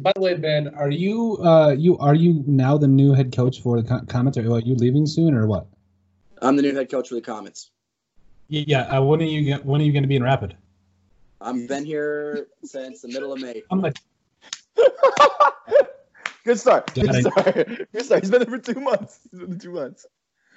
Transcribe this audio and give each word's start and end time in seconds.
by 0.00 0.12
the 0.14 0.20
way, 0.20 0.34
Ben, 0.34 0.74
are 0.74 0.90
you 0.90 1.38
uh 1.38 1.70
you 1.70 1.96
are 1.98 2.14
you 2.14 2.42
now 2.46 2.76
the 2.76 2.88
new 2.88 3.12
head 3.12 3.34
coach 3.34 3.60
for 3.60 3.80
the 3.80 4.04
Comets? 4.08 4.36
Or 4.36 4.52
are 4.52 4.60
you 4.60 4.74
leaving 4.74 5.06
soon 5.06 5.34
or 5.34 5.46
what? 5.46 5.66
I'm 6.42 6.56
the 6.56 6.62
new 6.62 6.74
head 6.74 6.90
coach 6.90 7.08
for 7.08 7.14
the 7.14 7.20
Comets. 7.20 7.70
Yeah. 8.48 8.82
Uh, 8.82 9.02
when 9.02 9.20
are 9.20 9.24
you 9.24 9.54
when 9.56 9.80
are 9.80 9.84
you 9.84 9.92
going 9.92 10.02
to 10.02 10.08
be 10.08 10.16
in 10.16 10.22
Rapid? 10.22 10.56
I've 11.40 11.68
been 11.68 11.84
here 11.84 12.48
since 12.64 13.02
the 13.02 13.08
middle 13.08 13.32
of 13.32 13.40
May. 13.40 13.62
I'm 13.70 13.80
like. 13.80 13.98
Good 16.44 16.58
start. 16.58 16.92
Good 16.94 17.14
start. 17.14 17.54
Good 17.54 18.04
start. 18.04 18.22
He's 18.22 18.30
been 18.30 18.40
there 18.40 18.50
for 18.50 18.58
two 18.58 18.80
months. 18.80 19.20
He's 19.30 19.40
been 19.40 19.50
there 19.50 19.58
two 19.58 19.72
months. 19.72 20.06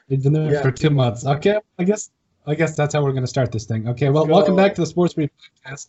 He's 0.09 0.23
been 0.23 0.33
there 0.33 0.51
yeah. 0.51 0.61
for 0.61 0.71
two 0.71 0.89
months. 0.89 1.25
Okay, 1.25 1.57
I 1.79 1.83
guess 1.83 2.11
I 2.45 2.55
guess 2.55 2.75
that's 2.75 2.93
how 2.93 3.04
we're 3.04 3.11
going 3.11 3.23
to 3.23 3.27
start 3.27 3.51
this 3.51 3.65
thing. 3.65 3.88
Okay, 3.89 4.09
well, 4.09 4.27
welcome 4.27 4.55
back 4.55 4.75
to 4.75 4.81
the 4.81 4.88
Sports 4.88 5.13
Brief 5.13 5.29
podcast. 5.65 5.88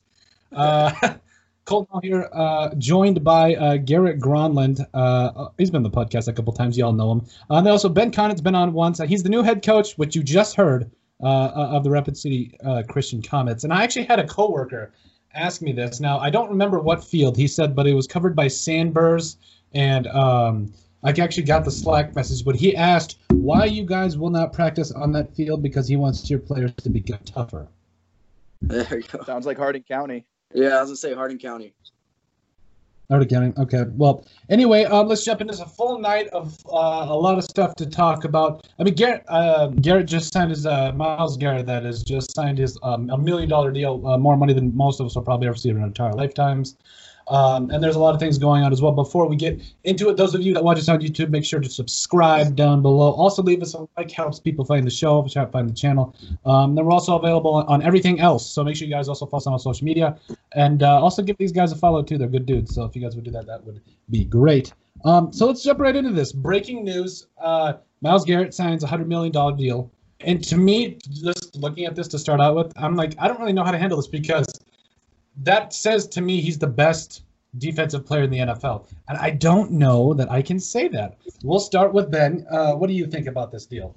Uh, 0.52 0.92
Colton 1.68 2.00
here, 2.02 2.30
uh, 2.32 2.74
joined 2.76 3.22
by 3.22 3.54
uh, 3.54 3.76
Garrett 3.76 4.18
Gronlund. 4.18 4.86
Uh, 4.94 5.48
he's 5.58 5.70
been 5.70 5.84
on 5.84 5.90
the 5.90 5.90
podcast 5.90 6.26
a 6.26 6.32
couple 6.32 6.50
times. 6.50 6.78
Y'all 6.78 6.94
know 6.94 7.12
him. 7.12 7.20
Uh, 7.50 7.56
and 7.56 7.66
then 7.66 7.72
also 7.72 7.90
Ben 7.90 8.10
Connot's 8.10 8.40
been 8.40 8.54
on 8.54 8.72
once. 8.72 9.00
he's 9.00 9.22
the 9.22 9.28
new 9.28 9.42
head 9.42 9.62
coach, 9.62 9.92
which 9.98 10.16
you 10.16 10.22
just 10.22 10.56
heard 10.56 10.90
uh, 11.22 11.26
uh, 11.26 11.76
of 11.76 11.84
the 11.84 11.90
Rapid 11.90 12.16
City 12.16 12.56
Christian 12.88 13.20
Comets. 13.20 13.64
And 13.64 13.72
I 13.72 13.82
actually 13.82 14.06
had 14.06 14.18
a 14.18 14.26
coworker 14.26 14.94
ask 15.34 15.60
me 15.60 15.72
this. 15.72 16.00
Now 16.00 16.18
I 16.18 16.30
don't 16.30 16.48
remember 16.48 16.80
what 16.80 17.04
field 17.04 17.36
he 17.36 17.46
said, 17.46 17.76
but 17.76 17.86
it 17.86 17.92
was 17.92 18.06
covered 18.06 18.34
by 18.34 18.46
Sandburrs, 18.46 19.36
and 19.74 20.06
um, 20.06 20.72
I 21.04 21.10
actually 21.10 21.42
got 21.42 21.66
the 21.66 21.70
Slack 21.70 22.16
message. 22.16 22.46
But 22.46 22.56
he 22.56 22.74
asked 22.74 23.18
why 23.32 23.66
you 23.66 23.84
guys 23.84 24.16
will 24.16 24.30
not 24.30 24.54
practice 24.54 24.90
on 24.90 25.12
that 25.12 25.36
field 25.36 25.62
because 25.62 25.86
he 25.86 25.96
wants 25.96 26.30
your 26.30 26.38
players 26.38 26.72
to 26.76 26.88
become 26.88 27.20
tougher. 27.26 27.68
There 28.62 29.00
you 29.00 29.02
go. 29.02 29.22
Sounds 29.24 29.44
like 29.44 29.58
Harding 29.58 29.82
County. 29.82 30.24
Yeah, 30.54 30.76
I 30.76 30.80
was 30.80 30.88
gonna 30.88 30.96
say 30.96 31.14
Harding 31.14 31.38
County. 31.38 31.74
Harding 33.10 33.28
County. 33.28 33.52
Okay. 33.56 33.84
Well, 33.96 34.26
anyway, 34.50 34.84
um, 34.84 35.08
let's 35.08 35.24
jump 35.24 35.40
into 35.40 35.52
a 35.62 35.66
full 35.66 35.98
night 35.98 36.28
of 36.28 36.58
uh, 36.66 37.06
a 37.08 37.16
lot 37.16 37.38
of 37.38 37.44
stuff 37.44 37.74
to 37.76 37.86
talk 37.86 38.24
about. 38.24 38.66
I 38.78 38.84
mean, 38.84 38.94
Garrett, 38.94 39.24
uh, 39.28 39.68
Garrett 39.68 40.06
just 40.06 40.32
signed 40.32 40.50
his 40.50 40.66
uh, 40.66 40.92
Myles 40.92 41.36
Garrett 41.36 41.66
that 41.66 41.84
has 41.84 42.02
just 42.02 42.34
signed 42.34 42.58
his 42.58 42.78
um, 42.82 43.08
a 43.10 43.16
million 43.16 43.48
dollar 43.48 43.70
deal, 43.70 44.06
uh, 44.06 44.18
more 44.18 44.36
money 44.36 44.52
than 44.52 44.76
most 44.76 45.00
of 45.00 45.06
us 45.06 45.14
will 45.14 45.22
probably 45.22 45.48
ever 45.48 45.56
see 45.56 45.70
in 45.70 45.78
our 45.78 45.86
entire 45.86 46.12
lifetimes. 46.12 46.76
Um, 47.28 47.70
and 47.70 47.82
there's 47.82 47.96
a 47.96 47.98
lot 47.98 48.14
of 48.14 48.20
things 48.20 48.38
going 48.38 48.64
on 48.64 48.72
as 48.72 48.80
well. 48.80 48.92
Before 48.92 49.26
we 49.26 49.36
get 49.36 49.60
into 49.84 50.08
it, 50.08 50.16
those 50.16 50.34
of 50.34 50.42
you 50.42 50.54
that 50.54 50.64
watch 50.64 50.78
us 50.78 50.88
on 50.88 51.00
YouTube, 51.00 51.30
make 51.30 51.44
sure 51.44 51.60
to 51.60 51.68
subscribe 51.68 52.56
down 52.56 52.82
below. 52.82 53.12
Also, 53.12 53.42
leave 53.42 53.62
us 53.62 53.74
a 53.74 53.86
like, 53.96 54.10
helps 54.10 54.40
people 54.40 54.64
find 54.64 54.86
the 54.86 54.90
show, 54.90 55.22
find 55.26 55.68
the 55.68 55.74
channel. 55.74 56.14
Um, 56.44 56.74
then 56.74 56.84
we're 56.84 56.92
also 56.92 57.18
available 57.18 57.54
on, 57.54 57.66
on, 57.66 57.82
everything 57.82 58.20
else. 58.20 58.48
So 58.48 58.64
make 58.64 58.76
sure 58.76 58.86
you 58.86 58.94
guys 58.94 59.08
also 59.08 59.26
follow 59.26 59.38
us 59.40 59.46
on 59.46 59.58
social 59.58 59.84
media. 59.84 60.18
And 60.54 60.82
uh, 60.82 61.00
also 61.00 61.22
give 61.22 61.36
these 61.38 61.52
guys 61.52 61.72
a 61.72 61.76
follow, 61.76 62.02
too. 62.02 62.18
They're 62.18 62.28
good 62.28 62.46
dudes. 62.46 62.74
So 62.74 62.84
if 62.84 62.96
you 62.96 63.02
guys 63.02 63.14
would 63.14 63.24
do 63.24 63.30
that, 63.32 63.46
that 63.46 63.64
would 63.64 63.82
be 64.10 64.24
great. 64.24 64.72
Um, 65.04 65.32
so 65.32 65.46
let's 65.46 65.62
jump 65.62 65.80
right 65.80 65.94
into 65.94 66.10
this. 66.10 66.32
Breaking 66.32 66.84
news 66.84 67.26
uh, 67.40 67.74
Myles 68.00 68.24
Garrett 68.24 68.54
signs 68.54 68.84
a 68.84 68.86
$100 68.86 69.06
million 69.06 69.32
deal. 69.56 69.90
And 70.20 70.42
to 70.44 70.56
me, 70.56 70.98
just 71.10 71.56
looking 71.56 71.84
at 71.84 71.94
this 71.94 72.08
to 72.08 72.18
start 72.18 72.40
out 72.40 72.56
with, 72.56 72.72
I'm 72.76 72.96
like, 72.96 73.14
I 73.18 73.28
don't 73.28 73.38
really 73.38 73.52
know 73.52 73.64
how 73.64 73.70
to 73.70 73.78
handle 73.78 73.98
this 73.98 74.08
because 74.08 74.46
that 75.42 75.72
says 75.72 76.06
to 76.08 76.20
me 76.20 76.40
he's 76.40 76.58
the 76.58 76.66
best 76.66 77.22
defensive 77.56 78.04
player 78.06 78.24
in 78.24 78.30
the 78.30 78.38
NFL. 78.38 78.86
And 79.08 79.18
I 79.18 79.30
don't 79.30 79.72
know 79.72 80.14
that 80.14 80.30
I 80.30 80.42
can 80.42 80.60
say 80.60 80.88
that. 80.88 81.18
We'll 81.42 81.60
start 81.60 81.92
with 81.92 82.10
Ben. 82.10 82.46
Uh, 82.50 82.74
what 82.74 82.88
do 82.88 82.92
you 82.92 83.06
think 83.06 83.26
about 83.26 83.50
this 83.50 83.66
deal? 83.66 83.94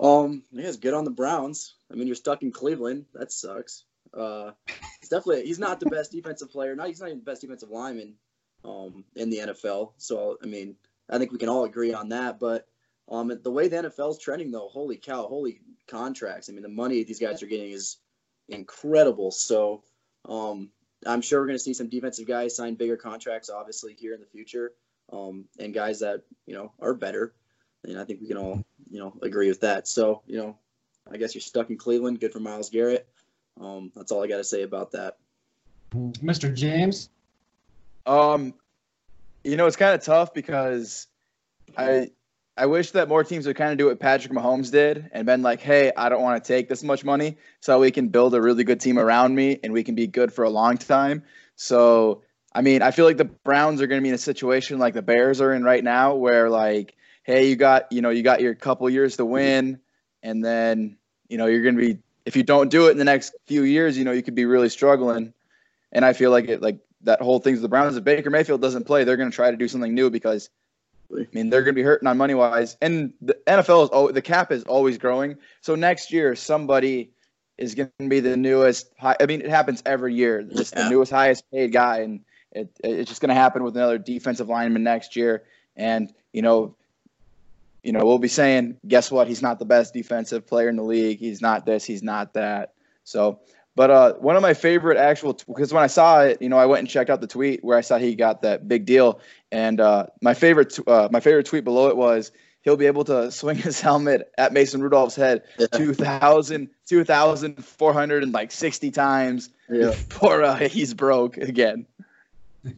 Um, 0.00 0.42
yeah, 0.50 0.66
it's 0.66 0.76
good 0.76 0.94
on 0.94 1.04
the 1.04 1.10
Browns. 1.10 1.74
I 1.90 1.94
mean, 1.94 2.06
you're 2.06 2.16
stuck 2.16 2.42
in 2.42 2.50
Cleveland. 2.50 3.04
That 3.14 3.30
sucks. 3.30 3.84
Uh, 4.12 4.52
he's 5.00 5.08
definitely 5.08 5.44
he's 5.46 5.58
not 5.58 5.80
the 5.80 5.86
best 5.86 6.12
defensive 6.12 6.50
player. 6.50 6.74
Not 6.74 6.88
he's 6.88 7.00
not 7.00 7.08
even 7.08 7.18
the 7.18 7.24
best 7.24 7.42
defensive 7.42 7.70
lineman 7.70 8.14
um, 8.64 9.04
in 9.16 9.30
the 9.30 9.38
NFL. 9.38 9.92
So 9.98 10.38
I 10.42 10.46
mean, 10.46 10.76
I 11.10 11.18
think 11.18 11.32
we 11.32 11.38
can 11.38 11.48
all 11.48 11.64
agree 11.64 11.92
on 11.92 12.08
that. 12.10 12.40
But 12.40 12.66
um, 13.08 13.32
the 13.42 13.50
way 13.50 13.68
the 13.68 13.76
NFL 13.76 14.12
is 14.12 14.18
trending, 14.18 14.50
though, 14.50 14.68
holy 14.68 14.96
cow, 14.96 15.26
holy 15.26 15.60
contracts. 15.86 16.48
I 16.48 16.52
mean, 16.52 16.62
the 16.62 16.68
money 16.68 17.02
these 17.04 17.20
guys 17.20 17.42
are 17.42 17.46
getting 17.46 17.72
is 17.72 17.98
incredible. 18.48 19.30
So 19.30 19.82
um, 20.28 20.70
I'm 21.06 21.20
sure 21.20 21.40
we're 21.40 21.46
going 21.46 21.58
to 21.58 21.62
see 21.62 21.74
some 21.74 21.88
defensive 21.88 22.26
guys 22.26 22.56
sign 22.56 22.74
bigger 22.74 22.96
contracts, 22.96 23.50
obviously, 23.50 23.94
here 23.94 24.14
in 24.14 24.20
the 24.20 24.26
future, 24.26 24.72
um, 25.12 25.44
and 25.58 25.74
guys 25.74 26.00
that 26.00 26.22
you 26.46 26.54
know 26.54 26.72
are 26.80 26.94
better. 26.94 27.34
And 27.84 27.98
I 27.98 28.04
think 28.04 28.20
we 28.20 28.28
can 28.28 28.38
all 28.38 28.64
you 28.90 29.00
know 29.00 29.14
agree 29.22 29.48
with 29.48 29.60
that. 29.60 29.86
So 29.86 30.22
you 30.26 30.38
know, 30.38 30.56
I 31.10 31.16
guess 31.16 31.34
you're 31.34 31.42
stuck 31.42 31.70
in 31.70 31.76
Cleveland. 31.76 32.20
Good 32.20 32.32
for 32.32 32.40
Myles 32.40 32.70
Garrett. 32.70 33.08
Um, 33.60 33.92
that's 33.94 34.10
all 34.10 34.22
I 34.22 34.26
got 34.26 34.38
to 34.38 34.44
say 34.44 34.62
about 34.62 34.92
that. 34.92 35.18
Mr. 35.94 36.52
James. 36.52 37.10
Um, 38.06 38.54
you 39.44 39.56
know, 39.56 39.66
it's 39.66 39.76
kind 39.76 39.94
of 39.94 40.02
tough 40.02 40.34
because 40.34 41.06
I 41.76 42.10
I 42.56 42.66
wish 42.66 42.92
that 42.92 43.08
more 43.08 43.24
teams 43.24 43.46
would 43.46 43.56
kind 43.56 43.72
of 43.72 43.78
do 43.78 43.86
what 43.86 43.98
Patrick 43.98 44.32
Mahomes 44.32 44.70
did 44.70 45.10
and 45.12 45.26
been 45.26 45.42
like, 45.42 45.60
hey, 45.60 45.90
I 45.96 46.08
don't 46.08 46.22
want 46.22 46.42
to 46.42 46.46
take 46.46 46.68
this 46.68 46.84
much 46.84 47.04
money 47.04 47.36
so 47.58 47.80
we 47.80 47.90
can 47.90 48.08
build 48.08 48.32
a 48.34 48.40
really 48.40 48.62
good 48.62 48.80
team 48.80 48.96
around 48.96 49.34
me 49.34 49.58
and 49.64 49.72
we 49.72 49.82
can 49.82 49.96
be 49.96 50.06
good 50.06 50.32
for 50.32 50.44
a 50.44 50.50
long 50.50 50.78
time. 50.78 51.24
So, 51.56 52.22
I 52.54 52.62
mean, 52.62 52.80
I 52.80 52.92
feel 52.92 53.06
like 53.06 53.16
the 53.16 53.24
Browns 53.24 53.82
are 53.82 53.88
going 53.88 54.00
to 54.00 54.02
be 54.02 54.08
in 54.08 54.14
a 54.14 54.18
situation 54.18 54.78
like 54.78 54.94
the 54.94 55.02
Bears 55.02 55.40
are 55.40 55.52
in 55.52 55.64
right 55.64 55.82
now 55.82 56.14
where, 56.14 56.48
like, 56.48 56.94
hey, 57.24 57.48
you 57.48 57.56
got, 57.56 57.90
you 57.90 58.02
know, 58.02 58.10
you 58.10 58.22
got 58.22 58.40
your 58.40 58.54
couple 58.54 58.88
years 58.88 59.16
to 59.16 59.24
win 59.24 59.80
and 60.22 60.44
then, 60.44 60.96
you 61.28 61.38
know, 61.38 61.46
you're 61.46 61.62
going 61.62 61.76
to 61.76 61.80
be, 61.80 61.98
if 62.24 62.36
you 62.36 62.44
don't 62.44 62.70
do 62.70 62.86
it 62.86 62.92
in 62.92 62.98
the 62.98 63.04
next 63.04 63.34
few 63.46 63.64
years, 63.64 63.98
you 63.98 64.04
know, 64.04 64.12
you 64.12 64.22
could 64.22 64.36
be 64.36 64.44
really 64.44 64.68
struggling. 64.68 65.34
And 65.90 66.04
I 66.04 66.12
feel 66.12 66.30
like 66.30 66.48
it, 66.48 66.62
like, 66.62 66.78
that 67.02 67.20
whole 67.20 67.40
thing's 67.40 67.60
the 67.60 67.68
Browns, 67.68 67.96
if 67.96 68.04
Baker 68.04 68.30
Mayfield 68.30 68.62
doesn't 68.62 68.84
play, 68.84 69.02
they're 69.02 69.16
going 69.16 69.30
to 69.30 69.34
try 69.34 69.50
to 69.50 69.56
do 69.56 69.66
something 69.66 69.92
new 69.92 70.08
because– 70.08 70.50
I 71.16 71.26
mean, 71.32 71.50
they're 71.50 71.62
going 71.62 71.74
to 71.74 71.78
be 71.78 71.82
hurting 71.82 72.08
on 72.08 72.16
money 72.16 72.34
wise, 72.34 72.76
and 72.80 73.12
the 73.20 73.36
NFL 73.46 73.84
is 73.84 73.90
oh, 73.92 74.10
the 74.10 74.22
cap 74.22 74.52
is 74.52 74.64
always 74.64 74.98
growing. 74.98 75.36
So 75.60 75.74
next 75.74 76.12
year, 76.12 76.34
somebody 76.34 77.10
is 77.58 77.74
going 77.74 77.90
to 77.98 78.08
be 78.08 78.20
the 78.20 78.36
newest. 78.36 78.90
High, 78.98 79.16
I 79.20 79.26
mean, 79.26 79.40
it 79.40 79.50
happens 79.50 79.82
every 79.86 80.14
year. 80.14 80.42
Just 80.42 80.74
yeah. 80.74 80.84
the 80.84 80.90
newest, 80.90 81.12
highest 81.12 81.50
paid 81.50 81.72
guy, 81.72 81.98
and 82.00 82.20
it, 82.52 82.70
it's 82.82 83.08
just 83.08 83.20
going 83.20 83.28
to 83.28 83.34
happen 83.34 83.62
with 83.62 83.76
another 83.76 83.98
defensive 83.98 84.48
lineman 84.48 84.82
next 84.82 85.16
year. 85.16 85.44
And 85.76 86.12
you 86.32 86.42
know, 86.42 86.76
you 87.82 87.92
know, 87.92 88.04
we'll 88.04 88.18
be 88.18 88.28
saying, 88.28 88.78
guess 88.88 89.10
what? 89.10 89.28
He's 89.28 89.42
not 89.42 89.58
the 89.58 89.64
best 89.64 89.94
defensive 89.94 90.46
player 90.46 90.68
in 90.68 90.76
the 90.76 90.82
league. 90.82 91.18
He's 91.18 91.40
not 91.40 91.66
this. 91.66 91.84
He's 91.84 92.02
not 92.02 92.32
that. 92.34 92.72
So 93.04 93.40
but 93.76 93.90
uh, 93.90 94.12
one 94.14 94.36
of 94.36 94.42
my 94.42 94.54
favorite 94.54 94.98
actual 94.98 95.36
because 95.46 95.72
when 95.72 95.82
I 95.82 95.88
saw 95.88 96.22
it, 96.22 96.40
you 96.40 96.48
know, 96.48 96.58
I 96.58 96.66
went 96.66 96.80
and 96.80 96.88
checked 96.88 97.10
out 97.10 97.20
the 97.20 97.26
tweet 97.26 97.64
where 97.64 97.76
I 97.76 97.80
saw 97.80 97.98
he 97.98 98.14
got 98.14 98.42
that 98.42 98.68
big 98.68 98.86
deal, 98.86 99.20
and 99.50 99.80
uh, 99.80 100.06
my 100.22 100.34
favorite 100.34 100.70
t- 100.70 100.84
uh, 100.86 101.08
my 101.10 101.20
favorite 101.20 101.46
tweet 101.46 101.64
below 101.64 101.88
it 101.88 101.96
was 101.96 102.30
he'll 102.62 102.76
be 102.76 102.86
able 102.86 103.04
to 103.04 103.30
swing 103.30 103.56
his 103.56 103.80
helmet 103.80 104.30
at 104.38 104.52
Mason 104.52 104.82
Rudolph's 104.82 105.16
head 105.16 105.42
yeah. 105.58 105.66
2,000, 105.66 106.70
2,460 106.86 108.90
times 108.90 109.50
yeah. 109.68 109.86
before 109.86 110.42
uh, 110.42 110.56
he's 110.56 110.94
broke 110.94 111.36
again. 111.36 111.86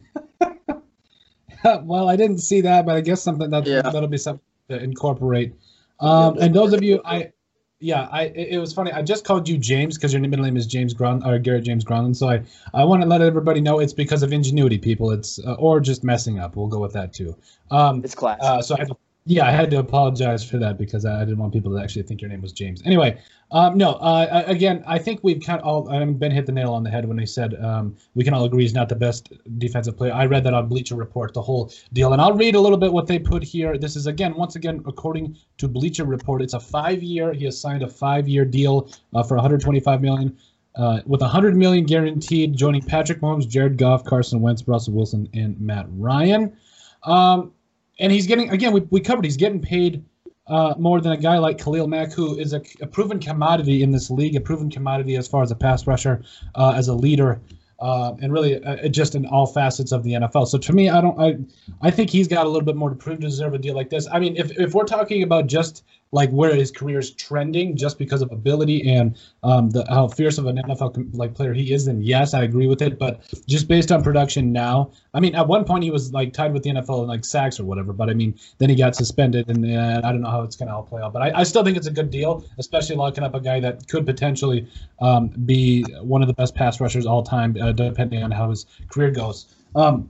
well, 1.63 2.09
I 2.09 2.15
didn't 2.15 2.39
see 2.39 2.61
that, 2.61 2.85
but 2.85 2.95
I 2.95 3.01
guess 3.01 3.21
something 3.21 3.49
that 3.49 3.65
yeah. 3.65 3.81
that'll 3.81 4.07
be 4.07 4.17
something 4.17 4.41
to 4.69 4.83
incorporate. 4.83 5.53
Um, 5.99 6.37
and 6.37 6.53
those 6.53 6.73
of 6.73 6.83
you, 6.83 7.01
I 7.03 7.31
yeah, 7.79 8.07
I 8.11 8.23
it, 8.23 8.57
was 8.57 8.73
funny. 8.73 8.91
I 8.91 9.03
just 9.03 9.23
called 9.23 9.47
you 9.47 9.57
James 9.57 9.97
because 9.97 10.11
your 10.11 10.21
middle 10.21 10.43
name 10.43 10.57
is 10.57 10.65
James 10.65 10.95
Gron 10.95 11.23
or 11.25 11.37
Garrett 11.37 11.63
James 11.63 11.85
Gronlund. 11.85 12.15
So 12.15 12.27
I 12.27 12.41
I 12.73 12.83
want 12.83 13.03
to 13.03 13.07
let 13.07 13.21
everybody 13.21 13.61
know 13.61 13.79
it's 13.79 13.93
because 13.93 14.23
of 14.23 14.33
ingenuity, 14.33 14.79
people. 14.79 15.11
It's 15.11 15.37
uh, 15.45 15.53
or 15.59 15.79
just 15.79 16.03
messing 16.03 16.39
up. 16.39 16.55
We'll 16.55 16.67
go 16.67 16.79
with 16.79 16.93
that 16.93 17.13
too. 17.13 17.35
Um, 17.69 18.03
it's 18.03 18.15
class. 18.15 18.39
Uh, 18.41 18.61
so 18.63 18.75
I 18.75 18.79
had 18.79 18.87
to, 18.87 18.97
yeah, 19.27 19.45
I 19.45 19.51
had 19.51 19.69
to 19.71 19.79
apologize 19.79 20.49
for 20.49 20.57
that 20.57 20.77
because 20.77 21.05
I, 21.05 21.19
didn't 21.19 21.37
want 21.37 21.51
people 21.51 21.75
to 21.75 21.83
actually 21.83 22.03
think 22.03 22.21
your 22.21 22.29
name 22.29 22.41
was 22.41 22.53
James. 22.53 22.81
Anyway, 22.85 23.19
um, 23.51 23.77
no, 23.77 23.95
uh, 23.95 24.43
again, 24.47 24.85
I 24.87 24.97
think 24.97 25.19
we've 25.21 25.41
kind 25.41 25.59
of 25.59 25.67
all, 25.67 25.89
I 25.89 25.99
mean, 25.99 26.17
Ben 26.17 26.31
hit 26.31 26.45
the 26.45 26.53
nail 26.53 26.73
on 26.73 26.81
the 26.81 26.89
head 26.89 27.05
when 27.05 27.17
he 27.17 27.25
said 27.25 27.61
um, 27.61 27.93
we 28.15 28.23
can 28.23 28.33
all 28.33 28.45
agree 28.45 28.63
he's 28.63 28.73
not 28.73 28.87
the 28.87 28.95
best 28.95 29.33
defensive 29.57 29.97
player. 29.97 30.13
I 30.13 30.25
read 30.27 30.45
that 30.45 30.53
on 30.53 30.69
Bleacher 30.69 30.95
Report, 30.95 31.33
the 31.33 31.41
whole 31.41 31.73
deal. 31.91 32.13
And 32.13 32.21
I'll 32.21 32.35
read 32.37 32.55
a 32.55 32.59
little 32.59 32.77
bit 32.77 32.93
what 32.93 33.05
they 33.05 33.19
put 33.19 33.43
here. 33.43 33.77
This 33.77 33.97
is, 33.97 34.07
again, 34.07 34.33
once 34.33 34.55
again, 34.55 34.81
according 34.87 35.37
to 35.57 35.67
Bleacher 35.67 36.05
Report, 36.05 36.41
it's 36.41 36.53
a 36.53 36.59
five 36.59 37.03
year, 37.03 37.33
he 37.33 37.43
has 37.45 37.59
signed 37.59 37.83
a 37.83 37.89
five 37.89 38.29
year 38.29 38.45
deal 38.45 38.89
uh, 39.13 39.23
for 39.23 39.35
125 39.35 40.01
million. 40.01 40.37
Uh, 40.75 41.01
with 41.05 41.21
100 41.21 41.57
million 41.57 41.83
guaranteed, 41.83 42.55
joining 42.55 42.83
Patrick 42.83 43.19
Mahomes, 43.19 43.47
Jared 43.47 43.77
Goff, 43.77 44.05
Carson 44.05 44.41
Wentz, 44.41 44.65
Russell 44.67 44.93
Wilson, 44.93 45.27
and 45.33 45.59
Matt 45.59 45.87
Ryan. 45.89 46.55
Um, 47.03 47.51
and 47.99 48.11
he's 48.11 48.27
getting 48.27 48.49
again, 48.49 48.73
we, 48.73 48.81
we 48.89 49.01
covered 49.01 49.25
he's 49.25 49.37
getting 49.37 49.61
paid 49.61 50.03
uh, 50.47 50.73
more 50.77 51.01
than 51.01 51.11
a 51.11 51.17
guy 51.17 51.37
like 51.37 51.57
Khalil 51.57 51.87
Mack, 51.87 52.11
who 52.13 52.37
is 52.37 52.53
a, 52.53 52.61
a, 52.81 52.87
proven 52.87 53.19
commodity 53.19 53.83
in 53.83 53.91
this 53.91 54.09
league, 54.09 54.35
a 54.35 54.39
proven 54.39 54.69
commodity 54.69 55.15
as 55.15 55.27
far 55.27 55.43
as 55.43 55.51
a 55.51 55.55
pass 55.55 55.85
rusher, 55.85 56.23
uh, 56.55 56.73
as 56.75 56.87
a 56.87 56.93
leader, 56.93 57.41
uh, 57.79 58.13
and 58.21 58.31
really 58.31 58.63
uh, 58.63 58.87
just 58.87 59.13
in 59.13 59.25
all 59.25 59.45
facets 59.45 59.91
of 59.91 60.03
the 60.03 60.13
NFL. 60.13 60.47
So 60.47 60.57
to 60.57 60.73
me, 60.73 60.89
I 60.89 61.01
don't, 61.01 61.19
I, 61.19 61.37
I 61.81 61.91
think 61.91 62.09
he's 62.09 62.27
got 62.27 62.45
a 62.45 62.49
little 62.49 62.65
bit 62.65 62.75
more 62.75 62.89
to 62.89 62.95
prove 62.95 63.19
to 63.19 63.27
deserve 63.27 63.53
a 63.53 63.57
deal 63.57 63.75
like 63.75 63.89
this. 63.89 64.07
I 64.11 64.19
mean, 64.19 64.37
if, 64.37 64.57
if 64.57 64.73
we're 64.73 64.85
talking 64.85 65.21
about 65.21 65.47
just 65.47 65.83
like 66.11 66.29
where 66.29 66.55
his 66.55 66.71
career 66.71 66.99
is 66.99 67.11
trending 67.11 67.75
just 67.75 67.97
because 67.97 68.21
of 68.21 68.31
ability 68.31 68.89
and 68.89 69.17
um, 69.43 69.69
the 69.69 69.85
how 69.89 70.07
fierce 70.07 70.37
of 70.37 70.45
an 70.45 70.57
NFL 70.57 71.13
like 71.13 71.33
player 71.33 71.53
he 71.53 71.73
is, 71.73 71.85
then 71.85 72.01
yes, 72.01 72.33
I 72.33 72.43
agree 72.43 72.67
with 72.67 72.81
it. 72.81 72.97
But 72.97 73.21
just 73.47 73.67
based 73.67 73.91
on 73.91 74.03
production 74.03 74.51
now, 74.51 74.91
I 75.13 75.19
mean, 75.19 75.35
at 75.35 75.47
one 75.47 75.65
point 75.65 75.83
he 75.83 75.91
was 75.91 76.13
like 76.13 76.33
tied 76.33 76.53
with 76.53 76.63
the 76.63 76.71
NFL 76.71 77.03
in 77.03 77.07
like 77.07 77.25
sacks 77.25 77.59
or 77.59 77.65
whatever. 77.65 77.93
But 77.93 78.09
I 78.09 78.13
mean, 78.13 78.37
then 78.57 78.69
he 78.69 78.75
got 78.75 78.95
suspended, 78.95 79.49
and 79.49 79.65
uh, 79.65 80.01
I 80.03 80.11
don't 80.11 80.21
know 80.21 80.29
how 80.29 80.43
it's 80.43 80.55
gonna 80.55 80.75
all 80.75 80.83
play 80.83 81.01
out. 81.01 81.13
But 81.13 81.21
I, 81.21 81.39
I, 81.39 81.43
still 81.43 81.63
think 81.63 81.77
it's 81.77 81.87
a 81.87 81.91
good 81.91 82.09
deal, 82.09 82.45
especially 82.57 82.95
locking 82.95 83.23
up 83.23 83.35
a 83.35 83.39
guy 83.39 83.59
that 83.59 83.87
could 83.87 84.05
potentially 84.05 84.67
um, 84.99 85.27
be 85.45 85.83
one 86.01 86.21
of 86.21 86.27
the 86.27 86.33
best 86.33 86.55
pass 86.55 86.79
rushers 86.79 87.05
all 87.05 87.23
time, 87.23 87.57
uh, 87.61 87.71
depending 87.71 88.23
on 88.23 88.31
how 88.31 88.49
his 88.49 88.65
career 88.89 89.11
goes. 89.11 89.47
Um, 89.75 90.09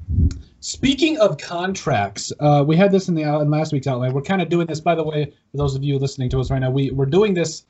Speaking 0.67 1.17
of 1.19 1.37
contracts, 1.37 2.33
uh, 2.41 2.63
we 2.67 2.75
had 2.75 2.91
this 2.91 3.07
in 3.07 3.15
the 3.15 3.23
uh, 3.23 3.39
in 3.39 3.49
last 3.49 3.71
week's 3.71 3.87
outline. 3.87 4.11
We're 4.11 4.21
kind 4.21 4.41
of 4.41 4.49
doing 4.49 4.67
this, 4.67 4.81
by 4.81 4.95
the 4.95 5.03
way, 5.03 5.25
for 5.51 5.57
those 5.57 5.75
of 5.75 5.83
you 5.83 5.97
listening 5.97 6.29
to 6.31 6.41
us 6.41 6.51
right 6.51 6.59
now. 6.59 6.71
We 6.71 6.91
we're 6.91 7.05
doing 7.05 7.33
this 7.33 7.65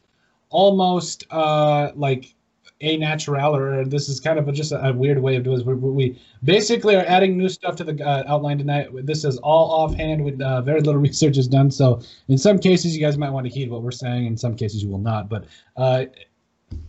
almost 0.50 1.26
uh, 1.30 1.92
like 1.96 2.34
a 2.82 2.98
natural, 2.98 3.56
or 3.56 3.86
this 3.86 4.10
is 4.10 4.20
kind 4.20 4.40
of 4.40 4.48
a, 4.48 4.52
just 4.52 4.72
a, 4.72 4.84
a, 4.88 4.94
weird 4.94 5.20
way 5.20 5.36
of 5.36 5.44
doing 5.44 5.58
this. 5.58 5.66
We, 5.66 5.74
we, 5.76 6.22
basically 6.44 6.96
are 6.96 7.06
adding 7.06 7.38
new 7.38 7.50
stuff 7.50 7.76
to 7.76 7.84
the 7.84 8.04
uh, 8.04 8.24
outline 8.28 8.58
tonight. 8.58 8.88
This 9.06 9.24
is 9.24 9.38
all 9.38 9.70
offhand 9.84 10.24
with 10.24 10.42
uh, 10.42 10.62
very 10.62 10.82
little 10.82 11.02
research 11.10 11.38
is 11.38 11.48
done. 11.48 11.70
So 11.70 12.02
in 12.30 12.38
some 12.40 12.58
cases, 12.58 12.96
you 12.96 13.02
guys 13.06 13.18
might 13.18 13.32
want 13.32 13.46
to 13.46 13.52
heed 13.52 13.70
what 13.70 13.84
we're 13.84 13.92
saying. 13.92 14.26
In 14.26 14.38
some 14.38 14.56
cases, 14.56 14.82
you 14.82 14.90
will 14.90 14.98
not. 14.98 15.30
But 15.30 15.46
uh, 15.76 16.06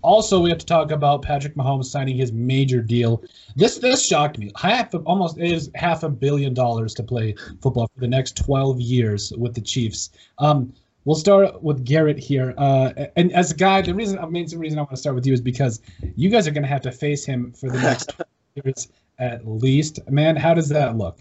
also, 0.03 0.41
we 0.41 0.49
have 0.51 0.59
to 0.59 0.67
talk 0.67 0.91
about 0.91 1.23
Patrick 1.23 1.55
Mahomes 1.55 1.87
signing 1.87 2.17
his 2.17 2.33
major 2.33 2.81
deal. 2.81 3.23
This 3.57 3.79
this 3.79 4.07
shocked 4.07 4.39
me. 4.39 4.53
Half 4.57 4.95
of, 4.95 5.07
almost 5.07 5.39
is 5.39 5.71
half 5.75 6.03
a 6.03 6.09
billion 6.09 6.55
dollars 6.55 6.95
to 6.95 7.03
play 7.03 7.35
football 7.61 7.91
for 7.93 8.01
the 8.01 8.09
next 8.09 8.37
12 8.37 8.81
years 8.81 9.33
with 9.37 9.55
the 9.55 9.61
Chiefs. 9.61 10.11
Um, 10.39 10.73
we'll 11.05 11.17
start 11.17 11.63
with 11.63 11.85
Garrett 11.85 12.19
here. 12.19 12.55
Uh, 12.57 12.93
and 13.17 13.33
as 13.33 13.51
a 13.51 13.55
guy, 13.55 13.83
the 13.83 13.95
reason, 13.95 14.19
i 14.19 14.25
the 14.25 14.31
main 14.31 14.47
reason 14.57 14.79
I 14.79 14.83
want 14.83 14.91
to 14.91 14.97
start 14.97 15.15
with 15.15 15.27
you 15.27 15.33
is 15.33 15.41
because 15.41 15.81
you 16.17 16.29
guys 16.29 16.47
are 16.47 16.53
going 16.53 16.65
to 16.65 16.69
have 16.69 16.83
to 16.83 16.93
face 16.93 17.25
him 17.25 17.53
for 17.53 17.69
the 17.69 17.81
next 17.81 18.15
years 18.55 18.89
at 19.19 19.47
least. 19.47 19.99
Man, 20.09 20.37
how 20.37 20.55
does 20.55 20.69
that 20.69 20.97
look? 20.97 21.19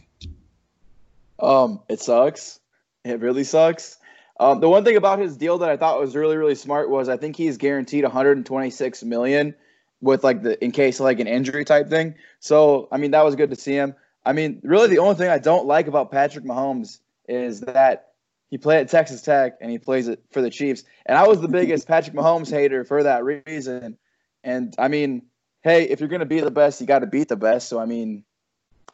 Um, 1.40 1.82
it 1.90 2.00
sucks. 2.00 2.60
It 3.04 3.20
really 3.22 3.44
sucks. 3.44 3.97
Um, 4.40 4.60
the 4.60 4.70
one 4.70 4.84
thing 4.84 4.98
about 4.98 5.20
his 5.20 5.36
deal 5.36 5.58
that 5.60 5.70
I 5.70 5.78
thought 5.78 6.00
was 6.00 6.16
really 6.16 6.38
really 6.38 6.56
smart 6.56 6.90
was 6.90 7.10
I 7.10 7.18
think 7.18 7.36
he's 7.36 7.58
guaranteed 7.58 8.04
126 8.04 9.04
million 9.04 9.56
with 10.02 10.24
like 10.24 10.44
the 10.44 10.64
in 10.64 10.72
case 10.72 11.00
of 11.00 11.06
like 11.06 11.20
an 11.20 11.28
injury 11.28 11.66
type 11.66 11.90
thing. 11.90 12.16
So 12.40 12.88
I 12.92 12.98
mean 12.98 13.12
that 13.12 13.26
was 13.26 13.36
good 13.36 13.50
to 13.50 13.56
see 13.56 13.74
him. 13.74 13.96
I 14.26 14.34
mean 14.34 14.60
really 14.64 14.90
the 14.90 15.00
only 15.00 15.16
thing 15.16 15.30
I 15.30 15.40
don't 15.40 15.66
like 15.66 15.88
about 15.88 16.12
Patrick 16.12 16.46
Mahomes 16.46 17.00
is 17.28 17.62
that 17.62 18.12
he 18.50 18.58
played 18.58 18.82
at 18.82 18.90
Texas 18.90 19.22
Tech 19.22 19.58
and 19.60 19.72
he 19.72 19.78
plays 19.78 20.08
it 20.08 20.24
for 20.32 20.42
the 20.42 20.50
Chiefs. 20.50 20.84
And 21.06 21.18
I 21.18 21.28
was 21.28 21.42
the 21.42 21.48
biggest 21.48 21.88
Patrick 21.88 22.16
Mahomes 22.16 22.50
hater 22.50 22.84
for 22.84 23.04
that 23.04 23.24
reason. 23.24 23.98
And 24.44 24.76
I 24.78 24.88
mean, 24.88 25.24
hey, 25.62 25.84
if 25.84 26.00
you're 26.00 26.10
gonna 26.10 26.26
be 26.26 26.40
the 26.40 26.52
best, 26.52 26.80
you 26.80 26.88
got 26.88 27.00
to 27.00 27.08
beat 27.08 27.28
the 27.28 27.36
best. 27.36 27.68
So 27.70 27.80
I 27.80 27.86
mean, 27.86 28.24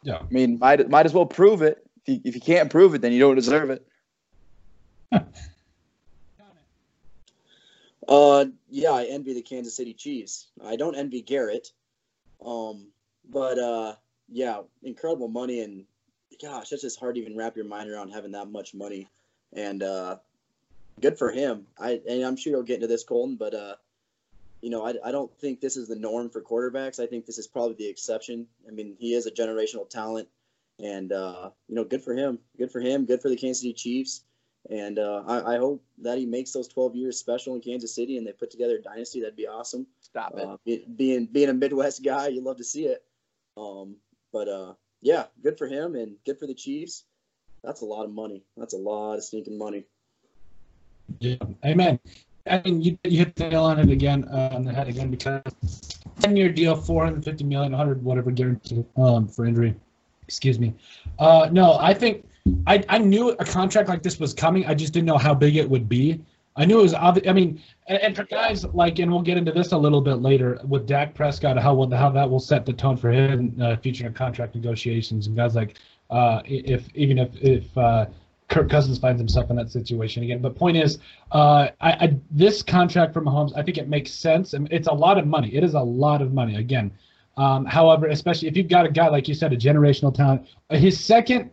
yeah, 0.02 0.18
I 0.18 0.26
mean 0.30 0.58
might 0.58 0.88
might 0.88 1.06
as 1.06 1.12
well 1.12 1.26
prove 1.26 1.60
it. 1.60 1.86
If 2.06 2.14
you, 2.14 2.20
if 2.24 2.34
you 2.34 2.40
can't 2.40 2.70
prove 2.70 2.94
it, 2.94 3.02
then 3.02 3.12
you 3.12 3.20
don't 3.20 3.36
deserve 3.36 3.70
it. 3.70 3.86
Uh, 8.08 8.44
yeah, 8.70 8.90
I 8.90 9.04
envy 9.04 9.34
the 9.34 9.42
Kansas 9.42 9.74
City 9.76 9.94
Chiefs. 9.94 10.48
I 10.64 10.76
don't 10.76 10.96
envy 10.96 11.22
Garrett. 11.22 11.72
Um, 12.44 12.88
but 13.30 13.58
uh, 13.58 13.94
yeah, 14.28 14.62
incredible 14.82 15.28
money 15.28 15.60
and 15.60 15.84
gosh, 16.40 16.72
it's 16.72 16.82
just 16.82 17.00
hard 17.00 17.14
to 17.14 17.20
even 17.20 17.36
wrap 17.36 17.56
your 17.56 17.64
mind 17.64 17.90
around 17.90 18.10
having 18.10 18.32
that 18.32 18.50
much 18.50 18.74
money. 18.74 19.08
And 19.52 19.82
uh, 19.82 20.16
good 21.00 21.18
for 21.18 21.30
him. 21.30 21.66
I 21.78 22.00
and 22.08 22.22
I'm 22.22 22.36
sure 22.36 22.52
you'll 22.52 22.62
get 22.62 22.76
into 22.76 22.86
this, 22.86 23.04
Colton, 23.04 23.36
but 23.36 23.54
uh, 23.54 23.76
you 24.60 24.70
know, 24.70 24.84
I, 24.84 24.94
I 25.04 25.12
don't 25.12 25.32
think 25.38 25.60
this 25.60 25.76
is 25.76 25.88
the 25.88 25.96
norm 25.96 26.30
for 26.30 26.40
quarterbacks. 26.40 26.98
I 26.98 27.06
think 27.06 27.26
this 27.26 27.38
is 27.38 27.46
probably 27.46 27.74
the 27.76 27.88
exception. 27.88 28.46
I 28.66 28.72
mean, 28.72 28.96
he 28.98 29.14
is 29.14 29.26
a 29.26 29.30
generational 29.30 29.88
talent, 29.88 30.28
and 30.82 31.12
uh, 31.12 31.50
you 31.68 31.74
know, 31.74 31.84
good 31.84 32.02
for 32.02 32.14
him. 32.14 32.38
Good 32.58 32.72
for 32.72 32.80
him. 32.80 33.04
Good 33.04 33.22
for 33.22 33.28
the 33.28 33.36
Kansas 33.36 33.60
City 33.60 33.74
Chiefs. 33.74 34.22
And 34.70 34.98
uh, 34.98 35.22
I, 35.26 35.54
I, 35.54 35.58
hope 35.58 35.84
that 35.98 36.16
he 36.16 36.24
makes 36.24 36.52
those 36.52 36.68
12 36.68 36.96
years 36.96 37.18
special 37.18 37.54
in 37.54 37.60
Kansas 37.60 37.94
City 37.94 38.16
and 38.16 38.26
they 38.26 38.32
put 38.32 38.50
together 38.50 38.76
a 38.76 38.82
dynasty. 38.82 39.20
That'd 39.20 39.36
be 39.36 39.46
awesome. 39.46 39.86
Stop 40.00 40.38
it. 40.38 40.44
Uh, 40.44 40.56
being 40.96 41.26
being 41.26 41.50
a 41.50 41.54
Midwest 41.54 42.02
guy, 42.02 42.28
you 42.28 42.40
love 42.40 42.56
to 42.56 42.64
see 42.64 42.86
it. 42.86 43.04
Um, 43.58 43.96
but 44.32 44.48
uh, 44.48 44.72
yeah, 45.02 45.24
good 45.42 45.58
for 45.58 45.66
him 45.66 45.94
and 45.96 46.16
good 46.24 46.38
for 46.38 46.46
the 46.46 46.54
Chiefs. 46.54 47.04
That's 47.62 47.82
a 47.82 47.84
lot 47.84 48.04
of 48.04 48.12
money. 48.12 48.42
That's 48.56 48.72
a 48.72 48.78
lot 48.78 49.16
of 49.16 49.24
stinking 49.24 49.58
money. 49.58 49.84
Yeah, 51.18 51.36
amen. 51.64 52.00
I 52.46 52.62
mean, 52.64 52.82
you, 52.82 52.98
you 53.04 53.18
hit 53.18 53.36
the 53.36 53.48
nail 53.48 53.64
on 53.64 53.78
it 53.78 53.90
again 53.90 54.24
uh, 54.24 54.50
on 54.52 54.64
the 54.64 54.72
head 54.72 54.88
again 54.88 55.10
because 55.10 55.42
10 56.20 56.36
year 56.36 56.50
deal, 56.50 56.76
450 56.76 57.44
million, 57.44 57.72
100 57.72 58.02
whatever 58.02 58.30
guarantee 58.30 58.84
um, 58.96 59.28
for 59.28 59.44
injury. 59.46 59.74
Excuse 60.26 60.58
me. 60.58 60.74
Uh, 61.18 61.48
no, 61.52 61.78
I 61.78 61.94
think 61.94 62.26
I, 62.66 62.84
I 62.88 62.98
knew 62.98 63.30
a 63.30 63.44
contract 63.44 63.88
like 63.88 64.02
this 64.02 64.18
was 64.18 64.34
coming. 64.34 64.66
I 64.66 64.74
just 64.74 64.92
didn't 64.92 65.06
know 65.06 65.18
how 65.18 65.34
big 65.34 65.56
it 65.56 65.68
would 65.68 65.88
be. 65.88 66.20
I 66.56 66.64
knew 66.64 66.78
it 66.78 66.82
was 66.82 66.94
obvious. 66.94 67.28
I 67.28 67.32
mean, 67.32 67.60
and, 67.88 67.98
and, 67.98 68.16
for 68.16 68.24
guys 68.24 68.64
like, 68.66 68.98
and 69.00 69.10
we'll 69.10 69.22
get 69.22 69.36
into 69.36 69.50
this 69.50 69.72
a 69.72 69.78
little 69.78 70.00
bit 70.00 70.16
later 70.16 70.60
with 70.68 70.86
Dak 70.86 71.14
Prescott, 71.14 71.58
how 71.58 71.88
how 71.90 72.10
that 72.10 72.30
will 72.30 72.40
set 72.40 72.64
the 72.64 72.72
tone 72.72 72.96
for 72.96 73.10
him 73.10 73.56
uh, 73.60 73.76
future 73.76 74.08
contract 74.10 74.54
negotiations 74.54 75.26
and 75.26 75.36
guys 75.36 75.56
like, 75.56 75.78
uh, 76.10 76.42
if 76.44 76.88
even 76.94 77.18
if 77.18 77.30
if 77.40 77.76
uh, 77.76 78.06
Kirk 78.48 78.70
Cousins 78.70 78.98
finds 78.98 79.20
himself 79.20 79.50
in 79.50 79.56
that 79.56 79.70
situation 79.70 80.22
again. 80.22 80.40
But 80.40 80.54
point 80.54 80.76
is, 80.76 80.98
uh, 81.32 81.68
I, 81.80 81.92
I, 81.92 82.16
this 82.30 82.62
contract 82.62 83.14
for 83.14 83.20
Mahomes, 83.20 83.52
I 83.56 83.62
think 83.62 83.78
it 83.78 83.88
makes 83.88 84.12
sense. 84.12 84.54
and 84.54 84.68
it's 84.70 84.86
a 84.86 84.92
lot 84.92 85.18
of 85.18 85.26
money. 85.26 85.52
It 85.52 85.64
is 85.64 85.74
a 85.74 85.80
lot 85.80 86.22
of 86.22 86.32
money. 86.32 86.56
Again, 86.56 86.92
um, 87.36 87.64
however, 87.64 88.06
especially 88.06 88.46
if 88.46 88.56
you've 88.56 88.68
got 88.68 88.86
a 88.86 88.90
guy 88.90 89.08
like 89.08 89.26
you 89.26 89.34
said, 89.34 89.52
a 89.52 89.56
generational 89.56 90.14
talent, 90.14 90.46
his 90.70 91.00
second 91.00 91.50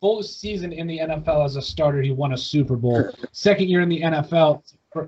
full 0.00 0.22
season 0.22 0.72
in 0.72 0.86
the 0.86 0.98
NFL 0.98 1.44
as 1.44 1.56
a 1.56 1.62
starter. 1.62 2.02
He 2.02 2.10
won 2.10 2.32
a 2.32 2.38
Super 2.38 2.76
Bowl. 2.76 3.10
Second 3.32 3.68
year 3.68 3.80
in 3.80 3.88
the 3.88 4.00
NFL, 4.00 4.62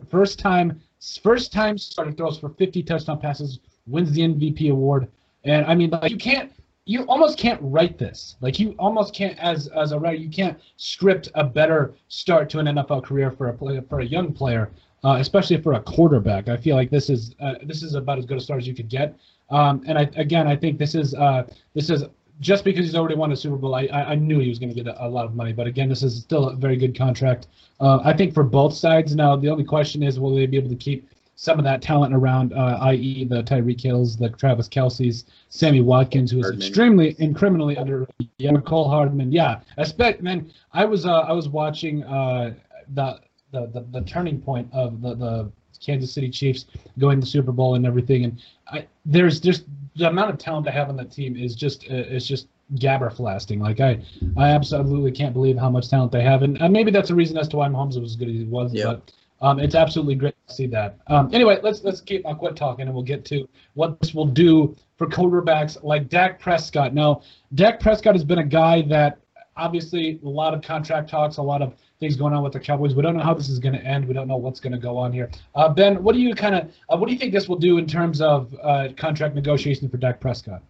first 0.09 0.39
time 0.39 0.81
first 1.23 1.53
time 1.53 1.79
starter 1.79 2.13
throws 2.13 2.39
for 2.39 2.51
50 2.51 2.83
touchdown 2.83 3.19
passes, 3.19 3.61
wins 3.87 4.13
the 4.13 4.23
MVP 4.23 4.71
award. 4.71 5.09
And 5.45 5.65
I 5.67 5.75
mean, 5.75 5.91
like 5.91 6.11
you 6.11 6.19
can't 6.19 6.53
you 6.85 7.05
almost 7.05 7.39
can't 7.39 7.61
write 7.63 7.99
this. 7.99 8.37
Like 8.41 8.59
you 8.59 8.75
almost 8.79 9.15
can't 9.15 9.39
as 9.39 9.69
as 9.69 9.93
a 9.93 9.99
writer, 9.99 10.17
you 10.17 10.31
can't 10.31 10.59
script 10.77 11.31
a 11.35 11.45
better 11.45 11.95
start 12.09 12.51
to 12.51 12.59
an 12.59 12.67
NFL 12.67 13.05
career 13.05 13.31
for 13.31 13.49
a 13.49 13.53
play, 13.53 13.81
for 13.89 14.01
a 14.01 14.05
young 14.05 14.33
player, 14.33 14.71
uh, 15.05 15.17
especially 15.21 15.61
for 15.61 15.75
a 15.75 15.81
quarterback. 15.81 16.49
I 16.49 16.57
feel 16.57 16.77
like 16.77 16.91
this 16.91 17.09
is 17.09 17.35
uh, 17.41 17.55
this 17.63 17.83
is 17.83 17.95
about 17.95 18.19
as 18.19 18.27
good 18.27 18.39
a 18.39 18.41
start 18.41 18.61
as 18.61 18.67
you 18.67 18.75
could 18.75 18.89
get. 18.89 19.17
Um, 19.51 19.83
and 19.87 19.99
I, 19.99 20.09
again, 20.17 20.47
I 20.47 20.57
think 20.57 20.79
this 20.79 20.95
is 20.95 21.15
uh, 21.15 21.45
this 21.75 21.91
is 21.91 22.05
just 22.41 22.65
because 22.65 22.87
he's 22.87 22.95
already 22.95 23.15
won 23.15 23.33
a 23.33 23.37
Super 23.37 23.57
Bowl, 23.57 23.75
I, 23.75 23.87
I, 23.87 24.15
knew 24.15 24.39
he 24.39 24.49
was 24.49 24.59
going 24.59 24.71
to 24.71 24.75
get 24.75 24.87
a, 24.87 25.07
a, 25.07 25.09
lot 25.09 25.27
of 25.27 25.35
money. 25.35 25.53
But 25.53 25.67
again, 25.67 25.89
this 25.89 26.03
is 26.03 26.17
still 26.19 26.49
a 26.49 26.57
very 26.57 26.77
good 26.77 26.97
contract. 26.97 27.49
Uh, 27.81 28.01
I 28.03 28.15
think 28.15 28.33
for 28.33 28.43
both 28.43 28.73
sides. 28.73 29.15
Now, 29.15 29.37
the 29.37 29.49
only 29.49 29.65
question 29.65 30.03
is, 30.03 30.19
will 30.19 30.35
they 30.35 30.47
be 30.47 30.57
able 30.57 30.71
to 30.71 30.77
keep 30.77 31.09
some 31.37 31.59
of 31.59 31.65
that 31.65 31.81
talent 31.81 32.15
around, 32.15 32.53
uh, 32.53 32.79
i.e., 32.83 33.25
the 33.25 33.43
Tyreek 33.43 33.81
Hills, 33.81 34.15
the 34.17 34.29
Travis 34.29 34.69
Kelce's, 34.69 35.25
Sammy 35.49 35.81
Watkins, 35.81 36.31
who 36.31 36.41
is 36.41 36.51
extremely 36.51 37.17
and 37.19 37.35
criminally 37.35 37.79
under. 37.79 38.07
Yeah, 38.37 38.51
Mecole 38.51 38.91
Hardman. 38.91 39.33
Yeah, 39.33 39.61
I 39.79 39.81
expect. 39.81 40.23
Man, 40.23 40.53
I 40.75 40.85
was 40.85 41.07
uh, 41.07 41.21
I 41.21 41.33
was 41.33 41.49
watching 41.49 42.05
uh, 42.05 42.55
the, 42.95 43.21
the 43.53 43.67
the 43.69 43.87
the 43.91 44.03
turning 44.03 44.41
point 44.41 44.69
of 44.73 45.01
the 45.01 45.15
the 45.15 45.53
Kansas 45.81 46.13
City 46.13 46.29
Chiefs 46.29 46.67
going 46.99 47.21
to 47.21 47.27
Super 47.27 47.53
Bowl 47.53 47.75
and 47.75 47.87
everything. 47.87 48.25
And 48.25 48.43
I, 48.69 48.87
there's 49.07 49.41
just 49.41 49.65
the 49.97 50.09
amount 50.09 50.31
of 50.31 50.39
talent 50.39 50.67
they 50.67 50.73
have 50.73 50.89
on 50.89 50.97
the 50.97 51.05
team 51.05 51.37
is 51.37 51.55
just 51.55 51.85
uh, 51.85 51.95
it's 51.95 52.27
just 52.27 52.49
gabberflasting. 52.75 53.61
Like 53.61 53.81
I, 53.81 54.03
I 54.37 54.51
absolutely 54.51 55.13
can't 55.13 55.33
believe 55.33 55.59
how 55.59 55.71
much 55.71 55.89
talent 55.89 56.13
they 56.13 56.23
have, 56.23 56.43
and, 56.43 56.61
and 56.61 56.73
maybe 56.73 56.91
that's 56.91 57.11
a 57.11 57.15
reason 57.15 57.37
as 57.37 57.49
to 57.49 57.57
why 57.57 57.69
Mahomes 57.69 58.01
was 58.01 58.13
as 58.13 58.17
good 58.17 58.29
as 58.29 58.35
he 58.35 58.45
was. 58.45 58.73
Yeah. 58.73 58.85
But 58.85 59.13
um, 59.43 59.59
it's 59.59 59.75
absolutely 59.75 60.17
great 60.17 60.35
to 60.49 60.55
see 60.55 60.67
that. 60.69 60.99
Um, 61.07 61.31
anyway, 61.33 61.59
let's 61.63 61.83
let's 61.83 62.01
keep 62.01 62.27
I'll 62.27 62.35
quit 62.35 62.57
talking, 62.57 62.87
and 62.87 62.95
we'll 62.95 63.03
get 63.03 63.25
to 63.27 63.49
what 63.75 63.99
this 64.01 64.15
will 64.15 64.27
do 64.27 64.77
for 64.97 65.07
quarterbacks 65.07 65.83
like 65.83 66.09
Dak 66.09 66.39
Prescott. 66.39 66.95
Now, 66.95 67.23
Dak 67.55 67.81
Prescott 67.81 68.15
has 68.15 68.25
been 68.25 68.39
a 68.39 68.45
guy 68.45 68.83
that 68.83 69.19
obviously 69.57 70.21
a 70.25 70.29
lot 70.29 70.55
of 70.55 70.63
contract 70.63 71.09
talks, 71.09 71.39
a 71.39 71.43
lot 71.43 71.63
of 71.63 71.75
things 72.01 72.17
going 72.17 72.33
on 72.33 72.43
with 72.43 72.55
the 72.55 72.61
Cowboys. 72.61 72.95
We 72.95 73.03
don't 73.03 73.17
know 73.17 73.23
how 73.23 73.35
this 73.35 73.49
is 73.49 73.59
going 73.59 73.75
to 73.75 73.85
end. 73.85 74.07
We 74.07 74.15
don't 74.15 74.27
know 74.27 74.39
what's 74.39 74.59
going 74.59 74.73
to 74.73 74.79
go 74.79 74.97
on 74.97 75.13
here. 75.13 75.31
Uh, 75.55 75.69
ben, 75.69 76.03
what 76.03 76.15
do 76.15 76.21
you 76.21 76.35
kind 76.35 76.55
of 76.55 76.73
uh, 76.89 76.97
what 76.97 77.07
do 77.07 77.13
you 77.13 77.19
think 77.19 77.33
this 77.33 77.49
will 77.49 77.59
do 77.59 77.79
in 77.79 77.87
terms 77.87 78.21
of 78.21 78.55
uh, 78.61 78.89
contract 78.97 79.35
negotiation 79.35 79.89
for 79.89 79.99
Dak 79.99 80.19
Prescott? 80.19 80.63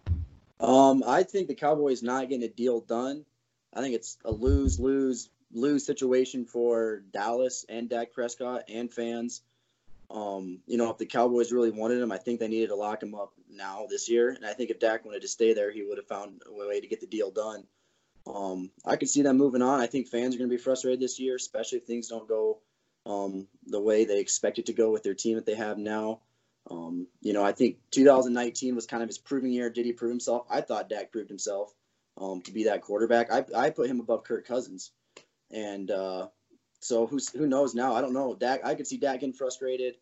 Um, 0.59 1.03
I 1.07 1.23
think 1.23 1.47
the 1.47 1.55
Cowboys 1.55 2.03
not 2.03 2.29
getting 2.29 2.43
a 2.43 2.49
deal 2.49 2.81
done. 2.81 3.25
I 3.73 3.81
think 3.81 3.95
it's 3.95 4.17
a 4.25 4.31
lose 4.31 4.79
lose 4.79 5.29
lose 5.53 5.85
situation 5.85 6.45
for 6.45 7.03
Dallas 7.11 7.65
and 7.67 7.89
Dak 7.89 8.11
Prescott 8.13 8.63
and 8.69 8.91
fans. 8.91 9.41
Um, 10.09 10.59
you 10.67 10.77
know, 10.77 10.89
if 10.89 10.97
the 10.97 11.05
Cowboys 11.05 11.53
really 11.53 11.71
wanted 11.71 12.01
him, 12.01 12.11
I 12.11 12.17
think 12.17 12.41
they 12.41 12.49
needed 12.49 12.67
to 12.67 12.75
lock 12.75 13.01
him 13.01 13.15
up 13.15 13.31
now 13.49 13.87
this 13.89 14.09
year. 14.09 14.29
And 14.29 14.45
I 14.45 14.51
think 14.51 14.69
if 14.69 14.79
Dak 14.79 15.05
wanted 15.05 15.21
to 15.21 15.29
stay 15.29 15.53
there, 15.53 15.71
he 15.71 15.83
would 15.83 15.97
have 15.97 16.07
found 16.07 16.41
a 16.45 16.67
way 16.67 16.81
to 16.81 16.87
get 16.87 16.99
the 16.99 17.07
deal 17.07 17.31
done. 17.31 17.63
Um, 18.27 18.71
I 18.85 18.95
could 18.95 19.09
see 19.09 19.21
them 19.21 19.37
moving 19.37 19.61
on. 19.61 19.79
I 19.79 19.87
think 19.87 20.07
fans 20.07 20.35
are 20.35 20.37
going 20.37 20.49
to 20.49 20.55
be 20.55 20.61
frustrated 20.61 20.99
this 20.99 21.19
year, 21.19 21.35
especially 21.35 21.79
if 21.79 21.85
things 21.85 22.07
don't 22.07 22.27
go 22.27 22.59
um, 23.05 23.47
the 23.65 23.79
way 23.79 24.05
they 24.05 24.19
expect 24.19 24.59
it 24.59 24.67
to 24.67 24.73
go 24.73 24.91
with 24.91 25.03
their 25.03 25.15
team 25.15 25.35
that 25.35 25.45
they 25.45 25.55
have 25.55 25.77
now. 25.77 26.19
Um, 26.69 27.07
you 27.21 27.33
know, 27.33 27.43
I 27.43 27.51
think 27.51 27.77
2019 27.91 28.75
was 28.75 28.85
kind 28.85 29.01
of 29.01 29.09
his 29.09 29.17
proving 29.17 29.51
year. 29.51 29.69
Did 29.69 29.85
he 29.85 29.93
prove 29.93 30.11
himself? 30.11 30.45
I 30.49 30.61
thought 30.61 30.89
Dak 30.89 31.11
proved 31.11 31.29
himself 31.29 31.73
um, 32.19 32.41
to 32.43 32.51
be 32.51 32.65
that 32.65 32.81
quarterback. 32.81 33.31
I, 33.31 33.45
I 33.55 33.69
put 33.71 33.89
him 33.89 33.99
above 33.99 34.23
Kirk 34.23 34.45
Cousins, 34.45 34.91
and 35.49 35.89
uh, 35.89 36.27
so 36.79 37.07
who's 37.07 37.29
who 37.29 37.47
knows 37.47 37.73
now? 37.73 37.93
I 37.93 38.01
don't 38.01 38.13
know. 38.13 38.35
Dak, 38.35 38.63
I 38.63 38.75
could 38.75 38.87
see 38.87 38.97
Dak 38.97 39.21
getting 39.21 39.33
frustrated 39.33 39.95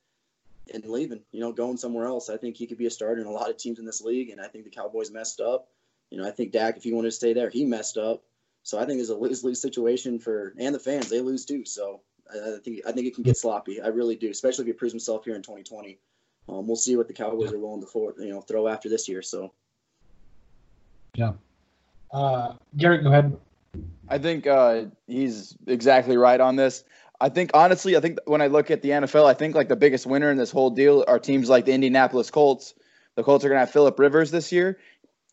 and 0.73 0.83
leaving. 0.85 1.21
You 1.31 1.39
know, 1.39 1.53
going 1.53 1.77
somewhere 1.77 2.07
else. 2.07 2.29
I 2.29 2.35
think 2.35 2.57
he 2.57 2.67
could 2.67 2.77
be 2.77 2.87
a 2.87 2.91
starter 2.91 3.21
in 3.21 3.27
a 3.27 3.31
lot 3.31 3.49
of 3.49 3.57
teams 3.57 3.79
in 3.79 3.85
this 3.85 4.01
league, 4.01 4.29
and 4.29 4.41
I 4.41 4.47
think 4.47 4.65
the 4.65 4.69
Cowboys 4.69 5.11
messed 5.11 5.39
up. 5.39 5.69
You 6.09 6.17
know, 6.17 6.27
I 6.27 6.31
think 6.31 6.51
Dak, 6.51 6.77
if 6.77 6.83
he 6.83 6.93
wanted 6.93 7.09
to 7.09 7.15
stay 7.15 7.33
there, 7.33 7.49
he 7.49 7.65
messed 7.65 7.97
up. 7.97 8.23
So 8.63 8.77
I 8.77 8.85
think 8.85 8.97
there's 8.97 9.09
a 9.09 9.15
lose 9.15 9.43
lose 9.43 9.61
situation 9.61 10.19
for 10.19 10.53
and 10.57 10.73
the 10.73 10.79
fans. 10.79 11.09
They 11.09 11.21
lose 11.21 11.45
too. 11.45 11.65
So 11.65 12.01
I, 12.31 12.55
I 12.55 12.59
think 12.63 12.81
I 12.85 12.91
think 12.91 13.07
it 13.07 13.15
can 13.15 13.23
get 13.23 13.37
sloppy. 13.37 13.81
I 13.81 13.87
really 13.87 14.15
do, 14.15 14.29
especially 14.29 14.63
if 14.63 14.67
he 14.67 14.73
proves 14.73 14.93
himself 14.93 15.25
here 15.25 15.35
in 15.35 15.41
2020. 15.41 15.97
Um, 16.47 16.67
we'll 16.67 16.75
see 16.75 16.95
what 16.95 17.07
the 17.07 17.13
Cowboys 17.13 17.53
are 17.53 17.59
willing 17.59 17.81
to 17.81 17.87
for, 17.87 18.13
you 18.17 18.29
know 18.29 18.41
throw 18.41 18.67
after 18.67 18.89
this 18.89 19.07
year. 19.07 19.21
So 19.21 19.53
yeah, 21.15 21.33
uh, 22.11 22.53
Garrett, 22.75 23.03
go 23.03 23.09
ahead. 23.09 23.37
I 24.07 24.17
think 24.17 24.47
uh, 24.47 24.85
he's 25.07 25.55
exactly 25.67 26.17
right 26.17 26.39
on 26.39 26.55
this. 26.55 26.83
I 27.21 27.29
think 27.29 27.51
honestly, 27.53 27.97
I 27.97 27.99
think 27.99 28.19
when 28.25 28.41
I 28.41 28.47
look 28.47 28.71
at 28.71 28.81
the 28.81 28.89
NFL, 28.89 29.25
I 29.25 29.33
think 29.33 29.53
like 29.55 29.67
the 29.67 29.75
biggest 29.75 30.05
winner 30.05 30.31
in 30.31 30.37
this 30.37 30.51
whole 30.51 30.69
deal 30.69 31.03
are 31.07 31.19
teams 31.19 31.49
like 31.49 31.65
the 31.65 31.73
Indianapolis 31.73 32.31
Colts. 32.31 32.73
The 33.15 33.23
Colts 33.23 33.43
are 33.43 33.49
going 33.49 33.57
to 33.57 33.61
have 33.61 33.71
Philip 33.71 33.99
Rivers 33.99 34.31
this 34.31 34.51
year. 34.51 34.79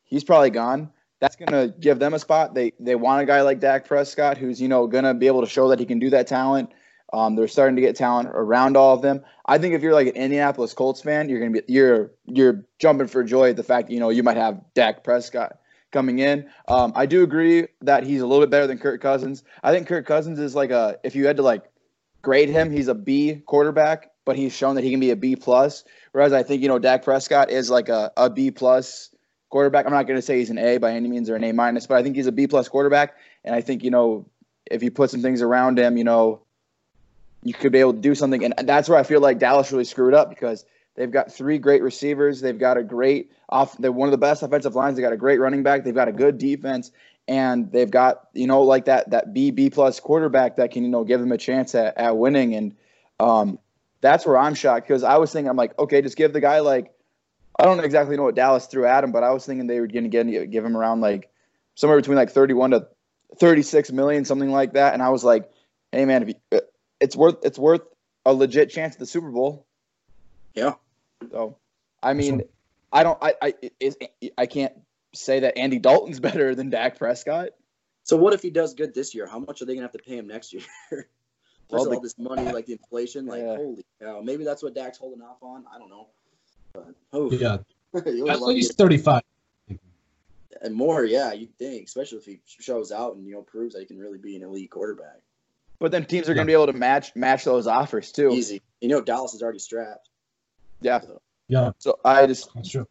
He's 0.07 0.25
probably 0.25 0.51
gone. 0.51 0.91
That's 1.21 1.37
going 1.37 1.53
to 1.53 1.75
give 1.79 1.99
them 1.99 2.15
a 2.15 2.19
spot. 2.19 2.55
They 2.55 2.73
they 2.81 2.95
want 2.95 3.23
a 3.23 3.27
guy 3.27 3.43
like 3.43 3.61
Dak 3.61 3.87
Prescott 3.87 4.39
who's 4.39 4.61
you 4.61 4.69
know 4.69 4.87
going 4.87 5.05
to 5.05 5.15
be 5.15 5.27
able 5.27 5.43
to 5.43 5.49
show 5.49 5.69
that 5.69 5.79
he 5.79 5.87
can 5.87 5.99
do 5.99 6.11
that 6.11 6.27
talent. 6.27 6.71
Um, 7.13 7.37
they're 7.37 7.49
starting 7.49 7.77
to 7.77 7.83
get 7.83 7.97
talent 7.97 8.29
around 8.33 8.77
all 8.77 8.95
of 8.95 9.03
them. 9.03 9.23
I 9.47 9.59
think 9.59 9.75
if 9.75 9.83
you're 9.83 9.95
like 9.95 10.09
an 10.09 10.17
Indianapolis 10.17 10.75
Colts 10.75 11.01
fan, 11.01 11.29
you're 11.29 11.39
gonna 11.39 11.53
be 11.53 11.63
you're 11.73 12.11
you're 12.25 12.65
jumping 12.79 13.07
for 13.07 13.23
joy 13.23 13.51
at 13.51 13.57
the 13.57 13.63
fact 13.63 13.89
that 13.89 13.95
you 13.95 14.01
know 14.01 14.11
you 14.11 14.25
might 14.25 14.37
have 14.37 14.61
Dak 14.75 15.05
Prescott 15.05 15.59
coming 15.93 16.19
in. 16.19 16.51
Um, 16.67 16.93
I 16.97 17.07
do 17.07 17.23
agree 17.23 17.69
that 17.83 18.03
he's 18.03 18.21
a 18.21 18.27
little 18.27 18.43
bit 18.43 18.51
better 18.51 18.67
than 18.67 18.79
Kirk 18.79 19.01
Cousins. 19.01 19.45
I 19.63 19.73
think 19.73 19.87
Kirk 19.87 20.05
Cousins 20.05 20.39
is 20.41 20.55
like 20.55 20.71
a 20.71 20.99
if 21.05 21.15
you 21.15 21.27
had 21.27 21.37
to 21.37 21.43
like 21.43 21.65
grade 22.23 22.49
him, 22.49 22.73
he's 22.73 22.89
a 22.89 22.95
B 22.95 23.43
quarterback, 23.47 24.11
but 24.25 24.37
he's 24.37 24.53
shown 24.53 24.75
that 24.75 24.83
he 24.83 24.91
can 24.91 25.01
be 25.01 25.11
a 25.11 25.17
B 25.17 25.37
plus. 25.37 25.85
Whereas 26.11 26.33
I 26.33 26.43
think 26.43 26.61
you 26.61 26.69
know 26.69 26.81
Dak 26.81 27.05
Prescott 27.05 27.51
is 27.51 27.71
like 27.71 27.89
a, 27.89 28.13
a 28.17 28.29
B 28.29 28.51
plus 28.51 29.15
quarterback. 29.49 29.87
I'm 29.87 29.93
not 29.93 30.07
going 30.07 30.19
to 30.19 30.23
say 30.23 30.39
he's 30.39 30.51
an 30.51 30.59
A 30.59 30.79
by 30.79 30.93
any 30.93 31.09
means 31.09 31.31
or 31.31 31.37
an 31.37 31.45
A 31.45 31.53
minus, 31.53 31.87
but 31.87 31.97
I 31.97 32.03
think 32.03 32.17
he's 32.17 32.27
a 32.27 32.33
B 32.33 32.47
plus 32.47 32.69
quarterback. 32.69 33.15
And 33.45 33.55
I 33.55 33.61
think 33.61 33.85
you 33.85 33.91
know 33.91 34.27
if 34.71 34.83
you 34.83 34.91
put 34.91 35.11
some 35.11 35.23
things 35.23 35.43
around 35.43 35.79
him, 35.79 35.97
you 35.97 36.05
know 36.05 36.43
you 37.47 37.55
could 37.55 37.73
be 37.73 37.79
able 37.79 37.95
to 37.95 38.01
do 38.01 38.15
something. 38.15 38.45
And 38.45 38.69
that's 38.69 38.89
where 38.89 38.99
I 38.99 39.05
feel 39.05 39.21
like 39.21 39.39
Dallas 39.39 39.71
really 39.71 39.85
screwed 39.85 40.15
up 40.15 40.29
because 40.29 40.65
they've 40.97 41.11
got 41.11 41.33
three 41.33 41.59
great 41.59 41.83
receivers. 41.83 42.41
They've 42.41 42.59
got 42.59 42.77
a 42.77 42.83
great 42.83 43.31
off. 43.49 43.79
They're 43.79 43.93
one 43.93 44.09
of 44.09 44.13
the 44.13 44.19
best 44.19 44.43
offensive 44.43 44.75
lines. 44.75 44.97
They 44.97 45.03
got 45.03 45.13
a 45.13 45.17
great 45.17 45.39
running 45.39 45.63
back. 45.63 45.85
They've 45.85 45.95
got 45.95 46.09
a 46.09 46.13
good 46.13 46.39
defense, 46.39 46.91
and 47.29 47.71
they've 47.71 47.91
got 47.91 48.29
you 48.35 48.47
know 48.47 48.63
like 48.63 48.87
that 48.87 49.11
that 49.11 49.33
B 49.33 49.51
B 49.51 49.71
plus 49.71 50.01
quarterback 50.01 50.57
that 50.57 50.73
can 50.73 50.83
you 50.83 50.89
know 50.89 51.05
give 51.05 51.21
them 51.21 51.33
a 51.33 51.39
chance 51.39 51.75
at, 51.75 51.97
at 51.97 52.17
winning. 52.17 52.55
And 52.55 52.75
um, 53.21 53.59
that's 54.01 54.27
where 54.27 54.39
I'm 54.39 54.55
shocked 54.55 54.89
because 54.89 55.05
I 55.05 55.17
was 55.17 55.33
thinking 55.33 55.49
I'm 55.49 55.57
like 55.57 55.79
okay, 55.79 56.03
just 56.03 56.17
give 56.17 56.33
the 56.33 56.41
guy 56.41 56.61
like 56.61 56.93
I 57.59 57.65
don't 57.65 57.83
exactly 57.83 58.17
know 58.17 58.25
what 58.25 58.35
Dallas 58.35 58.67
threw 58.67 58.87
at 58.87 59.03
him, 59.03 59.13
but 59.13 59.23
I 59.23 59.31
was 59.31 59.47
thinking 59.47 59.67
they 59.67 59.81
were 59.81 59.87
going 59.87 60.11
to 60.11 60.47
give 60.47 60.65
him 60.65 60.77
around 60.77 61.01
like 61.01 61.31
somewhere 61.75 61.99
between 61.99 62.17
like 62.17 62.31
31 62.31 62.73
to 62.73 62.89
36 63.39 63.93
million, 63.93 64.25
something 64.25 64.51
like 64.51 64.75
that. 64.75 64.93
And 64.93 65.03
I 65.03 65.09
was 65.09 65.25
like, 65.25 65.51
hey 65.93 66.05
man, 66.05 66.23
if 66.23 66.29
you, 66.29 66.35
uh, 66.53 66.61
it's 67.01 67.17
worth 67.17 67.37
it's 67.43 67.59
worth 67.59 67.83
a 68.25 68.33
legit 68.33 68.71
chance 68.71 68.95
at 68.95 68.99
the 68.99 69.07
Super 69.07 69.31
Bowl. 69.31 69.67
Yeah. 70.55 70.75
So, 71.31 71.57
I 72.03 72.13
mean, 72.15 72.43
I 72.93 73.03
don't, 73.03 73.19
I, 73.23 73.35
I, 73.41 73.55
is, 73.81 73.97
I 74.37 74.47
can't 74.47 74.73
say 75.15 75.41
that 75.41 75.57
Andy 75.59 75.79
Dalton's 75.79 76.21
better 76.29 76.55
than 76.55 76.71
Dak 76.71 76.99
Prescott. 76.99 77.51
So 78.03 78.17
what 78.17 78.35
if 78.35 78.43
he 78.43 78.51
does 78.51 78.75
good 78.75 78.95
this 78.95 79.15
year? 79.15 79.27
How 79.27 79.39
much 79.39 79.63
are 79.63 79.65
they 79.65 79.75
gonna 79.75 79.85
have 79.87 79.93
to 79.93 79.99
pay 79.99 80.17
him 80.17 80.29
next 80.29 80.53
year? 80.53 80.63
well, 81.71 81.93
all 81.93 82.01
this 82.01 82.19
money, 82.19 82.45
like 82.53 82.67
the 82.67 82.73
inflation, 82.73 83.27
like 83.27 83.43
yeah. 83.43 83.57
holy 83.57 83.85
cow. 84.01 84.21
Maybe 84.23 84.45
that's 84.45 84.63
what 84.63 84.75
Dak's 84.75 84.99
holding 84.99 85.23
off 85.23 85.43
on. 85.43 85.65
I 85.75 85.79
don't 85.79 85.91
know. 85.91 86.09
But, 86.77 86.95
oh 87.13 87.31
yeah, 87.31 87.59
at 87.95 88.43
least 88.43 88.77
thirty-five. 88.77 89.23
And 90.63 90.75
more, 90.75 91.05
yeah, 91.05 91.33
you'd 91.33 91.57
think, 91.59 91.87
especially 91.87 92.19
if 92.19 92.25
he 92.25 92.41
shows 92.47 92.91
out 92.91 93.17
and 93.17 93.27
you 93.27 93.35
know 93.35 93.43
proves 93.43 93.75
that 93.75 93.81
he 93.81 93.87
can 93.87 93.99
really 93.99 94.19
be 94.19 94.37
an 94.37 94.43
elite 94.43 94.71
quarterback. 94.71 95.21
But 95.79 95.93
then 95.93 96.07
teams 96.07 96.29
are 96.29 96.35
going 96.35 96.47
to 96.47 96.51
be 96.51 96.55
able 96.55 96.67
to 96.67 96.73
match 96.73 97.15
match 97.15 97.45
those 97.45 97.67
offers 97.67 98.13
too. 98.13 98.31
Easy. 98.31 98.63
You 98.81 98.89
know, 98.89 99.01
Dallas 99.01 99.35
is 99.35 99.43
already 99.43 99.59
strapped. 99.59 100.09
Yeah. 100.81 101.01
So. 101.01 101.21
Yeah. 101.49 101.71
So 101.79 101.99
I 102.05 102.27
just 102.27 102.53
That's 102.55 102.71
true. 102.71 102.89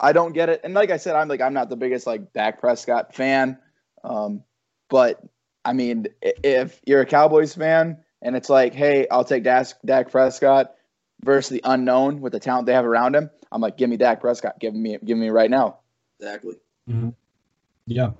I 0.00 0.12
don't 0.12 0.32
get 0.32 0.48
it. 0.48 0.60
And 0.64 0.74
like 0.74 0.90
I 0.90 0.96
said, 0.96 1.16
I'm 1.16 1.28
like 1.28 1.40
I'm 1.40 1.54
not 1.54 1.68
the 1.68 1.76
biggest 1.76 2.06
like 2.06 2.32
Dak 2.32 2.60
Prescott 2.60 3.14
fan. 3.14 3.58
Um, 4.04 4.44
but 4.88 5.20
I 5.64 5.72
mean, 5.72 6.06
if 6.22 6.80
you're 6.86 7.00
a 7.00 7.06
Cowboys 7.06 7.54
fan 7.54 7.98
and 8.22 8.36
it's 8.36 8.48
like, 8.48 8.74
hey, 8.74 9.06
I'll 9.10 9.24
take 9.24 9.44
Dak, 9.44 9.66
Dak 9.84 10.10
Prescott 10.10 10.74
versus 11.22 11.50
the 11.50 11.60
unknown 11.64 12.20
with 12.20 12.32
the 12.32 12.40
talent 12.40 12.66
they 12.66 12.72
have 12.72 12.84
around 12.84 13.14
him, 13.14 13.30
I'm 13.50 13.60
like, 13.60 13.76
give 13.76 13.90
me 13.90 13.96
Dak 13.96 14.20
Prescott. 14.20 14.58
Give 14.60 14.74
me, 14.74 14.98
give 15.04 15.18
me 15.18 15.30
right 15.30 15.50
now. 15.50 15.78
Exactly. 16.20 16.56
Mm-hmm. 16.88 17.10
Yeah. 17.86 18.10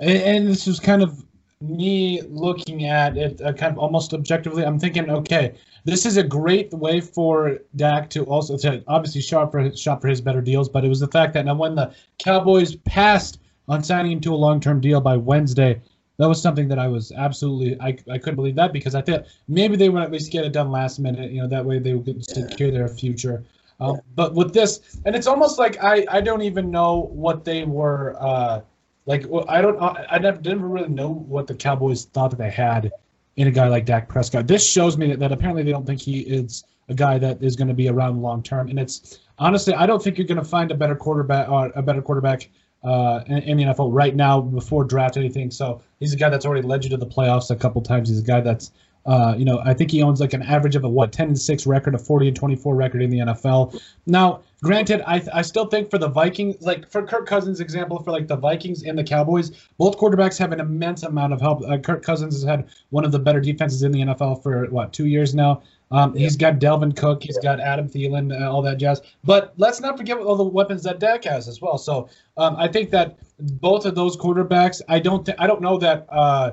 And, 0.00 0.10
and, 0.10 0.48
this 0.48 0.66
is 0.66 0.78
kind 0.78 1.02
of 1.02 1.24
me 1.60 2.22
looking 2.28 2.86
at 2.86 3.16
it 3.16 3.40
uh, 3.40 3.52
kind 3.52 3.72
of 3.72 3.78
almost 3.78 4.14
objectively, 4.14 4.64
I'm 4.64 4.78
thinking, 4.78 5.10
okay, 5.10 5.54
this 5.84 6.06
is 6.06 6.16
a 6.16 6.22
great 6.22 6.72
way 6.72 7.00
for 7.00 7.58
Dak 7.76 8.10
to 8.10 8.24
also 8.24 8.56
to 8.58 8.82
obviously 8.86 9.20
shop 9.20 9.50
for 9.50 9.60
his, 9.60 9.80
shop 9.80 10.00
for 10.00 10.08
his 10.08 10.20
better 10.20 10.40
deals. 10.40 10.68
But 10.68 10.84
it 10.84 10.88
was 10.88 11.00
the 11.00 11.08
fact 11.08 11.34
that 11.34 11.44
now 11.46 11.54
when 11.54 11.74
the 11.74 11.92
Cowboys 12.18 12.76
passed 12.76 13.40
on 13.68 13.82
signing 13.82 14.12
him 14.12 14.20
to 14.20 14.34
a 14.34 14.36
long 14.36 14.60
term 14.60 14.80
deal 14.80 15.00
by 15.00 15.16
Wednesday, 15.16 15.80
that 16.22 16.28
was 16.28 16.40
something 16.40 16.68
that 16.68 16.78
I 16.78 16.88
was 16.88 17.12
absolutely 17.12 17.80
I, 17.80 17.96
I 18.10 18.18
couldn't 18.18 18.36
believe 18.36 18.54
that 18.56 18.72
because 18.72 18.94
I 18.94 19.02
thought 19.02 19.26
maybe 19.48 19.76
they 19.76 19.88
would 19.88 20.02
at 20.02 20.12
least 20.12 20.30
get 20.30 20.44
it 20.44 20.52
done 20.52 20.70
last 20.70 20.98
minute. 20.98 21.32
You 21.32 21.42
know 21.42 21.48
that 21.48 21.64
way 21.64 21.78
they 21.78 21.94
would 21.94 22.24
secure 22.24 22.70
their 22.70 22.88
future. 22.88 23.44
Um, 23.80 24.00
but 24.14 24.34
with 24.34 24.54
this, 24.54 25.00
and 25.04 25.16
it's 25.16 25.26
almost 25.26 25.58
like 25.58 25.82
I 25.82 26.06
I 26.08 26.20
don't 26.20 26.42
even 26.42 26.70
know 26.70 27.10
what 27.12 27.44
they 27.44 27.64
were. 27.64 28.16
Uh, 28.20 28.60
like, 29.06 29.26
I 29.48 29.60
don't, 29.60 29.80
I 29.82 30.18
never 30.18 30.40
didn't 30.40 30.62
really 30.62 30.88
know 30.88 31.08
what 31.08 31.48
the 31.48 31.54
Cowboys 31.54 32.04
thought 32.04 32.30
that 32.30 32.38
they 32.38 32.50
had 32.50 32.92
in 33.34 33.48
a 33.48 33.50
guy 33.50 33.66
like 33.66 33.84
Dak 33.84 34.08
Prescott. 34.08 34.46
This 34.46 34.64
shows 34.64 34.96
me 34.96 35.08
that, 35.08 35.18
that 35.18 35.32
apparently 35.32 35.64
they 35.64 35.72
don't 35.72 35.84
think 35.84 36.00
he 36.00 36.20
is 36.20 36.64
a 36.88 36.94
guy 36.94 37.18
that 37.18 37.42
is 37.42 37.56
going 37.56 37.68
to 37.68 37.74
be 37.74 37.88
around 37.88 38.22
long 38.22 38.42
term. 38.42 38.68
And 38.68 38.78
it's 38.78 39.18
honestly, 39.38 39.74
I 39.74 39.86
don't 39.86 40.02
think 40.02 40.18
you're 40.18 40.26
going 40.26 40.38
to 40.38 40.44
find 40.44 40.70
a 40.70 40.76
better 40.76 40.94
quarterback, 40.94 41.48
uh, 41.48 41.70
a 41.74 41.82
better 41.82 42.00
quarterback 42.00 42.48
uh, 42.84 43.22
in, 43.26 43.56
the 43.56 43.64
NFL 43.64 43.90
right 43.92 44.14
now 44.14 44.40
before 44.40 44.84
draft 44.84 45.16
anything. 45.16 45.50
So 45.50 45.80
he's 46.00 46.12
a 46.12 46.16
guy 46.16 46.28
that's 46.28 46.44
already 46.44 46.66
led 46.66 46.84
you 46.84 46.90
to 46.90 46.96
the 46.96 47.06
playoffs 47.06 47.50
a 47.50 47.56
couple 47.56 47.80
times. 47.82 48.08
He's 48.08 48.18
a 48.18 48.24
guy 48.24 48.40
that's 48.40 48.72
uh, 49.04 49.34
you 49.36 49.44
know, 49.44 49.60
I 49.64 49.74
think 49.74 49.90
he 49.90 50.02
owns 50.02 50.20
like 50.20 50.32
an 50.32 50.42
average 50.42 50.76
of 50.76 50.84
a 50.84 50.88
what 50.88 51.12
10 51.12 51.28
and 51.28 51.38
6 51.38 51.66
record, 51.66 51.94
a 51.94 51.98
40 51.98 52.28
and 52.28 52.36
24 52.36 52.74
record 52.74 53.02
in 53.02 53.10
the 53.10 53.18
NFL. 53.18 53.80
Now, 54.06 54.42
granted, 54.62 55.02
I 55.06 55.22
I 55.32 55.42
still 55.42 55.66
think 55.66 55.90
for 55.90 55.98
the 55.98 56.08
Vikings, 56.08 56.62
like 56.62 56.88
for 56.88 57.02
Kirk 57.04 57.26
Cousins' 57.26 57.60
example, 57.60 58.00
for 58.02 58.12
like 58.12 58.28
the 58.28 58.36
Vikings 58.36 58.84
and 58.84 58.96
the 58.96 59.02
Cowboys, 59.02 59.50
both 59.76 59.98
quarterbacks 59.98 60.38
have 60.38 60.52
an 60.52 60.60
immense 60.60 61.02
amount 61.02 61.32
of 61.32 61.40
help. 61.40 61.62
Uh, 61.66 61.78
Kirk 61.78 62.04
Cousins 62.04 62.34
has 62.34 62.44
had 62.44 62.68
one 62.90 63.04
of 63.04 63.10
the 63.10 63.18
better 63.18 63.40
defenses 63.40 63.82
in 63.82 63.90
the 63.90 64.00
NFL 64.00 64.42
for 64.42 64.66
what 64.66 64.92
two 64.92 65.06
years 65.06 65.34
now. 65.34 65.62
Um, 65.92 66.14
yeah. 66.16 66.22
He's 66.22 66.36
got 66.36 66.58
Dalvin 66.58 66.96
Cook, 66.96 67.22
he's 67.22 67.38
yeah. 67.42 67.56
got 67.56 67.60
Adam 67.60 67.88
Thielen, 67.88 68.32
uh, 68.32 68.50
all 68.50 68.62
that 68.62 68.78
jazz. 68.78 69.00
But 69.22 69.54
let's 69.58 69.80
not 69.80 69.96
forget 69.96 70.18
all 70.18 70.36
the 70.36 70.42
weapons 70.42 70.82
that 70.82 70.98
Dak 70.98 71.24
has 71.24 71.46
as 71.46 71.60
well. 71.60 71.78
So 71.78 72.08
um, 72.36 72.56
I 72.58 72.66
think 72.66 72.90
that 72.90 73.18
both 73.60 73.84
of 73.84 73.94
those 73.94 74.16
quarterbacks, 74.16 74.80
I 74.88 74.98
don't 74.98 75.24
th- 75.24 75.36
I 75.38 75.46
don't 75.46 75.60
know 75.60 75.78
that. 75.78 76.06
Uh, 76.08 76.52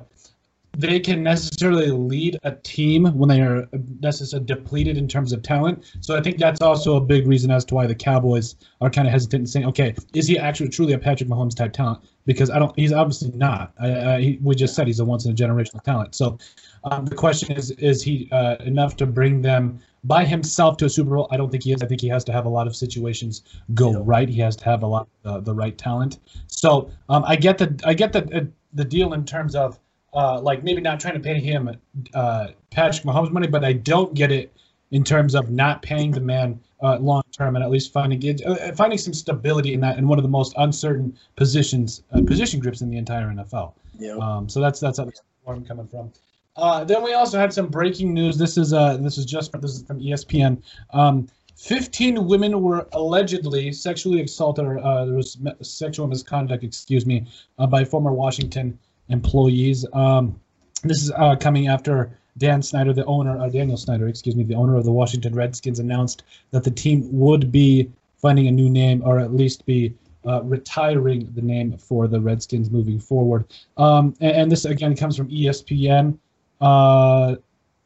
they 0.77 0.99
can 0.99 1.23
necessarily 1.23 1.89
lead 1.91 2.37
a 2.43 2.51
team 2.51 3.05
when 3.17 3.27
they 3.27 3.41
are 3.41 3.67
necessarily 4.01 4.45
depleted 4.45 4.97
in 4.97 5.07
terms 5.07 5.33
of 5.33 5.41
talent. 5.41 5.83
So 5.99 6.15
I 6.15 6.21
think 6.21 6.37
that's 6.37 6.61
also 6.61 6.95
a 6.95 7.01
big 7.01 7.27
reason 7.27 7.51
as 7.51 7.65
to 7.65 7.75
why 7.75 7.87
the 7.87 7.95
Cowboys 7.95 8.55
are 8.79 8.89
kind 8.89 9.07
of 9.07 9.11
hesitant 9.11 9.41
in 9.41 9.47
saying, 9.47 9.65
okay, 9.65 9.95
is 10.13 10.27
he 10.27 10.37
actually 10.37 10.69
truly 10.69 10.93
a 10.93 10.99
Patrick 10.99 11.29
Mahomes 11.29 11.55
type 11.55 11.73
talent? 11.73 11.99
Because 12.25 12.49
I 12.49 12.59
don't, 12.59 12.73
he's 12.77 12.93
obviously 12.93 13.31
not. 13.31 13.73
I, 13.81 13.91
I, 13.91 14.21
he, 14.21 14.39
we 14.41 14.55
just 14.55 14.75
said 14.75 14.87
he's 14.87 14.99
a 14.99 15.05
once 15.05 15.25
in 15.25 15.31
a 15.31 15.35
generational 15.35 15.83
talent. 15.83 16.15
So 16.15 16.37
um, 16.83 17.05
the 17.05 17.15
question 17.15 17.55
is, 17.55 17.71
is 17.71 18.01
he 18.01 18.29
uh, 18.31 18.55
enough 18.57 18.95
to 18.97 19.05
bring 19.05 19.41
them 19.41 19.79
by 20.03 20.23
himself 20.25 20.77
to 20.77 20.85
a 20.85 20.89
Super 20.89 21.15
Bowl? 21.15 21.27
I 21.31 21.37
don't 21.37 21.49
think 21.49 21.63
he 21.63 21.73
is. 21.73 21.81
I 21.81 21.87
think 21.87 22.01
he 22.01 22.07
has 22.09 22.23
to 22.25 22.31
have 22.31 22.45
a 22.45 22.49
lot 22.49 22.67
of 22.67 22.75
situations 22.75 23.43
go 23.73 23.91
yeah. 23.91 24.01
right. 24.03 24.29
He 24.29 24.39
has 24.39 24.55
to 24.57 24.65
have 24.65 24.83
a 24.83 24.87
lot 24.87 25.07
of 25.23 25.35
uh, 25.35 25.39
the 25.41 25.53
right 25.53 25.77
talent. 25.77 26.19
So 26.47 26.89
um, 27.09 27.23
I 27.27 27.35
get 27.35 27.57
the 27.57 27.79
I 27.85 27.93
get 27.93 28.13
the 28.13 28.23
uh, 28.35 28.45
the 28.73 28.85
deal 28.85 29.13
in 29.13 29.25
terms 29.25 29.55
of 29.55 29.79
uh, 30.13 30.39
like 30.39 30.63
maybe 30.63 30.81
not 30.81 30.99
trying 30.99 31.15
to 31.15 31.19
pay 31.19 31.39
him 31.39 31.69
uh, 32.13 32.47
Patrick 32.71 33.05
Mahomes 33.05 33.31
money, 33.31 33.47
but 33.47 33.63
I 33.63 33.73
don't 33.73 34.13
get 34.13 34.31
it 34.31 34.53
in 34.91 35.03
terms 35.03 35.35
of 35.35 35.51
not 35.51 35.81
paying 35.81 36.11
the 36.11 36.21
man 36.21 36.59
uh, 36.81 36.97
long 36.97 37.23
term 37.31 37.55
and 37.55 37.63
at 37.63 37.69
least 37.69 37.91
finding 37.91 38.41
uh, 38.45 38.71
finding 38.75 38.97
some 38.97 39.13
stability 39.13 39.73
in 39.73 39.79
that 39.81 39.97
in 39.97 40.07
one 40.07 40.17
of 40.17 40.23
the 40.23 40.29
most 40.29 40.53
uncertain 40.57 41.15
positions 41.35 42.03
uh, 42.13 42.21
position 42.21 42.59
groups 42.59 42.81
in 42.81 42.89
the 42.89 42.97
entire 42.97 43.27
NFL. 43.27 43.73
Yeah. 43.97 44.15
Um, 44.15 44.47
so 44.47 44.61
that's 44.61 44.79
that's 44.79 44.99
where 44.99 45.55
I'm 45.55 45.65
coming 45.65 45.87
from. 45.87 46.11
Uh, 46.55 46.83
then 46.83 47.03
we 47.03 47.13
also 47.13 47.39
had 47.39 47.53
some 47.53 47.67
breaking 47.67 48.13
news. 48.13 48.37
This 48.37 48.57
is 48.57 48.73
uh, 48.73 48.97
this 48.97 49.17
is 49.17 49.25
just 49.25 49.51
this 49.61 49.75
is 49.75 49.83
from 49.83 49.99
ESPN. 49.99 50.61
Um, 50.91 51.27
15 51.55 52.25
women 52.25 52.61
were 52.61 52.87
allegedly 52.93 53.73
sexually 53.73 54.21
assaulted, 54.21 54.65
or 54.65 54.79
uh, 54.79 55.05
there 55.05 55.15
was 55.15 55.37
sexual 55.61 56.07
misconduct, 56.07 56.63
excuse 56.63 57.05
me, 57.05 57.25
uh, 57.57 57.67
by 57.67 57.83
former 57.83 58.13
Washington 58.13 58.79
employees. 59.09 59.85
Um, 59.91 60.39
this 60.83 61.03
is 61.03 61.11
uh, 61.11 61.35
coming 61.35 61.67
after 61.67 62.17
Dan 62.37 62.61
Snyder, 62.61 62.93
the 62.93 63.03
owner, 63.05 63.37
uh, 63.37 63.49
Daniel 63.49 63.75
Snyder, 63.75 64.07
excuse 64.07 64.37
me, 64.37 64.43
the 64.43 64.55
owner 64.55 64.77
of 64.77 64.85
the 64.85 64.91
Washington 64.91 65.35
Redskins, 65.35 65.79
announced 65.79 66.23
that 66.51 66.63
the 66.63 66.71
team 66.71 67.07
would 67.11 67.51
be 67.51 67.91
finding 68.17 68.47
a 68.47 68.51
new 68.51 68.69
name, 68.69 69.01
or 69.05 69.19
at 69.19 69.33
least 69.33 69.65
be 69.65 69.93
uh, 70.25 70.41
retiring 70.43 71.29
the 71.35 71.41
name 71.41 71.77
for 71.77 72.07
the 72.07 72.21
Redskins 72.21 72.69
moving 72.69 72.99
forward. 72.99 73.45
Um, 73.75 74.15
and, 74.21 74.35
and 74.35 74.51
this 74.51 74.63
again 74.63 74.95
comes 74.95 75.17
from 75.17 75.29
ESPN. 75.29 76.17
Uh, 76.61 77.35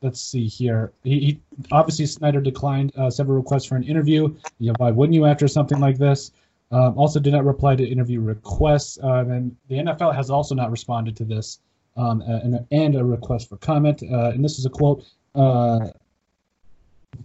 let's 0.02 0.22
see 0.22 0.48
here. 0.48 0.92
He, 1.04 1.20
he 1.20 1.40
obviously 1.72 2.06
Snyder 2.06 2.42
declined 2.42 2.92
uh, 2.98 3.10
several 3.10 3.38
requests 3.38 3.66
for 3.66 3.76
an 3.76 3.84
interview. 3.84 4.36
Yeah, 4.60 4.74
why 4.78 4.92
wouldn't 4.92 5.16
you 5.16 5.26
after 5.26 5.48
something 5.48 5.80
like 5.80 5.98
this? 5.98 6.32
Um, 6.72 6.98
also, 6.98 7.20
did 7.20 7.34
not 7.34 7.46
reply 7.46 7.76
to 7.76 7.88
interview 7.88 8.20
requests. 8.20 8.98
Um, 9.02 9.32
and 9.32 9.56
the 9.70 9.76
NFL 9.76 10.16
has 10.16 10.30
also 10.30 10.56
not 10.56 10.72
responded 10.72 11.16
to 11.18 11.24
this 11.24 11.60
um, 11.98 12.22
and, 12.22 12.66
and 12.72 12.96
a 12.96 13.04
request 13.04 13.50
for 13.50 13.58
comment. 13.58 14.02
Uh, 14.04 14.30
and 14.30 14.44
this 14.44 14.58
is 14.58 14.66
a 14.66 14.70
quote 14.70 15.06
uh, 15.36 15.88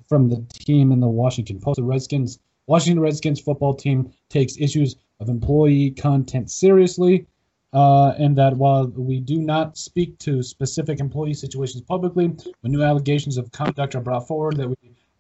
from 0.09 0.29
the 0.29 0.45
team 0.53 0.93
in 0.93 1.01
the 1.01 1.09
Washington 1.09 1.61
Post. 1.61 1.77
The 1.77 1.83
Redskins, 1.83 2.39
Washington 2.67 3.01
Redskins 3.01 3.41
football 3.41 3.75
team 3.75 4.13
takes 4.29 4.59
issues 4.59 4.97
of 5.21 5.29
employee 5.29 5.93
content 5.93 6.51
seriously. 6.51 7.27
Uh, 7.73 8.15
and 8.19 8.37
that 8.37 8.57
while 8.57 8.87
we 8.87 9.21
do 9.21 9.39
not 9.39 9.77
speak 9.77 10.19
to 10.19 10.43
specific 10.43 11.01
employee 11.01 11.35
situations 11.35 11.83
publicly, 11.83 12.29
when 12.61 12.73
new 12.73 12.83
allegations 12.83 13.37
of 13.37 13.53
conduct 13.53 13.95
are 13.95 14.01
brought 14.01 14.27
forward 14.27 14.57
that 14.57 14.69
we 14.69 14.77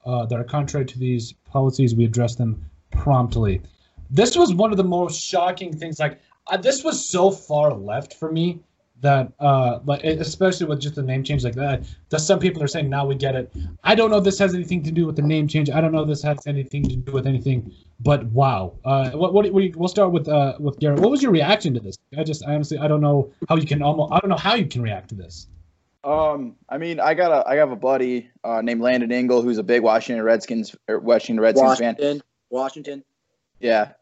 uh, 0.07 0.25
that 0.25 0.38
are 0.40 0.45
contrary 0.45 0.87
to 0.87 0.99
these 0.99 1.33
policies, 1.45 1.95
we 1.95 2.05
address 2.05 2.37
them 2.37 2.64
promptly. 2.90 3.61
This 4.11 4.37
was 4.37 4.55
one 4.55 4.71
of 4.71 4.78
the 4.78 4.85
most 4.85 5.21
shocking 5.21 5.76
things. 5.76 5.99
Like 5.99 6.21
uh, 6.47 6.57
this 6.57 6.83
was 6.83 7.07
so 7.07 7.31
far 7.31 7.75
left 7.75 8.14
for 8.14 8.33
me 8.33 8.61
that, 9.00 9.33
uh, 9.38 9.81
like 9.85 10.02
especially 10.05 10.67
with 10.67 10.81
just 10.81 10.95
the 10.95 11.02
name 11.02 11.23
change 11.23 11.45
like 11.45 11.55
that. 11.55 11.85
That 12.11 12.21
some 12.21 12.38
people 12.38 12.62
are 12.62 12.69
saying 12.69 12.88
now 12.88 13.07
we 13.07 13.14
get 13.14 13.35
it. 13.35 13.52
I 13.85 13.95
don't 13.95 14.11
know 14.11 14.19
if 14.19 14.25
this 14.25 14.38
has 14.38 14.55
anything 14.55 14.83
to 14.85 14.90
do 14.90 15.07
with 15.07 15.17
the 15.17 15.23
name 15.23 15.47
change. 15.47 15.71
I 15.71 15.81
don't 15.81 15.93
know 15.93 16.02
if 16.02 16.09
this 16.09 16.23
has 16.23 16.47
anything 16.47 16.83
to 16.88 16.97
do 16.97 17.12
with 17.12 17.26
anything. 17.26 17.73
But 18.00 18.25
wow, 18.26 18.75
uh, 18.85 19.11
what, 19.11 19.35
what, 19.35 19.50
what 19.52 19.76
we'll 19.76 19.88
start 19.88 20.12
with 20.12 20.28
uh, 20.28 20.55
with 20.59 20.78
Garrett. 20.78 21.00
What 21.00 21.11
was 21.11 21.23
your 21.23 21.33
reaction 21.33 21.75
to 21.75 21.81
this? 21.81 21.99
I 22.17 22.25
just 22.25 22.47
I 22.47 22.55
honestly 22.55 22.78
I 22.78 22.88
don't 22.88 23.00
know 23.00 23.33
how 23.49 23.57
you 23.57 23.67
can 23.67 23.83
almost 23.83 24.12
I 24.12 24.19
don't 24.21 24.31
know 24.31 24.37
how 24.37 24.55
you 24.55 24.67
can 24.67 24.83
react 24.83 25.09
to 25.11 25.14
this. 25.14 25.49
Um, 26.05 26.57
I 26.69 26.78
mean, 26.78 27.00
I 27.00 27.14
got 27.14 27.33
a 27.33 27.49
I 27.49 27.57
have 27.57 27.71
a 27.71 27.76
buddy 27.76 28.31
uh, 28.45 28.62
named 28.62 28.81
Landon 28.81 29.12
Engel 29.12 29.43
who's 29.43 29.59
a 29.59 29.62
big 29.62 29.83
Washington 29.83 30.25
Redskins 30.25 30.75
Washington 30.88 31.40
Redskins 31.40 31.78
fan. 31.78 31.95
Washington, 31.95 32.23
Washington. 32.50 33.05
Yeah, 33.61 33.93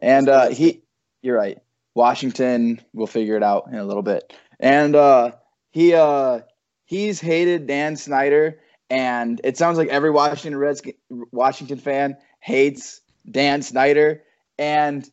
and 0.00 0.28
uh, 0.28 0.48
he, 0.50 0.82
you're 1.22 1.36
right. 1.36 1.58
Washington, 1.94 2.80
we'll 2.92 3.06
figure 3.06 3.36
it 3.36 3.42
out 3.42 3.68
in 3.68 3.74
a 3.78 3.84
little 3.84 4.02
bit. 4.02 4.32
And 4.58 4.94
uh, 4.94 5.32
he 5.70 5.94
uh, 5.94 6.40
he's 6.86 7.20
hated 7.20 7.66
Dan 7.66 7.96
Snyder, 7.96 8.60
and 8.88 9.40
it 9.44 9.56
sounds 9.56 9.78
like 9.78 9.88
every 9.88 10.10
Washington 10.10 10.58
Redskin 10.58 10.94
Washington 11.32 11.78
fan 11.78 12.16
hates 12.40 13.00
Dan 13.30 13.62
Snyder. 13.62 14.22
And 14.58 15.08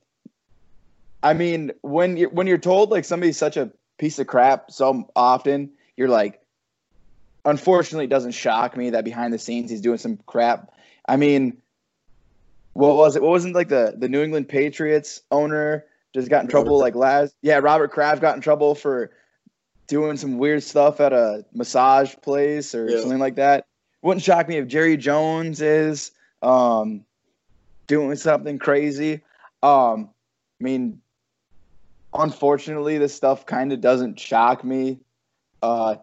I 1.23 1.33
mean, 1.33 1.71
when 1.81 2.17
you're 2.17 2.29
when 2.29 2.47
you're 2.47 2.57
told 2.57 2.91
like 2.91 3.05
somebody's 3.05 3.37
such 3.37 3.57
a 3.57 3.71
piece 3.97 4.19
of 4.19 4.27
crap 4.27 4.71
so 4.71 5.09
often, 5.15 5.71
you're 5.95 6.09
like, 6.09 6.41
unfortunately, 7.45 8.05
it 8.05 8.09
doesn't 8.09 8.31
shock 8.31 8.77
me 8.77 8.91
that 8.91 9.05
behind 9.05 9.33
the 9.33 9.39
scenes 9.39 9.71
he's 9.71 9.81
doing 9.81 9.97
some 9.97 10.17
crap. 10.25 10.73
I 11.07 11.15
mean, 11.15 11.61
what 12.73 12.95
was 12.95 13.15
it? 13.15 13.21
What 13.21 13.31
wasn't 13.31 13.55
like 13.55 13.69
the 13.69 13.95
the 13.97 14.09
New 14.09 14.21
England 14.21 14.49
Patriots 14.49 15.21
owner 15.31 15.85
just 16.13 16.29
got 16.29 16.43
in 16.43 16.49
trouble 16.49 16.79
like 16.79 16.95
last? 16.95 17.35
Yeah, 17.41 17.57
Robert 17.57 17.91
Kraft 17.91 18.21
got 18.21 18.35
in 18.35 18.41
trouble 18.41 18.75
for 18.75 19.11
doing 19.87 20.17
some 20.17 20.37
weird 20.37 20.63
stuff 20.63 20.99
at 20.99 21.13
a 21.13 21.45
massage 21.53 22.15
place 22.21 22.75
or 22.75 22.89
Yeah. 22.89 22.99
something 22.99 23.19
like 23.19 23.35
that. 23.35 23.65
Wouldn't 24.01 24.23
shock 24.23 24.47
me 24.47 24.57
if 24.57 24.67
Jerry 24.67 24.97
Jones 24.97 25.61
is 25.61 26.11
um, 26.41 27.05
doing 27.87 28.15
something 28.15 28.59
crazy. 28.59 29.21
Um, 29.63 30.09
I 30.59 30.63
mean, 30.63 31.01
unfortunately, 32.13 32.97
this 32.97 33.15
stuff 33.15 33.45
kind 33.45 33.71
of 33.73 33.81
doesn't 33.81 34.19
shock 34.19 34.63
me. 34.63 34.99
Uh, 35.61 35.95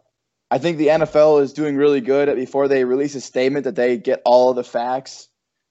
I 0.50 0.58
think 0.58 0.78
the 0.78 0.88
NFL 0.88 1.42
is 1.42 1.52
doing 1.52 1.76
really 1.76 2.00
good 2.00 2.28
at 2.28 2.36
before 2.36 2.68
they 2.68 2.84
release 2.84 3.14
a 3.14 3.20
statement 3.20 3.64
that 3.64 3.74
they 3.76 3.96
get 3.96 4.22
all 4.24 4.50
of 4.50 4.56
the 4.56 4.64
facts 4.64 5.28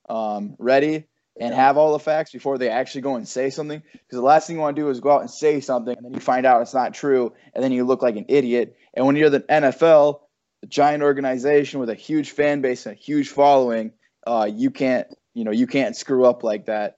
um, 0.10 0.56
ready 0.60 1.06
and 1.40 1.54
have 1.54 1.78
all 1.78 1.94
the 1.94 2.00
facts 2.00 2.32
before 2.32 2.58
they 2.58 2.70
actually 2.70 3.02
go 3.02 3.16
and 3.16 3.28
say 3.28 3.50
something. 3.50 3.82
Because 3.92 4.18
the 4.18 4.22
last 4.22 4.48
thing 4.48 4.56
you 4.56 4.62
want 4.62 4.76
to 4.76 4.82
do 4.82 4.90
is 4.90 5.00
go 5.00 5.12
out 5.12 5.22
and 5.22 5.30
say 5.32 5.60
something 5.60 5.96
and 5.96 6.06
then 6.06 6.14
you 6.14 6.20
find 6.20 6.46
out 6.46 6.62
it's 6.62 6.74
not 6.74 6.94
true 6.94 7.34
and 7.54 7.64
then 7.64 7.72
you 7.72 7.84
look 7.84 8.02
like 8.02 8.16
an 8.16 8.26
idiot. 8.28 8.78
And 8.94 9.06
when 9.06 9.16
you're 9.16 9.30
the 9.30 9.42
NFL, 9.42 10.20
a 10.62 10.68
giant 10.68 11.04
organization 11.04 11.80
with 11.80 11.90
a 11.90 11.96
huge 11.96 12.32
fan 12.32 12.62
base 12.62 12.86
and 12.86 12.96
a 12.96 13.00
huge 13.00 13.30
following, 13.30 13.92
uh, 14.28 14.50
you 14.52 14.70
can't 14.72 15.08
you 15.34 15.44
know 15.44 15.52
you 15.52 15.68
can't 15.68 15.96
screw 15.96 16.26
up 16.26 16.44
like 16.44 16.66
that. 16.68 16.98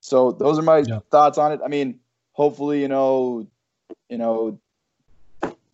So 0.00 0.32
those 0.32 0.58
are 0.58 0.62
my 0.62 0.78
Yeah. 0.78 1.00
thoughts 1.10 1.38
on 1.38 1.52
it. 1.52 1.60
I 1.64 1.68
mean, 1.68 2.00
hopefully, 2.32 2.80
you 2.80 2.88
know, 2.88 3.46
you 4.08 4.18
know, 4.18 4.58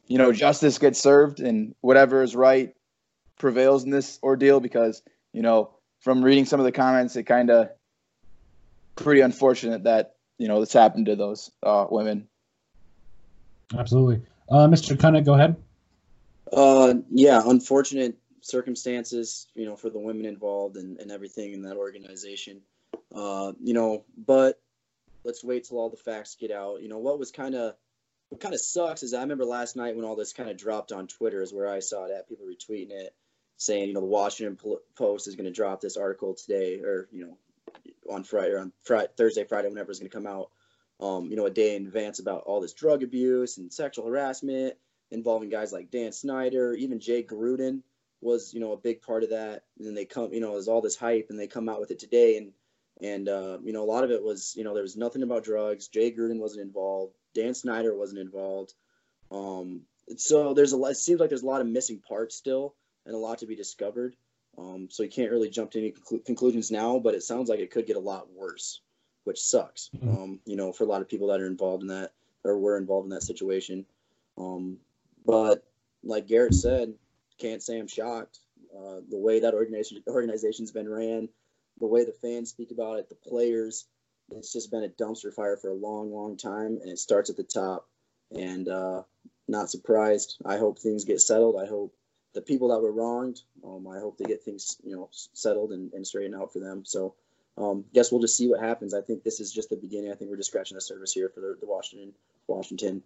you 0.06 0.18
know, 0.18 0.32
justice 0.32 0.78
gets 0.78 1.00
served 1.00 1.40
and 1.40 1.74
whatever 1.80 2.22
is 2.22 2.36
right 2.36 2.74
prevails 3.38 3.84
in 3.84 3.90
this 3.90 4.18
ordeal 4.22 4.60
because, 4.60 5.02
you 5.32 5.42
know, 5.42 5.70
from 6.00 6.22
reading 6.22 6.44
some 6.44 6.60
of 6.60 6.64
the 6.64 6.72
comments, 6.72 7.16
it 7.16 7.24
kind 7.24 7.50
of 7.50 7.70
pretty 8.96 9.20
unfortunate 9.20 9.84
that, 9.84 10.14
you 10.38 10.48
know, 10.48 10.60
this 10.60 10.72
happened 10.72 11.06
to 11.06 11.16
those 11.16 11.50
uh, 11.62 11.86
women. 11.90 12.28
Absolutely, 13.76 14.22
uh, 14.50 14.66
Mr. 14.66 14.96
Cunnick, 14.96 15.24
go 15.24 15.34
ahead. 15.34 15.56
Uh, 16.52 16.94
yeah, 17.10 17.42
unfortunate 17.44 18.16
circumstances, 18.40 19.46
you 19.54 19.66
know, 19.66 19.76
for 19.76 19.90
the 19.90 19.98
women 19.98 20.24
involved 20.24 20.76
and, 20.76 20.98
and 20.98 21.12
everything 21.12 21.52
in 21.52 21.62
that 21.62 21.76
organization. 21.76 22.60
Uh, 23.14 23.52
you 23.62 23.74
know, 23.74 24.04
but 24.16 24.60
let's 25.24 25.44
wait 25.44 25.64
till 25.64 25.78
all 25.78 25.90
the 25.90 25.96
facts 25.96 26.36
get 26.36 26.50
out. 26.50 26.82
You 26.82 26.88
know, 26.88 26.98
what 26.98 27.18
was 27.18 27.30
kind 27.30 27.54
of 27.54 27.74
what 28.30 28.40
kind 28.40 28.54
of 28.54 28.60
sucks 28.60 29.02
is 29.02 29.14
I 29.14 29.20
remember 29.20 29.44
last 29.44 29.76
night 29.76 29.96
when 29.96 30.04
all 30.04 30.16
this 30.16 30.32
kind 30.32 30.50
of 30.50 30.56
dropped 30.56 30.92
on 30.92 31.06
Twitter 31.06 31.42
is 31.42 31.52
where 31.52 31.68
I 31.68 31.80
saw 31.80 32.04
it 32.04 32.12
at 32.12 32.28
people 32.28 32.46
retweeting 32.46 32.90
it, 32.90 33.14
saying 33.58 33.88
you 33.88 33.94
know 33.94 34.00
the 34.00 34.06
Washington 34.06 34.56
Post 34.96 35.28
is 35.28 35.36
going 35.36 35.44
to 35.44 35.52
drop 35.52 35.80
this 35.80 35.96
article 35.96 36.34
today 36.34 36.80
or 36.80 37.08
you 37.12 37.26
know 37.26 37.36
on 38.10 38.24
Friday 38.24 38.52
or 38.52 38.60
on 38.60 38.72
Friday, 38.82 39.08
Thursday, 39.16 39.44
Friday, 39.44 39.68
whenever 39.68 39.90
it's 39.90 40.00
going 40.00 40.10
to 40.10 40.16
come 40.16 40.26
out. 40.26 40.50
Um, 41.00 41.30
you 41.30 41.36
know, 41.36 41.46
a 41.46 41.50
day 41.50 41.76
in 41.76 41.86
advance 41.86 42.18
about 42.18 42.42
all 42.42 42.60
this 42.60 42.72
drug 42.72 43.04
abuse 43.04 43.58
and 43.58 43.72
sexual 43.72 44.06
harassment 44.06 44.74
involving 45.10 45.48
guys 45.48 45.72
like 45.72 45.90
Dan 45.90 46.12
Snyder, 46.12 46.74
even 46.74 47.00
Jay 47.00 47.22
Gruden 47.22 47.82
was, 48.20 48.52
you 48.52 48.60
know, 48.60 48.72
a 48.72 48.76
big 48.76 49.00
part 49.02 49.22
of 49.22 49.30
that. 49.30 49.62
And 49.78 49.86
then 49.86 49.94
they 49.94 50.04
come, 50.04 50.32
you 50.32 50.40
know, 50.40 50.52
there's 50.52 50.68
all 50.68 50.80
this 50.80 50.96
hype 50.96 51.28
and 51.30 51.38
they 51.38 51.46
come 51.46 51.68
out 51.68 51.80
with 51.80 51.90
it 51.90 52.00
today. 52.00 52.36
And, 52.36 52.52
and, 53.00 53.28
uh, 53.28 53.58
you 53.62 53.72
know, 53.72 53.84
a 53.84 53.86
lot 53.90 54.04
of 54.04 54.10
it 54.10 54.22
was, 54.22 54.54
you 54.56 54.64
know, 54.64 54.74
there 54.74 54.82
was 54.82 54.96
nothing 54.96 55.22
about 55.22 55.44
drugs. 55.44 55.88
Jay 55.88 56.10
Gruden 56.10 56.40
wasn't 56.40 56.66
involved. 56.66 57.14
Dan 57.34 57.54
Snyder 57.54 57.94
wasn't 57.94 58.20
involved. 58.20 58.74
Um, 59.30 59.82
so 60.16 60.52
there's 60.52 60.72
a 60.72 60.76
lot, 60.76 60.92
it 60.92 60.96
seems 60.96 61.20
like 61.20 61.28
there's 61.28 61.42
a 61.42 61.46
lot 61.46 61.60
of 61.60 61.66
missing 61.68 62.00
parts 62.06 62.34
still 62.34 62.74
and 63.08 63.16
a 63.16 63.18
lot 63.18 63.38
to 63.38 63.46
be 63.46 63.56
discovered. 63.56 64.14
Um, 64.56 64.88
so 64.90 65.02
you 65.02 65.08
can't 65.08 65.30
really 65.30 65.48
jump 65.48 65.70
to 65.72 65.78
any 65.78 65.92
conclu- 65.92 66.24
conclusions 66.24 66.70
now, 66.70 66.98
but 66.98 67.14
it 67.14 67.22
sounds 67.22 67.48
like 67.48 67.58
it 67.58 67.70
could 67.70 67.86
get 67.86 67.96
a 67.96 68.00
lot 68.00 68.30
worse, 68.32 68.82
which 69.24 69.40
sucks. 69.40 69.90
Mhm. 69.96 70.16
Um, 70.16 70.40
you 70.44 70.56
know, 70.56 70.72
for 70.72 70.84
a 70.84 70.86
lot 70.86 71.00
of 71.00 71.08
people 71.08 71.28
that 71.28 71.40
are 71.40 71.46
involved 71.46 71.82
in 71.82 71.88
that 71.88 72.12
or 72.44 72.58
were 72.58 72.76
involved 72.76 73.06
in 73.06 73.10
that 73.10 73.22
situation. 73.22 73.86
Um, 74.36 74.78
but 75.24 75.64
like 76.04 76.26
Garrett 76.26 76.54
said, 76.54 76.94
can't 77.38 77.62
say 77.62 77.78
I'm 77.78 77.88
shocked. 77.88 78.40
Uh, 78.76 79.00
the 79.08 79.16
way 79.16 79.40
that 79.40 79.54
organization 79.54 80.02
organization's 80.06 80.70
been 80.70 80.88
ran, 80.88 81.28
the 81.80 81.86
way 81.86 82.04
the 82.04 82.12
fans 82.12 82.50
speak 82.50 82.70
about 82.70 82.98
it, 82.98 83.08
the 83.08 83.14
players, 83.14 83.86
it's 84.30 84.52
just 84.52 84.70
been 84.70 84.84
a 84.84 84.88
dumpster 84.88 85.32
fire 85.32 85.56
for 85.56 85.70
a 85.70 85.74
long, 85.74 86.12
long 86.12 86.36
time, 86.36 86.78
and 86.82 86.90
it 86.90 86.98
starts 86.98 87.30
at 87.30 87.36
the 87.36 87.42
top. 87.42 87.88
And 88.30 88.68
uh, 88.68 89.04
not 89.48 89.70
surprised. 89.70 90.36
I 90.44 90.58
hope 90.58 90.78
things 90.78 91.04
get 91.04 91.20
settled. 91.20 91.56
I 91.56 91.66
hope 91.66 91.94
the 92.38 92.42
people 92.42 92.68
that 92.68 92.78
were 92.78 92.92
wronged, 92.92 93.42
um, 93.64 93.88
I 93.88 93.98
hope 93.98 94.16
they 94.16 94.24
get 94.24 94.44
things, 94.44 94.76
you 94.84 94.94
know, 94.94 95.08
settled 95.10 95.72
and, 95.72 95.92
and 95.92 96.06
straightened 96.06 96.36
out 96.36 96.52
for 96.52 96.60
them. 96.60 96.84
So, 96.84 97.14
um, 97.56 97.84
guess 97.92 98.12
we'll 98.12 98.20
just 98.20 98.36
see 98.36 98.46
what 98.46 98.60
happens. 98.60 98.94
I 98.94 99.00
think 99.00 99.24
this 99.24 99.40
is 99.40 99.52
just 99.52 99.70
the 99.70 99.76
beginning. 99.76 100.12
I 100.12 100.14
think 100.14 100.30
we're 100.30 100.36
just 100.36 100.50
scratching 100.50 100.76
the 100.76 100.80
surface 100.80 101.12
here 101.12 101.28
for 101.34 101.40
the, 101.40 101.56
the 101.58 101.66
Washington, 101.66 102.12
Washington. 102.46 103.02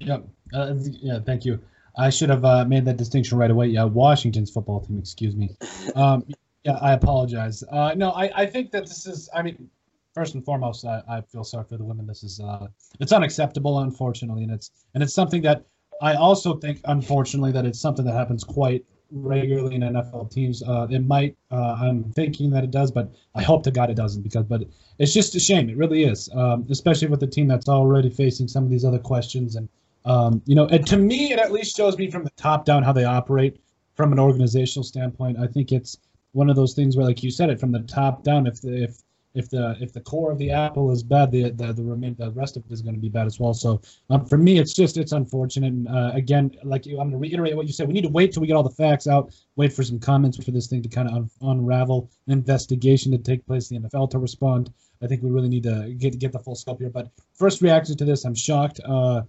Yeah, 0.00 0.18
uh, 0.52 0.74
yeah. 0.76 1.20
Thank 1.20 1.46
you. 1.46 1.58
I 1.96 2.10
should 2.10 2.28
have 2.28 2.44
uh, 2.44 2.66
made 2.66 2.84
that 2.84 2.98
distinction 2.98 3.38
right 3.38 3.50
away. 3.50 3.68
Yeah, 3.68 3.84
Washington's 3.84 4.50
football 4.50 4.80
team. 4.80 4.98
Excuse 4.98 5.34
me. 5.34 5.56
Um, 5.94 6.26
yeah, 6.64 6.78
I 6.82 6.92
apologize. 6.92 7.62
Uh, 7.70 7.94
no, 7.96 8.10
I, 8.10 8.42
I 8.42 8.44
think 8.44 8.72
that 8.72 8.86
this 8.86 9.06
is. 9.06 9.30
I 9.32 9.40
mean, 9.40 9.70
first 10.12 10.34
and 10.34 10.44
foremost, 10.44 10.84
I, 10.84 11.00
I 11.08 11.20
feel 11.22 11.44
sorry 11.44 11.64
for 11.64 11.78
the 11.78 11.84
women. 11.84 12.06
This 12.06 12.22
is 12.22 12.40
uh, 12.40 12.66
it's 13.00 13.12
unacceptable, 13.12 13.78
unfortunately, 13.78 14.42
and 14.42 14.52
it's 14.52 14.72
and 14.92 15.02
it's 15.02 15.14
something 15.14 15.40
that 15.42 15.64
I 16.00 16.14
also 16.14 16.56
think, 16.56 16.80
unfortunately, 16.84 17.52
that 17.52 17.64
it's 17.64 17.80
something 17.80 18.04
that 18.04 18.14
happens 18.14 18.44
quite 18.44 18.84
regularly 19.10 19.76
in 19.76 19.82
NFL 19.82 20.30
teams. 20.30 20.62
Uh, 20.62 20.86
it 20.90 21.06
might. 21.06 21.36
Uh, 21.50 21.76
I'm 21.80 22.04
thinking 22.12 22.50
that 22.50 22.64
it 22.64 22.70
does, 22.70 22.90
but 22.90 23.12
I 23.34 23.42
hope 23.42 23.62
to 23.64 23.70
God 23.70 23.90
it 23.90 23.94
doesn't 23.94 24.22
because. 24.22 24.44
But 24.44 24.64
it's 24.98 25.12
just 25.12 25.34
a 25.34 25.40
shame. 25.40 25.68
It 25.68 25.76
really 25.76 26.04
is, 26.04 26.28
um, 26.34 26.66
especially 26.70 27.08
with 27.08 27.20
the 27.20 27.26
team 27.26 27.48
that's 27.48 27.68
already 27.68 28.10
facing 28.10 28.48
some 28.48 28.64
of 28.64 28.70
these 28.70 28.84
other 28.84 28.98
questions. 28.98 29.56
And 29.56 29.68
um, 30.04 30.42
you 30.46 30.54
know, 30.54 30.66
and 30.66 30.86
to 30.86 30.96
me, 30.96 31.32
it 31.32 31.38
at 31.38 31.52
least 31.52 31.76
shows 31.76 31.96
me 31.98 32.10
from 32.10 32.24
the 32.24 32.30
top 32.36 32.64
down 32.64 32.82
how 32.82 32.92
they 32.92 33.04
operate 33.04 33.60
from 33.94 34.12
an 34.12 34.18
organizational 34.18 34.84
standpoint. 34.84 35.38
I 35.38 35.46
think 35.46 35.72
it's 35.72 35.96
one 36.32 36.50
of 36.50 36.56
those 36.56 36.74
things 36.74 36.96
where, 36.96 37.06
like 37.06 37.22
you 37.22 37.30
said, 37.30 37.50
it 37.50 37.60
from 37.60 37.72
the 37.72 37.80
top 37.80 38.22
down. 38.22 38.46
If 38.46 38.64
if 38.64 38.98
if 39.36 39.50
the 39.50 39.76
if 39.80 39.92
the 39.92 40.00
core 40.00 40.32
of 40.32 40.38
the 40.38 40.50
apple 40.50 40.90
is 40.90 41.02
bad, 41.02 41.30
the 41.30 41.50
the 41.50 41.72
the, 41.72 41.84
remain, 41.84 42.16
the 42.18 42.30
rest 42.32 42.56
of 42.56 42.64
it 42.64 42.72
is 42.72 42.82
going 42.82 42.94
to 42.94 43.00
be 43.00 43.10
bad 43.10 43.26
as 43.26 43.38
well. 43.38 43.52
So 43.52 43.80
um, 44.10 44.24
for 44.24 44.38
me, 44.38 44.58
it's 44.58 44.72
just 44.72 44.96
it's 44.96 45.12
unfortunate. 45.12 45.72
And, 45.72 45.88
uh, 45.88 46.10
again, 46.14 46.50
like 46.64 46.86
you, 46.86 46.98
I'm 46.98 47.10
going 47.10 47.12
to 47.12 47.18
reiterate 47.18 47.54
what 47.54 47.66
you 47.66 47.72
said. 47.72 47.86
We 47.86 47.94
need 47.94 48.04
to 48.04 48.08
wait 48.08 48.32
till 48.32 48.40
we 48.40 48.46
get 48.46 48.54
all 48.54 48.62
the 48.62 48.70
facts 48.70 49.06
out. 49.06 49.34
Wait 49.56 49.72
for 49.72 49.82
some 49.82 50.00
comments 50.00 50.42
for 50.42 50.50
this 50.50 50.66
thing 50.66 50.82
to 50.82 50.88
kind 50.88 51.08
of 51.08 51.14
un- 51.14 51.30
unravel, 51.42 52.10
an 52.26 52.32
investigation 52.32 53.12
to 53.12 53.18
take 53.18 53.46
place, 53.46 53.68
the 53.68 53.78
NFL 53.78 54.10
to 54.10 54.18
respond. 54.18 54.72
I 55.02 55.06
think 55.06 55.22
we 55.22 55.30
really 55.30 55.50
need 55.50 55.64
to 55.64 55.94
get 55.98 56.18
get 56.18 56.32
the 56.32 56.38
full 56.38 56.54
scope 56.54 56.80
here. 56.80 56.90
But 56.90 57.10
first 57.34 57.60
reaction 57.60 57.96
to 57.98 58.04
this, 58.04 58.24
I'm 58.24 58.34
shocked. 58.34 58.80
Uh, 58.84 59.22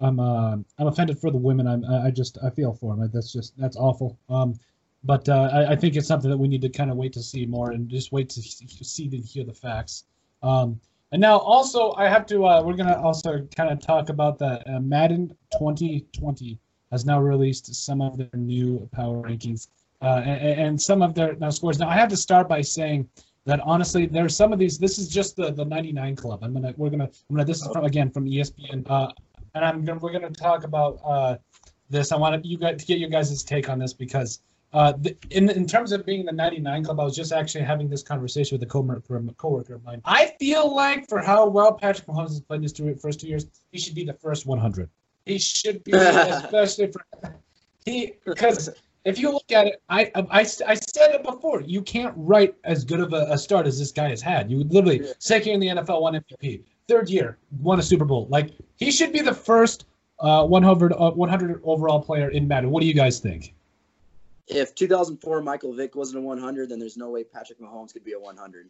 I'm 0.00 0.20
uh, 0.20 0.56
I'm 0.78 0.86
offended 0.86 1.18
for 1.18 1.30
the 1.30 1.38
women. 1.38 1.66
I'm 1.66 1.84
I 1.84 2.10
just 2.10 2.38
I 2.44 2.50
feel 2.50 2.72
for 2.72 2.94
them. 2.94 3.10
That's 3.12 3.32
just 3.32 3.58
that's 3.58 3.76
awful. 3.76 4.18
Um, 4.28 4.54
but 5.04 5.28
uh, 5.28 5.50
I, 5.52 5.72
I, 5.72 5.76
think 5.76 5.96
it's 5.96 6.08
something 6.08 6.30
that 6.30 6.36
we 6.36 6.48
need 6.48 6.62
to 6.62 6.68
kind 6.68 6.90
of 6.90 6.96
wait 6.96 7.12
to 7.12 7.22
see 7.22 7.46
more 7.46 7.70
and 7.70 7.88
just 7.88 8.10
wait 8.10 8.28
to 8.30 8.42
see 8.42 9.04
and 9.04 9.24
hear 9.24 9.44
the 9.44 9.54
facts. 9.54 10.04
Um, 10.42 10.80
and 11.12 11.20
now 11.20 11.38
also 11.38 11.92
I 11.96 12.08
have 12.08 12.26
to 12.26 12.44
uh, 12.44 12.62
we're 12.62 12.74
gonna 12.74 13.00
also 13.00 13.46
kind 13.56 13.70
of 13.70 13.80
talk 13.80 14.08
about 14.08 14.38
the 14.38 14.62
uh, 14.70 14.80
Madden 14.80 15.28
2020 15.52 16.58
has 16.90 17.04
now 17.04 17.20
released 17.20 17.74
some 17.74 18.00
of 18.00 18.16
their 18.16 18.28
new 18.34 18.88
power 18.92 19.22
rankings 19.22 19.68
uh, 20.02 20.22
and, 20.24 20.60
and, 20.60 20.80
some 20.80 21.02
of 21.02 21.14
their 21.14 21.34
now 21.36 21.50
scores. 21.50 21.78
Now 21.78 21.88
I 21.88 21.94
have 21.94 22.08
to 22.10 22.16
start 22.16 22.48
by 22.48 22.60
saying 22.60 23.08
that 23.46 23.60
honestly 23.60 24.06
there's 24.06 24.36
some 24.36 24.52
of 24.52 24.58
these. 24.58 24.78
This 24.78 24.98
is 24.98 25.08
just 25.08 25.36
the 25.36 25.52
the 25.52 25.64
99 25.64 26.16
club. 26.16 26.40
I'm 26.42 26.52
gonna 26.52 26.74
we're 26.76 26.90
gonna 26.90 27.10
I'm 27.28 27.36
gonna 27.36 27.44
this 27.44 27.62
is 27.62 27.68
from 27.72 27.84
again 27.84 28.10
from 28.10 28.26
ESPN. 28.26 28.88
Uh, 28.88 29.10
and 29.54 29.64
I'm 29.64 29.84
gonna 29.84 29.98
we're 29.98 30.12
gonna 30.12 30.30
talk 30.30 30.64
about 30.64 31.00
uh, 31.04 31.36
this. 31.88 32.12
I 32.12 32.16
want 32.16 32.44
you 32.44 32.58
guys 32.58 32.80
to 32.80 32.86
get 32.86 32.98
your 32.98 33.10
guys' 33.10 33.42
take 33.42 33.68
on 33.68 33.78
this 33.78 33.92
because 33.92 34.40
uh, 34.72 34.92
the, 34.92 35.16
in 35.30 35.48
in 35.48 35.66
terms 35.66 35.92
of 35.92 36.04
being 36.04 36.26
the 36.26 36.32
99 36.32 36.84
club, 36.84 37.00
I 37.00 37.04
was 37.04 37.16
just 37.16 37.32
actually 37.32 37.64
having 37.64 37.88
this 37.88 38.02
conversation 38.02 38.54
with 38.54 38.62
a 38.62 38.70
coworker, 38.70 39.22
coworker 39.36 39.74
of 39.74 39.84
mine. 39.84 40.02
I 40.04 40.34
feel 40.38 40.74
like 40.74 41.08
for 41.08 41.20
how 41.20 41.46
well 41.48 41.72
Patrick 41.72 42.06
Mahomes 42.06 42.28
has 42.28 42.40
played 42.40 42.62
his 42.62 42.72
two, 42.72 42.94
first 42.96 43.20
two 43.20 43.28
years, 43.28 43.46
he 43.72 43.78
should 43.78 43.94
be 43.94 44.04
the 44.04 44.12
first 44.12 44.46
100. 44.46 44.90
He 45.24 45.38
should 45.38 45.82
be, 45.84 45.92
especially 45.94 46.92
for 46.92 47.02
he 47.86 48.14
because 48.26 48.68
if 49.04 49.18
you 49.18 49.32
look 49.32 49.50
at 49.50 49.66
it, 49.66 49.82
I, 49.88 50.10
I, 50.14 50.40
I 50.40 50.42
said 50.42 51.14
it 51.14 51.22
before. 51.22 51.62
You 51.62 51.80
can't 51.80 52.12
write 52.16 52.54
as 52.64 52.84
good 52.84 53.00
of 53.00 53.14
a, 53.14 53.26
a 53.30 53.38
start 53.38 53.66
as 53.66 53.78
this 53.78 53.90
guy 53.90 54.10
has 54.10 54.20
had. 54.20 54.50
You 54.50 54.58
would 54.58 54.72
literally 54.72 55.08
second 55.18 55.62
year 55.62 55.72
in 55.72 55.76
the 55.76 55.82
NFL, 55.82 56.02
one 56.02 56.14
MVP, 56.14 56.64
third 56.88 57.08
year, 57.08 57.38
won 57.60 57.78
a 57.78 57.82
Super 57.82 58.04
Bowl. 58.04 58.26
Like 58.28 58.50
he 58.76 58.90
should 58.90 59.12
be 59.12 59.22
the 59.22 59.34
first 59.34 59.86
uh, 60.20 60.44
100 60.44 60.92
uh, 60.92 61.12
100 61.12 61.60
overall 61.64 62.02
player 62.02 62.28
in 62.30 62.46
Madden. 62.46 62.70
What 62.70 62.82
do 62.82 62.86
you 62.86 62.94
guys 62.94 63.18
think? 63.18 63.54
If 64.48 64.74
2004 64.74 65.42
Michael 65.42 65.74
Vick 65.74 65.94
wasn't 65.94 66.18
a 66.18 66.26
100, 66.26 66.68
then 66.70 66.78
there's 66.78 66.96
no 66.96 67.10
way 67.10 67.24
Patrick 67.24 67.60
Mahomes 67.60 67.92
could 67.92 68.04
be 68.04 68.12
a 68.12 68.20
100. 68.20 68.68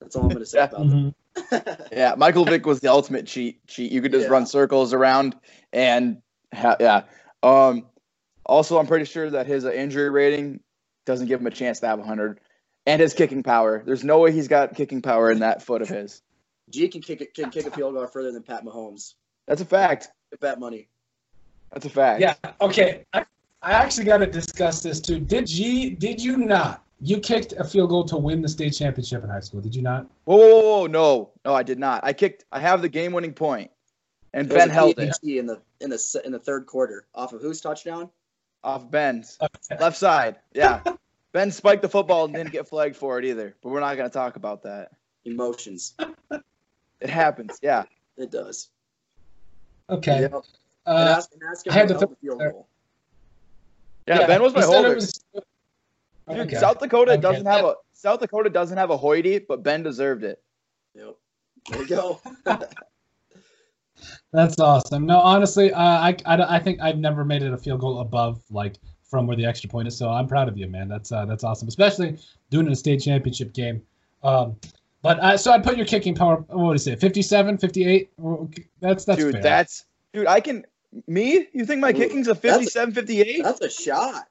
That's 0.00 0.16
all 0.16 0.22
I'm 0.22 0.28
going 0.28 0.40
to 0.40 0.46
say 0.46 0.58
yeah. 0.58 0.64
about 0.64 0.80
mm-hmm. 0.86 1.84
yeah, 1.92 2.14
Michael 2.16 2.44
Vick 2.44 2.66
was 2.66 2.80
the 2.80 2.88
ultimate 2.88 3.26
cheat. 3.26 3.66
Cheat. 3.66 3.92
You 3.92 4.00
could 4.00 4.12
just 4.12 4.26
yeah. 4.26 4.32
run 4.32 4.46
circles 4.46 4.94
around 4.94 5.36
and 5.72 6.22
ha- 6.52 6.76
yeah. 6.80 7.02
Um, 7.42 7.86
also, 8.44 8.78
I'm 8.78 8.86
pretty 8.86 9.04
sure 9.04 9.30
that 9.30 9.46
his 9.46 9.64
uh, 9.64 9.72
injury 9.72 10.10
rating 10.10 10.60
doesn't 11.06 11.28
give 11.28 11.40
him 11.40 11.46
a 11.46 11.50
chance 11.50 11.80
to 11.80 11.86
have 11.86 11.98
100, 11.98 12.40
and 12.86 13.00
his 13.00 13.14
kicking 13.14 13.42
power. 13.42 13.82
There's 13.84 14.04
no 14.04 14.18
way 14.18 14.32
he's 14.32 14.48
got 14.48 14.74
kicking 14.74 15.02
power 15.02 15.30
in 15.30 15.40
that 15.40 15.62
foot 15.62 15.82
of 15.82 15.88
his. 15.88 16.22
G 16.70 16.88
can 16.88 17.02
kick 17.02 17.20
it, 17.20 17.34
can 17.34 17.50
kick 17.50 17.66
a 17.66 17.70
field 17.70 17.94
goal 17.94 18.06
further 18.06 18.32
than 18.32 18.42
Pat 18.42 18.64
Mahomes. 18.64 19.14
That's 19.46 19.60
a 19.60 19.64
fact. 19.64 20.08
Bet 20.40 20.60
money. 20.60 20.88
That's 21.72 21.86
a 21.86 21.90
fact. 21.90 22.20
Yeah. 22.20 22.34
Okay. 22.60 23.04
I, 23.12 23.24
I 23.62 23.72
actually 23.72 24.04
got 24.04 24.18
to 24.18 24.26
discuss 24.26 24.82
this 24.82 25.00
too. 25.00 25.20
Did 25.20 25.50
you 25.50 25.90
Did 25.96 26.22
you 26.22 26.36
not? 26.36 26.82
You 27.02 27.18
kicked 27.18 27.52
a 27.52 27.64
field 27.64 27.90
goal 27.90 28.04
to 28.04 28.16
win 28.16 28.42
the 28.42 28.48
state 28.48 28.70
championship 28.70 29.24
in 29.24 29.30
high 29.30 29.40
school. 29.40 29.60
Did 29.60 29.74
you 29.74 29.82
not? 29.82 30.06
Whoa, 30.24 30.36
whoa, 30.36 30.48
whoa, 30.48 30.78
whoa. 30.80 30.86
no, 30.86 31.30
no, 31.44 31.54
I 31.54 31.62
did 31.62 31.78
not. 31.78 32.02
I 32.04 32.12
kicked. 32.12 32.44
I 32.52 32.60
have 32.60 32.82
the 32.82 32.88
game-winning 32.88 33.32
point, 33.32 33.70
and 34.34 34.48
Ben 34.48 34.68
held 34.68 34.98
it 34.98 35.18
in 35.22 35.46
the 35.46 35.60
in 35.80 35.90
the 35.90 36.22
in 36.24 36.32
the 36.32 36.38
third 36.38 36.66
quarter 36.66 37.06
off 37.14 37.32
of 37.32 37.40
whose 37.40 37.60
touchdown? 37.60 38.10
Off 38.62 38.90
Ben's 38.90 39.38
okay. 39.40 39.80
left 39.80 39.96
side. 39.96 40.36
Yeah, 40.52 40.82
Ben 41.32 41.50
spiked 41.50 41.82
the 41.82 41.88
football 41.88 42.26
and 42.26 42.34
didn't 42.34 42.52
get 42.52 42.68
flagged 42.68 42.96
for 42.96 43.18
it 43.18 43.24
either. 43.24 43.56
But 43.62 43.70
we're 43.70 43.80
not 43.80 43.96
going 43.96 44.08
to 44.08 44.12
talk 44.12 44.36
about 44.36 44.62
that. 44.64 44.92
Emotions. 45.24 45.94
it 47.00 47.10
happens. 47.10 47.58
Yeah, 47.62 47.84
it 48.16 48.30
does. 48.30 48.68
Okay. 49.88 50.20
Yep. 50.20 50.34
Uh, 50.34 50.36
and 50.86 51.08
ask, 51.08 51.32
and 51.32 51.42
ask 51.50 51.68
I 51.68 51.72
had 51.72 51.88
to 51.88 51.94
th- 51.94 52.10
field 52.20 52.38
goal. 52.40 52.68
Yeah, 54.10 54.20
yeah 54.20 54.26
Ben 54.26 54.42
was 54.42 54.54
my 54.54 54.62
holder. 54.62 54.96
Was... 54.96 55.24
Dude, 55.32 56.38
okay. 56.40 56.56
South 56.56 56.80
Dakota 56.80 57.12
okay. 57.12 57.20
doesn't 57.20 57.46
have 57.46 57.64
a 57.64 57.74
South 57.92 58.18
Dakota 58.18 58.50
doesn't 58.50 58.76
have 58.76 58.90
a 58.90 58.96
hoity, 58.96 59.38
but 59.38 59.62
Ben 59.62 59.84
deserved 59.84 60.24
it. 60.24 60.42
Yep. 60.94 61.16
There 61.70 61.80
you 61.82 61.86
go. 61.86 62.20
That's 64.32 64.58
awesome. 64.58 65.06
No, 65.06 65.20
honestly, 65.20 65.72
uh, 65.72 65.78
I, 65.80 66.16
I, 66.24 66.56
I 66.56 66.58
think 66.58 66.80
I've 66.80 66.98
never 66.98 67.24
made 67.24 67.42
it 67.42 67.52
a 67.52 67.58
field 67.58 67.80
goal 67.80 68.00
above 68.00 68.42
like 68.50 68.76
from 69.04 69.26
where 69.26 69.36
the 69.36 69.44
extra 69.44 69.70
point 69.70 69.86
is. 69.86 69.96
So 69.96 70.08
I'm 70.08 70.26
proud 70.26 70.48
of 70.48 70.58
you, 70.58 70.66
man. 70.66 70.88
That's 70.88 71.12
uh, 71.12 71.24
that's 71.24 71.44
awesome, 71.44 71.68
especially 71.68 72.18
doing 72.50 72.66
a 72.68 72.74
state 72.74 73.02
championship 73.02 73.52
game. 73.52 73.80
Um, 74.24 74.56
but 75.02 75.20
uh, 75.20 75.36
so 75.36 75.52
I 75.52 75.58
put 75.60 75.76
your 75.76 75.86
kicking 75.86 76.16
power. 76.16 76.36
What 76.48 76.74
is 76.74 76.86
it? 76.86 77.00
57, 77.00 77.58
58? 77.58 78.10
That's 78.80 79.04
that's 79.04 79.20
dude. 79.20 79.32
Fair. 79.34 79.42
That's 79.42 79.86
dude. 80.12 80.26
I 80.26 80.40
can 80.40 80.64
me? 81.06 81.46
You 81.52 81.64
think 81.64 81.80
my 81.80 81.90
Ooh, 81.90 81.94
kicking's 81.94 82.28
a 82.28 82.34
57, 82.34 82.94
58? 82.94 83.42
That's 83.42 83.60
a 83.60 83.70
shot. 83.70 84.26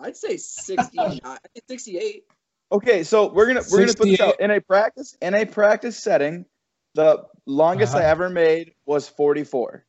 I'd 0.00 0.16
say 0.16 0.36
69, 0.36 1.20
68. 1.68 2.24
Okay, 2.72 3.04
so 3.04 3.32
we're 3.32 3.46
gonna 3.46 3.60
we're 3.70 3.86
68. 3.86 3.86
gonna 3.86 3.94
put 3.94 4.08
this 4.08 4.20
out 4.20 4.40
in 4.40 4.50
a 4.50 4.60
practice 4.60 5.16
in 5.22 5.34
a 5.34 5.44
practice 5.44 5.96
setting. 5.96 6.44
The 6.94 7.24
longest 7.46 7.94
uh-huh. 7.94 8.04
I 8.04 8.08
ever 8.08 8.30
made 8.30 8.74
was 8.86 9.08
44. 9.08 9.84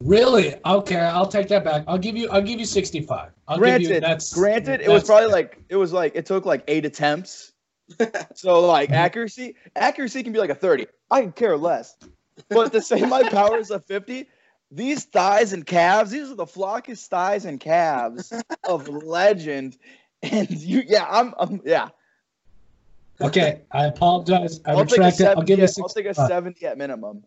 Really? 0.00 0.54
Okay, 0.64 0.98
I'll 0.98 1.26
take 1.26 1.48
that 1.48 1.64
back. 1.64 1.84
I'll 1.86 1.98
give 1.98 2.16
you 2.16 2.28
I'll 2.30 2.42
give 2.42 2.58
you 2.58 2.66
65. 2.66 3.30
I'll 3.48 3.58
granted, 3.58 3.88
you, 3.88 4.00
that's 4.00 4.34
granted, 4.34 4.80
it 4.80 4.88
was 4.88 5.04
probably 5.04 5.28
like 5.28 5.58
it 5.68 5.76
was 5.76 5.92
like 5.92 6.16
it 6.16 6.26
took 6.26 6.44
like 6.44 6.64
eight 6.68 6.84
attempts. 6.84 7.52
so 8.34 8.60
like 8.66 8.90
accuracy, 8.90 9.56
accuracy 9.76 10.22
can 10.22 10.32
be 10.32 10.38
like 10.38 10.50
a 10.50 10.54
30. 10.54 10.86
I 11.10 11.22
can 11.22 11.32
care 11.32 11.56
less. 11.56 11.96
But 12.48 12.72
to 12.72 12.80
say 12.80 13.04
my 13.04 13.28
power 13.28 13.58
is 13.58 13.70
a 13.70 13.80
50, 13.80 14.28
these 14.70 15.04
thighs 15.04 15.52
and 15.52 15.66
calves, 15.66 16.10
these 16.10 16.30
are 16.30 16.36
the 16.36 16.46
flockest 16.46 17.08
thighs 17.08 17.44
and 17.44 17.58
calves 17.58 18.32
of 18.68 18.88
legend. 18.88 19.76
And 20.22 20.50
you, 20.50 20.82
yeah, 20.86 21.06
I'm, 21.08 21.34
I'm 21.38 21.60
yeah. 21.64 21.88
Okay, 23.20 23.62
I 23.72 23.86
apologize. 23.86 24.60
I 24.64 24.74
will 24.74 24.84
retract 24.84 25.20
it. 25.20 25.26
I'll 25.26 25.42
give 25.42 25.58
you. 25.58 25.68
I'll 25.78 25.88
take 25.88 26.06
a 26.06 26.14
seventy 26.14 26.66
at 26.66 26.78
minimum. 26.78 27.24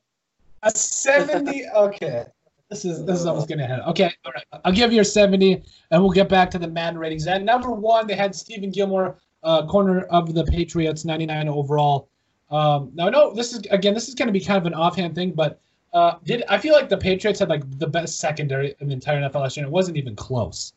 A 0.64 0.72
seventy. 0.72 1.66
Okay, 1.68 2.26
this 2.70 2.86
is 2.86 3.06
this 3.06 3.20
is 3.20 3.26
almost 3.26 3.48
getting 3.48 3.64
ahead. 3.64 3.82
Okay, 3.88 4.12
all 4.26 4.32
right. 4.32 4.46
I'll 4.66 4.72
give 4.72 4.92
you 4.92 5.02
a 5.02 5.06
seventy, 5.06 5.64
and 5.92 6.02
we'll 6.02 6.12
get 6.12 6.30
back 6.30 6.50
to 6.52 6.60
the 6.60 6.68
man 6.68 6.98
ratings. 6.98 7.28
At 7.28 7.44
number 7.44 7.72
one, 7.72 8.08
they 8.08 8.16
had 8.16 8.32
Stephon 8.32 8.74
Gilmore, 8.74 9.18
uh, 9.44 9.66
corner 9.68 10.02
of 10.06 10.34
the 10.34 10.44
Patriots, 10.46 11.06
ninety 11.06 11.26
nine 11.26 11.48
overall. 11.48 12.10
Um, 12.50 12.92
now 12.94 13.08
I 13.08 13.10
know 13.10 13.34
this 13.34 13.54
is 13.54 13.62
again, 13.70 13.94
this 13.94 14.08
is 14.08 14.16
going 14.16 14.28
to 14.28 14.34
be 14.34 14.40
kind 14.40 14.58
of 14.58 14.66
an 14.66 14.74
offhand 14.74 15.16
thing, 15.16 15.32
but 15.32 15.60
uh, 15.94 16.16
did 16.24 16.44
I 16.50 16.58
feel 16.58 16.74
like 16.74 16.90
the 16.90 16.98
Patriots 16.98 17.40
had 17.40 17.50
like 17.50 17.64
the 17.78 17.88
best 17.88 18.20
secondary 18.20 18.76
in 18.80 18.88
the 18.88 18.94
entire 18.94 19.22
NFL 19.22 19.42
last 19.42 19.58
year? 19.58 19.66
And 19.66 19.72
it 19.72 19.74
wasn't 19.74 19.98
even 19.98 20.16
close. 20.16 20.74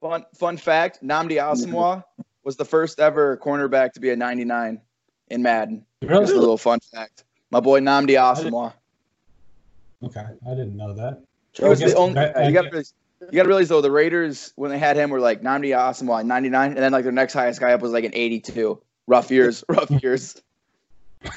Fun 0.00 0.24
fun 0.34 0.56
fact: 0.56 1.02
Nnamdi 1.02 1.32
Asomugha 1.32 2.04
was 2.44 2.56
the 2.56 2.64
first 2.64 3.00
ever 3.00 3.36
cornerback 3.38 3.92
to 3.92 4.00
be 4.00 4.10
a 4.10 4.16
99 4.16 4.80
in 5.28 5.42
Madden. 5.42 5.84
Really? 6.02 6.24
Just 6.24 6.34
a 6.34 6.40
little 6.40 6.58
fun 6.58 6.80
fact. 6.80 7.24
My 7.50 7.60
boy 7.60 7.80
Nnamdi 7.80 8.10
Asomugha. 8.10 8.72
Okay, 10.04 10.20
I 10.20 10.50
didn't 10.50 10.76
know 10.76 10.92
that. 10.94 11.22
He 11.52 11.64
was 11.64 11.80
the 11.80 11.94
only. 11.94 12.18
I, 12.18 12.48
you 12.48 12.52
got 12.52 12.62
to 12.62 12.70
realize, 12.70 12.94
you 13.20 13.32
got 13.32 13.42
to 13.42 13.48
realize 13.48 13.68
though 13.68 13.80
the 13.80 13.90
Raiders 13.90 14.52
when 14.56 14.70
they 14.70 14.78
had 14.78 14.96
him 14.96 15.10
were 15.10 15.20
like 15.20 15.42
Nnamdi 15.42 15.76
Asomugha 15.76 16.24
99, 16.24 16.70
and 16.70 16.76
then 16.76 16.92
like 16.92 17.02
their 17.02 17.12
next 17.12 17.34
highest 17.34 17.60
guy 17.60 17.72
up 17.72 17.80
was 17.80 17.92
like 17.92 18.04
an 18.04 18.14
82. 18.14 18.80
Rough 19.08 19.30
years, 19.30 19.64
rough 19.68 19.90
years. 19.90 20.40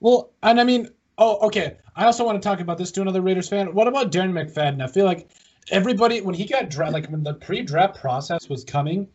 Well, 0.00 0.32
and 0.42 0.60
I 0.60 0.64
mean, 0.64 0.88
oh, 1.18 1.46
okay. 1.46 1.76
I 1.96 2.06
also 2.06 2.24
want 2.24 2.40
to 2.40 2.46
talk 2.46 2.60
about 2.60 2.78
this 2.78 2.90
to 2.92 3.02
another 3.02 3.20
Raiders 3.20 3.48
fan. 3.48 3.74
What 3.74 3.86
about 3.86 4.10
Darren 4.10 4.32
McFadden? 4.32 4.82
I 4.82 4.86
feel 4.86 5.04
like 5.04 5.30
everybody 5.70 6.20
when 6.20 6.34
he 6.34 6.46
got 6.46 6.70
drafted, 6.70 6.94
like 6.94 7.10
when 7.10 7.22
the 7.22 7.34
pre-draft 7.34 8.00
process 8.00 8.48
was 8.48 8.64
coming, 8.64 9.08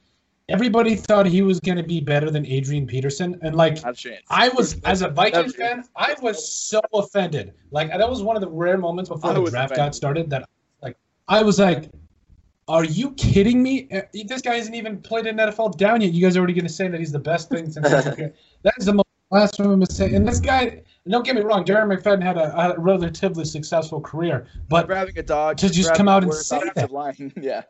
everybody 0.49 0.95
thought 0.95 1.25
he 1.25 1.41
was 1.41 1.59
going 1.59 1.77
to 1.77 1.83
be 1.83 1.99
better 1.99 2.29
than 2.29 2.45
Adrian 2.45 2.85
Peterson, 2.85 3.39
and 3.41 3.55
like 3.55 3.83
Not 3.83 3.93
a 3.93 3.95
chance. 3.95 4.21
I 4.29 4.49
was 4.49 4.79
as 4.83 5.01
a 5.01 5.09
Vikings 5.09 5.55
fan, 5.55 5.83
I 5.95 6.15
was 6.21 6.47
so 6.47 6.81
offended. 6.93 7.53
Like 7.71 7.89
that 7.89 8.09
was 8.09 8.21
one 8.21 8.35
of 8.35 8.41
the 8.41 8.49
rare 8.49 8.77
moments 8.77 9.09
before 9.09 9.33
the 9.33 9.41
draft 9.41 9.71
offended. 9.71 9.77
got 9.77 9.95
started 9.95 10.29
that 10.29 10.47
like 10.81 10.97
I 11.27 11.41
was 11.41 11.59
like, 11.59 11.89
"Are 12.67 12.83
you 12.83 13.11
kidding 13.13 13.63
me? 13.63 13.87
Uh, 13.91 14.01
This 14.13 14.41
guy 14.41 14.55
hasn't 14.55 14.75
even 14.75 15.01
played 15.01 15.25
in 15.25 15.37
NFL 15.37 15.77
down 15.77 16.01
yet. 16.01 16.11
You 16.13 16.21
guys 16.21 16.37
are 16.37 16.39
already 16.39 16.53
going 16.53 16.67
to 16.67 16.73
say 16.73 16.87
that 16.87 16.99
he's 16.99 17.11
the 17.11 17.19
best 17.19 17.49
thing 17.49 17.71
since. 17.71 17.87
That 18.63 18.73
is 18.77 18.85
the 18.85 18.93
most 18.93 19.04
blasphemous 19.29 19.97
thing. 19.97 20.15
And 20.15 20.27
this 20.27 20.39
guy, 20.39 20.81
don't 21.07 21.25
get 21.25 21.35
me 21.35 21.41
wrong, 21.41 21.63
Darren 21.65 21.93
McFadden 21.95 22.23
had 22.23 22.37
a, 22.37 22.75
a 22.75 22.79
relatively 22.79 23.45
successful 23.45 24.01
career, 24.01 24.47
but 24.69 24.87
for 24.87 24.95
having 24.95 25.17
a 25.17 25.23
dog 25.23 25.57
To 25.57 25.69
just 25.69 25.93
come 25.93 26.07
out 26.07 26.21
the 26.21 26.25
and 26.25 26.29
worst 26.29 26.47
say 26.47 26.57
offensive 26.57 26.91
line. 26.91 27.33
yeah. 27.41 27.63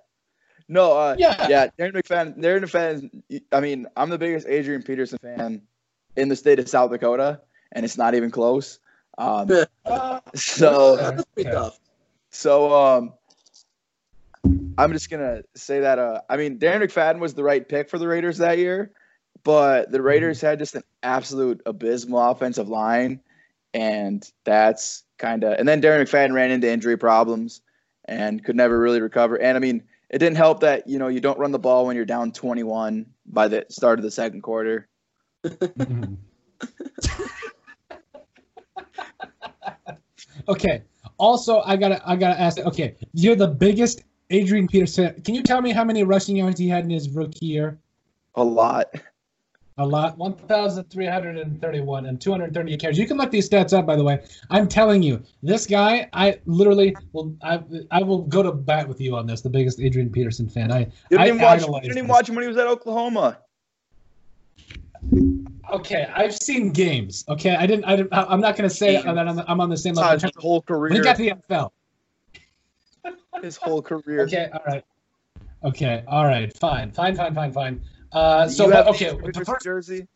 No, 0.67 0.93
uh, 0.93 1.15
yeah, 1.19 1.47
yeah, 1.47 1.67
Darren 1.77 1.93
McFadden. 1.93 2.39
Darren 2.39 2.63
McFadden. 2.63 3.41
I 3.51 3.59
mean, 3.59 3.85
I'm 3.95 4.09
the 4.09 4.17
biggest 4.17 4.47
Adrian 4.47 4.81
Peterson 4.81 5.19
fan 5.21 5.61
in 6.15 6.27
the 6.27 6.35
state 6.35 6.57
of 6.57 6.67
South 6.67 6.89
Dakota, 6.89 7.41
and 7.73 7.85
it's 7.85 7.97
not 7.97 8.15
even 8.15 8.31
close. 8.31 8.79
Um, 9.19 9.47
so, 10.35 10.95
That's 10.95 11.23
pretty 11.35 11.49
Okay. 11.49 11.51
tough. 11.51 11.79
so 12.31 12.73
um, 12.73 13.13
I'm 14.79 14.91
just 14.91 15.11
gonna 15.11 15.43
say 15.55 15.81
that. 15.81 15.99
Uh, 15.99 16.21
I 16.29 16.37
mean, 16.37 16.57
Darren 16.57 16.81
McFadden 16.81 17.19
was 17.19 17.35
the 17.35 17.43
right 17.43 17.67
pick 17.67 17.87
for 17.87 17.99
the 17.99 18.07
Raiders 18.07 18.39
that 18.39 18.57
year, 18.57 18.91
but 19.45 19.91
the 19.91 19.99
mm-hmm. 19.99 20.07
Raiders 20.07 20.41
had 20.41 20.59
just 20.59 20.75
an 20.75 20.83
absolute 21.03 21.61
abysmal 21.65 22.31
offensive 22.31 22.67
line, 22.67 23.21
and 23.73 24.29
that's 24.43 25.03
kind 25.17 25.45
of. 25.45 25.57
And 25.57 25.65
then 25.65 25.81
Darren 25.81 26.01
McFadden 26.01 26.33
ran 26.33 26.51
into 26.51 26.69
injury 26.69 26.97
problems 26.97 27.61
and 28.03 28.43
could 28.43 28.57
never 28.57 28.77
really 28.77 28.99
recover. 28.99 29.39
And 29.41 29.55
I 29.55 29.61
mean, 29.61 29.81
it 30.09 30.19
didn't 30.19 30.35
help 30.35 30.59
that 30.59 30.85
you 30.89 30.99
know 30.99 31.07
you 31.07 31.21
don't 31.21 31.39
run 31.39 31.53
the 31.53 31.59
ball 31.59 31.85
when 31.85 31.95
you're 31.95 32.03
down 32.03 32.33
21 32.33 33.05
by 33.27 33.47
the 33.47 33.65
start 33.69 33.99
of 33.99 34.03
the 34.03 34.11
second 34.11 34.41
quarter. 34.41 34.89
Okay. 40.47 40.83
Also, 41.17 41.61
I 41.61 41.75
gotta 41.75 42.01
I 42.07 42.15
gotta 42.15 42.39
ask. 42.39 42.59
Okay, 42.59 42.95
you're 43.13 43.35
the 43.35 43.47
biggest 43.47 44.03
Adrian 44.29 44.67
Peterson. 44.67 45.19
Can 45.23 45.33
you 45.33 45.43
tell 45.43 45.61
me 45.61 45.71
how 45.71 45.83
many 45.83 46.03
rushing 46.03 46.35
yards 46.35 46.59
he 46.59 46.67
had 46.67 46.83
in 46.83 46.89
his 46.89 47.09
rookie 47.09 47.45
year? 47.45 47.79
A 48.35 48.43
lot. 48.43 48.87
A 49.77 49.85
lot. 49.85 50.17
1,331 50.17 52.05
and 52.05 52.21
238 52.21 52.79
carries. 52.79 52.97
You 52.97 53.05
can 53.05 53.17
look 53.17 53.29
these 53.29 53.49
stats 53.49 53.77
up, 53.77 53.85
by 53.85 53.97
the 53.97 54.03
way. 54.03 54.23
I'm 54.49 54.69
telling 54.69 55.03
you, 55.03 55.21
this 55.43 55.67
guy, 55.67 56.07
I 56.13 56.39
literally 56.45 56.95
will. 57.11 57.35
I, 57.43 57.61
I 57.91 58.01
will 58.01 58.21
go 58.21 58.41
to 58.41 58.53
bat 58.53 58.87
with 58.87 59.01
you 59.01 59.17
on 59.17 59.27
this. 59.27 59.41
The 59.41 59.49
biggest 59.49 59.81
Adrian 59.81 60.09
Peterson 60.09 60.47
fan. 60.47 60.71
I 60.71 60.79
You 60.79 61.17
didn't 61.17 61.19
I 61.19 61.27
even 61.27 61.41
watch. 61.41 61.61
You 61.61 61.81
didn't 61.81 61.97
even 61.97 62.07
watch 62.07 62.29
him 62.29 62.35
when 62.35 62.43
he 62.43 62.47
was 62.47 62.55
at 62.57 62.67
Oklahoma. 62.67 63.39
Okay, 65.71 66.07
I've 66.15 66.33
seen 66.33 66.71
games. 66.71 67.25
Okay, 67.27 67.55
I 67.55 67.67
didn't. 67.67 67.83
I 67.83 67.97
didn't 67.97 68.13
I'm 68.13 68.39
not 68.39 68.55
gonna 68.55 68.69
say 68.69 69.01
that 69.01 69.17
I'm, 69.17 69.39
I'm 69.39 69.59
on 69.59 69.69
the 69.69 69.75
same 69.75 69.95
level. 69.95 70.17
His 70.17 70.31
whole 70.37 70.63
When 70.67 70.93
he 70.93 70.99
career. 70.99 71.03
got 71.03 71.17
to 71.17 71.23
the 71.23 71.31
NFL. 71.31 71.71
His 73.41 73.57
whole 73.57 73.81
career. 73.81 74.21
Okay, 74.21 74.49
all 74.53 74.61
right. 74.65 74.85
Okay, 75.65 76.03
all 76.07 76.25
right, 76.25 76.55
fine, 76.59 76.91
fine, 76.91 77.15
fine, 77.15 77.33
fine, 77.33 77.51
fine. 77.51 77.81
Uh, 78.15 78.47
so 78.47 78.71
okay, 78.71 79.09
the 79.09 79.31
the 79.33 79.45
first, 79.45 79.61
jersey. 79.61 80.07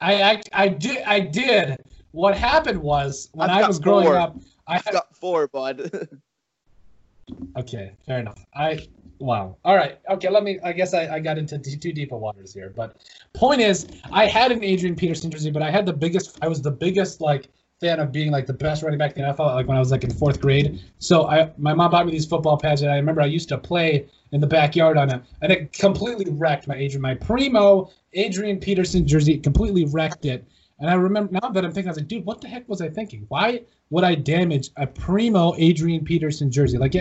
I, 0.00 0.22
I 0.22 0.42
I 0.52 0.68
did 0.68 1.02
I 1.04 1.20
did. 1.20 1.78
What 2.10 2.36
happened 2.36 2.82
was 2.82 3.28
when 3.32 3.48
I've 3.48 3.64
I 3.64 3.68
was 3.68 3.78
growing 3.78 4.06
four. 4.06 4.16
up, 4.16 4.36
I 4.66 4.74
had, 4.78 4.92
got 4.92 5.16
four, 5.16 5.46
bud. 5.46 5.88
okay, 7.56 7.92
fair 8.04 8.18
enough. 8.18 8.44
I 8.56 8.80
wow. 9.20 9.56
All 9.64 9.76
right, 9.76 10.00
okay. 10.10 10.30
Let 10.30 10.42
me. 10.42 10.58
I 10.64 10.72
guess 10.72 10.94
I, 10.94 11.14
I 11.14 11.20
got 11.20 11.38
into 11.38 11.60
t- 11.60 11.76
too 11.76 11.92
deep 11.92 12.10
of 12.10 12.20
waters 12.20 12.52
here, 12.52 12.72
but 12.74 12.96
point 13.34 13.60
is, 13.60 13.86
I 14.10 14.26
had 14.26 14.50
an 14.50 14.64
Adrian 14.64 14.96
Peterson 14.96 15.30
jersey, 15.30 15.52
but 15.52 15.62
I 15.62 15.70
had 15.70 15.86
the 15.86 15.92
biggest. 15.92 16.38
I 16.42 16.48
was 16.48 16.60
the 16.60 16.72
biggest 16.72 17.20
like 17.20 17.46
fan 17.82 17.98
of 17.98 18.12
being 18.12 18.30
like 18.30 18.46
the 18.46 18.52
best 18.52 18.82
running 18.82 18.98
back 18.98 19.16
in 19.16 19.22
the 19.22 19.32
NFL, 19.32 19.54
like 19.54 19.66
when 19.66 19.76
I 19.76 19.80
was 19.80 19.90
like 19.90 20.04
in 20.04 20.10
fourth 20.10 20.40
grade. 20.40 20.80
So 21.00 21.26
I, 21.26 21.50
my 21.58 21.74
mom 21.74 21.90
bought 21.90 22.06
me 22.06 22.12
these 22.12 22.24
football 22.24 22.56
pads, 22.56 22.82
and 22.82 22.90
I 22.90 22.96
remember 22.96 23.20
I 23.20 23.26
used 23.26 23.48
to 23.48 23.58
play 23.58 24.06
in 24.30 24.40
the 24.40 24.46
backyard 24.46 24.96
on 24.96 25.08
them, 25.08 25.22
and 25.42 25.50
it 25.50 25.72
completely 25.72 26.26
wrecked 26.30 26.68
my 26.68 26.76
Adrian, 26.76 27.02
my 27.02 27.14
primo 27.14 27.90
Adrian 28.14 28.58
Peterson 28.58 29.06
jersey. 29.06 29.34
It 29.34 29.42
completely 29.42 29.84
wrecked 29.84 30.24
it. 30.24 30.46
And 30.78 30.88
I 30.88 30.94
remember 30.94 31.32
now 31.32 31.50
that 31.50 31.64
I'm 31.64 31.72
thinking, 31.72 31.88
I 31.88 31.92
was 31.92 31.98
like, 31.98 32.08
dude, 32.08 32.24
what 32.24 32.40
the 32.40 32.48
heck 32.48 32.68
was 32.68 32.80
I 32.80 32.88
thinking? 32.88 33.26
Why 33.28 33.62
would 33.90 34.04
I 34.04 34.14
damage 34.14 34.70
a 34.76 34.86
primo 34.86 35.54
Adrian 35.58 36.04
Peterson 36.04 36.50
jersey? 36.50 36.78
Like, 36.78 36.94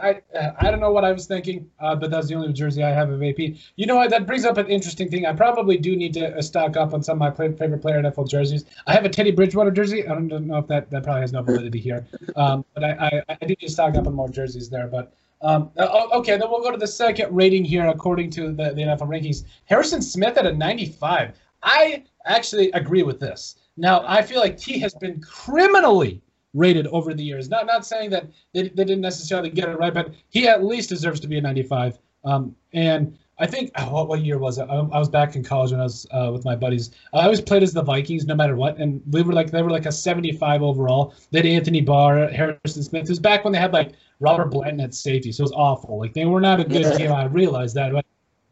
I 0.00 0.20
I 0.60 0.70
don't 0.70 0.80
know 0.80 0.92
what 0.92 1.04
I 1.04 1.12
was 1.12 1.26
thinking, 1.26 1.68
uh, 1.80 1.94
but 1.96 2.10
that's 2.10 2.28
the 2.28 2.34
only 2.34 2.52
jersey 2.52 2.82
I 2.82 2.90
have 2.90 3.10
of 3.10 3.22
AP. 3.22 3.38
You 3.76 3.86
know 3.86 3.96
what? 3.96 4.10
That 4.10 4.26
brings 4.26 4.44
up 4.44 4.56
an 4.56 4.66
interesting 4.68 5.08
thing. 5.08 5.26
I 5.26 5.32
probably 5.32 5.76
do 5.76 5.96
need 5.96 6.14
to 6.14 6.36
uh, 6.36 6.42
stock 6.42 6.76
up 6.76 6.94
on 6.94 7.02
some 7.02 7.20
of 7.20 7.38
my 7.38 7.48
favorite 7.50 7.82
player 7.82 8.02
NFL 8.02 8.28
jerseys. 8.28 8.64
I 8.86 8.92
have 8.92 9.04
a 9.04 9.08
Teddy 9.08 9.32
Bridgewater 9.32 9.70
jersey. 9.70 10.06
I 10.06 10.14
don't 10.14 10.28
know 10.28 10.58
if 10.58 10.66
that, 10.68 10.90
that 10.90 11.02
probably 11.02 11.22
has 11.22 11.32
no 11.32 11.42
validity 11.42 11.80
here, 11.80 12.06
um, 12.36 12.64
but 12.74 12.84
I, 12.84 13.22
I, 13.28 13.34
I 13.34 13.46
do 13.46 13.48
need 13.48 13.60
to 13.60 13.70
stock 13.70 13.94
up 13.96 14.06
on 14.06 14.14
more 14.14 14.28
jerseys 14.28 14.68
there. 14.68 14.86
But 14.86 15.12
um, 15.42 15.70
uh, 15.78 15.86
oh, 15.90 16.18
okay, 16.20 16.36
then 16.36 16.48
we'll 16.50 16.62
go 16.62 16.70
to 16.70 16.78
the 16.78 16.86
second 16.86 17.34
rating 17.34 17.64
here 17.64 17.86
according 17.86 18.30
to 18.30 18.52
the, 18.52 18.72
the 18.74 18.82
NFL 18.82 19.08
rankings. 19.08 19.44
Harrison 19.66 20.02
Smith 20.02 20.36
at 20.36 20.46
a 20.46 20.52
95. 20.52 21.32
I 21.62 22.04
actually 22.24 22.70
agree 22.72 23.02
with 23.02 23.20
this. 23.20 23.56
Now, 23.76 24.04
I 24.06 24.22
feel 24.22 24.40
like 24.40 24.58
he 24.58 24.78
has 24.80 24.94
been 24.94 25.20
criminally 25.20 26.20
rated 26.54 26.86
over 26.88 27.14
the 27.14 27.22
years. 27.22 27.48
Not 27.48 27.66
not 27.66 27.86
saying 27.86 28.10
that 28.10 28.26
they, 28.54 28.62
they 28.62 28.84
didn't 28.84 29.00
necessarily 29.00 29.50
get 29.50 29.68
it 29.68 29.78
right, 29.78 29.92
but 29.92 30.14
he 30.28 30.48
at 30.48 30.64
least 30.64 30.88
deserves 30.88 31.20
to 31.20 31.28
be 31.28 31.38
a 31.38 31.40
95. 31.40 31.98
Um, 32.24 32.54
and 32.72 33.16
I 33.38 33.46
think 33.46 33.70
oh, 33.76 33.92
what, 33.92 34.08
what 34.08 34.20
year 34.20 34.38
was 34.38 34.58
it? 34.58 34.66
I, 34.68 34.74
I 34.74 34.98
was 34.98 35.08
back 35.08 35.36
in 35.36 35.44
college 35.44 35.70
when 35.70 35.80
I 35.80 35.84
was 35.84 36.06
uh, 36.10 36.30
with 36.32 36.44
my 36.44 36.56
buddies. 36.56 36.90
I 37.12 37.22
always 37.22 37.40
played 37.40 37.62
as 37.62 37.72
the 37.72 37.82
Vikings, 37.82 38.26
no 38.26 38.34
matter 38.34 38.56
what, 38.56 38.78
and 38.78 39.00
we 39.10 39.22
were 39.22 39.32
like 39.32 39.50
they 39.50 39.62
were 39.62 39.70
like 39.70 39.86
a 39.86 39.92
75 39.92 40.62
overall. 40.62 41.14
They 41.30 41.38
had 41.38 41.46
Anthony 41.46 41.80
Barr, 41.80 42.28
Harrison 42.28 42.82
Smith. 42.82 43.04
It 43.04 43.08
was 43.08 43.20
back 43.20 43.44
when 43.44 43.52
they 43.52 43.58
had 43.58 43.72
like 43.72 43.92
Robert 44.20 44.46
Blanton 44.46 44.80
at 44.80 44.94
safety, 44.94 45.30
so 45.32 45.42
it 45.42 45.44
was 45.44 45.52
awful. 45.52 45.98
Like 45.98 46.14
they 46.14 46.24
were 46.24 46.40
not 46.40 46.60
a 46.60 46.64
good 46.64 46.96
team. 46.96 47.12
I 47.12 47.24
realized 47.24 47.74
that, 47.76 47.92
but 47.92 48.04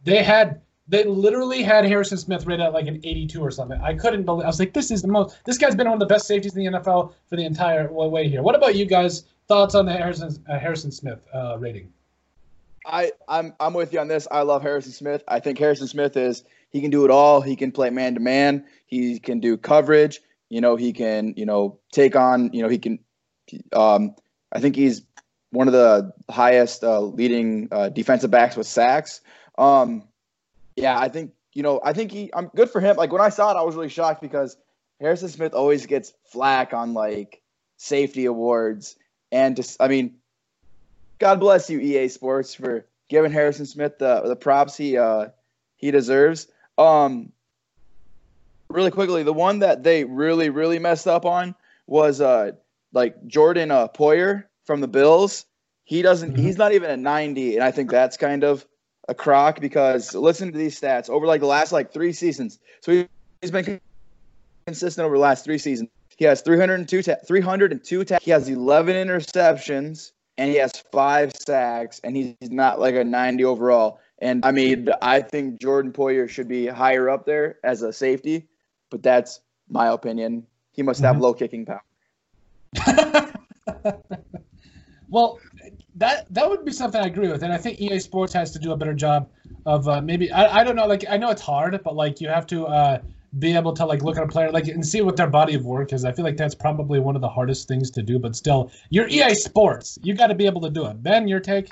they 0.04 0.22
had 0.22 0.61
they 0.88 1.05
literally 1.05 1.62
had 1.62 1.85
Harrison 1.85 2.18
Smith 2.18 2.46
rated 2.46 2.66
at 2.66 2.72
like 2.72 2.87
an 2.87 3.01
82 3.03 3.40
or 3.40 3.51
something. 3.51 3.81
I 3.81 3.94
couldn't 3.94 4.25
believe. 4.25 4.44
I 4.44 4.49
was 4.49 4.61
like, 4.61 4.72
this 4.72 4.90
is 4.90 5.03
the 5.03 5.09
most. 5.09 5.37
This 5.44 5.59
guy's 5.59 5.75
been 5.75 5.88
one 5.88 5.94
of 5.94 6.01
the 6.01 6.07
best 6.07 6.27
safeties 6.27 6.55
in 6.57 6.64
the 6.64 6.79
NFL 6.79 7.12
for 7.29 7.37
the 7.37 7.44
entire 7.44 7.90
way 7.92 8.29
here. 8.29 8.42
What 8.42 8.55
about 8.55 8.77
you 8.77 8.87
guys? 8.87 9.25
Thoughts 9.49 9.75
on 9.75 9.87
the 9.87 9.92
Harrison 9.92 10.42
uh, 10.49 10.59
Harrison 10.59 10.90
Smith 10.90 11.20
uh, 11.33 11.57
rating? 11.59 11.92
I 12.85 13.12
I'm 13.29 13.55
I'm 13.59 13.75
with 13.75 13.92
you 13.92 14.01
on 14.01 14.09
this. 14.09 14.27
I 14.31 14.42
love 14.42 14.62
Harrison 14.62 14.92
Smith. 14.92 15.22
I 15.29 15.40
think 15.40 15.59
Harrison 15.59 15.88
Smith 15.88 16.16
is 16.16 16.44
he 16.70 16.81
can 16.81 16.90
do 16.90 17.05
it 17.05 17.11
all. 17.11 17.40
He 17.40 17.57
can 17.57 17.72
play 17.72 17.90
man 17.90 18.14
to 18.14 18.20
man. 18.20 18.64
He 18.87 19.18
can 19.18 19.40
do 19.40 19.57
coverage. 19.57 20.20
You 20.49 20.61
know, 20.61 20.77
he 20.77 20.92
can 20.92 21.35
you 21.37 21.46
know 21.46 21.79
take 21.92 22.16
on. 22.16 22.53
You 22.53 22.62
know, 22.62 22.68
he 22.68 22.79
can. 22.79 22.99
Um, 23.72 24.14
I 24.53 24.61
think 24.61 24.77
he's 24.77 25.03
one 25.51 25.68
of 25.68 25.72
the 25.72 26.12
highest 26.31 26.85
uh, 26.85 27.01
leading 27.01 27.68
uh, 27.70 27.88
defensive 27.88 28.31
backs 28.31 28.57
with 28.57 28.66
sacks. 28.66 29.20
Um, 29.59 30.05
yeah, 30.76 30.98
I 30.98 31.08
think 31.08 31.32
you 31.54 31.62
know. 31.62 31.80
I 31.82 31.92
think 31.92 32.12
he. 32.12 32.30
I'm 32.34 32.48
good 32.54 32.70
for 32.70 32.80
him. 32.80 32.96
Like 32.96 33.12
when 33.12 33.22
I 33.22 33.30
saw 33.30 33.50
it, 33.50 33.56
I 33.56 33.62
was 33.62 33.74
really 33.74 33.88
shocked 33.88 34.20
because 34.20 34.56
Harrison 35.00 35.28
Smith 35.28 35.54
always 35.54 35.86
gets 35.86 36.12
flack 36.24 36.72
on 36.74 36.94
like 36.94 37.42
safety 37.78 38.26
awards 38.26 38.96
and 39.32 39.56
just. 39.56 39.80
I 39.80 39.88
mean, 39.88 40.14
God 41.18 41.40
bless 41.40 41.68
you, 41.70 41.80
EA 41.80 42.08
Sports, 42.08 42.54
for 42.54 42.86
giving 43.08 43.32
Harrison 43.32 43.66
Smith 43.66 43.98
the 43.98 44.20
the 44.22 44.36
props 44.36 44.76
he 44.76 44.96
uh 44.96 45.28
he 45.76 45.90
deserves. 45.90 46.46
Um, 46.78 47.32
really 48.68 48.90
quickly, 48.90 49.22
the 49.22 49.32
one 49.32 49.60
that 49.60 49.82
they 49.82 50.04
really 50.04 50.50
really 50.50 50.78
messed 50.78 51.06
up 51.06 51.24
on 51.24 51.54
was 51.86 52.20
uh 52.20 52.52
like 52.92 53.26
Jordan 53.26 53.70
uh, 53.70 53.88
Poyer 53.88 54.44
from 54.64 54.80
the 54.80 54.88
Bills. 54.88 55.46
He 55.84 56.02
doesn't. 56.02 56.34
Mhm. 56.34 56.40
He's 56.40 56.58
not 56.58 56.72
even 56.72 56.90
at 56.90 56.98
90, 56.98 57.54
and 57.54 57.64
I 57.64 57.70
think 57.70 57.90
that's 57.90 58.16
kind 58.16 58.42
of 58.42 58.66
a 59.08 59.14
crock 59.14 59.60
because 59.60 60.14
listen 60.14 60.52
to 60.52 60.58
these 60.58 60.78
stats 60.80 61.08
over 61.08 61.26
like 61.26 61.40
the 61.40 61.46
last 61.46 61.72
like 61.72 61.92
three 61.92 62.12
seasons. 62.12 62.58
So 62.80 62.92
he, 62.92 63.06
he's 63.40 63.50
been 63.50 63.80
consistent 64.66 65.04
over 65.04 65.14
the 65.16 65.20
last 65.22 65.44
three 65.44 65.58
seasons. 65.58 65.90
He 66.16 66.24
has 66.24 66.40
302 66.40 67.02
ta- 67.02 67.16
302 67.26 68.04
ta- 68.04 68.18
He 68.22 68.30
has 68.30 68.48
11 68.48 68.96
interceptions 68.96 70.12
and 70.38 70.50
he 70.50 70.56
has 70.56 70.72
five 70.90 71.32
sacks 71.36 72.00
and 72.02 72.16
he's 72.16 72.34
not 72.42 72.80
like 72.80 72.94
a 72.94 73.04
90 73.04 73.44
overall. 73.44 74.00
And 74.18 74.44
I 74.44 74.52
mean, 74.52 74.88
I 75.02 75.20
think 75.20 75.60
Jordan 75.60 75.92
Poyer 75.92 76.28
should 76.28 76.48
be 76.48 76.66
higher 76.66 77.10
up 77.10 77.26
there 77.26 77.58
as 77.62 77.82
a 77.82 77.92
safety, 77.92 78.48
but 78.90 79.02
that's 79.02 79.40
my 79.68 79.88
opinion. 79.88 80.46
He 80.72 80.82
must 80.82 81.00
have 81.02 81.16
Mhm. 81.16 81.20
low 81.20 81.34
kicking 81.34 81.66
power. 81.66 81.82
well, 85.10 85.38
that 85.96 86.26
that 86.32 86.48
would 86.48 86.64
be 86.64 86.72
something 86.72 87.00
I 87.00 87.06
agree 87.06 87.28
with, 87.28 87.42
and 87.42 87.52
I 87.52 87.56
think 87.56 87.80
EA 87.80 87.98
Sports 87.98 88.32
has 88.35 88.50
to 88.52 88.59
do 88.59 88.72
a 88.72 88.76
better 88.76 88.94
job 88.94 89.28
of 89.64 89.88
uh, 89.88 90.00
maybe 90.00 90.30
I, 90.30 90.61
I 90.61 90.64
don't 90.64 90.76
know 90.76 90.87
like 90.87 91.04
I 91.09 91.16
know 91.16 91.30
it's 91.30 91.42
hard, 91.42 91.78
but 91.82 91.94
like 91.94 92.20
you 92.20 92.28
have 92.28 92.46
to 92.48 92.66
uh, 92.66 92.98
be 93.38 93.54
able 93.54 93.72
to 93.74 93.85
like 93.87 94.02
look 94.02 94.16
at 94.16 94.22
a 94.22 94.28
player 94.28 94.50
like 94.50 94.68
and 94.68 94.87
see 94.87 95.00
what 95.00 95.16
their 95.16 95.26
body 95.26 95.54
of 95.54 95.64
work 95.64 95.92
is. 95.92 96.04
I 96.04 96.12
feel 96.12 96.24
like 96.24 96.37
that's 96.37 96.54
probably 96.54 97.00
one 97.00 97.16
of 97.16 97.22
the 97.22 97.28
hardest 97.28 97.66
things 97.66 97.90
to 97.92 98.02
do, 98.02 98.18
but 98.18 98.37
still, 98.37 98.70
you're 98.90 99.09
EA 99.09 99.35
Sports, 99.35 99.98
you 100.02 100.14
got 100.14 100.28
to 100.28 100.35
be 100.35 100.46
able 100.46 100.61
to 100.62 100.70
do 100.70 100.87
it. 100.87 101.02
Ben, 101.02 101.28
your 101.28 101.40
take? 101.40 101.70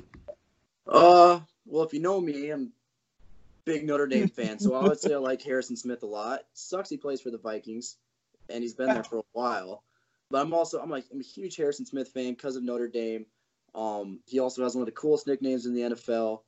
Uh, 0.87 1.40
well, 1.66 1.84
if 1.84 1.92
you 1.92 2.00
know 2.00 2.20
me, 2.20 2.50
I'm 2.50 2.72
big 3.64 3.87
Notre 3.87 4.06
Dame 4.06 4.28
fan, 4.37 4.58
so 4.58 4.74
I 4.74 4.82
would 4.82 5.00
say 5.00 5.12
I 5.12 5.18
like 5.18 5.42
Harrison 5.42 5.76
Smith 5.76 6.02
a 6.02 6.06
lot. 6.06 6.40
Sucks 6.54 6.88
he 6.88 6.96
plays 6.96 7.20
for 7.20 7.30
the 7.30 7.38
Vikings, 7.38 7.96
and 8.48 8.62
he's 8.62 8.74
been 8.74 8.88
there 8.88 9.04
for 9.04 9.18
a 9.18 9.24
while. 9.32 9.82
But 10.30 10.40
I'm 10.40 10.54
also 10.54 10.80
I'm 10.80 10.90
like 10.90 11.04
I'm 11.12 11.20
a 11.20 11.24
huge 11.24 11.56
Harrison 11.56 11.84
Smith 11.87 12.08
fan 12.08 12.32
because 12.32 12.56
of 12.56 12.62
Notre 12.62 12.88
Dame. 12.88 13.26
Um, 13.74 14.20
he 14.26 14.38
also 14.38 14.62
has 14.62 14.74
one 14.74 14.82
of 14.82 14.87
the 14.87 14.92
coolest 14.92 15.26
nicknames 15.26 15.66
in 15.66 15.74
the 15.74 15.80
NFL, 15.82 16.40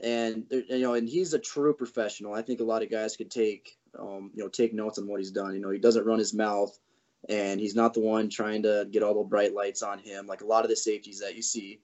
and 0.00 0.46
you 0.50 0.80
know, 0.80 0.94
and 0.94 1.08
he's 1.08 1.32
a 1.32 1.38
true 1.38 1.74
professional. 1.74 2.34
I 2.34 2.42
think 2.42 2.60
a 2.60 2.64
lot 2.64 2.82
of 2.82 2.90
guys 2.90 3.16
could 3.16 3.30
take 3.30 3.78
um, 3.98 4.30
you 4.34 4.42
know 4.42 4.48
take 4.48 4.74
notes 4.74 4.98
on 4.98 5.06
what 5.06 5.20
he's 5.20 5.30
done. 5.30 5.54
You 5.54 5.60
know, 5.60 5.70
he 5.70 5.78
doesn't 5.78 6.04
run 6.04 6.18
his 6.18 6.34
mouth, 6.34 6.78
and 7.28 7.60
he's 7.60 7.74
not 7.74 7.94
the 7.94 8.00
one 8.00 8.28
trying 8.28 8.62
to 8.64 8.86
get 8.90 9.02
all 9.02 9.14
the 9.14 9.28
bright 9.28 9.54
lights 9.54 9.82
on 9.82 9.98
him 9.98 10.26
like 10.26 10.42
a 10.42 10.46
lot 10.46 10.64
of 10.64 10.70
the 10.70 10.76
safeties 10.76 11.20
that 11.20 11.36
you 11.36 11.42
see. 11.42 11.80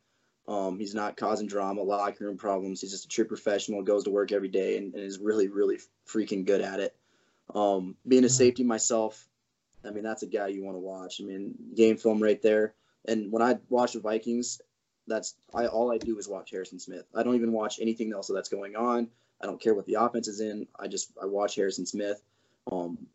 Um, 0.48 0.78
he's 0.78 0.94
not 0.94 1.16
causing 1.16 1.46
drama, 1.46 1.83
locker 1.83 2.24
room 2.24 2.37
problems. 2.37 2.81
He's 2.81 2.90
just 2.90 3.05
a 3.05 3.09
true 3.09 3.24
professional, 3.24 3.83
goes 3.83 4.05
to 4.05 4.11
work 4.11 4.33
every 4.33 4.48
day, 4.48 4.76
and, 4.76 4.92
and 4.94 5.02
is 5.02 5.18
really, 5.18 5.48
really 5.48 5.78
freaking 6.07 6.44
good 6.44 6.61
at 6.61 6.81
it. 6.81 6.96
Um, 7.55 7.96
being 8.07 8.24
a 8.24 8.28
safety 8.28 8.64
myself, 8.64 9.28
I 9.85 9.90
mean, 9.90 10.02
that's 10.02 10.22
a 10.22 10.26
guy 10.26 10.48
you 10.48 10.64
want 10.64 10.74
to 10.76 10.81
watch. 10.81 11.20
I 11.20 11.24
mean, 11.24 11.55
game 11.76 11.96
film 11.96 12.22
right 12.22 12.40
there. 12.42 12.74
And 13.07 13.31
when 13.33 13.42
I 13.42 13.59
watch 13.68 13.92
the 13.92 14.00
Vikings, 14.00 14.61
that's 15.06 15.34
I 15.54 15.66
all 15.66 15.92
I 15.92 15.98
do 15.98 16.18
is 16.18 16.28
watch 16.28 16.50
Harrison 16.50 16.78
Smith. 16.78 17.04
I 17.14 17.22
don't 17.22 17.34
even 17.34 17.52
watch 17.52 17.78
anything 17.80 18.12
else 18.12 18.30
that's 18.32 18.48
going 18.48 18.76
on. 18.76 19.08
I 19.40 19.46
don't 19.46 19.60
care 19.60 19.74
what 19.74 19.86
the 19.86 19.94
offense 19.94 20.28
is 20.28 20.40
in. 20.40 20.66
I 20.78 20.88
just 20.88 21.12
I 21.20 21.26
watch 21.26 21.56
Harrison 21.56 21.86
Smith. 21.86 22.22
Um, 22.70 23.06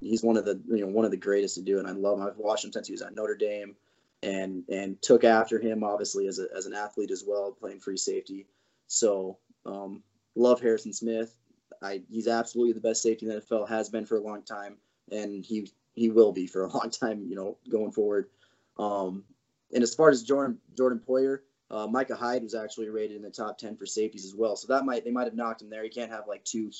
he's 0.00 0.22
one 0.22 0.36
of 0.36 0.44
the 0.44 0.60
you 0.68 0.80
know 0.80 0.88
one 0.88 1.04
of 1.04 1.10
the 1.10 1.16
greatest 1.16 1.54
to 1.56 1.62
do, 1.62 1.78
and 1.78 1.86
I 1.86 1.92
love 1.92 2.18
him. 2.18 2.26
I've 2.26 2.36
watched 2.36 2.64
him 2.64 2.72
since 2.72 2.88
he 2.88 2.92
was 2.92 3.02
at 3.02 3.14
Notre 3.14 3.36
Dame 3.36 3.76
and 4.22 4.64
and 4.68 5.00
took 5.00 5.24
after 5.24 5.58
him 5.58 5.84
obviously 5.84 6.26
as, 6.26 6.38
a, 6.38 6.46
as 6.56 6.66
an 6.66 6.74
athlete 6.74 7.10
as 7.10 7.24
well, 7.26 7.52
playing 7.52 7.80
free 7.80 7.96
safety. 7.96 8.46
So 8.86 9.38
um, 9.64 10.02
love 10.34 10.60
Harrison 10.60 10.92
Smith. 10.92 11.34
I 11.82 12.02
he's 12.10 12.28
absolutely 12.28 12.72
the 12.72 12.80
best 12.80 13.02
safety 13.02 13.26
in 13.26 13.32
the 13.32 13.40
NFL 13.40 13.68
has 13.68 13.88
been 13.88 14.06
for 14.06 14.16
a 14.16 14.22
long 14.22 14.42
time, 14.42 14.76
and 15.10 15.44
he 15.44 15.70
he 15.94 16.10
will 16.10 16.32
be 16.32 16.46
for 16.46 16.64
a 16.64 16.68
long 16.72 16.90
time. 16.90 17.26
You 17.28 17.36
know, 17.36 17.56
going 17.68 17.92
forward. 17.92 18.28
Um, 18.78 19.24
and 19.76 19.82
as 19.82 19.94
far 19.94 20.08
as 20.08 20.22
Jordan 20.22 20.58
Jordan 20.76 21.00
Poyer, 21.06 21.40
uh, 21.70 21.86
Micah 21.86 22.16
Hyde 22.16 22.42
was 22.42 22.54
actually 22.54 22.88
rated 22.88 23.16
in 23.16 23.22
the 23.22 23.30
top 23.30 23.58
ten 23.58 23.76
for 23.76 23.84
safeties 23.84 24.24
as 24.24 24.34
well. 24.34 24.56
So 24.56 24.72
that 24.72 24.84
might 24.84 25.04
they 25.04 25.10
might 25.10 25.24
have 25.24 25.34
knocked 25.34 25.60
him 25.60 25.68
there. 25.68 25.84
You 25.84 25.90
can't 25.90 26.10
have 26.10 26.26
like 26.26 26.44
two, 26.44 26.72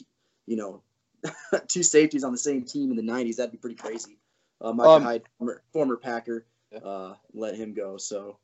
you 0.46 0.56
know, 0.56 0.82
two 1.68 1.82
safeties 1.82 2.24
on 2.24 2.32
the 2.32 2.38
same 2.38 2.64
team 2.64 2.90
in 2.90 2.96
the 2.96 3.02
'90s. 3.02 3.36
That'd 3.36 3.52
be 3.52 3.58
pretty 3.58 3.76
crazy. 3.76 4.18
Uh, 4.62 4.72
Micah 4.72 4.88
um, 4.88 5.02
Hyde, 5.02 5.22
former, 5.38 5.62
former 5.74 5.96
Packer 5.98 6.46
uh, 6.82 7.14
let 7.34 7.54
him 7.54 7.74
go. 7.74 7.98
So 7.98 8.38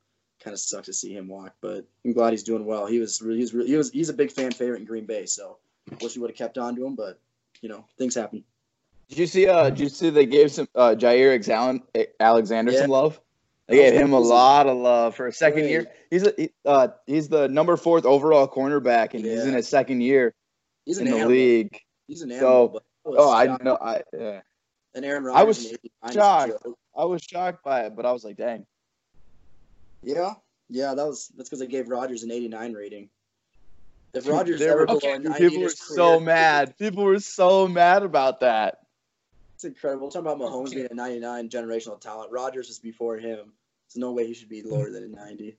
kind 0.44 0.52
of 0.52 0.60
sucks 0.60 0.86
to 0.86 0.92
see 0.92 1.14
him 1.14 1.28
walk, 1.28 1.54
but 1.62 1.86
I'm 2.04 2.12
glad 2.12 2.32
he's 2.32 2.42
doing 2.42 2.66
well. 2.66 2.86
He 2.86 2.98
was 2.98 3.22
really, 3.22 3.36
he 3.36 3.42
was, 3.42 3.54
really, 3.54 3.68
he 3.68 3.76
was, 3.76 3.90
he's 3.90 4.08
a 4.08 4.14
big 4.14 4.30
fan 4.30 4.50
favorite 4.50 4.80
in 4.80 4.84
Green 4.84 5.06
Bay. 5.06 5.24
So 5.24 5.58
wish 6.00 6.12
he 6.12 6.18
would 6.18 6.30
have 6.30 6.36
kept 6.36 6.58
on 6.58 6.76
to 6.76 6.84
him, 6.84 6.94
but 6.94 7.20
you 7.62 7.68
know, 7.68 7.86
things 7.96 8.14
happen. 8.14 8.44
Did 9.08 9.18
you 9.18 9.26
see? 9.26 9.46
Uh, 9.46 9.70
did 9.70 9.80
you 9.80 9.88
see 9.88 10.10
they 10.10 10.26
gave 10.26 10.50
some 10.50 10.68
uh, 10.74 10.94
Jaire 10.98 11.80
Alexander 12.20 12.72
yeah. 12.72 12.80
some 12.80 12.90
love? 12.90 13.20
They 13.68 13.76
gave 13.76 13.94
him 13.94 14.12
a 14.12 14.18
lot 14.18 14.66
of 14.66 14.76
love 14.76 15.14
for 15.14 15.28
a 15.28 15.32
second 15.32 15.64
year. 15.66 15.86
He's 16.10 16.24
a, 16.24 16.48
uh, 16.64 16.88
he's 17.06 17.28
the 17.28 17.48
number 17.48 17.76
fourth 17.76 18.04
overall 18.04 18.48
cornerback, 18.48 19.14
and 19.14 19.24
yeah. 19.24 19.32
he's 19.32 19.44
in 19.44 19.54
his 19.54 19.68
second 19.68 20.00
year 20.00 20.34
he's 20.84 20.98
in 20.98 21.06
the 21.06 21.12
animal. 21.12 21.30
league. 21.30 21.80
He's 22.06 22.22
an 22.22 22.32
animal. 22.32 22.82
So, 23.04 23.16
oh, 23.16 23.32
I 23.32 23.56
know. 23.62 23.78
I 23.80 24.02
yeah. 24.12 24.40
And 24.94 25.04
Aaron 25.04 25.24
Rodgers. 25.24 25.38
I 25.40 25.44
was 25.44 26.12
shocked. 26.12 26.66
I 26.96 27.04
was 27.04 27.22
shocked 27.22 27.64
by 27.64 27.82
it, 27.82 27.96
but 27.96 28.04
I 28.04 28.12
was 28.12 28.24
like, 28.24 28.36
dang. 28.36 28.66
Yeah, 30.02 30.34
yeah, 30.68 30.94
that 30.94 31.06
was 31.06 31.30
that's 31.36 31.48
because 31.48 31.60
they 31.60 31.66
gave 31.66 31.88
Rodgers 31.88 32.22
an 32.24 32.30
89 32.30 32.72
rating. 32.74 33.08
If 34.14 34.28
Rodgers 34.28 34.60
ever 34.60 34.90
okay, 34.90 35.18
people 35.38 35.62
were 35.62 35.70
so 35.70 36.20
mad. 36.20 36.76
People 36.78 37.04
were 37.04 37.20
so 37.20 37.66
mad 37.66 38.02
about 38.02 38.40
that. 38.40 38.80
It's 39.62 39.76
incredible. 39.76 40.10
Talking 40.10 40.26
about 40.26 40.40
Mahomes 40.40 40.74
being 40.74 40.88
a 40.90 40.94
99 40.94 41.48
generational 41.48 42.00
talent. 42.00 42.32
Rodgers 42.32 42.68
is 42.68 42.80
before 42.80 43.16
him. 43.16 43.52
There's 43.86 43.96
no 43.96 44.10
way 44.10 44.26
he 44.26 44.34
should 44.34 44.48
be 44.48 44.60
lower 44.60 44.90
than 44.90 45.04
a 45.04 45.06
90. 45.06 45.56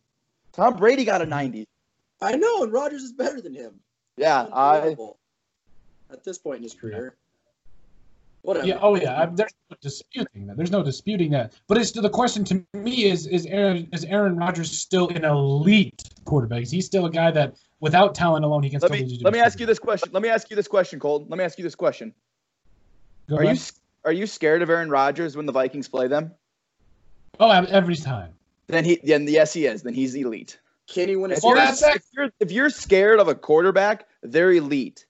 Tom 0.51 0.75
Brady 0.75 1.05
got 1.05 1.21
a 1.21 1.25
90. 1.25 1.65
I 2.21 2.35
know, 2.35 2.63
and 2.63 2.73
Rodgers 2.73 3.01
is 3.01 3.13
better 3.13 3.39
than 3.39 3.53
him. 3.53 3.75
Yeah, 4.17 4.47
I. 4.51 4.97
At 6.11 6.25
this 6.25 6.37
point 6.37 6.57
in 6.57 6.63
his 6.63 6.73
career. 6.73 7.15
Whatever. 8.41 8.67
Yeah. 8.67 8.79
Oh 8.81 8.95
yeah. 8.95 9.21
I, 9.21 9.25
there's 9.27 9.53
no 9.71 9.77
disputing 9.81 10.47
that. 10.47 10.57
There's 10.57 10.71
no 10.71 10.83
disputing 10.83 11.31
that. 11.31 11.53
But 11.69 11.77
it's 11.77 11.91
the 11.91 12.09
question 12.09 12.43
to 12.43 12.61
me 12.73 13.05
is 13.05 13.25
is 13.25 13.45
Aaron 13.45 13.87
is 13.93 14.03
Aaron 14.03 14.35
Rodgers 14.35 14.77
still 14.77 15.07
an 15.07 15.23
elite 15.23 16.03
quarterback? 16.25 16.63
Is 16.63 16.71
he 16.71 16.81
still 16.81 17.05
a 17.05 17.09
guy 17.09 17.31
that 17.31 17.55
without 17.79 18.15
talent 18.15 18.43
alone 18.43 18.63
he 18.63 18.69
can 18.69 18.81
let 18.81 18.91
still 18.93 19.07
me, 19.07 19.19
Let 19.23 19.31
me 19.31 19.39
ask 19.39 19.61
you 19.61 19.65
this 19.65 19.79
question. 19.79 20.09
Let 20.11 20.21
me 20.21 20.27
ask 20.27 20.49
you 20.49 20.57
this 20.57 20.67
question, 20.67 20.99
Cole. 20.99 21.25
Let 21.29 21.37
me 21.37 21.45
ask 21.45 21.57
you 21.57 21.63
this 21.63 21.75
question. 21.75 22.13
Go 23.29 23.37
are 23.37 23.43
ahead. 23.43 23.55
you 23.55 23.61
are 24.05 24.11
you 24.11 24.27
scared 24.27 24.61
of 24.61 24.69
Aaron 24.69 24.89
Rodgers 24.89 25.35
when 25.35 25.45
the 25.45 25.51
Vikings 25.51 25.87
play 25.87 26.07
them? 26.07 26.31
Oh, 27.39 27.49
every 27.49 27.95
time. 27.95 28.33
Then 28.67 28.85
he 28.85 28.99
then 29.03 29.27
yes 29.27 29.53
he 29.53 29.65
is. 29.65 29.83
Then 29.83 29.93
he's 29.93 30.15
elite. 30.15 30.59
Can 30.87 31.09
he 31.09 31.15
win 31.15 31.31
a 31.31 31.35
if, 31.35 31.43
you're, 31.43 31.57
if, 31.57 32.03
you're, 32.13 32.29
if 32.39 32.51
you're 32.51 32.69
scared 32.69 33.19
of 33.19 33.27
a 33.27 33.35
quarterback, 33.35 34.07
they're 34.21 34.51
elite. 34.51 35.05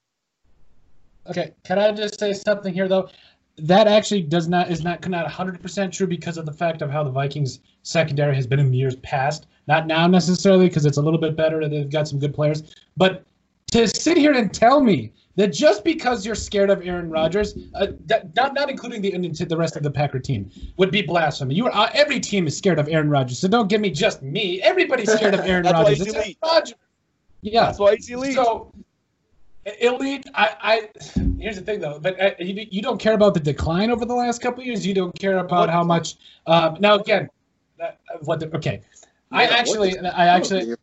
Okay, 1.26 1.52
can 1.64 1.78
I 1.78 1.90
just 1.92 2.18
say 2.18 2.32
something 2.32 2.72
here 2.72 2.88
though? 2.88 3.08
That 3.56 3.86
actually 3.86 4.22
does 4.22 4.48
not 4.48 4.70
is 4.70 4.82
not 4.82 5.06
not 5.08 5.26
100% 5.26 5.92
true 5.92 6.06
because 6.06 6.36
of 6.38 6.46
the 6.46 6.52
fact 6.52 6.82
of 6.82 6.90
how 6.90 7.04
the 7.04 7.10
Vikings 7.10 7.60
secondary 7.82 8.34
has 8.34 8.46
been 8.46 8.58
in 8.58 8.72
years 8.72 8.96
past. 8.96 9.46
Not 9.66 9.86
now 9.86 10.06
necessarily 10.06 10.68
because 10.68 10.84
it's 10.84 10.98
a 10.98 11.02
little 11.02 11.20
bit 11.20 11.36
better. 11.36 11.66
They've 11.68 11.88
got 11.88 12.08
some 12.08 12.18
good 12.18 12.34
players, 12.34 12.62
but 12.96 13.24
to 13.72 13.88
sit 13.88 14.16
here 14.16 14.32
and 14.32 14.52
tell 14.52 14.80
me 14.80 15.12
that 15.36 15.48
just 15.48 15.84
because 15.84 16.24
you're 16.24 16.34
scared 16.34 16.70
of 16.70 16.86
Aaron 16.86 17.10
Rodgers, 17.10 17.56
uh, 17.74 17.88
that, 18.06 18.34
not 18.36 18.54
not 18.54 18.70
including 18.70 19.02
the 19.02 19.10
the 19.44 19.56
rest 19.56 19.76
of 19.76 19.82
the 19.82 19.90
Packer 19.90 20.20
team, 20.20 20.50
would 20.76 20.90
be 20.90 21.02
blasphemy. 21.02 21.54
You 21.54 21.66
are 21.66 21.74
uh, 21.74 21.90
every 21.92 22.20
team 22.20 22.46
is 22.46 22.56
scared 22.56 22.78
of 22.78 22.88
Aaron 22.88 23.10
Rodgers, 23.10 23.38
so 23.38 23.48
don't 23.48 23.68
give 23.68 23.80
me 23.80 23.90
just 23.90 24.22
me. 24.22 24.62
Everybody's 24.62 25.12
scared 25.12 25.34
of 25.34 25.40
Aaron 25.44 25.64
Rodgers. 25.64 26.00
It's 26.00 26.14
Aaron 26.14 26.34
Rodgers. 26.42 26.74
Yeah, 27.42 27.66
that's 27.66 27.78
why 27.78 27.96
he's 27.96 28.10
elite. 28.10 28.34
So 28.34 28.72
elite. 29.80 30.26
I, 30.34 30.56
I 30.62 30.88
here's 31.38 31.56
the 31.56 31.62
thing 31.62 31.80
though, 31.80 31.98
but 32.00 32.20
uh, 32.20 32.30
you, 32.38 32.66
you 32.70 32.82
don't 32.82 32.98
care 32.98 33.14
about 33.14 33.34
the 33.34 33.40
decline 33.40 33.90
over 33.90 34.04
the 34.04 34.14
last 34.14 34.40
couple 34.40 34.62
years. 34.62 34.86
You 34.86 34.94
don't 34.94 35.18
care 35.18 35.38
about 35.38 35.68
how 35.68 35.82
much. 35.82 36.16
Uh, 36.46 36.76
now 36.80 36.94
again, 36.96 37.28
uh, 37.82 37.90
what? 38.22 38.40
The, 38.40 38.54
okay, 38.56 38.82
yeah, 39.32 39.38
I 39.38 39.44
actually, 39.44 39.98
I 39.98 40.26
actually. 40.26 40.76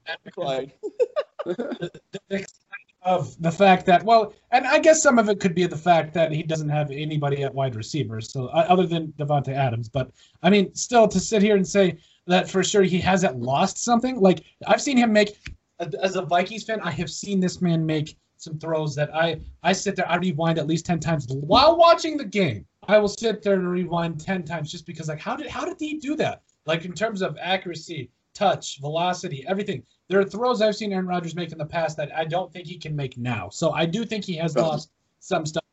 of 3.03 3.41
the 3.41 3.51
fact 3.51 3.85
that 3.87 4.03
well, 4.03 4.33
and 4.51 4.67
I 4.67 4.79
guess 4.79 5.01
some 5.01 5.17
of 5.17 5.27
it 5.29 5.39
could 5.39 5.55
be 5.55 5.65
the 5.65 5.77
fact 5.77 6.13
that 6.13 6.31
he 6.31 6.43
doesn't 6.43 6.69
have 6.69 6.91
anybody 6.91 7.43
at 7.43 7.53
wide 7.53 7.75
receiver, 7.75 8.21
so 8.21 8.47
uh, 8.47 8.65
other 8.69 8.85
than 8.85 9.13
Davante 9.17 9.53
Adams. 9.53 9.89
But 9.89 10.11
I 10.43 10.49
mean, 10.49 10.73
still 10.75 11.07
to 11.07 11.19
sit 11.19 11.41
here 11.41 11.55
and 11.55 11.67
say 11.67 11.97
that 12.27 12.49
for 12.49 12.63
sure 12.63 12.83
he 12.83 12.99
hasn't 12.99 13.39
lost 13.39 13.77
something. 13.79 14.19
Like 14.19 14.43
I've 14.67 14.81
seen 14.81 14.97
him 14.97 15.11
make, 15.11 15.35
as 15.79 16.15
a 16.15 16.21
Vikings 16.21 16.63
fan, 16.63 16.79
I 16.81 16.91
have 16.91 17.09
seen 17.09 17.39
this 17.39 17.61
man 17.61 17.85
make 17.85 18.17
some 18.37 18.57
throws 18.57 18.95
that 18.95 19.13
I 19.15 19.39
I 19.63 19.73
sit 19.73 19.95
there 19.95 20.09
I 20.09 20.17
rewind 20.17 20.59
at 20.59 20.67
least 20.67 20.85
ten 20.85 20.99
times 20.99 21.27
while 21.29 21.77
watching 21.77 22.17
the 22.17 22.25
game. 22.25 22.65
I 22.87 22.97
will 22.97 23.07
sit 23.07 23.41
there 23.41 23.53
and 23.53 23.69
rewind 23.69 24.19
ten 24.19 24.43
times 24.43 24.71
just 24.71 24.85
because 24.85 25.07
like 25.07 25.19
how 25.19 25.35
did 25.35 25.47
how 25.47 25.65
did 25.65 25.77
he 25.79 25.97
do 25.97 26.15
that? 26.17 26.43
Like 26.65 26.85
in 26.85 26.93
terms 26.93 27.21
of 27.21 27.37
accuracy, 27.41 28.09
touch, 28.33 28.79
velocity, 28.79 29.45
everything. 29.47 29.83
There 30.07 30.19
are 30.19 30.25
throws 30.25 30.61
I've 30.61 30.75
seen 30.75 30.91
Aaron 30.93 31.07
Rodgers 31.07 31.35
make 31.35 31.51
in 31.51 31.57
the 31.57 31.65
past 31.65 31.97
that 31.97 32.15
I 32.15 32.25
don't 32.25 32.51
think 32.51 32.67
he 32.67 32.77
can 32.77 32.95
make 32.95 33.17
now. 33.17 33.49
So 33.49 33.71
I 33.71 33.85
do 33.85 34.05
think 34.05 34.25
he 34.25 34.35
has 34.37 34.55
lost 34.55 34.91
some 35.19 35.45
stuff. 35.45 35.63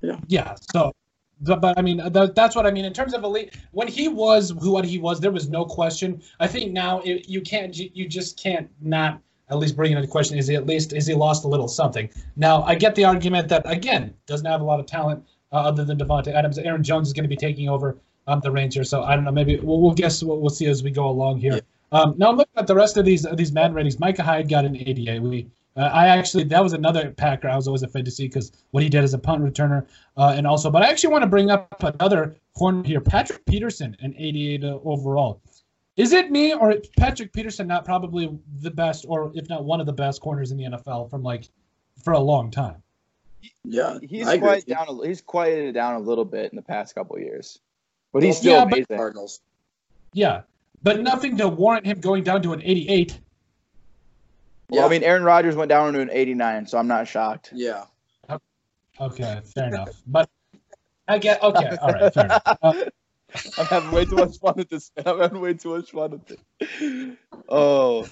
Yeah. 0.00 0.18
Yeah. 0.28 0.54
So 0.72 0.92
but, 1.40 1.60
but 1.60 1.78
I 1.78 1.82
mean 1.82 1.98
that, 2.12 2.34
that's 2.34 2.54
what 2.54 2.66
I 2.66 2.70
mean 2.70 2.84
in 2.84 2.92
terms 2.92 3.14
of 3.14 3.24
elite. 3.24 3.56
When 3.72 3.88
he 3.88 4.08
was 4.08 4.50
who 4.60 4.72
what 4.72 4.84
he 4.84 4.98
was, 4.98 5.20
there 5.20 5.30
was 5.30 5.48
no 5.48 5.64
question. 5.64 6.22
I 6.38 6.46
think 6.46 6.72
now 6.72 7.00
it, 7.00 7.28
you 7.28 7.40
can't 7.40 7.76
you 7.76 8.08
just 8.08 8.38
can't 8.38 8.68
not 8.80 9.20
at 9.48 9.58
least 9.58 9.74
bringing 9.74 9.96
into 9.96 10.08
question 10.08 10.38
is 10.38 10.46
he 10.46 10.54
at 10.54 10.66
least 10.66 10.92
is 10.92 11.06
he 11.06 11.14
lost 11.14 11.44
a 11.44 11.48
little 11.48 11.68
something? 11.68 12.08
Now 12.36 12.62
I 12.62 12.74
get 12.74 12.94
the 12.94 13.04
argument 13.04 13.48
that 13.48 13.62
again 13.64 14.14
doesn't 14.26 14.46
have 14.46 14.60
a 14.60 14.64
lot 14.64 14.80
of 14.80 14.86
talent 14.86 15.24
uh, 15.52 15.56
other 15.56 15.84
than 15.84 15.98
Davante 15.98 16.32
Adams. 16.32 16.58
Aaron 16.58 16.82
Jones 16.82 17.08
is 17.08 17.14
going 17.14 17.24
to 17.24 17.28
be 17.28 17.36
taking 17.36 17.68
over 17.68 17.98
um, 18.30 18.40
the 18.40 18.50
reins 18.50 18.74
here, 18.74 18.84
so 18.84 19.02
I 19.02 19.14
don't 19.14 19.24
know. 19.24 19.32
Maybe 19.32 19.56
we'll, 19.56 19.80
we'll 19.80 19.94
guess 19.94 20.22
what 20.22 20.40
we'll 20.40 20.50
see 20.50 20.66
as 20.66 20.82
we 20.82 20.90
go 20.90 21.08
along 21.08 21.38
here. 21.38 21.54
Yeah. 21.54 21.60
Um, 21.92 22.14
now 22.16 22.30
I'm 22.30 22.36
looking 22.36 22.56
at 22.56 22.66
the 22.66 22.74
rest 22.74 22.96
of 22.96 23.04
these 23.04 23.26
these 23.34 23.52
Madden 23.52 23.74
ratings. 23.74 23.98
Micah 23.98 24.22
Hyde 24.22 24.48
got 24.48 24.64
an 24.64 24.76
88. 24.76 25.22
We 25.22 25.46
uh, 25.76 25.80
I 25.92 26.08
actually 26.08 26.44
that 26.44 26.62
was 26.62 26.72
another 26.72 27.10
Packer 27.10 27.48
I 27.48 27.56
was 27.56 27.66
always 27.66 27.82
afraid 27.82 28.04
to 28.04 28.10
see 28.10 28.28
because 28.28 28.52
what 28.70 28.82
he 28.82 28.88
did 28.88 29.02
as 29.02 29.14
a 29.14 29.18
punt 29.18 29.42
returner 29.42 29.86
uh, 30.16 30.34
and 30.36 30.46
also. 30.46 30.70
But 30.70 30.82
I 30.82 30.90
actually 30.90 31.12
want 31.12 31.22
to 31.22 31.28
bring 31.28 31.50
up 31.50 31.82
another 31.82 32.36
corner 32.56 32.84
here, 32.84 33.00
Patrick 33.00 33.44
Peterson, 33.46 33.96
an 34.00 34.14
88 34.16 34.64
uh, 34.64 34.78
overall. 34.84 35.40
Is 35.96 36.12
it 36.12 36.30
me 36.30 36.54
or 36.54 36.76
Patrick 36.96 37.32
Peterson 37.32 37.66
not 37.66 37.84
probably 37.84 38.38
the 38.60 38.70
best, 38.70 39.04
or 39.08 39.32
if 39.34 39.48
not 39.48 39.64
one 39.64 39.80
of 39.80 39.86
the 39.86 39.92
best 39.92 40.20
corners 40.20 40.50
in 40.50 40.56
the 40.56 40.64
NFL 40.64 41.10
from 41.10 41.22
like 41.22 41.48
for 42.02 42.12
a 42.12 42.18
long 42.18 42.50
time? 42.50 42.82
Yeah, 43.64 43.98
he's 44.02 44.24
quieted 44.24 44.66
down. 44.66 45.00
He's 45.04 45.20
quieted 45.20 45.74
down 45.74 45.96
a 45.96 45.98
little 45.98 46.24
bit 46.24 46.52
in 46.52 46.56
the 46.56 46.62
past 46.62 46.94
couple 46.94 47.18
years, 47.18 47.58
but 48.12 48.22
he's 48.22 48.38
still 48.38 48.52
yeah, 48.52 48.62
amazing. 48.62 48.86
But, 48.88 48.96
Cardinals. 48.96 49.40
Yeah, 50.12 50.42
but 50.82 51.00
nothing 51.00 51.36
to 51.38 51.48
warrant 51.48 51.86
him 51.86 52.00
going 52.00 52.24
down 52.24 52.42
to 52.42 52.52
an 52.52 52.62
88. 52.62 53.18
Well, 54.70 54.86
I 54.86 54.88
mean, 54.88 55.02
Aaron 55.02 55.24
Rodgers 55.24 55.56
went 55.56 55.68
down 55.68 55.92
to 55.94 56.00
an 56.00 56.10
89, 56.12 56.66
so 56.66 56.78
I'm 56.78 56.86
not 56.86 57.08
shocked. 57.08 57.50
Yeah. 57.52 57.84
Okay, 59.00 59.40
fair 59.54 59.68
enough. 59.68 60.02
But 60.06 60.28
I 61.08 61.18
get 61.18 61.42
okay. 61.42 61.76
All 61.80 61.92
right, 61.92 62.12
fair 62.14 62.24
enough. 62.26 62.42
Uh, 63.32 63.54
I'm 63.58 63.66
having 63.66 63.92
way 63.92 64.04
too 64.04 64.16
much 64.16 64.38
fun 64.38 64.54
with 64.56 64.68
this. 64.68 64.90
I'm 65.06 65.20
having 65.20 65.40
way 65.40 65.54
too 65.54 65.76
much 65.76 65.92
fun 65.92 66.10
with 66.10 66.32
it. 66.32 67.16
Oh, 67.48 68.08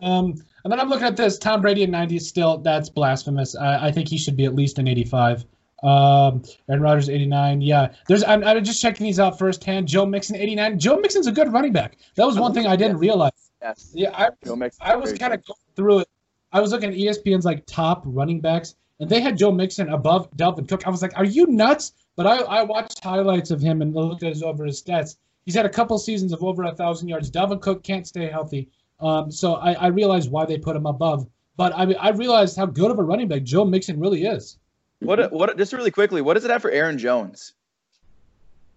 Um, 0.00 0.34
and 0.64 0.72
then 0.72 0.80
I'm 0.80 0.88
looking 0.88 1.06
at 1.06 1.16
this. 1.16 1.38
Tom 1.38 1.60
Brady 1.60 1.82
at 1.82 1.90
90 1.90 2.18
still. 2.20 2.56
That's 2.56 2.88
blasphemous. 2.88 3.54
I, 3.54 3.88
I 3.88 3.92
think 3.92 4.08
he 4.08 4.16
should 4.16 4.34
be 4.34 4.46
at 4.46 4.54
least 4.54 4.78
an 4.78 4.88
85. 4.88 5.44
Um, 5.82 6.42
Aaron 6.68 6.82
Rodgers 6.82 7.08
89. 7.10 7.60
Yeah, 7.60 7.92
there's. 8.08 8.24
I'm, 8.24 8.42
I'm 8.44 8.64
just 8.64 8.80
checking 8.80 9.04
these 9.04 9.20
out 9.20 9.38
firsthand. 9.38 9.86
Joe 9.88 10.06
Mixon 10.06 10.36
89. 10.36 10.78
Joe 10.78 10.96
Mixon's 10.96 11.26
a 11.26 11.32
good 11.32 11.52
running 11.52 11.72
back. 11.72 11.98
That 12.14 12.26
was 12.26 12.38
one 12.38 12.54
thing 12.54 12.66
I 12.66 12.76
didn't 12.76 12.98
realize. 12.98 13.32
yes. 13.60 13.90
Yeah, 13.94 14.10
I, 14.14 14.30
Joe 14.44 14.56
Mixon, 14.56 14.86
I 14.86 14.96
was 14.96 15.12
kind 15.12 15.34
of 15.34 15.44
going 15.44 15.58
through 15.76 15.98
it. 16.00 16.08
I 16.52 16.60
was 16.60 16.70
looking 16.72 16.90
at 16.90 16.96
ESPN's 16.96 17.44
like 17.44 17.66
top 17.66 18.02
running 18.06 18.40
backs, 18.40 18.76
and 19.00 19.10
they 19.10 19.20
had 19.20 19.36
Joe 19.36 19.50
Mixon 19.52 19.88
above 19.90 20.30
Dalvin 20.36 20.68
Cook. 20.68 20.86
I 20.86 20.90
was 20.90 21.02
like, 21.02 21.16
"Are 21.18 21.24
you 21.24 21.46
nuts?" 21.48 21.92
But 22.16 22.26
I, 22.26 22.36
I 22.38 22.62
watched 22.62 23.02
highlights 23.02 23.50
of 23.50 23.60
him 23.60 23.82
and 23.82 23.92
looked 23.92 24.22
at 24.22 24.28
his 24.30 24.42
over 24.42 24.64
his 24.64 24.80
stats. 24.82 25.16
He's 25.44 25.54
had 25.54 25.66
a 25.66 25.70
couple 25.70 25.98
seasons 25.98 26.32
of 26.32 26.42
over 26.42 26.62
a 26.62 26.74
thousand 26.74 27.08
yards. 27.08 27.30
Dalvin 27.30 27.60
Cook 27.60 27.82
can't 27.82 28.06
stay 28.06 28.28
healthy, 28.30 28.70
um, 29.00 29.30
so 29.30 29.54
I, 29.56 29.72
I 29.72 29.86
realized 29.88 30.30
why 30.30 30.46
they 30.46 30.56
put 30.56 30.76
him 30.76 30.86
above. 30.86 31.26
But 31.56 31.74
I 31.74 31.92
I 31.94 32.10
realized 32.10 32.56
how 32.56 32.66
good 32.66 32.90
of 32.90 32.98
a 32.98 33.02
running 33.02 33.28
back 33.28 33.42
Joe 33.42 33.64
Mixon 33.64 34.00
really 34.00 34.24
is. 34.24 34.58
What? 35.04 35.32
What? 35.32 35.56
Just 35.56 35.72
really 35.72 35.90
quickly, 35.90 36.22
what 36.22 36.34
does 36.34 36.44
it 36.44 36.50
have 36.50 36.62
for 36.62 36.70
Aaron 36.70 36.98
Jones? 36.98 37.54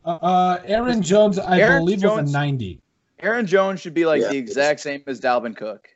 Uh, 0.05 0.59
Aaron 0.65 1.01
Jones, 1.01 1.37
I 1.37 1.59
Aaron 1.59 1.79
believe, 1.83 2.03
was 2.03 2.17
a 2.29 2.31
ninety. 2.31 2.79
Aaron 3.19 3.45
Jones 3.45 3.81
should 3.81 3.93
be 3.93 4.05
like 4.05 4.21
Yeah. 4.21 4.29
the 4.29 4.37
exact 4.37 4.79
same 4.79 5.03
as 5.07 5.19
Dalvin 5.19 5.55
Cook. 5.55 5.89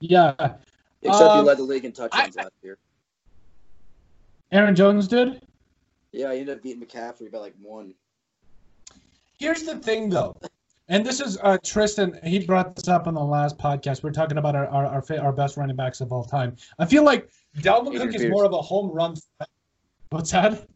Yeah, 0.00 0.34
Except 1.02 1.32
he 1.34 1.38
Um, 1.40 1.44
led 1.44 1.58
the 1.58 1.62
league 1.64 1.84
in 1.84 1.92
touchdowns 1.92 2.36
last 2.36 2.52
year. 2.62 2.78
Aaron 4.52 4.74
Jones 4.74 5.08
did. 5.08 5.42
Yeah, 6.12 6.32
he 6.32 6.40
ended 6.40 6.56
up 6.56 6.62
beating 6.62 6.80
McCaffrey 6.86 7.30
by 7.30 7.38
like 7.38 7.54
one. 7.60 7.94
Here's 9.38 9.64
the 9.64 9.76
thing, 9.76 10.08
though, 10.08 10.36
and 10.88 11.04
this 11.04 11.20
is 11.20 11.38
uh, 11.42 11.58
Tristan. 11.64 12.18
He 12.24 12.44
brought 12.44 12.76
this 12.76 12.88
up 12.88 13.06
on 13.06 13.14
the 13.14 13.24
last 13.24 13.58
podcast. 13.58 14.02
We 14.02 14.10
are 14.10 14.12
talking 14.12 14.38
about 14.38 14.54
our 14.54 14.66
our, 14.66 14.86
our 14.86 15.02
fa- 15.02 15.20
our 15.20 15.32
best 15.32 15.56
running 15.56 15.76
backs 15.76 16.00
of 16.00 16.12
all 16.12 16.24
time. 16.24 16.56
I 16.78 16.86
feel 16.86 17.04
like 17.04 17.30
Dalvin 17.58 17.94
Adrian 17.94 18.12
Cook 18.12 18.20
is 18.20 18.26
more 18.30 18.44
of 18.44 18.52
a 18.52 18.60
home 18.60 18.90
run. 18.90 19.14
threat. 19.16 19.48
What's 20.10 20.30
that? 20.32 20.68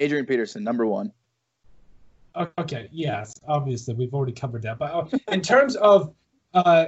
Adrian 0.00 0.26
Peterson, 0.26 0.64
number 0.64 0.86
one. 0.86 1.12
Okay, 2.58 2.88
yes, 2.90 3.34
obviously 3.46 3.94
we've 3.94 4.12
already 4.12 4.32
covered 4.32 4.62
that. 4.62 4.78
But 4.78 4.92
uh, 4.92 5.18
in 5.28 5.40
terms 5.40 5.76
of, 5.76 6.12
uh, 6.52 6.86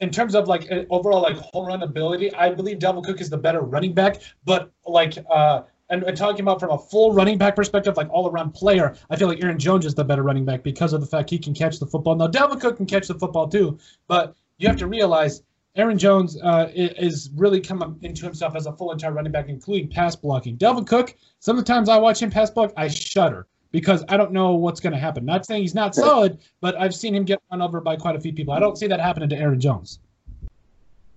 in 0.00 0.10
terms 0.10 0.34
of 0.34 0.48
like 0.48 0.70
uh, 0.72 0.82
overall 0.90 1.22
like 1.22 1.36
home 1.36 1.66
run 1.66 1.82
ability, 1.84 2.34
I 2.34 2.50
believe 2.50 2.78
Dalvin 2.78 3.04
Cook 3.04 3.20
is 3.20 3.30
the 3.30 3.38
better 3.38 3.60
running 3.60 3.94
back. 3.94 4.20
But 4.44 4.72
like, 4.84 5.18
uh, 5.30 5.62
and, 5.92 6.02
and 6.04 6.16
talking 6.16 6.40
about 6.40 6.58
from 6.58 6.70
a 6.70 6.78
full 6.78 7.12
running 7.12 7.38
back 7.38 7.54
perspective, 7.54 7.96
like 7.96 8.08
all 8.10 8.28
around 8.28 8.52
player, 8.52 8.96
I 9.10 9.16
feel 9.16 9.28
like 9.28 9.42
Aaron 9.44 9.58
Jones 9.58 9.84
is 9.86 9.94
the 9.94 10.02
better 10.02 10.22
running 10.22 10.44
back 10.44 10.62
because 10.62 10.92
of 10.92 11.00
the 11.00 11.06
fact 11.06 11.30
he 11.30 11.38
can 11.38 11.54
catch 11.54 11.78
the 11.78 11.86
football. 11.86 12.16
Now 12.16 12.28
Dalvin 12.28 12.60
Cook 12.60 12.78
can 12.78 12.86
catch 12.86 13.06
the 13.06 13.14
football 13.14 13.46
too, 13.46 13.78
but 14.08 14.34
you 14.58 14.66
have 14.66 14.78
to 14.78 14.86
realize. 14.88 15.42
Aaron 15.74 15.96
Jones 15.96 16.38
uh, 16.42 16.70
is 16.74 17.30
really 17.34 17.58
coming 17.58 17.98
into 18.02 18.26
himself 18.26 18.54
as 18.54 18.66
a 18.66 18.72
full 18.74 18.92
entire 18.92 19.12
running 19.12 19.32
back, 19.32 19.48
including 19.48 19.88
pass 19.88 20.14
blocking. 20.14 20.58
Dalvin 20.58 20.86
Cook, 20.86 21.16
sometimes 21.38 21.88
I 21.88 21.96
watch 21.96 22.20
him 22.20 22.30
pass 22.30 22.50
block, 22.50 22.74
I 22.76 22.88
shudder 22.88 23.46
because 23.70 24.04
I 24.10 24.18
don't 24.18 24.32
know 24.32 24.52
what's 24.52 24.80
going 24.80 24.92
to 24.92 24.98
happen. 24.98 25.24
Not 25.24 25.46
saying 25.46 25.62
he's 25.62 25.74
not 25.74 25.94
solid, 25.94 26.40
but 26.60 26.78
I've 26.78 26.94
seen 26.94 27.14
him 27.14 27.24
get 27.24 27.40
run 27.50 27.62
over 27.62 27.80
by 27.80 27.96
quite 27.96 28.16
a 28.16 28.20
few 28.20 28.34
people. 28.34 28.52
I 28.52 28.60
don't 28.60 28.76
see 28.76 28.86
that 28.86 29.00
happening 29.00 29.30
to 29.30 29.36
Aaron 29.36 29.60
Jones. 29.60 29.98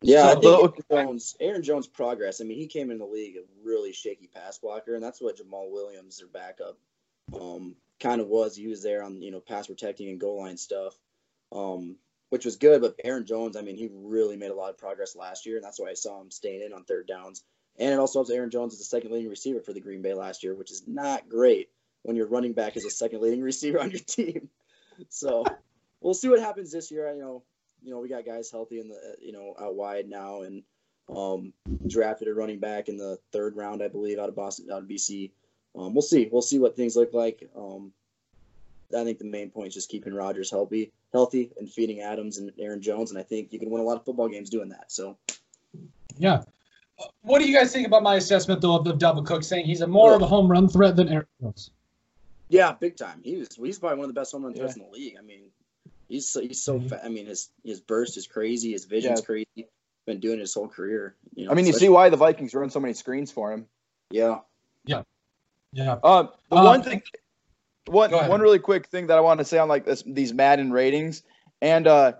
Yeah, 0.01 0.25
I 0.37 0.41
So- 0.41 0.67
think 0.67 0.85
Aaron 0.89 1.07
Jones, 1.07 1.35
Aaron 1.39 1.63
Jones' 1.63 1.87
progress. 1.87 2.41
I 2.41 2.43
mean, 2.43 2.57
he 2.57 2.67
came 2.67 2.91
in 2.91 2.97
the 2.97 3.05
league 3.05 3.37
a 3.37 3.43
really 3.63 3.91
shaky 3.91 4.27
pass 4.27 4.57
blocker, 4.59 4.95
and 4.95 5.03
that's 5.03 5.21
what 5.21 5.37
Jamaal 5.37 5.71
Williams, 5.71 6.17
their 6.17 6.27
backup, 6.27 6.77
um, 7.33 7.75
kind 7.99 8.21
of 8.21 8.27
was. 8.27 8.55
He 8.55 8.67
was 8.67 8.83
there 8.83 9.03
on 9.03 9.21
you 9.21 9.31
know 9.31 9.39
pass 9.39 9.67
protecting 9.67 10.09
and 10.09 10.19
goal 10.19 10.39
line 10.39 10.57
stuff, 10.57 10.99
um, 11.51 11.97
which 12.29 12.45
was 12.45 12.55
good. 12.57 12.81
But 12.81 12.95
Aaron 13.03 13.25
Jones, 13.25 13.55
I 13.55 13.61
mean, 13.61 13.77
he 13.77 13.89
really 13.91 14.37
made 14.37 14.51
a 14.51 14.55
lot 14.55 14.69
of 14.69 14.77
progress 14.77 15.15
last 15.15 15.45
year, 15.45 15.55
and 15.55 15.65
that's 15.65 15.79
why 15.79 15.89
I 15.89 15.93
saw 15.95 16.21
him 16.21 16.29
staying 16.31 16.61
in 16.61 16.73
on 16.73 16.83
third 16.83 17.07
downs. 17.07 17.43
And 17.77 17.91
it 17.93 17.99
also 17.99 18.19
helps 18.19 18.29
Aaron 18.29 18.49
Jones 18.51 18.73
as 18.73 18.79
the 18.79 18.85
second 18.85 19.11
leading 19.11 19.29
receiver 19.29 19.59
for 19.59 19.73
the 19.73 19.81
Green 19.81 20.01
Bay 20.01 20.13
last 20.13 20.43
year, 20.43 20.55
which 20.55 20.71
is 20.71 20.87
not 20.87 21.27
great 21.27 21.69
when 22.03 22.15
your 22.15 22.27
running 22.27 22.53
back 22.53 22.77
is 22.77 22.85
a 22.85 22.89
second 22.89 23.21
leading 23.21 23.41
receiver 23.41 23.81
on 23.81 23.91
your 23.91 23.99
team. 23.99 24.49
So 25.09 25.43
we'll 25.99 26.13
see 26.13 26.29
what 26.29 26.39
happens 26.39 26.71
this 26.71 26.89
year. 26.91 27.11
You 27.13 27.21
know, 27.21 27.43
you 27.83 27.91
know, 27.91 27.99
we 27.99 28.09
got 28.09 28.25
guys 28.25 28.49
healthy 28.51 28.79
in 28.79 28.89
the 28.89 29.15
you 29.21 29.31
know 29.31 29.55
out 29.59 29.75
wide 29.75 30.09
now, 30.09 30.41
and 30.41 30.63
um, 31.15 31.53
drafted 31.87 32.27
a 32.27 32.33
running 32.33 32.59
back 32.59 32.89
in 32.89 32.97
the 32.97 33.19
third 33.31 33.55
round, 33.55 33.83
I 33.83 33.87
believe, 33.87 34.17
out 34.19 34.29
of 34.29 34.35
Boston, 34.35 34.71
out 34.71 34.83
of 34.83 34.87
BC. 34.89 35.31
Um, 35.77 35.93
we'll 35.93 36.01
see. 36.01 36.29
We'll 36.31 36.41
see 36.41 36.57
what 36.59 36.75
things 36.75 36.95
look 36.95 37.13
like. 37.13 37.47
Um, 37.55 37.91
I 38.95 39.03
think 39.03 39.19
the 39.19 39.25
main 39.25 39.49
point 39.49 39.69
is 39.69 39.73
just 39.73 39.89
keeping 39.89 40.13
Rodgers 40.13 40.49
healthy, 40.49 40.91
healthy, 41.11 41.51
and 41.59 41.69
feeding 41.69 42.01
Adams 42.01 42.37
and 42.37 42.51
Aaron 42.59 42.81
Jones, 42.81 43.11
and 43.11 43.19
I 43.19 43.23
think 43.23 43.51
you 43.51 43.59
can 43.59 43.69
win 43.69 43.81
a 43.81 43.85
lot 43.85 43.97
of 43.97 44.05
football 44.05 44.29
games 44.29 44.49
doing 44.49 44.69
that. 44.69 44.91
So 44.91 45.17
Yeah. 46.17 46.43
Uh, 46.97 47.05
What 47.23 47.39
do 47.39 47.47
you 47.49 47.57
guys 47.57 47.73
think 47.73 47.85
about 47.87 48.03
my 48.03 48.15
assessment 48.15 48.61
though 48.61 48.77
of, 48.77 48.87
of 48.87 48.97
Dalvin 48.97 49.25
Cook 49.25 49.43
saying 49.43 49.65
he's 49.65 49.81
a 49.81 49.87
more 49.87 50.15
of 50.15 50.21
a 50.21 50.25
home 50.27 50.49
run 50.49 50.69
threat 50.69 50.95
than 50.95 51.09
Aaron 51.09 51.25
Jones? 51.41 51.71
yeah, 52.47 52.71
big 52.73 52.95
time. 52.95 53.19
He 53.23 53.35
was 53.37 53.49
he's 53.55 53.77
probably 53.79 53.97
one 53.97 54.05
of 54.09 54.15
the 54.15 54.19
best 54.21 54.31
home 54.31 54.43
run 54.45 54.53
threats 54.53 54.77
Yeah. 54.77 54.83
in 54.83 54.89
the 54.91 54.97
league. 54.97 55.15
I 55.19 55.21
mean, 55.23 55.41
he's 56.07 56.29
so, 56.29 56.41
he's 56.41 56.63
so 56.63 56.79
Mhm. 56.79 56.89
fa- 56.89 57.01
I 57.03 57.09
mean, 57.09 57.25
his 57.25 57.49
his 57.63 57.81
burst 57.81 58.17
is 58.17 58.27
crazy. 58.27 58.71
His 58.71 58.85
vision's 58.85 59.19
Yeah. 59.19 59.25
crazy. 59.25 59.69
Been 60.05 60.19
doing 60.19 60.39
his 60.39 60.53
whole 60.53 60.67
career. 60.67 61.15
You 61.33 61.45
know, 61.45 61.51
I 61.51 61.55
mean, 61.55 61.65
you 61.65 61.73
see 61.73 61.89
why 61.89 62.09
the 62.09 62.17
Vikings 62.17 62.53
run 62.53 62.69
so 62.69 62.79
many 62.79 62.93
screens 62.93 63.31
for 63.31 63.51
him. 63.51 63.67
Yeah. 64.11 64.41
Yeah. 64.85 65.01
Yeah. 65.73 65.99
Um, 66.03 66.29
the 66.49 66.57
Uh, 66.57 66.63
one 66.63 66.83
thing, 66.83 67.01
one 67.87 68.11
one 68.11 68.39
really 68.41 68.59
quick 68.59 68.87
thing 68.87 69.07
that 69.07 69.17
I 69.17 69.21
wanted 69.21 69.43
to 69.43 69.49
say 69.49 69.57
on 69.57 69.67
like 69.67 69.85
this, 69.85 70.03
these 70.05 70.33
Madden 70.33 70.71
ratings, 70.71 71.23
and 71.61 71.87
uh, 71.87 72.13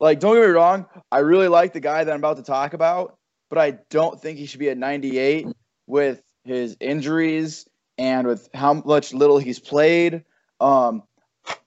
like 0.00 0.20
don't 0.20 0.34
get 0.36 0.46
me 0.46 0.52
wrong, 0.52 0.86
I 1.10 1.18
really 1.18 1.48
like 1.48 1.72
the 1.72 1.80
guy 1.80 2.04
that 2.04 2.12
I'm 2.12 2.20
about 2.20 2.36
to 2.36 2.42
talk 2.42 2.72
about, 2.72 3.16
but 3.50 3.58
I 3.58 3.72
don't 3.90 4.20
think 4.20 4.38
he 4.38 4.46
should 4.46 4.60
be 4.60 4.70
at 4.70 4.78
98 4.78 5.48
with 5.86 6.22
his 6.44 6.76
injuries 6.80 7.66
and 7.98 8.26
with 8.26 8.48
how 8.54 8.74
much 8.74 9.12
little 9.12 9.38
he's 9.38 9.58
played. 9.58 10.24
Um, 10.60 11.02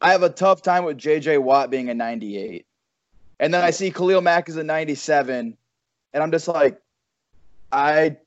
I 0.02 0.12
have 0.12 0.24
a 0.24 0.30
tough 0.30 0.62
time 0.62 0.86
with 0.86 0.98
J.J. 0.98 1.38
Watt 1.40 1.70
being 1.70 1.90
a 1.90 1.94
98, 1.94 2.66
and 3.40 3.54
then 3.54 3.64
I 3.64 3.72
see 3.72 3.92
Khalil 3.92 4.22
Mack 4.22 4.50
is 4.50 4.58
a 4.58 4.64
97, 4.64 5.58
and 6.14 6.24
I'm 6.24 6.32
just 6.32 6.48
like, 6.48 6.80
I 7.72 8.18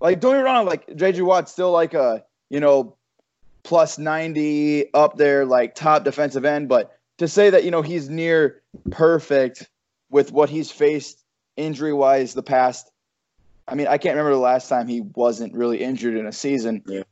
like 0.00 0.20
don't 0.20 0.32
get 0.32 0.38
me 0.38 0.44
wrong, 0.44 0.66
like 0.66 0.94
J.J. 0.96 1.22
Watt's 1.22 1.52
still 1.52 1.72
like 1.72 1.94
a 1.94 2.24
you 2.50 2.60
know, 2.60 2.96
plus 3.62 3.96
90 3.96 4.92
up 4.92 5.16
there, 5.16 5.46
like 5.46 5.74
top 5.74 6.04
defensive 6.04 6.44
end. 6.44 6.68
But 6.68 6.98
to 7.18 7.28
say 7.28 7.50
that, 7.50 7.64
you 7.64 7.70
know, 7.70 7.80
he's 7.80 8.10
near 8.10 8.62
perfect 8.90 9.70
with 10.10 10.32
what 10.32 10.50
he's 10.50 10.70
faced 10.70 11.24
injury 11.56 11.92
wise 11.92 12.34
the 12.34 12.42
past, 12.42 12.90
I 13.66 13.76
mean, 13.76 13.86
I 13.86 13.98
can't 13.98 14.16
remember 14.16 14.32
the 14.32 14.40
last 14.40 14.68
time 14.68 14.88
he 14.88 15.00
wasn't 15.00 15.54
really 15.54 15.80
injured 15.80 16.16
in 16.16 16.26
a 16.26 16.32
season. 16.32 16.82
Yeah. 16.86 17.04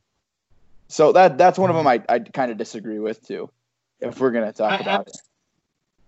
So 0.89 1.13
that 1.13 1.39
that's 1.39 1.59
one 1.59 1.71
of 1.71 1.77
them 1.77 1.87
I, 1.87 2.03
I 2.09 2.19
kind 2.19 2.51
of 2.51 2.57
disagree 2.57 2.99
with 2.99 3.25
too, 3.25 3.51
if 4.01 4.21
we're 4.21 4.31
going 4.31 4.47
to 4.47 4.53
talk 4.53 4.73
I- 4.73 4.77
about 4.83 5.09
it. 5.09 5.17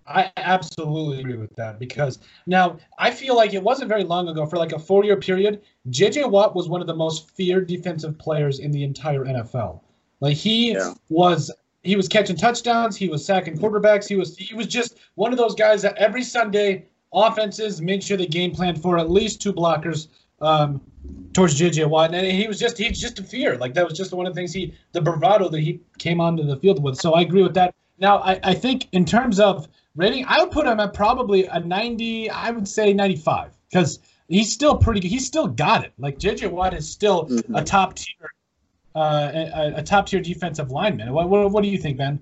I 0.07 0.33
absolutely 0.39 1.21
agree 1.21 1.37
with 1.37 1.55
that 1.55 1.79
because 1.79 2.19
now 2.47 2.79
I 2.99 3.13
feel 3.13 3.37
like 3.37 3.55
it 3.55 3.63
wasn't 3.63 3.89
very 3.89 4.03
long 4.03 4.27
ago 4.29 4.45
for 4.45 4.57
like 4.57 4.73
a 4.73 4.79
four 4.79 5.05
year 5.05 5.17
period. 5.17 5.63
JJ 5.91 6.29
Watt 6.29 6.57
was 6.57 6.69
one 6.69 6.81
of 6.81 6.89
the 6.89 6.97
most 6.97 7.31
feared 7.31 7.69
defensive 7.69 8.19
players 8.19 8.59
in 8.59 8.73
the 8.73 8.83
entire 8.83 9.25
NFL. 9.25 9.81
Like 10.19 10.37
he 10.37 10.73
Yeah. 10.73 10.95
was 11.11 11.53
he 11.85 11.95
was 11.97 12.09
catching 12.09 12.37
touchdowns, 12.37 12.97
he 12.97 13.09
was 13.09 13.25
sacking 13.25 13.55
mm-hmm. 13.55 13.65
quarterbacks, 13.65 14.09
he 14.09 14.17
was 14.17 14.37
he 14.37 14.53
was 14.55 14.67
just 14.67 14.97
one 15.15 15.31
of 15.31 15.39
those 15.39 15.55
guys 15.55 15.81
that 15.83 15.97
every 15.97 16.25
Sunday 16.25 16.87
offenses 17.13 17.81
made 17.81 18.03
sure 18.03 18.17
they 18.17 18.27
game 18.27 18.53
planned 18.53 18.83
for 18.83 18.99
at 18.99 19.11
least 19.11 19.41
two 19.41 19.53
blockers 19.53 20.09
um, 20.41 20.81
towards 21.33 21.59
JJ 21.61 21.89
Watt, 21.89 22.15
and 22.15 22.27
he 22.27 22.47
was 22.47 22.59
just 22.59 22.79
he's 22.79 23.01
just 23.01 23.19
a 23.19 23.23
fear. 23.23 23.57
Like 23.57 23.75
that 23.75 23.87
was 23.89 23.97
just 23.97 24.13
one 24.13 24.27
of 24.27 24.35
the 24.35 24.39
things 24.41 24.53
he 24.53 24.75
the 24.93 25.01
bravado 25.01 25.49
that 25.49 25.61
he 25.61 25.81
came 25.99 26.21
onto 26.21 26.43
the 26.45 26.57
field 26.57 26.83
with. 26.83 26.97
So 26.97 27.13
I 27.15 27.23
agree 27.23 27.43
with 27.43 27.55
that. 27.55 27.75
Now 27.99 28.19
I, 28.19 28.41
I 28.43 28.55
think 28.55 28.89
in 28.93 29.05
terms 29.05 29.39
of 29.41 29.69
rating, 29.97 30.25
I 30.27 30.43
would 30.43 30.51
put 30.51 30.67
him 30.67 30.81
at 30.81 30.95
probably 30.95 31.47
a 31.47 31.61
90. 31.61 32.31
I 32.31 32.51
would 32.51 32.67
say 32.69 32.93
95 32.93 33.53
because 33.71 33.99
he's 34.29 34.53
still 34.53 34.77
pretty 34.77 35.01
good. 35.01 35.09
He's 35.09 35.27
still 35.27 35.47
got 35.47 35.85
it. 35.85 35.93
Like 35.99 36.19
JJ 36.19 36.51
Watt 36.51 36.75
is 36.75 36.89
still 36.91 37.27
Mhm. 37.27 37.61
a 37.61 37.63
top 37.65 37.95
tier, 37.95 38.31
uh, 38.95 39.31
a, 39.35 39.73
a 39.77 39.83
top 39.83 40.07
tier 40.07 40.21
defensive 40.21 40.71
lineman. 40.71 41.13
What, 41.13 41.29
what, 41.29 41.51
what 41.51 41.63
do 41.63 41.69
you 41.69 41.79
think, 41.79 41.99
Ben? 41.99 42.21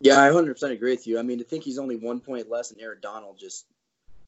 Yeah, 0.00 0.20
I 0.20 0.28
100% 0.28 0.70
agree 0.72 0.90
with 0.90 1.06
you. 1.06 1.18
I 1.18 1.22
mean, 1.22 1.38
to 1.38 1.44
think 1.44 1.64
he's 1.64 1.78
only 1.78 1.96
one 1.96 2.20
point 2.20 2.50
less 2.50 2.68
than 2.68 2.80
Aaron 2.80 2.98
Donald 3.00 3.38
just 3.38 3.64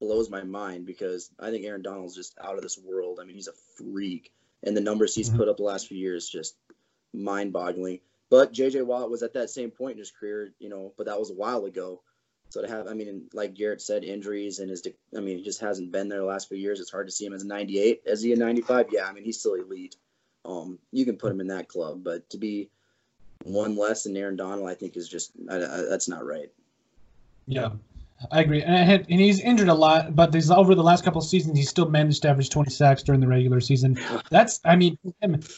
blows 0.00 0.30
my 0.30 0.42
mind 0.42 0.86
because 0.86 1.30
I 1.38 1.50
think 1.50 1.64
Aaron 1.64 1.82
Donald's 1.82 2.14
just 2.14 2.36
out 2.42 2.56
of 2.56 2.62
this 2.62 2.78
world. 2.78 3.18
I 3.20 3.24
mean, 3.24 3.36
he's 3.36 3.48
a 3.48 3.52
freak, 3.76 4.32
and 4.62 4.76
the 4.76 4.80
numbers 4.80 5.14
he's 5.14 5.30
Mhm. 5.30 5.36
put 5.36 5.48
up 5.48 5.56
the 5.56 5.62
last 5.62 5.88
few 5.88 5.98
years 5.98 6.28
just 6.28 6.56
mind-boggling. 7.12 8.00
But 8.30 8.52
J.J. 8.52 8.82
Watt 8.82 9.10
was 9.10 9.22
at 9.22 9.32
that 9.32 9.50
same 9.50 9.70
point 9.70 9.92
in 9.92 9.98
his 9.98 10.10
career, 10.10 10.52
you 10.58 10.68
know, 10.68 10.92
but 10.96 11.06
that 11.06 11.18
was 11.18 11.30
a 11.30 11.34
while 11.34 11.64
ago. 11.64 12.02
So 12.50 12.62
to 12.62 12.68
have, 12.68 12.86
I 12.86 12.94
mean, 12.94 13.28
like 13.32 13.54
Garrett 13.54 13.80
said, 13.80 14.04
injuries 14.04 14.58
and 14.58 14.70
his, 14.70 14.86
I 15.16 15.20
mean, 15.20 15.38
he 15.38 15.44
just 15.44 15.60
hasn't 15.60 15.92
been 15.92 16.08
there 16.08 16.20
the 16.20 16.24
last 16.26 16.48
few 16.48 16.56
years. 16.58 16.80
It's 16.80 16.90
hard 16.90 17.06
to 17.06 17.12
see 17.12 17.26
him 17.26 17.32
as 17.34 17.42
a 17.42 17.46
98. 17.46 18.02
Is 18.06 18.22
he 18.22 18.32
a 18.32 18.36
95? 18.36 18.86
Yeah, 18.90 19.06
I 19.06 19.12
mean, 19.12 19.24
he's 19.24 19.38
still 19.40 19.54
elite. 19.54 19.96
Um, 20.44 20.78
you 20.92 21.04
can 21.04 21.16
put 21.16 21.32
him 21.32 21.40
in 21.40 21.48
that 21.48 21.68
club, 21.68 22.02
but 22.02 22.28
to 22.30 22.38
be 22.38 22.70
one 23.44 23.76
less 23.76 24.04
than 24.04 24.16
Aaron 24.16 24.36
Donald, 24.36 24.68
I 24.68 24.74
think 24.74 24.96
is 24.96 25.08
just 25.08 25.32
I, 25.50 25.56
I, 25.56 25.82
that's 25.88 26.08
not 26.08 26.24
right. 26.24 26.50
Yeah, 27.46 27.70
I 28.32 28.40
agree, 28.40 28.62
and, 28.62 28.76
had, 28.76 29.06
and, 29.08 29.20
he's 29.20 29.40
injured 29.40 29.68
a 29.68 29.74
lot, 29.74 30.16
but 30.16 30.34
over 30.50 30.74
the 30.74 30.82
last 30.82 31.04
couple 31.04 31.20
of 31.20 31.26
seasons, 31.26 31.56
he 31.56 31.64
still 31.64 31.88
managed 31.88 32.22
to 32.22 32.28
average 32.28 32.50
20 32.50 32.68
sacks 32.68 33.00
during 33.02 33.20
the 33.20 33.28
regular 33.28 33.60
season. 33.60 33.96
That's, 34.28 34.60
I 34.64 34.74
mean, 34.74 34.98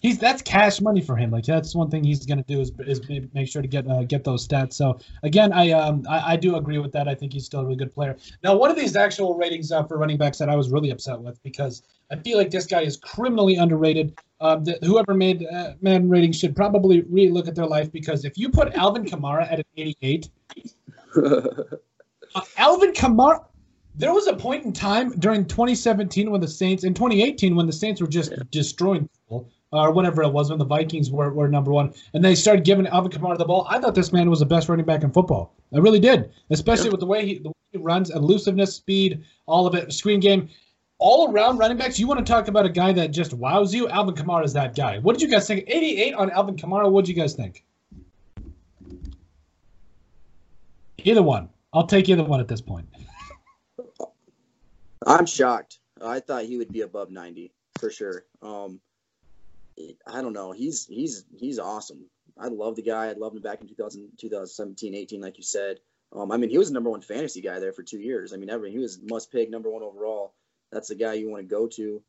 he's 0.03 0.19
that's 0.19 0.43
cash 0.43 0.81
money 0.83 1.01
for 1.01 1.17
him. 1.17 1.31
Like 1.31 1.45
that's 1.45 1.75
one 1.75 1.91
thing 1.91 2.05
he's 2.05 2.27
going 2.27 2.37
to 2.37 2.45
do 2.45 2.61
is, 2.61 2.71
is 2.81 3.01
make 3.33 3.49
sure 3.49 3.63
to 3.63 3.69
get 3.69 3.89
uh, 3.89 4.03
get 4.03 4.25
those 4.25 4.47
stats. 4.47 4.75
So 4.75 4.99
again, 5.23 5.53
I 5.55 5.71
um 5.71 6.05
I, 6.09 6.33
I, 6.33 6.37
do 6.37 6.57
agree 6.57 6.79
with 6.79 6.93
that. 6.93 7.09
I 7.09 7.15
think 7.15 7.33
he's 7.33 7.47
still 7.47 7.61
a 7.61 7.65
really 7.65 7.77
good 7.77 7.95
player. 7.95 8.17
Now, 8.45 8.57
one 8.57 8.71
of 8.71 8.77
these 8.77 8.95
actual 8.95 9.37
ratings 9.37 9.73
uh, 9.73 9.83
for 9.85 9.97
running 9.97 10.19
backs 10.19 10.37
that 10.39 10.51
I 10.51 10.57
was 10.57 10.71
really 10.71 10.91
upset 10.91 11.19
with 11.19 11.43
because 11.43 11.83
I 12.11 12.17
feel 12.17 12.37
like 12.37 12.51
this 12.51 12.67
guy 12.67 12.83
is 12.83 12.99
criminally 12.99 13.57
underrated. 13.57 14.19
Um, 14.43 14.65
that 14.65 14.83
whoever 14.83 15.13
made 15.13 15.47
uh, 15.47 15.75
Madden 15.83 16.09
ratings 16.09 16.39
should 16.39 16.57
probably 16.57 17.03
really 17.03 17.31
look 17.31 17.47
at 17.47 17.55
their 17.55 17.67
life 17.67 17.93
because 17.93 18.25
if 18.25 18.39
you 18.39 18.49
put 18.49 18.73
Alvin 18.75 19.05
Kamara 19.05 19.51
at 19.51 19.59
an 19.59 19.65
88. 19.77 20.31
Uh, 22.35 22.43
Alvin 22.57 22.93
Kamara. 22.93 23.45
There 23.97 24.15
was 24.15 24.29
a 24.29 24.37
point 24.37 24.65
in 24.65 24.73
time 24.73 25.11
during 25.19 25.45
2017 25.45 26.31
when 26.31 26.41
the 26.41 26.49
Saints, 26.49 26.85
in 26.85 26.95
2018 26.95 27.57
when 27.57 27.67
the 27.67 27.73
Saints 27.73 28.01
were 28.01 28.07
just 28.07 28.31
yeah. 28.31 28.39
destroying 28.51 29.09
people, 29.09 29.49
or 29.73 29.91
whatever 29.93 30.23
it 30.23 30.33
was 30.33 30.51
when 30.51 30.59
the 30.59 30.65
Vikings 30.65 31.11
were, 31.11 31.33
were 31.33 31.49
number 31.49 31.73
one, 31.73 31.93
and 32.15 32.25
they 32.25 32.35
started 32.35 32.65
giving 32.65 32.87
Alvin 32.87 33.11
Kamara 33.11 33.37
the 33.37 33.45
ball. 33.45 33.67
I 33.69 33.79
thought 33.79 33.95
this 33.95 34.13
man 34.13 34.31
was 34.31 34.41
the 34.41 34.47
best 34.47 34.69
running 34.69 34.87
back 34.87 35.03
in 35.03 35.11
football. 35.11 35.55
I 35.75 35.79
really 35.79 36.01
did, 36.01 36.31
especially 36.51 36.87
yeah. 36.87 36.91
with 36.93 37.01
the 37.01 37.07
way 37.07 37.27
he, 37.27 37.39
the 37.39 37.49
way 37.49 37.55
he 37.73 37.79
runs, 37.79 38.11
elusiveness, 38.11 38.75
speed, 38.75 39.25
all 39.47 39.67
of 39.67 39.75
it, 39.75 39.93
screen 39.93 40.21
game. 40.21 40.49
All 40.99 41.33
around 41.33 41.59
running 41.59 41.79
backs, 41.79 41.99
you 41.99 42.07
want 42.07 42.25
to 42.25 42.31
talk 42.31 42.49
about 42.49 42.67
a 42.67 42.71
guy 42.71 42.93
that 42.93 43.11
just 43.11 43.33
wows 43.33 43.75
you? 43.75 43.89
Alvin 43.89 44.15
Kamara 44.15 44.45
is 44.45 44.53
that 44.53 44.77
guy. 44.77 44.99
What 44.99 45.19
did 45.19 45.23
you 45.23 45.29
guys 45.29 45.47
think? 45.47 45.65
88 45.67 46.15
on 46.15 46.31
Alvin 46.31 46.57
Kamara. 46.57 46.91
What 46.91 47.07
did 47.07 47.17
you 47.17 47.23
guys 47.23 47.35
think? 47.35 47.65
Either 51.05 51.23
one. 51.23 51.49
I'll 51.73 51.87
take 51.87 52.09
either 52.09 52.25
one 52.25 52.41
at 52.41 52.49
this 52.49 52.61
point. 52.61 52.89
I'm 55.07 55.27
shocked. 55.27 55.79
I 56.03 56.21
thought 56.21 56.45
he 56.45 56.57
would 56.57 56.73
be 56.73 56.81
above 56.83 57.11
90 57.11 57.53
for 57.79 57.91
sure. 57.91 58.25
Um, 58.43 58.81
I 60.07 60.21
don't 60.21 60.33
know. 60.33 60.53
He's 60.53 60.87
he's 60.87 61.25
he's 61.37 61.59
awesome. 61.59 62.05
I 62.39 62.49
love 62.49 62.77
the 62.77 62.83
guy. 62.83 63.07
I 63.07 63.13
loved 63.13 63.37
him 63.37 63.43
back 63.43 63.61
in 63.61 63.69
2000, 63.69 64.11
2017, 64.19 64.95
18, 64.95 65.21
like 65.21 65.37
you 65.37 65.43
said. 65.43 65.79
Um, 66.13 66.33
I 66.33 66.37
mean, 66.37 66.51
he 66.51 66.59
was 66.59 66.69
the 66.69 66.75
number 66.75 66.91
one 66.91 67.01
fantasy 67.01 67.41
guy 67.41 67.59
there 67.59 67.73
for 67.73 67.83
two 67.83 68.01
years. 68.01 68.33
I 68.33 68.37
mean, 68.37 68.51
every 68.51 68.71
he 68.73 68.79
was 68.79 69.01
must 69.03 69.31
pick 69.31 69.51
number 69.51 69.71
one 69.71 69.83
overall. 69.83 70.35
That's 70.73 70.89
the 70.89 70.95
guy 70.95 71.15
you 71.15 71.31
want 71.31 71.43
to 71.43 71.55
go 71.55 71.67
to. 71.69 72.03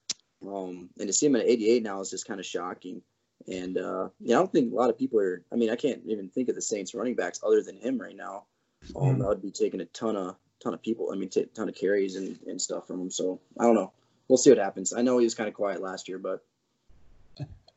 Um, 0.48 0.90
and 0.98 1.08
to 1.08 1.14
see 1.14 1.28
him 1.28 1.36
at 1.36 1.46
88 1.46 1.84
now 1.84 2.02
is 2.02 2.10
just 2.10 2.28
kind 2.28 2.40
of 2.40 2.46
shocking. 2.46 3.02
And 3.48 3.78
uh, 3.78 4.10
yeah, 4.20 4.38
I 4.38 4.40
don't 4.40 4.52
think 4.52 4.72
a 4.72 4.76
lot 4.76 4.90
of 4.90 4.98
people 4.98 5.20
are. 5.20 5.44
I 5.52 5.56
mean, 5.56 5.70
I 5.70 5.76
can't 5.76 6.02
even 6.08 6.30
think 6.30 6.50
of 6.50 6.56
the 6.56 6.62
Saints 6.62 6.94
running 6.94 7.16
backs 7.16 7.42
other 7.46 7.62
than 7.62 7.78
him 7.78 8.00
right 8.00 8.16
now. 8.16 8.46
Um, 8.96 9.16
mm. 9.16 9.20
that 9.20 9.28
would 9.28 9.42
be 9.42 9.52
taking 9.52 9.82
a 9.82 9.86
ton 9.86 10.16
of 10.16 10.36
ton 10.62 10.74
of 10.74 10.82
people. 10.82 11.10
I 11.12 11.16
mean, 11.16 11.30
t- 11.30 11.46
ton 11.56 11.70
of 11.70 11.76
carries 11.76 12.16
and, 12.16 12.38
and 12.48 12.62
stuff 12.62 12.88
from 12.88 13.02
him. 13.02 13.12
So 13.12 13.40
I 13.60 13.64
don't 13.64 13.76
know. 13.76 13.92
We'll 14.28 14.38
see 14.38 14.50
what 14.50 14.60
happens. 14.60 14.94
I 14.94 15.02
know 15.02 15.18
he 15.18 15.26
was 15.26 15.36
kind 15.36 15.50
of 15.50 15.56
quiet 15.56 15.82
last 15.82 16.08
year, 16.08 16.18
but 16.18 16.44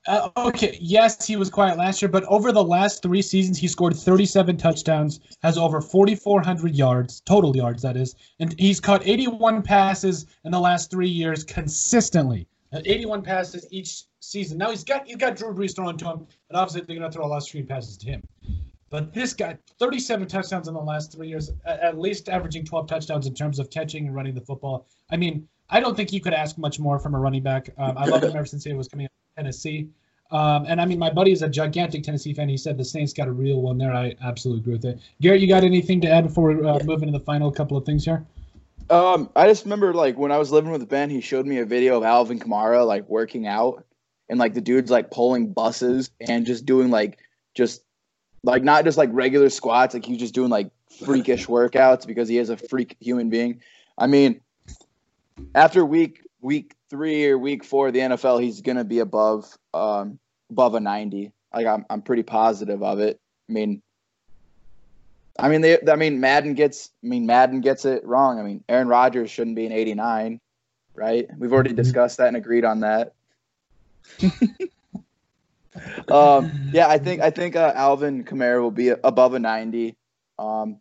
uh, 0.06 0.28
okay, 0.36 0.76
yes, 0.80 1.26
he 1.26 1.36
was 1.36 1.48
quiet 1.48 1.78
last 1.78 2.02
year, 2.02 2.10
but 2.10 2.24
over 2.24 2.52
the 2.52 2.62
last 2.62 3.02
three 3.02 3.22
seasons, 3.22 3.56
he 3.56 3.66
scored 3.66 3.96
37 3.96 4.58
touchdowns, 4.58 5.20
has 5.42 5.56
over 5.56 5.80
4,400 5.80 6.74
yards, 6.74 7.20
total 7.20 7.56
yards, 7.56 7.80
that 7.82 7.96
is, 7.96 8.14
and 8.38 8.54
he's 8.58 8.80
caught 8.80 9.06
81 9.06 9.62
passes 9.62 10.26
in 10.44 10.50
the 10.50 10.60
last 10.60 10.90
three 10.90 11.08
years 11.08 11.42
consistently. 11.42 12.46
Uh, 12.70 12.80
81 12.84 13.22
passes 13.22 13.66
each 13.70 14.02
season. 14.20 14.58
Now 14.58 14.70
he's 14.70 14.84
got 14.84 15.06
he's 15.06 15.16
got 15.16 15.36
Drew 15.36 15.54
Brees 15.54 15.74
throwing 15.74 15.96
to 15.98 16.04
him, 16.04 16.26
and 16.50 16.58
obviously 16.58 16.82
they're 16.82 16.98
going 16.98 17.10
to 17.10 17.14
throw 17.14 17.24
a 17.24 17.28
lot 17.28 17.38
of 17.38 17.44
screen 17.44 17.66
passes 17.66 17.96
to 17.98 18.06
him. 18.06 18.22
But 18.90 19.12
this 19.12 19.32
guy, 19.32 19.58
37 19.78 20.28
touchdowns 20.28 20.68
in 20.68 20.74
the 20.74 20.80
last 20.80 21.12
three 21.12 21.28
years, 21.28 21.50
at 21.64 21.98
least 21.98 22.28
averaging 22.28 22.64
12 22.64 22.86
touchdowns 22.86 23.26
in 23.26 23.34
terms 23.34 23.58
of 23.58 23.70
catching 23.70 24.06
and 24.06 24.14
running 24.14 24.34
the 24.34 24.40
football. 24.40 24.86
I 25.10 25.16
mean, 25.16 25.48
I 25.70 25.80
don't 25.80 25.96
think 25.96 26.12
you 26.12 26.20
could 26.20 26.34
ask 26.34 26.58
much 26.58 26.78
more 26.78 26.98
from 26.98 27.14
a 27.14 27.18
running 27.18 27.42
back. 27.42 27.70
Um, 27.78 27.96
I 27.98 28.04
love 28.04 28.22
him 28.22 28.36
ever 28.36 28.46
since 28.46 28.64
he 28.64 28.72
was 28.74 28.88
coming 28.88 29.06
out 29.06 29.10
of 29.10 29.42
Tennessee. 29.42 29.88
Um, 30.30 30.64
and 30.66 30.80
I 30.80 30.86
mean, 30.86 30.98
my 30.98 31.10
buddy 31.10 31.32
is 31.32 31.42
a 31.42 31.48
gigantic 31.48 32.02
Tennessee 32.02 32.34
fan. 32.34 32.48
He 32.48 32.56
said 32.56 32.76
the 32.76 32.84
Saints 32.84 33.12
got 33.12 33.28
a 33.28 33.32
real 33.32 33.60
one 33.60 33.78
there. 33.78 33.92
I 33.92 34.14
absolutely 34.22 34.62
agree 34.62 34.72
with 34.74 34.84
it. 34.84 35.00
Garrett, 35.20 35.40
you 35.40 35.48
got 35.48 35.64
anything 35.64 36.00
to 36.02 36.08
add 36.08 36.24
before 36.24 36.52
we 36.52 36.66
uh, 36.66 36.82
move 36.84 37.02
into 37.02 37.16
the 37.16 37.24
final 37.24 37.50
couple 37.50 37.76
of 37.76 37.84
things 37.84 38.04
here? 38.04 38.24
Um, 38.90 39.30
I 39.34 39.46
just 39.46 39.64
remember 39.64 39.94
like 39.94 40.18
when 40.18 40.32
I 40.32 40.38
was 40.38 40.50
living 40.50 40.70
with 40.70 40.88
Ben, 40.88 41.08
he 41.08 41.20
showed 41.20 41.46
me 41.46 41.58
a 41.58 41.64
video 41.64 41.96
of 41.96 42.02
Alvin 42.02 42.38
Kamara 42.38 42.86
like 42.86 43.08
working 43.08 43.46
out, 43.46 43.84
and 44.28 44.38
like 44.38 44.54
the 44.54 44.60
dude's 44.60 44.90
like 44.90 45.10
pulling 45.10 45.52
buses 45.52 46.10
and 46.20 46.44
just 46.44 46.66
doing 46.66 46.90
like 46.90 47.18
just 47.54 47.82
like 48.44 48.62
not 48.62 48.84
just 48.84 48.98
like 48.98 49.08
regular 49.12 49.48
squats, 49.48 49.94
like 49.94 50.04
he's 50.04 50.18
just 50.18 50.34
doing 50.34 50.50
like 50.50 50.70
freakish 51.04 51.46
workouts 51.46 52.06
because 52.06 52.28
he 52.28 52.38
is 52.38 52.50
a 52.50 52.56
freak 52.56 52.96
human 53.00 53.30
being. 53.30 53.60
I 53.98 54.06
mean, 54.06 54.40
after 55.54 55.84
week 55.84 56.20
week 56.40 56.74
three 56.90 57.26
or 57.26 57.38
week 57.38 57.64
four 57.64 57.88
of 57.88 57.94
the 57.94 58.00
NFL, 58.00 58.42
he's 58.42 58.60
gonna 58.60 58.84
be 58.84 58.98
above 58.98 59.46
um 59.72 60.18
above 60.50 60.74
a 60.74 60.80
ninety. 60.80 61.32
Like 61.52 61.66
I'm 61.66 61.86
I'm 61.88 62.02
pretty 62.02 62.22
positive 62.22 62.82
of 62.82 63.00
it. 63.00 63.18
I 63.48 63.52
mean, 63.52 63.82
I 65.38 65.48
mean 65.48 65.62
they 65.62 65.78
I 65.90 65.96
mean 65.96 66.20
Madden 66.20 66.54
gets 66.54 66.90
I 67.02 67.06
mean 67.06 67.26
Madden 67.26 67.62
gets 67.62 67.86
it 67.86 68.04
wrong. 68.04 68.38
I 68.38 68.42
mean 68.42 68.62
Aaron 68.68 68.88
Rodgers 68.88 69.30
shouldn't 69.30 69.56
be 69.56 69.64
an 69.64 69.72
eighty 69.72 69.94
nine, 69.94 70.38
right? 70.94 71.26
We've 71.38 71.52
already 71.52 71.70
mm-hmm. 71.70 71.76
discussed 71.76 72.18
that 72.18 72.28
and 72.28 72.36
agreed 72.36 72.64
on 72.64 72.80
that. 72.80 73.14
um, 76.10 76.70
yeah, 76.72 76.88
I 76.88 76.98
think 76.98 77.20
I 77.20 77.30
think 77.30 77.56
uh, 77.56 77.72
Alvin 77.74 78.24
Kamara 78.24 78.60
will 78.60 78.70
be 78.70 78.88
above 78.88 79.34
a 79.34 79.38
ninety. 79.38 79.96
Um, 80.38 80.80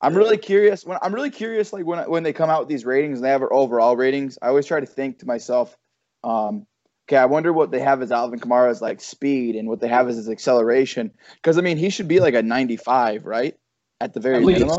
I'm 0.00 0.14
really 0.14 0.38
curious 0.38 0.84
when 0.84 0.98
I'm 1.02 1.14
really 1.14 1.30
curious 1.30 1.72
like 1.72 1.84
when 1.84 1.98
when 2.08 2.22
they 2.22 2.32
come 2.32 2.50
out 2.50 2.60
with 2.60 2.68
these 2.68 2.84
ratings 2.84 3.18
and 3.18 3.24
they 3.24 3.30
have 3.30 3.42
our 3.42 3.52
overall 3.52 3.96
ratings. 3.96 4.38
I 4.40 4.48
always 4.48 4.66
try 4.66 4.80
to 4.80 4.86
think 4.86 5.20
to 5.20 5.26
myself, 5.26 5.76
um, 6.22 6.66
okay, 7.08 7.16
I 7.16 7.26
wonder 7.26 7.52
what 7.52 7.70
they 7.70 7.80
have 7.80 8.00
as 8.02 8.12
Alvin 8.12 8.38
Kamara's 8.38 8.80
like 8.80 9.00
speed 9.00 9.56
and 9.56 9.68
what 9.68 9.80
they 9.80 9.88
have 9.88 10.08
as 10.08 10.16
his 10.16 10.28
acceleration. 10.28 11.10
Because 11.36 11.58
I 11.58 11.62
mean, 11.62 11.76
he 11.76 11.90
should 11.90 12.08
be 12.08 12.20
like 12.20 12.34
a 12.34 12.42
95, 12.42 13.26
right? 13.26 13.56
At 14.00 14.14
the 14.14 14.20
very 14.20 14.36
at 14.36 14.42
minimum. 14.42 14.78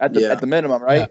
At 0.00 0.12
the 0.12 0.20
yeah. 0.22 0.32
at 0.32 0.40
the 0.40 0.46
minimum, 0.46 0.82
right? 0.82 1.00
Yeah. 1.00 1.06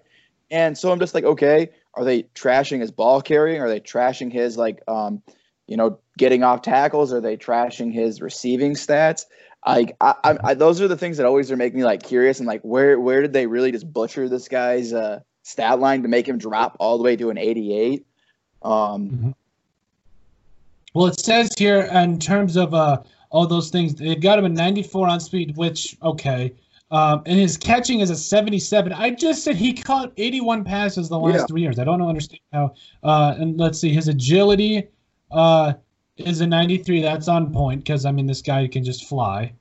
And 0.49 0.77
so 0.77 0.91
I'm 0.91 0.99
just 0.99 1.13
like, 1.13 1.23
okay, 1.23 1.71
are 1.93 2.05
they 2.05 2.23
trashing 2.23 2.79
his 2.79 2.91
ball 2.91 3.21
carrying? 3.21 3.61
Are 3.61 3.67
they 3.67 3.79
trashing 3.79 4.31
his 4.31 4.55
like 4.55 4.81
um, 4.87 5.23
you 5.68 5.78
know, 5.78 5.99
getting 6.18 6.43
off 6.43 6.61
tackles? 6.61 7.13
Are 7.13 7.22
they 7.22 7.38
trashing 7.38 7.93
his 7.93 8.22
receiving 8.22 8.74
stats? 8.74 9.26
Like, 9.65 9.95
I, 9.99 10.15
I, 10.24 10.38
I, 10.43 10.53
those 10.53 10.82
are 10.82 10.88
the 10.88 10.97
things 10.97 11.18
that 11.18 11.26
always 11.26 11.51
are 11.51 11.57
making 11.57 11.80
me 11.80 11.86
like 11.86 12.03
curious 12.03 12.39
and 12.39 12.47
like, 12.47 12.61
where 12.61 12.99
where 12.99 13.22
did 13.22 13.34
they 13.34 13.47
really 13.47 13.72
just 13.72 13.91
butcher 13.91 14.30
this 14.30 14.47
guy's 14.47 14.93
uh, 14.93 15.20
stat 15.43 15.80
line 15.80 16.03
to 16.03 16.07
make 16.07 16.28
him 16.28 16.38
drop 16.38 16.78
all 16.80 16.97
the 16.97 17.03
way 17.03 17.15
to 17.18 17.30
an 17.30 17.38
88? 17.38 18.05
Um, 18.63 18.72
mm-hmm. 18.72 19.32
Well, 20.93 21.07
it 21.07 21.20
says 21.20 21.49
here 21.57 21.82
in 21.82 22.18
terms 22.18 22.55
of 22.55 22.74
uh, 22.74 23.01
all 23.30 23.45
those 23.45 23.70
things, 23.70 23.95
they 23.95 24.15
got 24.15 24.39
him 24.39 24.45
a 24.45 24.49
94 24.49 25.07
on 25.07 25.20
speed, 25.20 25.57
which 25.57 25.97
okay. 26.01 26.53
Um, 26.89 27.22
and 27.26 27.38
his 27.38 27.57
catching 27.57 27.99
is 27.99 28.09
a 28.09 28.15
77. 28.15 28.93
I 28.93 29.09
just 29.09 29.43
said 29.43 29.57
he 29.57 29.74
caught 29.74 30.13
81 30.15 30.63
passes 30.63 31.09
the 31.09 31.20
last 31.20 31.39
yeah. 31.39 31.45
three 31.45 31.61
years. 31.61 31.80
I 31.80 31.84
don't 31.84 32.01
understand 32.01 32.39
how. 32.53 32.74
Uh, 33.03 33.36
and 33.38 33.59
let's 33.59 33.80
see, 33.80 33.93
his 33.93 34.07
agility 34.07 34.88
uh, 35.32 35.73
is 36.17 36.41
a 36.41 36.47
93. 36.47 37.01
That's 37.01 37.28
on 37.28 37.53
point 37.53 37.84
because 37.84 38.05
I 38.05 38.11
mean 38.11 38.25
this 38.25 38.41
guy 38.41 38.67
can 38.67 38.84
just 38.84 39.07
fly. 39.07 39.53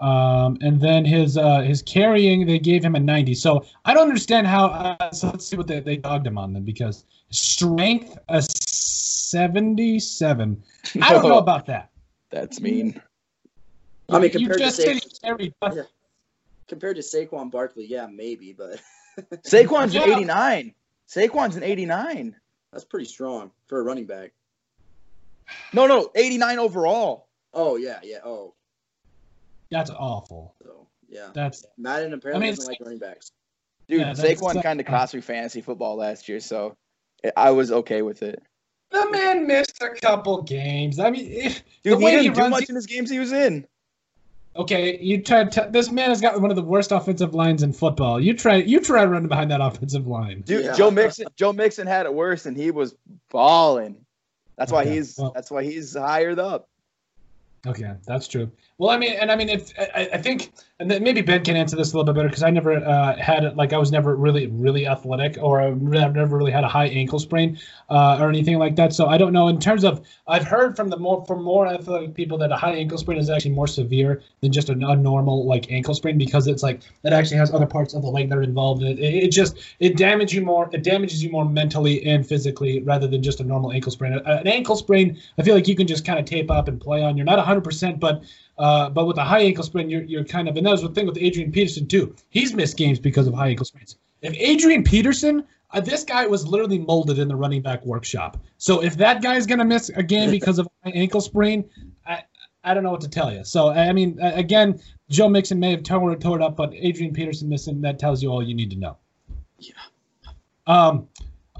Um, 0.00 0.56
and 0.62 0.80
then 0.80 1.04
his 1.04 1.36
uh, 1.36 1.60
his 1.60 1.82
carrying, 1.82 2.46
they 2.46 2.58
gave 2.58 2.82
him 2.82 2.94
a 2.94 3.00
90. 3.00 3.34
So 3.34 3.66
I 3.84 3.92
don't 3.92 4.08
understand 4.08 4.46
how. 4.46 4.68
Uh, 4.68 5.10
so 5.10 5.28
let's 5.28 5.46
see 5.46 5.56
what 5.56 5.66
they, 5.66 5.80
they 5.80 5.98
dogged 5.98 6.26
him 6.26 6.38
on 6.38 6.54
then 6.54 6.64
because 6.64 7.04
strength 7.30 8.18
a 8.28 8.42
77. 8.42 10.62
I 11.02 11.12
don't 11.12 11.28
know 11.28 11.38
about 11.38 11.66
that. 11.66 11.90
That's 12.30 12.60
mean. 12.60 13.00
I 14.08 14.18
mean, 14.18 14.30
compared 14.30 14.58
to 14.58 14.70
Sa- 14.70 14.82
yeah. 14.82 15.82
compared 16.66 16.96
to 16.96 17.02
Saquon 17.02 17.50
Barkley, 17.50 17.86
yeah, 17.86 18.06
maybe, 18.06 18.52
but 18.52 18.80
Saquon's 19.44 19.94
yeah. 19.94 20.04
an 20.04 20.10
89. 20.10 20.74
Saquon's 21.08 21.56
an 21.56 21.62
89. 21.62 22.34
That's 22.72 22.84
pretty 22.84 23.06
strong 23.06 23.50
for 23.66 23.80
a 23.80 23.82
running 23.82 24.06
back. 24.06 24.32
No, 25.72 25.86
no, 25.86 26.10
89 26.14 26.58
overall. 26.58 27.28
Oh 27.52 27.76
yeah, 27.76 27.98
yeah. 28.02 28.18
Oh, 28.24 28.54
that's 29.70 29.90
awful. 29.90 30.54
So 30.62 30.86
yeah, 31.08 31.30
that's 31.34 31.66
Madden 31.76 32.12
apparently 32.12 32.46
I 32.46 32.50
mean, 32.50 32.56
doesn't 32.56 32.70
like 32.70 32.80
running 32.80 32.98
backs. 32.98 33.32
Dude, 33.88 34.00
yeah, 34.00 34.12
Saquon 34.12 34.62
kind 34.62 34.78
of 34.78 34.86
cost 34.86 35.14
me 35.14 35.20
fantasy 35.20 35.60
football 35.60 35.96
last 35.96 36.28
year, 36.28 36.40
so 36.40 36.76
I 37.36 37.50
was 37.50 37.72
okay 37.72 38.02
with 38.02 38.22
it. 38.22 38.42
The 38.90 39.08
man 39.10 39.46
missed 39.46 39.80
a 39.82 39.90
couple 40.00 40.42
games. 40.42 40.98
I 40.98 41.10
mean, 41.10 41.26
if 41.26 41.62
dude, 41.82 41.98
he 41.98 42.04
didn't 42.06 42.22
he 42.22 42.28
do 42.30 42.48
much 42.48 42.68
in 42.68 42.74
his 42.74 42.86
games 42.86 43.10
he 43.10 43.18
was 43.18 43.32
in. 43.32 43.66
Okay, 44.56 44.98
you 45.00 45.22
try. 45.22 45.44
T- 45.44 45.60
this 45.70 45.92
man 45.92 46.08
has 46.08 46.20
got 46.20 46.40
one 46.40 46.50
of 46.50 46.56
the 46.56 46.62
worst 46.62 46.90
offensive 46.90 47.34
lines 47.34 47.62
in 47.62 47.72
football. 47.72 48.20
You 48.20 48.34
try. 48.34 48.56
You 48.56 48.80
try 48.80 49.04
running 49.04 49.28
behind 49.28 49.52
that 49.52 49.60
offensive 49.60 50.08
line. 50.08 50.40
Dude, 50.40 50.64
Yeah. 50.64 50.74
Joe 50.74 50.90
Mixon. 50.90 51.28
Joe 51.36 51.52
Mixon 51.52 51.86
had 51.86 52.06
it 52.06 52.14
worse, 52.14 52.46
and 52.46 52.56
he 52.56 52.72
was 52.72 52.94
balling. 53.30 54.04
That's 54.56 54.72
why 54.72 54.82
Okay, 54.82 54.94
he's. 54.94 55.16
well- 55.18 55.32
that's 55.34 55.50
why 55.50 55.62
he's 55.64 55.96
higher 55.96 56.38
up. 56.40 56.68
Okay, 57.66 57.92
that's 58.06 58.26
true. 58.26 58.50
Well, 58.78 58.90
I 58.90 58.96
mean, 58.96 59.12
and 59.20 59.30
I 59.30 59.36
mean, 59.36 59.50
if 59.50 59.72
I, 59.78 60.08
I 60.14 60.18
think, 60.18 60.52
and 60.80 60.90
then 60.90 61.02
maybe 61.02 61.20
Ben 61.20 61.44
can 61.44 61.56
answer 61.56 61.76
this 61.76 61.92
a 61.92 61.96
little 61.96 62.10
bit 62.10 62.18
better 62.18 62.28
because 62.28 62.42
I 62.42 62.48
never 62.48 62.76
uh, 62.76 63.14
had 63.16 63.54
like 63.54 63.74
I 63.74 63.78
was 63.78 63.92
never 63.92 64.16
really 64.16 64.46
really 64.46 64.86
athletic 64.86 65.36
or 65.40 65.60
I've 65.60 65.80
never 65.80 66.38
really 66.38 66.50
had 66.50 66.64
a 66.64 66.68
high 66.68 66.86
ankle 66.86 67.18
sprain 67.18 67.58
uh, 67.90 68.16
or 68.18 68.30
anything 68.30 68.58
like 68.58 68.76
that. 68.76 68.94
So 68.94 69.06
I 69.06 69.18
don't 69.18 69.34
know. 69.34 69.48
In 69.48 69.60
terms 69.60 69.84
of, 69.84 70.06
I've 70.26 70.44
heard 70.44 70.76
from 70.76 70.88
the 70.88 70.96
more 70.96 71.24
from 71.26 71.44
more 71.44 71.66
athletic 71.66 72.14
people 72.14 72.38
that 72.38 72.50
a 72.50 72.56
high 72.56 72.72
ankle 72.72 72.96
sprain 72.96 73.18
is 73.18 73.28
actually 73.28 73.50
more 73.50 73.66
severe 73.66 74.22
than 74.40 74.52
just 74.52 74.70
a, 74.70 74.72
a 74.72 74.96
normal 74.96 75.46
like 75.46 75.70
ankle 75.70 75.94
sprain 75.94 76.16
because 76.16 76.46
it's 76.46 76.62
like 76.62 76.80
it 77.04 77.12
actually 77.12 77.36
has 77.36 77.52
other 77.52 77.66
parts 77.66 77.92
of 77.92 78.00
the 78.00 78.08
leg 78.08 78.30
that 78.30 78.38
are 78.38 78.42
involved 78.42 78.82
in 78.82 78.88
it. 78.88 78.98
It, 78.98 79.24
it 79.24 79.28
just 79.32 79.58
it 79.80 79.98
damages 79.98 80.34
you 80.34 80.42
more. 80.42 80.70
It 80.72 80.82
damages 80.82 81.22
you 81.22 81.30
more 81.30 81.44
mentally 81.44 82.06
and 82.06 82.26
physically 82.26 82.80
rather 82.80 83.06
than 83.06 83.22
just 83.22 83.40
a 83.40 83.44
normal 83.44 83.70
ankle 83.70 83.92
sprain. 83.92 84.14
An 84.14 84.46
ankle 84.46 84.76
sprain, 84.76 85.20
I 85.36 85.42
feel 85.42 85.54
like 85.54 85.68
you 85.68 85.76
can 85.76 85.86
just 85.86 86.06
kind 86.06 86.18
of 86.18 86.24
tape 86.24 86.50
up 86.50 86.68
and 86.68 86.80
play 86.80 87.02
on. 87.02 87.18
You're 87.18 87.26
not 87.26 87.36
100, 87.36 87.60
percent 87.60 88.00
but 88.00 88.22
uh, 88.60 88.90
but 88.90 89.06
with 89.06 89.16
a 89.16 89.24
high 89.24 89.40
ankle 89.40 89.64
sprain, 89.64 89.88
you're, 89.88 90.02
you're 90.02 90.22
kind 90.22 90.46
of, 90.46 90.56
and 90.56 90.66
that 90.66 90.70
was 90.70 90.82
the 90.82 90.90
thing 90.90 91.06
with 91.06 91.16
Adrian 91.16 91.50
Peterson 91.50 91.86
too. 91.86 92.14
He's 92.28 92.52
missed 92.52 92.76
games 92.76 92.98
because 92.98 93.26
of 93.26 93.32
high 93.32 93.48
ankle 93.48 93.64
sprains. 93.64 93.96
If 94.20 94.34
Adrian 94.34 94.84
Peterson, 94.84 95.44
uh, 95.70 95.80
this 95.80 96.04
guy 96.04 96.26
was 96.26 96.46
literally 96.46 96.78
molded 96.78 97.18
in 97.18 97.26
the 97.26 97.34
running 97.34 97.62
back 97.62 97.84
workshop. 97.86 98.36
So 98.58 98.82
if 98.82 98.98
that 98.98 99.22
guy's 99.22 99.46
gonna 99.46 99.64
miss 99.64 99.88
a 99.88 100.02
game 100.02 100.30
because 100.38 100.58
of 100.58 100.66
a 100.66 100.90
high 100.90 100.94
ankle 100.94 101.22
sprain, 101.22 101.64
I 102.06 102.22
I 102.62 102.74
don't 102.74 102.82
know 102.82 102.90
what 102.90 103.00
to 103.00 103.08
tell 103.08 103.32
you. 103.32 103.44
So 103.44 103.70
I 103.70 103.94
mean, 103.94 104.18
again, 104.20 104.78
Joe 105.08 105.30
Mixon 105.30 105.58
may 105.58 105.70
have 105.70 105.82
tore, 105.82 106.14
tore 106.16 106.36
it 106.36 106.42
up, 106.42 106.56
but 106.56 106.74
Adrian 106.74 107.14
Peterson 107.14 107.48
missing 107.48 107.80
that 107.80 107.98
tells 107.98 108.22
you 108.22 108.28
all 108.28 108.42
you 108.42 108.54
need 108.54 108.70
to 108.70 108.76
know. 108.76 108.98
Yeah. 109.58 109.72
Um. 110.66 111.08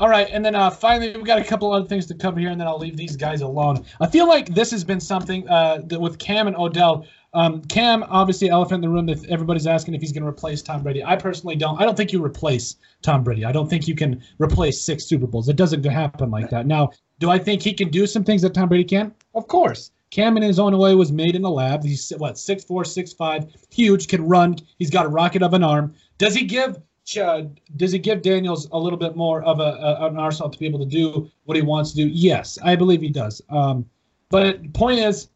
All 0.01 0.09
right, 0.09 0.29
and 0.33 0.43
then 0.43 0.55
uh, 0.55 0.71
finally, 0.71 1.15
we 1.15 1.25
got 1.25 1.39
a 1.39 1.45
couple 1.45 1.71
other 1.71 1.87
things 1.87 2.07
to 2.07 2.15
cover 2.15 2.41
here, 2.41 2.49
and 2.49 2.59
then 2.59 2.67
I'll 2.67 2.79
leave 2.79 2.97
these 2.97 3.17
guys 3.17 3.43
alone. 3.43 3.85
I 4.01 4.07
feel 4.07 4.27
like 4.27 4.49
this 4.55 4.71
has 4.71 4.83
been 4.83 4.99
something 4.99 5.47
uh, 5.47 5.83
that 5.89 6.01
with 6.01 6.19
Cam 6.19 6.47
and 6.47 6.57
Odell. 6.57 7.05
Um, 7.35 7.61
Cam, 7.65 8.03
obviously, 8.05 8.49
elephant 8.49 8.83
in 8.83 8.89
the 8.91 8.95
room. 8.95 9.05
That 9.05 9.23
everybody's 9.27 9.67
asking 9.67 9.95
if 9.95 10.01
he's 10.01 10.11
going 10.11 10.23
to 10.23 10.29
replace 10.29 10.63
Tom 10.63 10.83
Brady. 10.83 11.05
I 11.05 11.17
personally 11.17 11.55
don't. 11.55 11.79
I 11.79 11.85
don't 11.85 11.99
think 11.99 12.15
you 12.15 12.25
replace 12.25 12.77
Tom 13.03 13.23
Brady. 13.23 13.45
I 13.45 13.53
don't 13.53 13.69
think 13.69 13.87
you 13.87 13.95
can 13.95 14.23
replace 14.39 14.81
six 14.81 15.05
Super 15.05 15.27
Bowls. 15.27 15.51
It 15.51 15.57
doesn't 15.57 15.85
happen 15.85 16.31
like 16.31 16.49
that. 16.49 16.67
Now, 16.67 16.93
do 17.19 17.29
I 17.29 17.39
think 17.39 17.61
he 17.61 17.75
can 17.75 17.91
do 17.91 18.07
some 18.07 18.25
things 18.25 18.41
that 18.41 18.55
Tom 18.55 18.71
Brady 18.71 18.85
can? 18.85 19.15
Of 19.35 19.49
course. 19.49 19.91
Cam, 20.11 20.39
in 20.39 20.43
his 20.43 20.59
own 20.59 20.77
way, 20.79 20.95
was 20.95 21.13
made 21.13 21.37
in 21.37 21.43
the 21.43 21.51
lab. 21.51 21.85
He's 21.85 22.11
what 22.17 22.39
six 22.39 22.65
four, 22.65 22.87
six 22.87 23.13
five, 23.13 23.55
huge, 23.69 24.09
can 24.09 24.27
run. 24.27 24.57
He's 24.79 24.91
got 24.91 25.05
a 25.05 25.11
rocket 25.11 25.43
of 25.43 25.53
an 25.53 25.63
arm. 25.63 25.95
Does 26.17 26.35
he 26.35 26.45
give? 26.45 26.79
Uh, 27.17 27.45
does 27.77 27.93
he 27.93 27.99
give 27.99 28.23
Daniels 28.23 28.69
a 28.73 28.79
little 28.79 28.99
bit 28.99 29.17
more 29.17 29.43
of 29.43 29.61
a, 29.61 29.63
a 29.63 30.07
an 30.09 30.17
arsenal 30.17 30.51
to 30.51 30.59
be 30.59 30.67
able 30.67 30.79
to 30.79 30.87
do 30.87 31.31
what 31.45 31.57
he 31.57 31.63
wants 31.63 31.91
to 31.93 31.97
do? 31.97 32.09
Yes, 32.09 32.59
I 32.63 32.77
believe 32.77 33.01
he 33.01 33.09
does. 33.09 33.43
Um, 33.49 33.89
but 34.29 34.63
the 34.63 34.69
point 34.69 35.01
is, 35.01 35.29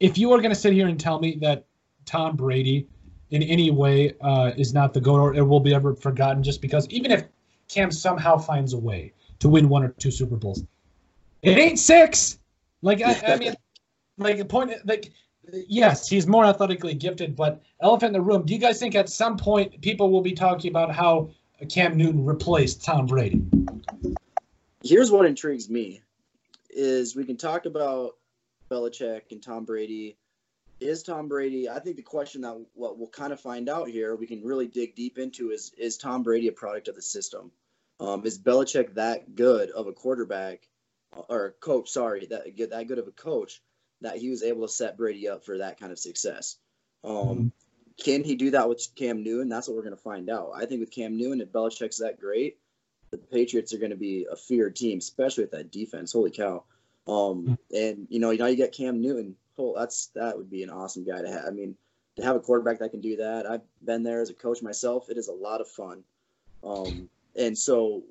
if 0.00 0.18
you 0.18 0.32
are 0.32 0.38
going 0.38 0.50
to 0.50 0.60
sit 0.60 0.72
here 0.72 0.88
and 0.88 0.98
tell 0.98 1.20
me 1.20 1.38
that 1.40 1.64
Tom 2.04 2.36
Brady, 2.36 2.88
in 3.30 3.42
any 3.42 3.70
way, 3.70 4.14
uh, 4.20 4.52
is 4.56 4.74
not 4.74 4.92
the 4.92 5.00
goat 5.00 5.18
or 5.18 5.34
it 5.34 5.42
will 5.42 5.60
be 5.60 5.74
ever 5.74 5.94
forgotten, 5.94 6.42
just 6.42 6.60
because 6.60 6.86
even 6.88 7.10
if 7.10 7.24
Cam 7.68 7.90
somehow 7.90 8.36
finds 8.36 8.74
a 8.74 8.78
way 8.78 9.12
to 9.38 9.48
win 9.48 9.68
one 9.68 9.82
or 9.82 9.88
two 9.88 10.10
Super 10.10 10.36
Bowls, 10.36 10.64
it 11.42 11.58
ain't 11.58 11.78
six. 11.78 12.38
Like 12.82 13.00
I, 13.00 13.20
I 13.26 13.36
mean, 13.36 13.54
like 14.18 14.38
the 14.38 14.44
point, 14.44 14.72
like 14.84 15.12
yes, 15.52 16.08
he's 16.08 16.26
more 16.26 16.44
athletically 16.44 16.94
gifted, 16.94 17.36
but 17.36 17.62
elephant 17.80 18.08
in 18.08 18.12
the 18.14 18.20
room. 18.20 18.44
Do 18.44 18.52
you 18.52 18.58
guys 18.58 18.78
think 18.78 18.94
at 18.94 19.08
some 19.08 19.36
point 19.36 19.80
people 19.80 20.10
will 20.10 20.22
be 20.22 20.32
talking 20.32 20.70
about 20.70 20.94
how 20.94 21.30
Cam 21.68 21.96
Newton 21.96 22.24
replaced 22.24 22.84
Tom 22.84 23.06
Brady? 23.06 23.42
Here's 24.82 25.10
what 25.10 25.26
intrigues 25.26 25.68
me: 25.68 26.02
is 26.70 27.14
we 27.14 27.24
can 27.24 27.36
talk 27.36 27.66
about 27.66 28.16
Belichick 28.70 29.30
and 29.30 29.42
Tom 29.42 29.64
Brady. 29.64 30.16
Is 30.80 31.02
Tom 31.04 31.28
Brady? 31.28 31.68
I 31.68 31.78
think 31.78 31.96
the 31.96 32.02
question 32.02 32.40
that 32.40 32.60
what 32.74 32.98
we'll 32.98 33.08
kind 33.08 33.32
of 33.32 33.40
find 33.40 33.68
out 33.68 33.88
here, 33.88 34.16
we 34.16 34.26
can 34.26 34.42
really 34.42 34.66
dig 34.66 34.94
deep 34.94 35.18
into 35.18 35.50
is: 35.50 35.72
is 35.78 35.96
Tom 35.96 36.22
Brady 36.22 36.48
a 36.48 36.52
product 36.52 36.88
of 36.88 36.96
the 36.96 37.02
system? 37.02 37.52
Um, 38.00 38.24
is 38.26 38.38
Belichick 38.38 38.94
that 38.94 39.36
good 39.36 39.70
of 39.70 39.86
a 39.86 39.92
quarterback 39.92 40.66
or 41.28 41.46
a 41.46 41.52
coach? 41.52 41.90
Sorry, 41.90 42.26
that 42.26 42.44
that 42.70 42.88
good 42.88 42.98
of 42.98 43.06
a 43.06 43.12
coach 43.12 43.62
that 44.02 44.18
he 44.18 44.30
was 44.30 44.42
able 44.42 44.66
to 44.66 44.72
set 44.72 44.96
Brady 44.96 45.28
up 45.28 45.44
for 45.44 45.58
that 45.58 45.78
kind 45.78 45.92
of 45.92 45.98
success. 45.98 46.56
Um, 47.04 47.52
can 48.02 48.24
he 48.24 48.36
do 48.36 48.50
that 48.52 48.68
with 48.68 48.86
Cam 48.94 49.22
Newton? 49.22 49.48
That's 49.48 49.68
what 49.68 49.76
we're 49.76 49.82
going 49.82 49.96
to 49.96 50.02
find 50.02 50.30
out. 50.30 50.52
I 50.54 50.66
think 50.66 50.80
with 50.80 50.90
Cam 50.90 51.16
Newton, 51.16 51.40
if 51.40 51.52
Belichick's 51.52 51.98
that 51.98 52.20
great, 52.20 52.58
the 53.10 53.18
Patriots 53.18 53.74
are 53.74 53.78
going 53.78 53.90
to 53.90 53.96
be 53.96 54.26
a 54.30 54.36
feared 54.36 54.76
team, 54.76 54.98
especially 54.98 55.44
with 55.44 55.50
that 55.52 55.70
defense. 55.70 56.12
Holy 56.12 56.30
cow! 56.30 56.64
Um, 57.06 57.58
and 57.74 58.06
you 58.08 58.20
know, 58.20 58.32
now 58.32 58.46
you 58.46 58.56
get 58.56 58.72
Cam 58.72 59.00
Newton. 59.00 59.36
Oh, 59.58 59.74
that's 59.76 60.06
that 60.14 60.36
would 60.36 60.50
be 60.50 60.62
an 60.62 60.70
awesome 60.70 61.04
guy 61.04 61.20
to 61.20 61.30
have. 61.30 61.44
I 61.46 61.50
mean, 61.50 61.76
to 62.16 62.22
have 62.22 62.36
a 62.36 62.40
quarterback 62.40 62.78
that 62.78 62.90
can 62.90 63.00
do 63.00 63.16
that. 63.16 63.46
I've 63.46 63.62
been 63.84 64.02
there 64.02 64.20
as 64.20 64.30
a 64.30 64.34
coach 64.34 64.62
myself. 64.62 65.10
It 65.10 65.18
is 65.18 65.28
a 65.28 65.32
lot 65.32 65.60
of 65.60 65.68
fun. 65.68 66.04
Um, 66.64 67.08
and 67.36 67.56
so 67.56 68.02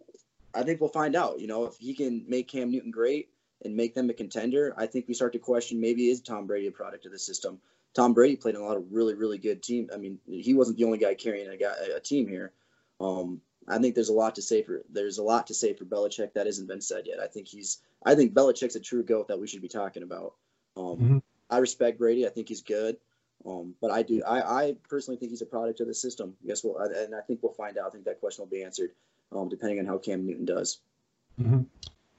I 0.53 0.63
think 0.63 0.81
we'll 0.81 0.89
find 0.89 1.15
out. 1.15 1.39
You 1.39 1.47
know, 1.47 1.65
if 1.65 1.77
he 1.77 1.93
can 1.93 2.25
make 2.27 2.47
Cam 2.47 2.71
Newton 2.71 2.91
great 2.91 3.29
and 3.63 3.75
make 3.75 3.93
them 3.93 4.09
a 4.09 4.13
contender, 4.13 4.73
I 4.77 4.85
think 4.87 5.07
we 5.07 5.13
start 5.13 5.33
to 5.33 5.39
question 5.39 5.79
maybe 5.79 6.09
is 6.09 6.21
Tom 6.21 6.47
Brady 6.47 6.67
a 6.67 6.71
product 6.71 7.05
of 7.05 7.11
the 7.11 7.19
system. 7.19 7.59
Tom 7.93 8.13
Brady 8.13 8.35
played 8.35 8.55
in 8.55 8.61
a 8.61 8.63
lot 8.63 8.77
of 8.77 8.91
really, 8.91 9.13
really 9.13 9.37
good 9.37 9.61
teams. 9.61 9.89
I 9.93 9.97
mean, 9.97 10.17
he 10.27 10.53
wasn't 10.53 10.77
the 10.77 10.85
only 10.85 10.97
guy 10.97 11.13
carrying 11.13 11.49
a, 11.49 11.57
guy, 11.57 11.73
a 11.95 11.99
team 11.99 12.27
here. 12.27 12.53
Um, 12.99 13.41
I 13.67 13.77
think 13.77 13.95
there's 13.95 14.09
a 14.09 14.13
lot 14.13 14.35
to 14.35 14.41
say 14.41 14.63
for 14.63 14.81
there's 14.89 15.17
a 15.17 15.23
lot 15.23 15.47
to 15.47 15.53
say 15.53 15.73
for 15.73 15.85
Belichick 15.85 16.33
that 16.33 16.45
hasn't 16.45 16.67
been 16.67 16.81
said 16.81 17.05
yet. 17.05 17.19
I 17.19 17.27
think 17.27 17.47
he's 17.47 17.79
I 18.03 18.15
think 18.15 18.33
Belichick's 18.33 18.75
a 18.75 18.79
true 18.79 19.03
goat 19.03 19.27
that 19.27 19.39
we 19.39 19.47
should 19.47 19.61
be 19.61 19.67
talking 19.67 20.03
about. 20.03 20.33
Um, 20.75 20.97
Mhm. 20.97 21.21
I 21.49 21.57
respect 21.57 21.99
Brady. 21.99 22.25
I 22.25 22.29
think 22.29 22.47
he's 22.47 22.61
good. 22.61 22.97
Um, 23.45 23.75
but 23.81 23.91
I 23.91 24.03
do 24.03 24.23
I, 24.23 24.67
I 24.67 24.75
personally 24.89 25.17
think 25.17 25.31
he's 25.31 25.41
a 25.41 25.45
product 25.47 25.79
of 25.79 25.87
the 25.87 25.93
system. 25.93 26.35
Guess 26.45 26.63
we'll 26.63 26.77
and 26.77 27.13
I 27.13 27.21
think 27.21 27.43
we'll 27.43 27.53
find 27.53 27.77
out. 27.77 27.87
I 27.87 27.89
think 27.91 28.05
that 28.05 28.19
question 28.19 28.43
will 28.43 28.49
be 28.49 28.63
answered 28.63 28.91
um, 29.31 29.49
depending 29.49 29.79
on 29.79 29.85
how 29.85 29.97
Cam 29.97 30.25
Newton 30.25 30.45
does. 30.45 30.79
Mhm. 31.39 31.65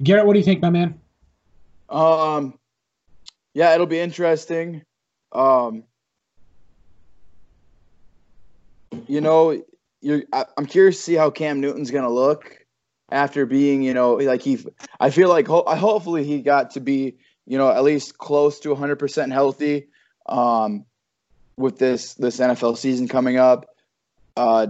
Garrett, 0.02 0.26
what 0.26 0.34
do 0.34 0.38
you 0.38 0.44
think, 0.44 0.60
my 0.62 0.70
man? 0.70 1.00
Um, 1.92 2.58
yeah, 3.54 3.74
it'll 3.74 3.86
be 3.86 4.00
interesting. 4.00 4.82
Um, 5.32 5.84
you 9.06 9.20
know, 9.20 9.62
you're. 10.00 10.22
I, 10.32 10.46
I'm 10.56 10.66
curious 10.66 10.96
to 10.96 11.02
see 11.02 11.14
how 11.14 11.30
Cam 11.30 11.60
Newton's 11.60 11.90
gonna 11.90 12.10
look 12.10 12.58
after 13.10 13.46
being, 13.46 13.82
you 13.82 13.94
know, 13.94 14.14
like 14.14 14.42
he. 14.42 14.58
I 14.98 15.10
feel 15.10 15.28
like 15.28 15.46
ho- 15.46 15.64
hopefully 15.66 16.24
he 16.24 16.40
got 16.42 16.72
to 16.72 16.80
be, 16.80 17.16
you 17.46 17.58
know, 17.58 17.70
at 17.70 17.84
least 17.84 18.18
close 18.18 18.58
to 18.60 18.70
100 18.70 18.96
percent 18.96 19.32
healthy. 19.32 19.88
Um, 20.26 20.86
with 21.56 21.78
this 21.78 22.14
this 22.14 22.38
NFL 22.38 22.76
season 22.76 23.08
coming 23.08 23.38
up. 23.38 23.66
Uh, 24.36 24.66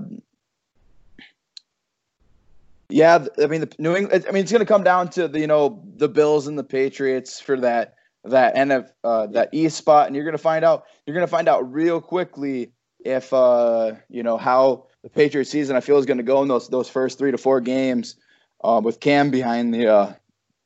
yeah, 2.93 3.27
I 3.43 3.47
mean 3.47 3.63
the 3.63 3.75
New 3.79 3.97
England. 3.97 4.25
I 4.29 4.33
mean 4.33 4.43
it's 4.43 4.53
going 4.53 4.61
to 4.61 4.67
come 4.67 4.85
down 4.85 5.09
to 5.11 5.29
the 5.29 5.41
you 5.41 5.47
know 5.47 5.83
the 5.97 6.09
Bills 6.09 6.47
and 6.47 6.59
the 6.59 6.65
Patriots 6.65 7.41
for 7.41 7.59
that 7.61 7.95
that 8.25 8.55
NF 8.55 8.91
uh, 9.03 9.27
that 9.29 9.49
East 9.53 9.77
spot, 9.77 10.07
and 10.07 10.15
you're 10.15 10.25
going 10.25 10.33
to 10.33 10.39
find 10.39 10.65
out 10.65 10.85
you're 11.07 11.15
going 11.15 11.27
to 11.27 11.31
find 11.31 11.49
out 11.49 11.73
real 11.73 12.01
quickly 12.01 12.73
if 13.05 13.33
uh, 13.33 13.93
you 14.09 14.23
know 14.23 14.37
how 14.37 14.87
the 15.03 15.09
Patriots 15.09 15.51
season 15.51 15.75
I 15.77 15.81
feel 15.81 15.99
is 15.99 16.07
going 16.07 16.19
to 16.19 16.23
go 16.23 16.43
in 16.43 16.49
those 16.49 16.69
those 16.69 16.89
first 16.89 17.19
three 17.19 17.31
to 17.31 17.39
four 17.39 17.61
games 17.61 18.17
uh, 18.63 18.81
with 18.83 19.01
Cam 19.01 19.31
behind 19.31 19.75
the 19.75 19.89
uh, 19.89 20.13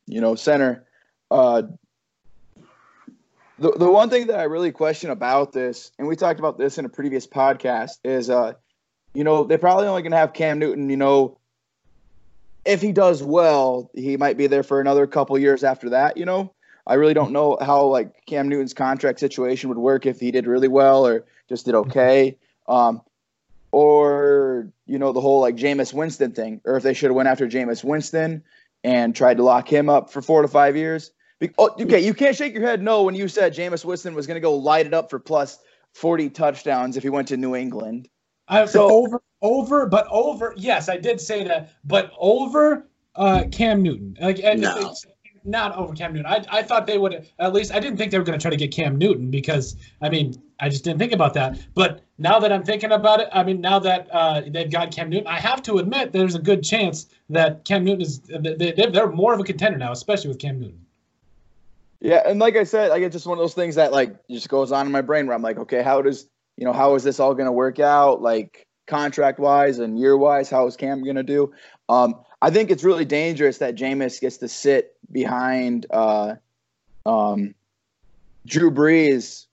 you 0.05 0.21
know 0.21 0.35
center. 0.35 0.85
Uh, 1.31 1.63
the, 3.59 3.71
the 3.71 3.91
one 3.91 4.09
thing 4.09 4.27
that 4.27 4.39
I 4.39 4.43
really 4.43 4.71
question 4.71 5.09
about 5.09 5.51
this, 5.51 5.91
and 5.97 6.07
we 6.07 6.15
talked 6.15 6.39
about 6.39 6.59
this 6.59 6.77
in 6.77 6.85
a 6.85 6.89
previous 6.89 7.25
podcast, 7.25 7.97
is 8.03 8.29
uh, 8.29 8.53
you 9.13 9.23
know, 9.23 9.45
they're 9.45 9.57
probably 9.57 9.87
only 9.87 10.03
gonna 10.03 10.17
have 10.17 10.33
Cam 10.33 10.59
Newton, 10.59 10.89
you 10.89 10.97
know, 10.97 11.39
if 12.67 12.81
he 12.81 12.91
does 12.91 13.23
well, 13.23 13.89
he 13.95 14.17
might 14.17 14.37
be 14.37 14.47
there 14.47 14.63
for 14.63 14.81
another 14.81 15.07
couple 15.07 15.37
years 15.39 15.63
after 15.63 15.91
that, 15.91 16.17
you 16.17 16.25
know. 16.25 16.53
I 16.85 16.95
really 16.95 17.13
don't 17.13 17.31
know 17.31 17.57
how 17.59 17.85
like 17.85 18.25
Cam 18.25 18.47
Newton's 18.47 18.73
contract 18.73 19.19
situation 19.19 19.69
would 19.69 19.77
work 19.77 20.05
if 20.05 20.19
he 20.19 20.31
did 20.31 20.47
really 20.47 20.67
well 20.67 21.05
or 21.05 21.25
just 21.49 21.65
did 21.65 21.75
okay. 21.75 22.37
Um, 22.67 23.01
or 23.71 24.69
you 24.85 24.97
know 24.97 25.11
the 25.11 25.21
whole 25.21 25.41
like 25.41 25.55
Jameis 25.55 25.93
Winston 25.93 26.31
thing, 26.31 26.61
or 26.65 26.77
if 26.77 26.83
they 26.83 26.93
should 26.93 27.07
have 27.07 27.15
went 27.15 27.29
after 27.29 27.47
Jameis 27.47 27.83
Winston 27.83 28.43
and 28.83 29.15
tried 29.15 29.37
to 29.37 29.43
lock 29.43 29.71
him 29.71 29.89
up 29.89 30.11
for 30.11 30.21
four 30.21 30.41
to 30.41 30.47
five 30.47 30.77
years. 30.77 31.11
Be- 31.39 31.51
oh, 31.57 31.75
okay, 31.79 31.99
you 31.99 32.13
can't 32.13 32.35
shake 32.35 32.53
your 32.53 32.63
head 32.63 32.81
no 32.81 33.03
when 33.03 33.15
you 33.15 33.27
said 33.27 33.53
Jameis 33.53 33.83
Winston 33.83 34.15
was 34.15 34.25
going 34.25 34.35
to 34.35 34.41
go 34.41 34.55
light 34.55 34.85
it 34.85 34.93
up 34.93 35.09
for 35.09 35.19
plus 35.19 35.59
forty 35.93 36.29
touchdowns 36.29 36.95
if 36.95 37.03
he 37.03 37.09
went 37.09 37.27
to 37.27 37.37
New 37.37 37.55
England. 37.55 38.07
I 38.47 38.65
So- 38.65 38.89
over 38.89 39.21
over, 39.41 39.85
but 39.85 40.07
over. 40.09 40.53
Yes, 40.57 40.89
I 40.89 40.97
did 40.97 41.21
say 41.21 41.43
that, 41.43 41.69
but 41.85 42.11
over 42.17 42.87
uh, 43.15 43.43
Cam 43.51 43.81
Newton. 43.83 44.17
Like 44.19 44.39
and 44.43 44.61
No. 44.61 44.93
not 45.43 45.75
over 45.77 45.93
Cam 45.93 46.13
Newton. 46.13 46.25
I, 46.25 46.43
I 46.49 46.63
thought 46.63 46.87
they 46.87 46.97
would 46.97 47.27
at 47.39 47.53
least. 47.53 47.71
I 47.73 47.79
didn't 47.79 47.97
think 47.97 48.11
they 48.11 48.17
were 48.17 48.23
going 48.23 48.37
to 48.37 48.41
try 48.41 48.49
to 48.51 48.57
get 48.57 48.71
Cam 48.71 48.97
Newton 48.97 49.29
because 49.29 49.75
I 50.01 50.09
mean 50.09 50.41
I 50.59 50.69
just 50.69 50.83
didn't 50.83 50.97
think 50.99 51.11
about 51.13 51.33
that. 51.35 51.59
But 51.75 52.01
now 52.17 52.39
that 52.39 52.51
I'm 52.51 52.63
thinking 52.63 52.91
about 52.91 53.19
it, 53.19 53.29
I 53.31 53.43
mean 53.43 53.61
now 53.61 53.77
that 53.79 54.07
uh, 54.11 54.41
they've 54.47 54.71
got 54.71 54.91
Cam 54.91 55.09
Newton, 55.09 55.27
I 55.27 55.39
have 55.39 55.61
to 55.63 55.77
admit 55.77 56.11
there's 56.13 56.35
a 56.35 56.39
good 56.39 56.63
chance 56.63 57.07
that 57.29 57.63
Cam 57.63 57.83
Newton 57.83 58.01
is 58.01 58.19
they, 58.21 58.71
they're 58.91 59.11
more 59.11 59.33
of 59.33 59.39
a 59.39 59.43
contender 59.43 59.77
now, 59.77 59.91
especially 59.91 60.29
with 60.29 60.39
Cam 60.39 60.59
Newton. 60.59 60.83
Yeah, 61.99 62.21
and 62.25 62.39
like 62.39 62.55
I 62.55 62.63
said, 62.63 62.89
like 62.89 63.01
it's 63.01 63.13
just 63.13 63.25
one 63.25 63.37
of 63.37 63.41
those 63.43 63.53
things 63.55 63.75
that 63.75 63.91
like 63.91 64.15
just 64.29 64.49
goes 64.49 64.71
on 64.71 64.85
in 64.85 64.91
my 64.91 65.01
brain 65.01 65.25
where 65.27 65.35
I'm 65.35 65.41
like, 65.41 65.57
okay, 65.57 65.81
how 65.81 66.01
does 66.01 66.27
you 66.57 66.65
know 66.65 66.73
how 66.73 66.95
is 66.95 67.03
this 67.03 67.19
all 67.19 67.33
going 67.33 67.45
to 67.45 67.51
work 67.51 67.79
out? 67.79 68.21
Like 68.21 68.67
contract 68.87 69.39
wise 69.39 69.79
and 69.79 69.99
year 69.99 70.17
wise, 70.17 70.49
how 70.49 70.65
is 70.67 70.75
Cam 70.75 71.03
going 71.03 71.15
to 71.15 71.23
do? 71.23 71.53
Um, 71.89 72.15
I 72.41 72.49
think 72.49 72.71
it's 72.71 72.83
really 72.83 73.05
dangerous 73.05 73.59
that 73.59 73.75
Jameis 73.75 74.19
gets 74.19 74.37
to 74.37 74.47
sit 74.47 74.95
behind 75.11 75.85
uh, 75.89 76.35
um, 77.05 77.55
Drew 78.45 78.71
Brees 78.71 79.45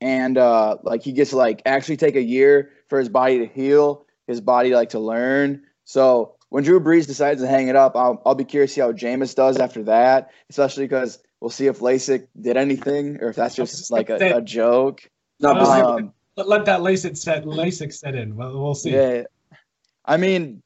and 0.00 0.38
uh, 0.38 0.76
like 0.82 1.02
he 1.02 1.12
gets 1.12 1.30
to 1.30 1.36
like 1.36 1.62
actually 1.66 1.96
take 1.96 2.16
a 2.16 2.22
year 2.22 2.70
for 2.88 2.98
his 2.98 3.08
body 3.08 3.38
to 3.38 3.46
heal, 3.46 4.06
his 4.26 4.40
body 4.40 4.74
like 4.74 4.90
to 4.90 4.98
learn. 4.98 5.62
So 5.84 6.34
when 6.48 6.64
Drew 6.64 6.80
Brees 6.80 7.06
decides 7.06 7.40
to 7.42 7.48
hang 7.48 7.68
it 7.68 7.76
up, 7.76 7.96
I'll, 7.96 8.22
I'll 8.24 8.34
be 8.34 8.44
curious 8.44 8.70
to 8.72 8.74
see 8.74 8.80
how 8.80 8.92
Jameis 8.92 9.34
does 9.34 9.58
after 9.58 9.82
that, 9.84 10.30
especially 10.50 10.84
because 10.84 11.18
we'll 11.40 11.50
see 11.50 11.66
if 11.66 11.80
LASIK 11.80 12.28
did 12.40 12.56
anything 12.56 13.18
or 13.20 13.28
if 13.28 13.36
that's 13.36 13.54
just 13.54 13.90
like 13.90 14.08
a, 14.08 14.36
a 14.36 14.40
joke. 14.40 15.02
Not 15.40 15.58
um, 15.58 16.13
let, 16.36 16.48
let 16.48 16.64
that 16.66 16.80
LASIK 16.80 17.16
set 17.16 17.44
LASIK 17.44 17.92
set 17.92 18.14
in. 18.14 18.36
We'll, 18.36 18.60
we'll 18.60 18.74
see. 18.74 18.90
Yeah, 18.90 19.24
I 20.04 20.16
mean, 20.16 20.62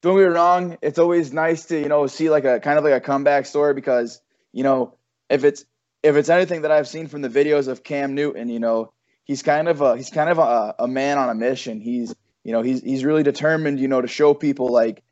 don't 0.00 0.16
get 0.16 0.28
me 0.28 0.34
wrong. 0.34 0.78
It's 0.82 0.98
always 0.98 1.32
nice 1.32 1.66
to 1.66 1.78
you 1.78 1.88
know 1.88 2.06
see 2.06 2.30
like 2.30 2.44
a 2.44 2.60
kind 2.60 2.78
of 2.78 2.84
like 2.84 2.94
a 2.94 3.00
comeback 3.00 3.46
story 3.46 3.74
because 3.74 4.20
you 4.52 4.62
know 4.62 4.94
if 5.28 5.44
it's 5.44 5.64
if 6.02 6.16
it's 6.16 6.28
anything 6.28 6.62
that 6.62 6.70
I've 6.70 6.88
seen 6.88 7.06
from 7.06 7.22
the 7.22 7.28
videos 7.28 7.68
of 7.68 7.82
Cam 7.82 8.14
Newton, 8.14 8.48
you 8.48 8.60
know 8.60 8.92
he's 9.24 9.42
kind 9.42 9.68
of 9.68 9.80
a 9.80 9.96
he's 9.96 10.10
kind 10.10 10.30
of 10.30 10.38
a, 10.38 10.74
a 10.78 10.88
man 10.88 11.18
on 11.18 11.28
a 11.28 11.34
mission. 11.34 11.80
He's 11.80 12.14
you 12.44 12.52
know 12.52 12.62
he's 12.62 12.82
he's 12.82 13.04
really 13.04 13.22
determined 13.22 13.78
you 13.78 13.88
know 13.88 14.00
to 14.00 14.08
show 14.08 14.34
people 14.34 14.72
like 14.72 15.02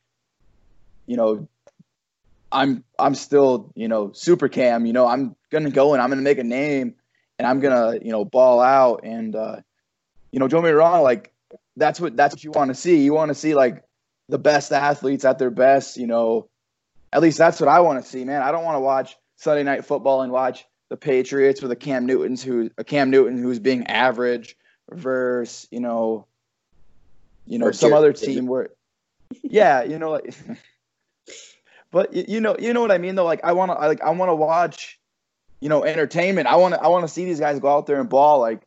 you 1.07 1.17
know 1.17 1.47
I'm 2.51 2.83
I'm 2.99 3.15
still 3.15 3.71
you 3.75 3.89
know 3.89 4.13
super 4.13 4.49
Cam. 4.49 4.87
You 4.87 4.93
know 4.93 5.07
I'm 5.07 5.37
gonna 5.51 5.71
go 5.71 5.93
and 5.93 6.03
I'm 6.03 6.09
gonna 6.09 6.23
make 6.23 6.39
a 6.39 6.45
name 6.45 6.95
and 7.39 7.47
I'm 7.47 7.61
gonna 7.61 7.99
you 8.03 8.11
know 8.11 8.25
ball 8.25 8.61
out 8.61 9.01
and 9.05 9.37
uh, 9.37 9.57
you 10.33 10.39
know 10.39 10.49
don't 10.49 10.63
get 10.63 10.69
me 10.69 10.73
wrong 10.73 11.03
like 11.03 11.33
that's 11.79 12.01
what 12.01 12.17
that's 12.17 12.35
what 12.35 12.45
you 12.45 12.51
want 12.51 12.69
to 12.69 12.75
see. 12.75 13.03
You 13.03 13.15
want 13.15 13.31
to 13.31 13.35
see 13.35 13.55
like 13.55 13.85
the 14.29 14.39
best 14.39 14.73
athletes 14.73 15.25
at 15.25 15.39
their 15.39 15.51
best, 15.51 15.97
you 15.97 16.07
know. 16.07 16.49
At 17.13 17.23
least 17.23 17.39
that's 17.39 17.59
what 17.61 17.69
I 17.69 17.81
want 17.81 18.03
to 18.03 18.09
see, 18.09 18.25
man. 18.25 18.43
I 18.43 18.51
don't 18.51 18.65
want 18.65 18.77
to 18.77 18.81
watch 18.81 19.17
Sunday 19.37 19.63
night 19.63 19.85
football 19.85 20.21
and 20.21 20.31
watch 20.31 20.67
the 20.91 20.97
Patriots 20.97 21.63
with 21.63 21.71
a 21.71 21.77
Cam 21.77 22.05
Newton's 22.05 22.43
who 22.43 22.71
a 22.77 22.85
Cam 22.85 23.11
Newton 23.11 23.39
who's 23.39 23.59
being 23.59 23.87
average 23.87 24.57
versus, 24.91 25.67
you 25.71 25.81
know, 25.81 26.27
you 27.47 27.59
know, 27.59 27.67
or 27.67 27.73
some 27.73 27.95
other 27.95 28.13
team 28.13 28.47
where 28.47 28.71
yeah, 29.43 29.83
you 29.85 29.99
know 29.99 30.11
like 30.11 30.35
but 31.91 32.13
you 32.29 32.41
know, 32.41 32.57
you 32.59 32.75
know 32.75 32.83
what 32.83 32.93
I 32.93 32.99
mean 32.99 33.15
though 33.15 33.25
like 33.25 33.45
I 33.45 33.53
want 33.53 33.71
to 33.71 33.79
like 33.79 34.03
I 34.03 34.11
want 34.11 34.29
to 34.29 34.35
watch 34.35 34.99
you 35.61 35.69
know, 35.69 35.83
entertainment. 35.83 36.47
I 36.47 36.55
want 36.57 36.75
to 36.75 36.81
I 36.81 36.89
want 36.89 37.05
to 37.05 37.13
see 37.13 37.25
these 37.25 37.41
guys 37.41 37.59
go 37.59 37.69
out 37.69 37.87
there 37.87 38.01
and 38.01 38.09
ball 38.09 38.41
like 38.41 38.61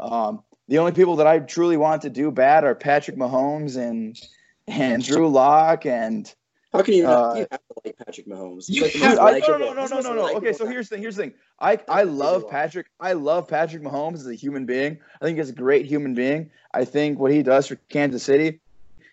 um 0.00 0.42
the 0.68 0.78
only 0.78 0.92
people 0.92 1.16
that 1.16 1.26
I 1.26 1.38
truly 1.40 1.76
want 1.76 2.02
to 2.02 2.10
do 2.10 2.30
bad 2.30 2.64
are 2.64 2.74
Patrick 2.74 3.16
Mahomes 3.16 3.76
and 3.76 4.20
and 4.66 5.04
Drew 5.04 5.28
Lock 5.28 5.86
and 5.86 6.32
how 6.74 6.82
can 6.82 6.94
you 6.94 7.04
not 7.04 7.30
uh, 7.30 7.34
you 7.34 7.46
have 7.52 7.60
to 7.60 7.74
like 7.84 7.96
Patrick 8.04 8.26
Mahomes? 8.26 8.68
You 8.68 8.82
like 8.82 8.92
have, 8.94 9.18
I, 9.20 9.38
no, 9.38 9.58
no, 9.58 9.72
no, 9.72 9.86
no, 9.86 10.00
no, 10.00 10.14
no. 10.14 10.36
Okay, 10.36 10.52
so 10.52 10.66
here's 10.66 10.88
the 10.88 10.96
thing. 10.96 11.02
Here's 11.02 11.14
the 11.14 11.22
thing. 11.22 11.34
I 11.60 11.78
I 11.88 12.02
love 12.02 12.50
Patrick. 12.50 12.86
I 12.98 13.12
love 13.12 13.46
Patrick 13.46 13.82
Mahomes 13.82 14.14
as 14.14 14.26
a 14.26 14.34
human 14.34 14.66
being. 14.66 14.98
I 15.20 15.24
think 15.24 15.38
he's 15.38 15.50
a 15.50 15.54
great 15.54 15.86
human 15.86 16.14
being. 16.14 16.50
I 16.72 16.84
think 16.84 17.20
what 17.20 17.30
he 17.30 17.44
does 17.44 17.68
for 17.68 17.76
Kansas 17.90 18.24
City 18.24 18.58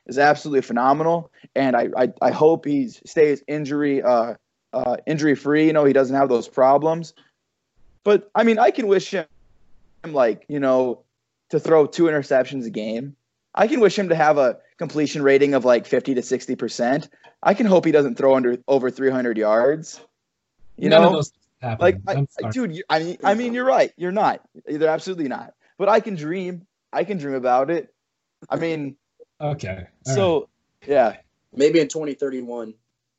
is 0.08 0.18
absolutely 0.18 0.62
phenomenal, 0.62 1.32
and 1.56 1.76
I 1.76 1.89
I, 1.95 2.14
I 2.20 2.32
hope 2.32 2.66
he 2.66 2.88
stays 2.88 3.43
injury 3.47 4.02
uh 4.02 4.34
uh 4.74 4.97
injury 5.06 5.36
free. 5.36 5.68
You 5.68 5.74
know, 5.74 5.86
he 5.86 5.93
doesn't 5.93 6.16
have 6.16 6.30
those 6.30 6.47
problems. 6.47 7.14
But 8.04 8.32
I 8.34 8.43
mean, 8.43 8.58
I 8.58 8.72
can 8.72 8.88
wish 8.88 9.12
him 9.12 9.28
like 10.04 10.45
you 10.47 10.60
know 10.60 11.04
to 11.52 11.60
throw 11.60 11.86
two 11.86 12.04
interceptions 12.04 12.66
a 12.66 12.70
game. 12.70 13.16
I 13.54 13.68
can 13.68 13.82
wish 13.82 13.99
him 13.99 14.10
to 14.10 14.16
have 14.16 14.38
a 14.38 14.58
completion 14.78 15.22
rating 15.22 15.54
of 15.54 15.66
like 15.66 15.86
50 15.86 16.16
to 16.16 16.22
60 16.22 16.56
percent. 16.56 17.10
I 17.43 17.54
can 17.54 17.66
hope 17.66 17.86
he 17.86 17.91
doesn't 17.91 18.16
throw 18.18 18.36
under 18.36 18.58
over 18.68 18.89
300 18.89 19.38
yards. 19.38 20.02
You 20.78 20.89
None 20.89 21.02
know, 21.02 21.22
like 21.80 21.97
I, 22.08 22.26
dude, 22.49 22.76
you, 22.76 22.84
I 22.89 22.99
mean, 22.99 23.18
I 23.24 23.34
mean, 23.36 23.54
you're 23.54 23.66
right. 23.66 23.91
You're 23.97 24.12
not. 24.12 24.41
You're 24.68 24.88
absolutely 24.88 25.28
not. 25.28 25.54
But 25.78 25.89
I 25.89 25.99
can 25.99 26.16
dream. 26.16 26.66
I 26.93 27.04
can 27.04 27.18
dream 27.18 27.36
about 27.36 27.70
it. 27.70 27.93
I 28.49 28.56
mean, 28.56 28.95
okay. 29.39 29.88
All 30.08 30.16
so 30.16 30.39
right. 30.82 30.89
yeah, 30.89 31.16
maybe 31.54 31.80
in 31.80 31.88
2031. 31.88 32.74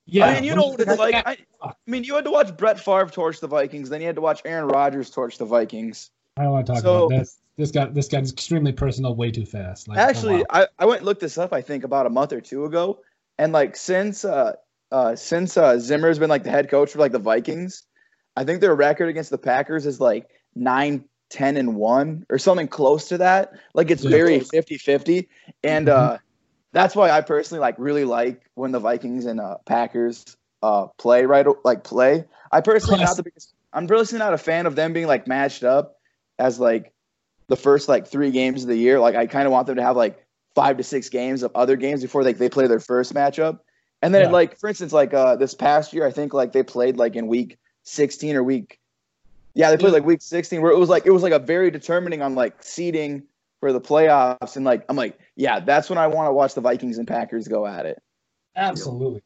Yeah, 0.06 0.26
I 0.26 0.34
mean, 0.34 0.44
you 0.44 0.56
know 0.56 0.68
what 0.68 0.80
it's 0.80 0.98
like. 0.98 1.14
I, 1.14 1.36
I, 1.62 1.72
mean, 1.86 2.02
you 2.02 2.16
had 2.16 2.24
to 2.24 2.30
watch 2.32 2.56
Brett 2.56 2.80
Favre 2.80 3.06
torch 3.06 3.38
the 3.38 3.46
Vikings, 3.46 3.88
then 3.88 4.00
you 4.00 4.08
had 4.08 4.16
to 4.16 4.22
watch 4.22 4.42
Aaron 4.44 4.66
Rodgers 4.66 5.10
torch 5.10 5.38
the 5.38 5.44
Vikings. 5.44 6.10
I 6.36 6.42
don't 6.42 6.52
want 6.52 6.66
to 6.66 6.72
talk 6.72 6.82
so, 6.82 7.06
about 7.06 7.18
this 7.20 7.38
this 7.62 7.70
got 7.70 7.94
this 7.94 8.08
got 8.08 8.28
extremely 8.28 8.72
personal 8.72 9.14
way 9.14 9.30
too 9.30 9.46
fast. 9.46 9.86
Like, 9.86 9.96
Actually. 9.96 10.44
I, 10.50 10.66
I 10.80 10.84
went 10.84 10.98
and 10.98 11.06
looked 11.06 11.20
this 11.20 11.38
up. 11.38 11.52
I 11.52 11.62
think 11.62 11.84
about 11.84 12.06
a 12.06 12.10
month 12.10 12.32
or 12.32 12.40
two 12.40 12.64
ago, 12.64 12.98
and 13.38 13.52
like 13.52 13.76
since 13.76 14.24
uh 14.24 14.54
uh 14.90 15.14
since 15.14 15.56
uh 15.56 15.78
Zimmer's 15.78 16.18
been 16.18 16.28
like 16.28 16.42
the 16.42 16.50
head 16.50 16.68
coach 16.68 16.90
for 16.90 16.98
like 16.98 17.12
the 17.12 17.20
Vikings, 17.20 17.84
I 18.34 18.42
think 18.42 18.60
their 18.60 18.74
record 18.74 19.08
against 19.08 19.30
the 19.30 19.38
Packers 19.38 19.86
is 19.86 20.00
like 20.00 20.28
nine 20.56 21.04
10 21.30 21.56
and 21.56 21.76
1 21.76 22.26
or 22.28 22.36
something 22.36 22.68
close 22.68 23.08
to 23.08 23.16
that 23.16 23.54
like 23.72 23.90
it's 23.90 24.04
yeah, 24.04 24.10
very 24.10 24.40
50-50 24.40 25.26
and 25.64 25.86
mm-hmm. 25.86 26.14
uh 26.14 26.18
that's 26.72 26.94
why 26.94 27.10
i 27.10 27.22
personally 27.22 27.58
like 27.58 27.74
really 27.78 28.04
like 28.04 28.42
when 28.52 28.70
the 28.70 28.78
vikings 28.78 29.24
and 29.24 29.40
uh 29.40 29.56
packers 29.64 30.36
uh 30.62 30.88
play 30.98 31.24
right 31.24 31.46
like 31.64 31.84
play 31.84 32.26
i 32.52 32.60
personally 32.60 33.00
not 33.00 33.16
the 33.16 33.22
biggest 33.22 33.54
i'm 33.72 33.86
personally 33.86 34.18
not 34.18 34.34
a 34.34 34.36
fan 34.36 34.66
of 34.66 34.76
them 34.76 34.92
being 34.92 35.06
like 35.06 35.26
matched 35.26 35.64
up 35.64 35.96
as 36.38 36.60
like 36.60 36.92
the 37.48 37.56
first 37.56 37.88
like 37.88 38.06
three 38.06 38.30
games 38.30 38.62
of 38.62 38.68
the 38.68 38.76
year. 38.76 38.98
Like 39.00 39.14
I 39.14 39.26
kind 39.26 39.46
of 39.46 39.52
want 39.52 39.66
them 39.66 39.76
to 39.76 39.82
have 39.82 39.96
like 39.96 40.24
five 40.54 40.76
to 40.76 40.82
six 40.82 41.08
games 41.08 41.42
of 41.42 41.50
other 41.54 41.76
games 41.76 42.02
before 42.02 42.24
they, 42.24 42.32
they 42.32 42.48
play 42.48 42.66
their 42.66 42.80
first 42.80 43.14
matchup. 43.14 43.60
And 44.02 44.14
then 44.14 44.26
yeah. 44.26 44.30
like 44.30 44.58
for 44.58 44.68
instance, 44.68 44.92
like 44.92 45.14
uh 45.14 45.36
this 45.36 45.54
past 45.54 45.92
year, 45.92 46.06
I 46.06 46.10
think 46.10 46.34
like 46.34 46.52
they 46.52 46.62
played 46.62 46.96
like 46.96 47.16
in 47.16 47.26
week 47.26 47.58
16 47.84 48.36
or 48.36 48.42
week 48.42 48.78
yeah, 49.54 49.70
they 49.70 49.76
played 49.76 49.92
like 49.92 50.04
week 50.04 50.22
16 50.22 50.62
where 50.62 50.72
it 50.72 50.78
was 50.78 50.88
like 50.88 51.06
it 51.06 51.10
was 51.10 51.22
like 51.22 51.32
a 51.32 51.38
very 51.38 51.70
determining 51.70 52.22
on 52.22 52.34
like 52.34 52.62
seeding 52.62 53.22
for 53.60 53.72
the 53.72 53.80
playoffs. 53.80 54.56
And 54.56 54.64
like 54.64 54.84
I'm 54.88 54.96
like, 54.96 55.18
yeah, 55.36 55.60
that's 55.60 55.90
when 55.90 55.98
I 55.98 56.06
want 56.06 56.28
to 56.28 56.32
watch 56.32 56.54
the 56.54 56.60
Vikings 56.60 56.98
and 56.98 57.06
Packers 57.06 57.48
go 57.48 57.66
at 57.66 57.86
it. 57.86 58.02
Absolutely. 58.56 59.22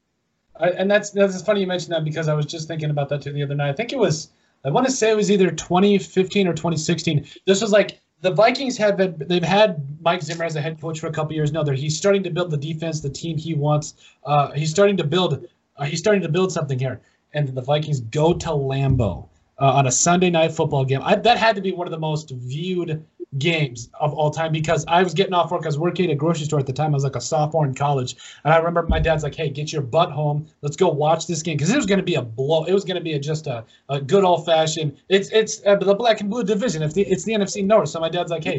I, 0.59 0.71
and 0.71 0.91
that's 0.91 1.11
that's 1.11 1.41
funny 1.43 1.61
you 1.61 1.67
mentioned 1.67 1.93
that 1.93 2.05
because 2.05 2.29
I 2.29 2.35
was 2.35 2.47
just 2.47 2.67
thinking 2.67 2.91
about 2.91 3.09
that 3.11 3.23
too 3.23 3.33
the 3.33 3.43
other 3.43 3.55
night. 3.55 3.69
I 3.69 3.73
think 3.73 3.93
it 3.93 3.99
was 3.99 4.31
I 4.65 4.71
want 4.71 4.87
to 4.87 4.93
say 4.93 5.11
it 5.11 5.17
was 5.17 5.31
either 5.31 5.51
2015 5.51 6.49
or 6.49 6.53
2016. 6.53 7.27
This 7.47 7.63
was 7.63 7.71
like 7.71 8.01
the 8.23 8.31
Vikings 8.31 8.77
have 8.79 8.97
been 8.97 9.17
they've 9.19 9.43
had 9.43 10.01
Mike 10.01 10.23
Zimmer 10.23 10.45
as 10.45 10.57
a 10.57 10.61
head 10.61 10.81
coach 10.81 11.01
for 11.01 11.07
a 11.07 11.13
couple 11.13 11.35
years 11.35 11.53
now. 11.53 11.65
He's 11.65 11.97
starting 11.97 12.23
to 12.23 12.31
build 12.31 12.51
the 12.51 12.57
defense, 12.57 13.01
the 13.01 13.11
team 13.11 13.37
he 13.37 13.55
wants. 13.55 13.95
Uh, 14.25 14.53
he's 14.53 14.71
starting 14.71 14.97
to 14.97 15.05
build. 15.05 15.47
Uh, 15.77 15.85
he's 15.85 15.99
starting 15.99 16.23
to 16.23 16.29
build 16.29 16.53
something 16.53 16.79
here, 16.79 17.01
and 17.35 17.49
the 17.49 17.63
Vikings 17.63 18.01
go 18.01 18.33
to 18.33 18.49
Lambeau 18.49 19.29
uh, 19.59 19.73
on 19.73 19.87
a 19.87 19.93
Sunday 19.93 20.31
night 20.31 20.53
football 20.53 20.85
game. 20.85 21.01
I, 21.03 21.17
that 21.17 21.39
had 21.39 21.57
to 21.57 21.63
be 21.63 21.73
one 21.73 21.87
of 21.87 21.91
the 21.91 21.99
most 21.99 22.31
viewed 22.31 23.05
games 23.39 23.89
of 24.01 24.15
all 24.15 24.31
time 24.31 24.53
because 24.53 24.85
I 24.89 25.03
was 25.03 25.15
getting 25.15 25.35
off 25.35 25.51
work. 25.51 25.63
I 25.65 25.69
was 25.69 25.79
working 25.79 26.07
at 26.07 26.13
a 26.13 26.15
grocery 26.15 26.47
store 26.47 26.59
at 26.59 26.67
the 26.67 26.73
time. 26.73 26.93
I 26.93 26.95
was 26.95 27.05
like 27.05 27.17
a 27.17 27.21
sophomore 27.21 27.67
in 27.67 27.75
college, 27.75 28.17
and 28.45 28.53
I 28.53 28.59
remember 28.59 28.89
my 28.89 28.99
dad's 28.99 29.23
like, 29.23 29.35
"Hey, 29.35 29.49
get 29.49 29.73
your 29.73 29.83
butt 29.83 30.11
home. 30.11 30.47
Let's 30.63 30.77
go 30.77 30.89
watch 30.89 31.27
this 31.27 31.43
game 31.43 31.57
because 31.57 31.71
it 31.71 31.77
was 31.77 31.87
going 31.87 31.99
to 31.99 32.05
be 32.05 32.15
a 32.15 32.23
blow. 32.23 32.65
It 32.65 32.73
was 32.73 32.85
going 32.85 32.97
to 32.97 33.03
be 33.03 33.15
a, 33.15 33.19
just 33.19 33.47
a, 33.47 33.65
a 33.89 34.01
good 34.01 34.25
old 34.25 34.47
fashioned. 34.47 34.97
It's 35.09 35.31
it's 35.31 35.63
uh, 35.67 35.77
the 35.77 35.95
black 35.95 36.21
and 36.21 36.31
blue 36.31 36.45
division. 36.45 36.83
If 36.83 36.95
the, 36.95 37.03
it's 37.03 37.25
the 37.25 37.33
NFC 37.33 37.65
North, 37.65 37.89
so 37.89 38.01
my 38.01 38.09
dad's 38.09 38.31
like, 38.31 38.45
"Hey, 38.45 38.59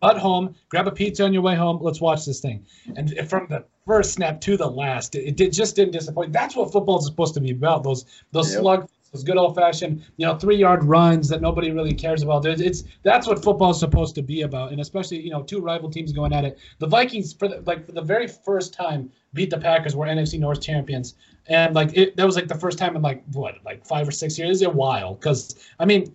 butt 0.00 0.18
home. 0.18 0.54
Grab 0.68 0.86
a 0.86 0.92
pizza 0.92 1.24
on 1.24 1.32
your 1.32 1.42
way 1.42 1.54
home. 1.54 1.78
Let's 1.80 2.00
watch 2.00 2.24
this 2.24 2.40
thing." 2.40 2.64
And 2.96 3.28
from 3.28 3.46
the 3.48 3.64
first 3.86 4.12
snap 4.12 4.40
to 4.42 4.56
the 4.56 4.68
last, 4.68 5.14
it, 5.14 5.40
it 5.40 5.52
just 5.52 5.76
didn't 5.76 5.92
disappoint. 5.92 6.32
That's 6.32 6.56
what 6.56 6.72
football 6.72 6.98
is 6.98 7.06
supposed 7.06 7.34
to 7.34 7.40
be 7.40 7.50
about. 7.50 7.84
Those 7.84 8.04
those 8.32 8.52
yep. 8.52 8.60
slug 8.60 8.88
those 9.12 9.22
good 9.22 9.36
old 9.36 9.54
fashioned, 9.54 10.02
you 10.16 10.26
know, 10.26 10.36
three 10.36 10.56
yard 10.56 10.82
runs 10.84 11.28
that 11.28 11.42
nobody 11.42 11.70
really 11.70 11.92
cares 11.92 12.22
about. 12.22 12.46
It's 12.46 12.84
that's 13.02 13.26
what 13.26 13.42
football 13.42 13.70
is 13.70 13.78
supposed 13.78 14.14
to 14.14 14.22
be 14.22 14.42
about, 14.42 14.72
and 14.72 14.80
especially 14.80 15.20
you 15.20 15.30
know 15.30 15.42
two 15.42 15.60
rival 15.60 15.90
teams 15.90 16.12
going 16.12 16.32
at 16.32 16.44
it. 16.44 16.58
The 16.78 16.86
Vikings 16.86 17.32
for 17.32 17.48
the, 17.48 17.62
like 17.66 17.86
for 17.86 17.92
the 17.92 18.02
very 18.02 18.26
first 18.26 18.72
time 18.72 19.10
beat 19.34 19.50
the 19.50 19.58
Packers, 19.58 19.94
were 19.94 20.06
NFC 20.06 20.38
North 20.38 20.60
champions, 20.60 21.14
and 21.46 21.74
like 21.74 21.96
it 21.96 22.16
that 22.16 22.24
was 22.24 22.36
like 22.36 22.48
the 22.48 22.54
first 22.54 22.78
time 22.78 22.96
in 22.96 23.02
like 23.02 23.22
what 23.32 23.56
like 23.64 23.86
five 23.86 24.08
or 24.08 24.12
six 24.12 24.38
years. 24.38 24.62
It's 24.62 24.66
a 24.66 24.70
while 24.70 25.14
because 25.14 25.62
I 25.78 25.84
mean 25.84 26.14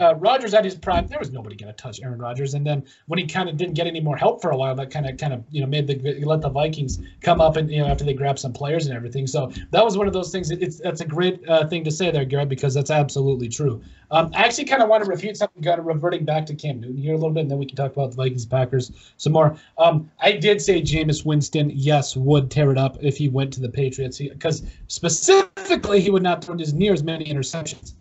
uh, 0.00 0.14
Rodgers 0.16 0.54
at 0.54 0.64
his 0.64 0.74
prime, 0.74 1.06
there 1.06 1.18
was 1.18 1.32
nobody 1.32 1.54
going 1.54 1.72
to 1.72 1.76
touch 1.76 2.00
Aaron 2.02 2.18
Rodgers. 2.18 2.54
And 2.54 2.66
then 2.66 2.84
when 3.06 3.18
he 3.18 3.26
kind 3.26 3.48
of 3.48 3.56
didn't 3.56 3.74
get 3.74 3.86
any 3.86 4.00
more 4.00 4.16
help 4.16 4.40
for 4.40 4.50
a 4.50 4.56
while, 4.56 4.74
that 4.74 4.90
kind 4.90 5.06
of 5.06 5.16
kind 5.18 5.32
of 5.32 5.44
you 5.50 5.60
know 5.60 5.66
made 5.66 5.86
the 5.86 6.24
let 6.24 6.40
the 6.40 6.48
Vikings 6.48 7.00
come 7.20 7.40
up 7.40 7.56
and 7.56 7.70
you 7.70 7.80
know 7.80 7.86
after 7.86 8.04
they 8.04 8.14
grabbed 8.14 8.38
some 8.38 8.52
players 8.52 8.86
and 8.86 8.96
everything. 8.96 9.26
So 9.26 9.52
that 9.70 9.84
was 9.84 9.96
one 9.96 10.06
of 10.06 10.12
those 10.12 10.32
things. 10.32 10.50
It's 10.50 10.78
that's 10.80 11.00
a 11.00 11.06
great 11.06 11.46
uh, 11.48 11.66
thing 11.68 11.84
to 11.84 11.90
say 11.90 12.10
there, 12.10 12.24
Garrett, 12.24 12.48
because 12.48 12.74
that's 12.74 12.90
absolutely 12.90 13.48
true. 13.48 13.82
Um, 14.10 14.30
I 14.34 14.44
actually 14.44 14.64
kind 14.64 14.82
of 14.82 14.88
want 14.88 15.04
to 15.04 15.10
refute 15.10 15.36
something, 15.36 15.62
kind 15.62 15.80
of 15.80 15.86
reverting 15.86 16.24
back 16.24 16.46
to 16.46 16.54
Cam 16.54 16.80
Newton 16.80 16.96
here 16.96 17.14
a 17.14 17.16
little 17.16 17.32
bit, 17.32 17.40
and 17.40 17.50
then 17.50 17.58
we 17.58 17.66
can 17.66 17.76
talk 17.76 17.92
about 17.92 18.10
the 18.10 18.16
Vikings 18.16 18.46
Packers 18.46 18.92
some 19.16 19.32
more. 19.32 19.56
Um, 19.78 20.10
I 20.20 20.32
did 20.32 20.62
say 20.62 20.80
Jameis 20.80 21.24
Winston, 21.24 21.70
yes, 21.74 22.16
would 22.16 22.50
tear 22.50 22.70
it 22.70 22.78
up 22.78 22.96
if 23.02 23.16
he 23.16 23.28
went 23.28 23.52
to 23.54 23.60
the 23.60 23.68
Patriots, 23.68 24.18
because 24.18 24.62
specifically 24.86 26.00
he 26.00 26.10
would 26.10 26.22
not 26.22 26.44
throw 26.44 26.56
as 26.56 26.72
near 26.72 26.92
as 26.92 27.02
many 27.02 27.24
interceptions. 27.24 27.94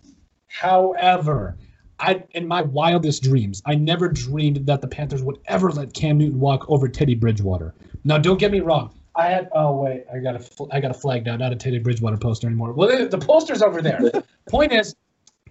However, 0.48 1.58
I 2.00 2.24
in 2.32 2.48
my 2.48 2.62
wildest 2.62 3.24
dreams, 3.24 3.62
I 3.66 3.76
never 3.76 4.10
dreamed 4.10 4.66
that 4.66 4.82
the 4.82 4.88
Panthers 4.88 5.24
would 5.24 5.40
ever 5.46 5.72
let 5.72 5.94
Cam 5.94 6.18
Newton 6.18 6.40
walk 6.40 6.66
over 6.70 6.88
Teddy 6.88 7.16
Bridgewater. 7.16 7.74
Now, 8.04 8.18
don't 8.18 8.40
get 8.40 8.52
me 8.52 8.60
wrong. 8.60 8.94
I 9.16 9.28
had 9.28 9.50
oh 9.54 9.82
wait, 9.82 10.06
I 10.14 10.20
got 10.20 10.36
a 10.36 10.68
I 10.72 10.80
got 10.80 10.92
a 10.92 10.96
flag 10.96 11.26
now, 11.26 11.38
not 11.38 11.54
a 11.54 11.56
Teddy 11.56 11.80
Bridgewater 11.80 12.18
poster 12.18 12.48
anymore. 12.48 12.74
Well, 12.74 13.08
the 13.08 13.18
poster's 13.18 13.62
over 13.62 13.82
there. 13.82 14.12
point 14.50 14.74
is, 14.74 14.96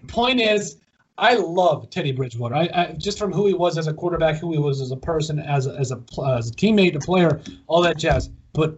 point 0.07 0.39
is, 0.39 0.77
I 1.17 1.35
love 1.35 1.89
Teddy 1.89 2.11
Bridgewater. 2.11 2.55
I, 2.55 2.69
I, 2.73 2.95
just 2.97 3.17
from 3.17 3.31
who 3.31 3.47
he 3.47 3.53
was 3.53 3.77
as 3.77 3.87
a 3.87 3.93
quarterback, 3.93 4.37
who 4.37 4.51
he 4.51 4.59
was 4.59 4.81
as 4.81 4.91
a 4.91 4.97
person, 4.97 5.39
as 5.39 5.65
a, 5.65 5.71
as 5.75 5.91
a 5.91 5.99
as 6.27 6.49
a 6.49 6.53
teammate, 6.53 6.95
a 6.95 6.99
player, 6.99 7.41
all 7.67 7.81
that 7.81 7.97
jazz. 7.97 8.29
But 8.53 8.77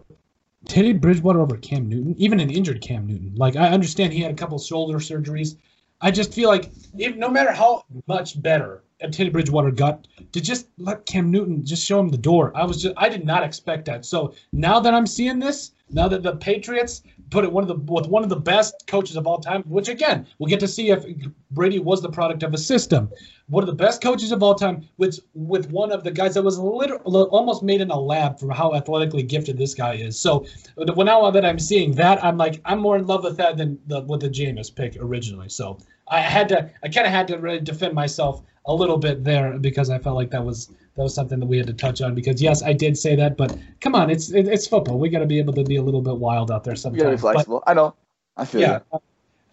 Teddy 0.66 0.92
Bridgewater 0.92 1.40
over 1.40 1.56
Cam 1.56 1.88
Newton, 1.88 2.14
even 2.16 2.40
an 2.40 2.50
injured 2.50 2.80
Cam 2.80 3.06
Newton. 3.06 3.34
Like 3.36 3.56
I 3.56 3.68
understand 3.68 4.12
he 4.12 4.22
had 4.22 4.32
a 4.32 4.36
couple 4.36 4.58
shoulder 4.58 4.98
surgeries. 4.98 5.56
I 6.00 6.10
just 6.10 6.32
feel 6.32 6.48
like 6.48 6.70
if, 6.96 7.16
no 7.16 7.28
matter 7.28 7.52
how 7.52 7.84
much 8.06 8.40
better 8.40 8.84
Teddy 9.00 9.30
Bridgewater 9.30 9.70
got, 9.70 10.06
to 10.32 10.40
just 10.40 10.68
let 10.78 11.06
Cam 11.06 11.30
Newton 11.30 11.64
just 11.64 11.84
show 11.84 11.98
him 11.98 12.08
the 12.08 12.18
door. 12.18 12.52
I 12.54 12.64
was 12.64 12.82
just 12.82 12.94
I 12.96 13.08
did 13.08 13.24
not 13.24 13.42
expect 13.42 13.84
that. 13.86 14.04
So 14.04 14.34
now 14.52 14.80
that 14.80 14.94
I'm 14.94 15.06
seeing 15.06 15.38
this, 15.38 15.72
now 15.90 16.08
that 16.08 16.22
the 16.22 16.36
Patriots 16.36 17.02
put 17.30 17.44
it 17.44 17.52
one 17.52 17.62
of 17.62 17.68
the 17.68 17.92
with 17.92 18.06
one 18.06 18.22
of 18.22 18.28
the 18.28 18.36
best 18.36 18.86
coaches 18.86 19.16
of 19.16 19.26
all 19.26 19.38
time, 19.38 19.62
which 19.62 19.88
again 19.88 20.26
we'll 20.38 20.48
get 20.48 20.60
to 20.60 20.68
see 20.68 20.90
if 20.90 21.04
Brady 21.50 21.78
was 21.78 22.02
the 22.02 22.10
product 22.10 22.42
of 22.42 22.54
a 22.54 22.58
system. 22.58 23.10
One 23.48 23.62
of 23.62 23.66
the 23.66 23.74
best 23.74 24.02
coaches 24.02 24.32
of 24.32 24.42
all 24.42 24.54
time, 24.54 24.88
with 24.98 25.20
with 25.34 25.70
one 25.70 25.92
of 25.92 26.04
the 26.04 26.10
guys 26.10 26.34
that 26.34 26.42
was 26.42 26.58
literally 26.58 27.22
almost 27.30 27.62
made 27.62 27.80
in 27.80 27.90
a 27.90 27.98
lab 27.98 28.38
for 28.38 28.52
how 28.52 28.74
athletically 28.74 29.22
gifted 29.22 29.56
this 29.56 29.74
guy 29.74 29.94
is. 29.94 30.18
So 30.18 30.46
when 30.76 31.06
now 31.06 31.30
that 31.30 31.44
I'm 31.44 31.58
seeing 31.58 31.92
that, 31.92 32.22
I'm 32.22 32.36
like 32.36 32.60
I'm 32.64 32.78
more 32.78 32.96
in 32.96 33.06
love 33.06 33.24
with 33.24 33.36
that 33.38 33.56
than 33.56 33.78
the 33.86 34.02
with 34.02 34.20
the 34.20 34.28
Jameis 34.28 34.74
pick 34.74 34.96
originally. 34.98 35.48
So 35.48 35.78
I 36.08 36.20
had 36.20 36.48
to 36.50 36.70
I 36.82 36.88
kind 36.88 37.06
of 37.06 37.12
had 37.12 37.28
to 37.28 37.38
really 37.38 37.60
defend 37.60 37.94
myself 37.94 38.42
a 38.66 38.74
little 38.74 38.98
bit 38.98 39.24
there 39.24 39.58
because 39.58 39.88
I 39.88 39.98
felt 39.98 40.16
like 40.16 40.30
that 40.30 40.44
was 40.44 40.70
that 40.98 41.04
was 41.04 41.14
something 41.14 41.38
that 41.38 41.46
we 41.46 41.56
had 41.56 41.66
to 41.68 41.72
touch 41.72 42.02
on 42.02 42.14
because 42.14 42.42
yes, 42.42 42.60
I 42.62 42.72
did 42.72 42.98
say 42.98 43.14
that, 43.14 43.36
but 43.36 43.56
come 43.80 43.94
on, 43.94 44.10
it's 44.10 44.30
it, 44.30 44.48
it's 44.48 44.66
football. 44.66 44.98
We 44.98 45.08
got 45.08 45.20
to 45.20 45.26
be 45.26 45.38
able 45.38 45.52
to 45.54 45.62
be 45.62 45.76
a 45.76 45.82
little 45.82 46.02
bit 46.02 46.16
wild 46.16 46.50
out 46.50 46.64
there 46.64 46.74
sometimes. 46.74 46.98
You 46.98 47.04
gotta 47.04 47.16
be 47.16 47.20
flexible. 47.20 47.62
But, 47.64 47.70
I 47.70 47.74
know. 47.74 47.94
I 48.36 48.44
feel 48.44 48.60
yeah. 48.60 48.80
That. 48.92 49.02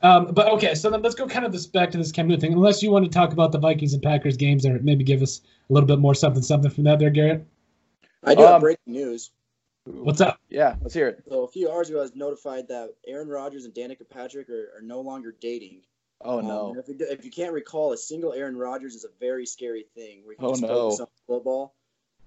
Um, 0.02 0.34
but 0.34 0.48
okay, 0.54 0.74
so 0.74 0.90
then 0.90 1.04
let's 1.04 1.16
go 1.16 1.28
kind 1.28 1.46
of 1.46 1.52
this 1.52 1.68
back 1.68 1.92
to 1.92 1.98
this 2.00 2.12
Cam 2.12 2.28
Newton 2.28 2.42
thing. 2.42 2.54
Unless 2.54 2.82
you 2.82 2.90
want 2.90 3.06
to 3.06 3.12
talk 3.12 3.32
about 3.32 3.52
the 3.52 3.60
Vikings 3.60 3.94
and 3.94 4.02
Packers 4.02 4.38
games, 4.38 4.66
or 4.66 4.80
maybe 4.80 5.04
give 5.04 5.22
us 5.22 5.42
a 5.70 5.74
little 5.74 5.88
bit 5.88 6.00
more 6.00 6.16
something 6.16 6.42
something 6.42 6.72
from 6.72 6.84
that 6.86 6.98
there, 6.98 7.12
Garrett. 7.12 7.46
I 8.24 8.34
do 8.34 8.42
um, 8.42 8.54
have 8.54 8.62
breaking 8.62 8.94
news. 8.94 9.30
What's 9.86 10.22
up? 10.22 10.40
Yeah, 10.50 10.76
let's 10.82 10.96
hear 10.96 11.10
it. 11.10 11.24
So 11.30 11.44
a 11.44 11.48
few 11.48 11.72
hours 11.72 11.90
ago, 11.90 12.00
I 12.00 12.02
was 12.02 12.16
notified 12.16 12.68
that 12.70 12.96
Aaron 13.06 13.28
Rodgers 13.28 13.66
and 13.66 13.74
Danica 13.74 14.10
Patrick 14.10 14.50
are, 14.50 14.72
are 14.76 14.82
no 14.82 15.02
longer 15.02 15.36
dating. 15.40 15.82
Oh 16.22 16.40
no! 16.42 16.72
Um, 16.72 16.80
if, 16.80 16.88
you, 16.88 16.96
if, 17.02 17.26
you, 17.26 17.30
can't 17.30 17.54
recall, 17.54 17.92
a 17.94 17.98
single 17.98 18.34
Aaron 18.34 18.58
Rodgers 18.58 18.96
is 18.96 19.04
a 19.04 19.10
very 19.20 19.46
scary 19.46 19.86
thing. 19.96 20.22
Where 20.24 20.34
you 20.34 20.48
oh 20.48 20.52
just 20.52 20.62
no! 20.64 21.08
Focus 21.28 21.30
on 21.30 21.38
football. 21.38 21.76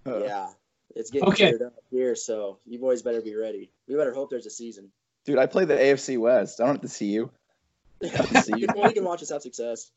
Uh, 0.07 0.25
yeah, 0.25 0.47
it's 0.95 1.11
getting 1.11 1.29
okay. 1.29 1.55
up 1.55 1.75
here, 1.91 2.15
so 2.15 2.59
you 2.67 2.79
boys 2.79 3.03
better 3.03 3.21
be 3.21 3.35
ready. 3.35 3.71
We 3.87 3.97
better 3.97 4.15
hope 4.15 4.31
there's 4.31 4.47
a 4.47 4.51
season. 4.51 4.91
Dude, 5.25 5.39
I 5.39 5.47
play 5.47 5.65
the 5.65 5.75
AFC 5.75 6.19
West. 6.19 6.61
I 6.61 6.65
don't 6.65 6.77
have 6.77 6.83
to 6.83 6.89
see 6.89 7.07
you. 7.07 7.31
To 8.01 8.43
see 8.43 8.53
you. 8.57 8.67
you 8.77 8.93
can 8.93 9.05
watch 9.05 9.23
us 9.23 9.31
have 9.31 9.43
success. 9.43 9.91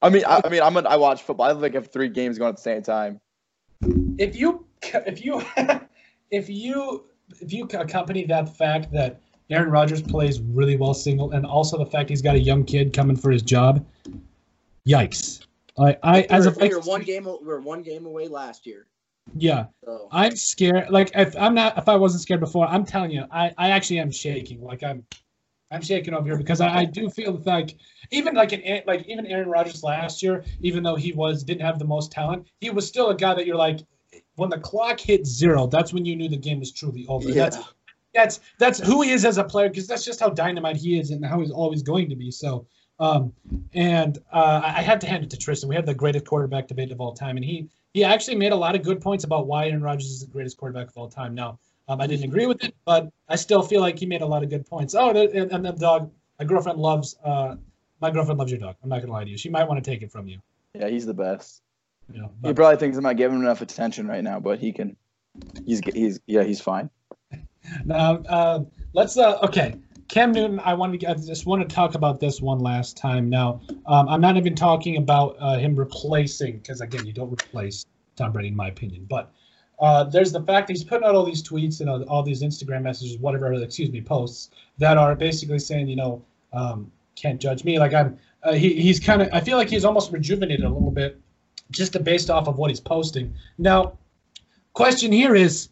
I 0.00 0.10
mean, 0.10 0.24
I, 0.26 0.40
I 0.44 0.48
mean, 0.48 0.62
I'm 0.62 0.76
a, 0.76 0.80
I 0.80 0.96
watch 0.96 1.22
football. 1.22 1.48
I 1.48 1.52
like 1.52 1.74
have 1.74 1.92
three 1.92 2.08
games 2.08 2.38
going 2.38 2.50
at 2.50 2.56
the 2.56 2.62
same 2.62 2.82
time. 2.82 3.20
If 4.18 4.36
you, 4.36 4.64
if 4.82 5.24
you, 5.24 5.42
if 6.30 6.48
you, 6.48 7.04
if 7.40 7.52
you 7.52 7.68
accompany 7.74 8.24
that 8.26 8.56
fact 8.56 8.92
that 8.92 9.20
Aaron 9.50 9.70
Rodgers 9.70 10.02
plays 10.02 10.40
really 10.40 10.76
well 10.76 10.94
single, 10.94 11.32
and 11.32 11.44
also 11.44 11.78
the 11.78 11.86
fact 11.86 12.10
he's 12.10 12.22
got 12.22 12.36
a 12.36 12.40
young 12.40 12.64
kid 12.64 12.92
coming 12.92 13.16
for 13.16 13.30
his 13.30 13.42
job. 13.42 13.84
Yikes! 14.86 15.46
I, 15.78 15.96
I 16.02 16.22
as 16.30 16.46
a 16.46 16.50
we 16.50 16.74
were 16.74 16.80
one 16.80 17.02
game 17.02 17.24
we 17.24 17.46
were 17.46 17.60
one 17.60 17.82
game 17.82 18.06
away 18.06 18.28
last 18.28 18.66
year. 18.66 18.86
Yeah, 19.36 19.66
so. 19.84 20.08
I'm 20.10 20.36
scared. 20.36 20.90
Like 20.90 21.10
if 21.14 21.36
I'm 21.36 21.54
not, 21.54 21.76
if 21.76 21.88
I 21.88 21.96
wasn't 21.96 22.22
scared 22.22 22.40
before, 22.40 22.66
I'm 22.66 22.84
telling 22.84 23.10
you, 23.10 23.24
I, 23.30 23.52
I 23.58 23.70
actually 23.70 23.98
am 24.00 24.10
shaking. 24.10 24.62
Like 24.62 24.82
I'm, 24.82 25.04
I'm 25.70 25.82
shaking 25.82 26.14
over 26.14 26.26
here 26.26 26.38
because 26.38 26.60
I, 26.60 26.78
I 26.78 26.84
do 26.84 27.10
feel 27.10 27.42
like 27.44 27.76
even 28.10 28.34
like 28.34 28.52
an 28.52 28.82
like 28.86 29.06
even 29.06 29.26
Aaron 29.26 29.48
Rodgers 29.48 29.82
last 29.82 30.22
year, 30.22 30.44
even 30.60 30.82
though 30.82 30.96
he 30.96 31.12
was 31.12 31.44
didn't 31.44 31.62
have 31.62 31.78
the 31.78 31.84
most 31.84 32.10
talent, 32.10 32.46
he 32.60 32.70
was 32.70 32.86
still 32.86 33.10
a 33.10 33.14
guy 33.14 33.34
that 33.34 33.46
you're 33.46 33.56
like, 33.56 33.80
when 34.36 34.50
the 34.50 34.58
clock 34.58 34.98
hit 34.98 35.26
zero, 35.26 35.66
that's 35.66 35.92
when 35.92 36.04
you 36.04 36.16
knew 36.16 36.28
the 36.28 36.36
game 36.36 36.60
was 36.60 36.72
truly 36.72 37.06
over. 37.08 37.28
Yeah. 37.28 37.34
That's 37.34 37.58
that's 38.14 38.40
that's 38.58 38.78
who 38.78 39.02
he 39.02 39.10
is 39.10 39.24
as 39.24 39.38
a 39.38 39.44
player 39.44 39.68
because 39.68 39.86
that's 39.86 40.04
just 40.04 40.20
how 40.20 40.30
dynamite 40.30 40.76
he 40.76 40.98
is 40.98 41.10
and 41.10 41.24
how 41.24 41.40
he's 41.40 41.50
always 41.50 41.82
going 41.82 42.08
to 42.08 42.16
be. 42.16 42.30
So, 42.30 42.66
um, 42.98 43.32
and 43.74 44.18
uh, 44.32 44.60
I 44.64 44.82
had 44.82 45.00
to 45.02 45.06
hand 45.06 45.24
it 45.24 45.30
to 45.30 45.36
Tristan. 45.36 45.68
We 45.68 45.74
had 45.74 45.86
the 45.86 45.94
greatest 45.94 46.26
quarterback 46.26 46.68
debate 46.68 46.90
of 46.90 47.00
all 47.00 47.12
time, 47.12 47.36
and 47.36 47.44
he 47.44 47.68
he 47.94 48.04
actually 48.04 48.36
made 48.36 48.52
a 48.52 48.56
lot 48.56 48.74
of 48.74 48.82
good 48.82 49.00
points 49.00 49.24
about 49.24 49.46
why 49.46 49.68
Aaron 49.68 49.82
Rodgers 49.82 50.10
is 50.10 50.20
the 50.20 50.26
greatest 50.26 50.56
quarterback 50.56 50.88
of 50.88 50.96
all 50.96 51.08
time. 51.08 51.34
Now, 51.34 51.58
um, 51.88 52.00
I 52.00 52.06
didn't 52.06 52.24
agree 52.24 52.46
with 52.46 52.62
it, 52.64 52.74
but 52.84 53.10
I 53.28 53.36
still 53.36 53.62
feel 53.62 53.80
like 53.80 53.98
he 53.98 54.06
made 54.06 54.20
a 54.20 54.26
lot 54.26 54.42
of 54.42 54.50
good 54.50 54.66
points. 54.66 54.94
Oh, 54.94 55.10
and, 55.10 55.50
and 55.52 55.64
the 55.64 55.72
dog, 55.72 56.10
my 56.38 56.44
girlfriend 56.44 56.78
loves 56.78 57.16
uh, 57.24 57.56
my 58.00 58.10
girlfriend 58.10 58.38
loves 58.38 58.50
your 58.50 58.60
dog. 58.60 58.76
I'm 58.82 58.88
not 58.88 59.00
gonna 59.00 59.12
lie 59.12 59.24
to 59.24 59.30
you. 59.30 59.38
She 59.38 59.48
might 59.48 59.64
want 59.64 59.82
to 59.82 59.90
take 59.90 60.02
it 60.02 60.12
from 60.12 60.28
you. 60.28 60.40
Yeah, 60.74 60.88
he's 60.88 61.06
the 61.06 61.14
best. 61.14 61.62
He 62.12 62.54
probably 62.54 62.76
thinks 62.76 62.96
I'm 62.96 63.02
not 63.02 63.16
giving 63.16 63.36
him 63.36 63.44
enough 63.44 63.60
attention 63.60 64.06
right 64.06 64.24
now, 64.24 64.40
but 64.40 64.58
he 64.58 64.72
can. 64.72 64.96
He's 65.64 65.80
he's 65.94 66.20
yeah 66.26 66.42
he's 66.42 66.60
fine. 66.60 66.90
Now, 67.84 68.22
uh, 68.28 68.60
let's. 68.94 69.18
Uh, 69.18 69.40
okay, 69.42 69.74
Cam 70.08 70.32
Newton. 70.32 70.58
I 70.60 70.74
wanted 70.74 71.00
to. 71.00 71.10
I 71.10 71.14
just 71.14 71.46
want 71.46 71.68
to 71.68 71.74
talk 71.74 71.94
about 71.94 72.18
this 72.18 72.40
one 72.40 72.60
last 72.60 72.96
time. 72.96 73.28
Now, 73.28 73.60
um, 73.86 74.08
I'm 74.08 74.20
not 74.20 74.36
even 74.36 74.54
talking 74.54 74.96
about 74.96 75.36
uh, 75.38 75.58
him 75.58 75.76
replacing, 75.76 76.58
because 76.58 76.80
again, 76.80 77.06
you 77.06 77.12
don't 77.12 77.30
replace 77.30 77.84
Tom 78.16 78.32
Brady, 78.32 78.48
in 78.48 78.56
my 78.56 78.68
opinion. 78.68 79.06
But 79.08 79.30
uh, 79.78 80.04
there's 80.04 80.32
the 80.32 80.42
fact 80.42 80.66
that 80.66 80.72
he's 80.72 80.84
putting 80.84 81.06
out 81.06 81.14
all 81.14 81.24
these 81.24 81.42
tweets 81.42 81.80
and 81.80 81.90
all, 82.04 82.22
these 82.22 82.42
Instagram 82.42 82.82
messages, 82.82 83.18
whatever, 83.18 83.52
excuse 83.52 83.90
me, 83.90 84.00
posts 84.00 84.50
that 84.78 84.96
are 84.96 85.14
basically 85.14 85.58
saying, 85.58 85.88
you 85.88 85.96
know, 85.96 86.24
um, 86.52 86.90
can't 87.14 87.40
judge 87.40 87.64
me. 87.64 87.78
Like 87.78 87.92
I'm. 87.92 88.18
Uh, 88.42 88.54
he, 88.54 88.80
he's 88.80 88.98
kind 88.98 89.20
of. 89.20 89.28
I 89.32 89.40
feel 89.40 89.58
like 89.58 89.68
he's 89.68 89.84
almost 89.84 90.10
rejuvenated 90.10 90.64
a 90.64 90.70
little 90.70 90.90
bit, 90.90 91.20
just 91.70 92.02
based 92.02 92.30
off 92.30 92.48
of 92.48 92.56
what 92.56 92.70
he's 92.70 92.80
posting. 92.80 93.34
Now, 93.58 93.98
question 94.72 95.12
here 95.12 95.34
is 95.34 95.68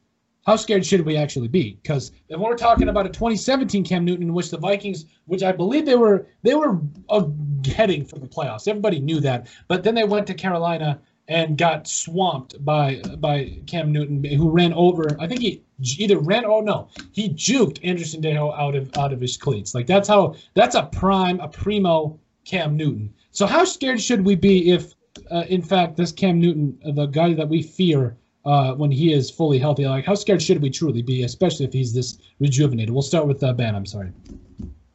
how 0.46 0.56
scared 0.56 0.86
should 0.86 1.04
we 1.04 1.16
actually 1.16 1.48
be? 1.48 1.78
Because 1.82 2.12
if 2.28 2.38
we're 2.38 2.56
talking 2.56 2.88
about 2.88 3.06
a 3.06 3.10
2017 3.10 3.84
Cam 3.84 4.04
Newton 4.04 4.28
in 4.28 4.34
which 4.34 4.50
the 4.50 4.58
Vikings, 4.58 5.04
which 5.24 5.42
I 5.42 5.52
believe 5.52 5.84
they 5.84 5.96
were 5.96 6.26
they 6.42 6.54
were 6.54 6.78
uh, 7.08 7.26
heading 7.66 8.04
for 8.04 8.18
the 8.18 8.28
playoffs, 8.28 8.68
everybody 8.68 9.00
knew 9.00 9.20
that, 9.20 9.48
but 9.68 9.82
then 9.82 9.94
they 9.94 10.04
went 10.04 10.26
to 10.28 10.34
Carolina 10.34 11.00
and 11.28 11.58
got 11.58 11.88
swamped 11.88 12.64
by 12.64 13.02
by 13.18 13.58
Cam 13.66 13.90
Newton, 13.90 14.22
who 14.22 14.50
ran 14.50 14.72
over. 14.72 15.16
I 15.18 15.26
think 15.26 15.40
he 15.40 15.62
either 15.98 16.18
ran 16.18 16.44
oh 16.44 16.60
no, 16.60 16.88
he 17.12 17.28
juked 17.30 17.80
Andrew 17.82 18.06
Sendejo 18.06 18.56
out 18.56 18.76
of 18.76 18.96
out 18.96 19.12
of 19.12 19.20
his 19.20 19.36
cleats. 19.36 19.74
Like 19.74 19.86
that's 19.86 20.08
how 20.08 20.36
that's 20.54 20.76
a 20.76 20.84
prime 20.84 21.40
a 21.40 21.48
primo 21.48 22.18
Cam 22.46 22.76
Newton. 22.76 23.12
So 23.32 23.46
how 23.46 23.64
scared 23.64 24.00
should 24.00 24.24
we 24.24 24.36
be 24.36 24.70
if, 24.70 24.94
uh, 25.30 25.44
in 25.48 25.60
fact, 25.60 25.96
this 25.96 26.12
Cam 26.12 26.40
Newton, 26.40 26.78
the 26.94 27.06
guy 27.06 27.34
that 27.34 27.48
we 27.48 27.62
fear, 27.62 28.16
uh, 28.46 28.74
when 28.74 28.90
he 28.90 29.12
is 29.12 29.30
fully 29.30 29.58
healthy. 29.58 29.86
Like, 29.86 30.06
how 30.06 30.14
scared 30.14 30.40
should 30.40 30.62
we 30.62 30.70
truly 30.70 31.02
be, 31.02 31.24
especially 31.24 31.66
if 31.66 31.72
he's 31.72 31.92
this 31.92 32.18
rejuvenated? 32.38 32.90
We'll 32.90 33.02
start 33.02 33.26
with 33.26 33.42
uh, 33.42 33.52
Ben. 33.52 33.74
I'm 33.74 33.86
sorry. 33.86 34.12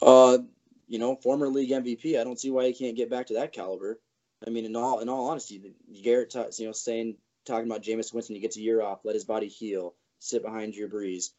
Uh, 0.02 0.40
you 0.88 0.98
know, 0.98 1.16
former 1.18 1.48
league 1.48 1.70
MVP. 1.70 2.20
I 2.20 2.24
don't 2.24 2.40
see 2.40 2.50
why 2.50 2.66
he 2.66 2.74
can't 2.74 2.96
get 2.96 3.10
back 3.10 3.28
to 3.28 3.34
that 3.36 3.54
caliber. 3.54 4.00
I 4.46 4.50
mean, 4.50 4.66
in 4.66 4.76
all 4.76 5.00
in 5.00 5.10
all 5.10 5.30
honesty, 5.30 5.74
Garrett, 6.02 6.34
you 6.58 6.66
know, 6.66 6.72
saying 6.72 7.18
talking 7.46 7.70
about 7.70 7.84
Jameis 7.84 8.14
Winston, 8.14 8.36
he 8.36 8.42
gets 8.42 8.58
a 8.58 8.62
year 8.62 8.82
off, 8.82 9.02
let 9.04 9.16
his 9.16 9.26
body 9.26 9.48
heal, 9.48 9.94
sit 10.20 10.42
behind 10.42 10.74
Drew 10.74 10.90
Brees. 10.90 11.32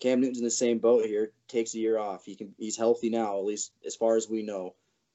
Cam 0.00 0.20
Newton's 0.20 0.38
in 0.38 0.44
the 0.44 0.50
same 0.50 0.78
boat 0.78 1.04
here. 1.04 1.32
Takes 1.48 1.74
a 1.74 1.78
year 1.78 1.98
off. 1.98 2.24
He 2.24 2.34
can. 2.34 2.54
He's 2.58 2.76
healthy 2.76 3.10
now, 3.10 3.38
at 3.38 3.44
least 3.44 3.72
as 3.86 3.96
far 3.96 4.16
as 4.16 4.28
we 4.28 4.42
know. 4.42 4.74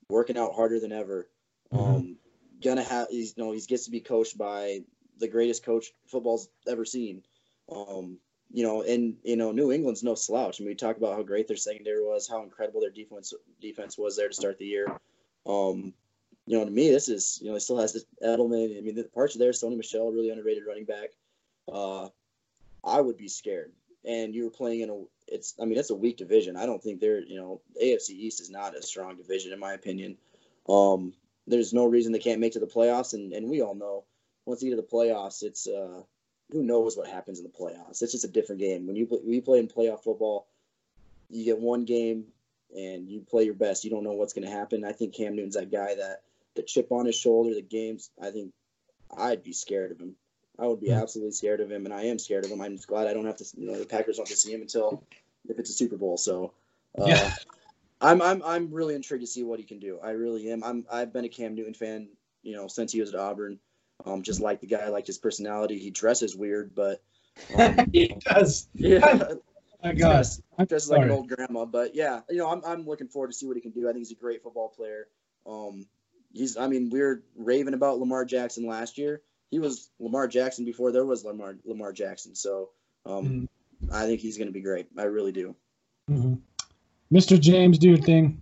Working 0.10 0.38
out 0.38 0.54
harder 0.54 0.80
than 0.80 0.92
ever. 0.92 1.28
Mm-hmm. 1.74 1.96
Um, 1.96 2.16
gonna 2.64 2.84
have. 2.84 3.08
He's 3.10 3.34
you 3.36 3.44
know 3.44 3.52
he 3.52 3.62
gets 3.62 3.86
to 3.86 3.92
be 3.92 4.00
coached 4.00 4.38
by 4.38 4.82
the 5.20 5.28
greatest 5.28 5.64
coach 5.64 5.94
football's 6.08 6.50
ever 6.68 6.86
seen. 6.86 7.24
Um, 7.72 8.18
you 8.52 8.64
know, 8.64 8.84
and 8.84 9.16
you 9.24 9.36
know, 9.36 9.52
New 9.52 9.72
England's 9.72 10.04
no 10.04 10.16
slouch. 10.16 10.60
I 10.60 10.64
mean, 10.64 10.70
we 10.70 10.76
talk 10.76 10.98
about 10.98 11.16
how 11.16 11.24
great 11.24 11.48
their 11.48 11.58
secondary 11.58 12.04
was, 12.04 12.28
how 12.28 12.44
incredible 12.44 12.82
their 12.82 12.90
defense 12.90 13.34
defense 13.62 13.98
was 13.98 14.16
there 14.16 14.30
to 14.30 14.34
start 14.34 14.58
the 14.58 14.66
year. 14.66 14.88
Um, 15.46 15.94
you 16.48 16.58
know, 16.58 16.66
to 16.66 16.72
me, 16.72 16.90
this 16.90 17.10
is 17.10 17.40
you 17.42 17.48
know, 17.48 17.56
he 17.56 17.60
still 17.60 17.80
has 17.80 17.94
this 17.94 18.06
Edelman. 18.24 18.78
I 18.78 18.82
mean, 18.82 18.96
the 18.96 19.04
parts 19.04 19.36
are 19.36 19.40
there, 19.40 19.52
Sony 19.52 19.78
Michel, 19.78 20.12
really 20.12 20.30
underrated 20.30 20.64
running 20.68 20.86
back. 20.86 21.10
Uh, 21.72 22.10
I 22.84 23.02
would 23.02 23.18
be 23.18 23.28
scared. 23.28 23.72
And 24.08 24.36
you 24.36 24.44
were 24.44 24.52
playing 24.52 24.82
in 24.82 24.90
a, 24.92 25.02
it's, 25.28 25.56
I 25.60 25.66
mean, 25.66 25.80
it's 25.80 25.90
a 25.90 25.96
weak 25.96 26.18
division. 26.18 26.56
I 26.56 26.68
don't 26.68 26.82
think 26.82 27.00
they're, 27.00 27.22
you 27.22 27.38
know, 27.38 27.62
AFC 27.82 28.12
East 28.12 28.40
is 28.40 28.52
not 28.52 28.78
a 28.78 28.84
strong 28.84 29.18
division 29.18 29.52
in 29.52 29.60
my 29.60 29.74
opinion. 29.74 30.18
Um, 30.70 31.14
there's 31.48 31.74
no 31.74 31.86
reason 31.86 32.12
they 32.12 32.20
can't 32.20 32.40
make 32.40 32.54
to 32.54 32.60
the 32.60 32.68
playoffs, 32.68 33.14
and 33.14 33.34
and 33.34 33.50
we 33.50 33.62
all 33.62 33.76
know 33.76 34.04
once 34.46 34.62
you 34.62 34.70
get 34.70 34.76
to 34.76 34.82
the 34.82 34.88
playoffs, 34.88 35.44
it's 35.44 35.68
uh, 35.68 36.02
who 36.52 36.64
knows 36.64 36.96
what 36.96 37.08
happens 37.08 37.40
in 37.40 37.46
the 37.46 37.52
playoffs. 37.52 38.02
It's 38.02 38.12
just 38.12 38.26
a 38.26 38.30
different 38.30 38.62
game. 38.62 38.88
When 38.88 38.96
you 38.96 39.06
when 39.06 39.34
you 39.34 39.42
play 39.42 39.60
in 39.60 39.68
playoff 39.68 40.04
football, 40.04 40.48
you 41.30 41.46
get 41.46 41.60
one 41.60 41.86
game 41.86 42.26
and 42.76 43.10
you 43.10 43.22
play 43.22 43.44
your 43.44 43.54
best. 43.54 43.84
You 43.84 43.90
don't 43.90 44.04
know 44.04 44.14
what's 44.14 44.34
going 44.34 44.48
to 44.48 44.54
happen. 44.54 44.86
I 44.86 44.92
think 44.92 45.14
Cam 45.14 45.36
Newton's 45.36 45.56
that 45.56 45.72
guy 45.72 45.96
that 45.96 46.22
the 46.56 46.64
chip 46.64 46.92
on 46.92 47.06
his 47.06 47.16
shoulder, 47.16 47.54
the 47.54 47.62
games. 47.62 48.12
I 48.22 48.32
think 48.32 48.54
I'd 49.16 49.44
be 49.44 49.54
scared 49.54 49.92
of 49.92 50.00
him. 50.00 50.16
I 50.58 50.68
would 50.68 50.80
be 50.80 50.88
mm-hmm. 50.88 51.02
absolutely 51.02 51.34
scared 51.34 51.60
of 51.60 51.72
him, 51.72 51.86
and 51.86 51.94
I 51.94 52.04
am 52.04 52.20
scared 52.20 52.46
of 52.46 52.52
him. 52.52 52.62
I'm 52.62 52.76
just 52.76 52.88
glad 52.88 53.08
I 53.08 53.14
don't 53.14 53.26
have 53.26 53.38
to. 53.38 53.46
You 53.58 53.68
know, 53.68 53.80
the 53.80 53.86
Packers 53.86 54.18
don't 54.18 54.28
have 54.28 54.36
to 54.36 54.42
see 54.42 54.54
him 54.54 54.62
until 54.62 55.04
if 55.50 55.60
it's 55.60 55.70
a 55.70 55.74
Super 55.74 55.98
Bowl. 55.98 56.18
So, 56.18 56.54
uh, 56.98 57.06
yeah. 57.06 57.34
I'm 58.02 58.22
I'm 58.22 58.44
I'm 58.44 58.74
really 58.74 58.96
intrigued 58.96 59.24
to 59.24 59.28
see 59.28 59.44
what 59.44 59.60
he 59.60 59.66
can 59.66 59.80
do. 59.80 60.00
I 60.04 60.12
really 60.12 60.52
am. 60.52 60.64
I'm 60.64 60.86
I've 60.92 61.12
been 61.12 61.26
a 61.26 61.30
Cam 61.30 61.56
Newton 61.56 61.74
fan, 61.74 62.10
you 62.44 62.56
know, 62.56 62.68
since 62.68 62.92
he 62.92 63.02
was 63.02 63.14
at 63.14 63.20
Auburn. 63.20 63.60
Um, 64.04 64.22
just 64.22 64.42
like 64.42 64.62
the 64.62 64.68
guy, 64.68 64.90
like 64.90 65.08
his 65.08 65.18
personality. 65.18 65.80
He 65.80 65.90
dresses 65.90 66.36
weird, 66.36 66.76
but 66.76 67.02
um, 67.58 67.90
he 67.92 68.08
does. 68.20 68.68
Yeah. 68.74 69.34
I 69.84 69.94
guess 69.94 70.42
dresses 70.68 70.90
like 70.90 71.04
an 71.04 71.12
old 71.12 71.30
grandma, 71.30 71.66
but 71.66 71.94
yeah, 71.94 72.22
you 72.30 72.38
know, 72.38 72.50
I'm 72.50 72.62
I'm 72.66 72.86
looking 72.88 73.08
forward 73.08 73.32
to 73.32 73.38
see 73.38 73.46
what 73.46 73.56
he 73.56 73.62
can 73.62 73.72
do. 73.72 73.88
I 73.88 73.92
think 73.92 74.00
he's 74.00 74.12
a 74.12 74.16
great 74.16 74.42
football 74.42 74.70
player. 74.70 75.08
Um, 75.46 75.86
he's 76.34 76.58
I 76.58 76.68
mean, 76.68 76.90
we 76.90 77.02
are 77.02 77.24
raving 77.36 77.76
about 77.76 78.00
Lamar 78.00 78.26
Jackson 78.26 78.66
last 78.66 78.98
year. 78.98 79.22
He 79.52 79.60
was 79.60 79.90
Lamar 80.00 80.28
Jackson 80.28 80.66
before 80.66 80.92
there 80.92 81.06
was 81.06 81.24
Lamar 81.24 81.56
Lamar 81.66 81.94
Jackson. 81.94 82.34
So 82.34 82.70
um, 83.06 83.26
mm-hmm. 83.26 83.94
I 83.94 84.06
think 84.06 84.22
he's 84.22 84.38
going 84.38 84.48
to 84.48 84.54
be 84.54 84.62
great. 84.62 84.88
I 84.98 85.04
really 85.04 85.32
do. 85.32 85.56
Mm-hmm. 86.10 86.36
Mr. 87.16 87.40
James, 87.40 87.78
do 87.78 87.90
your 87.90 87.98
thing. 87.98 88.42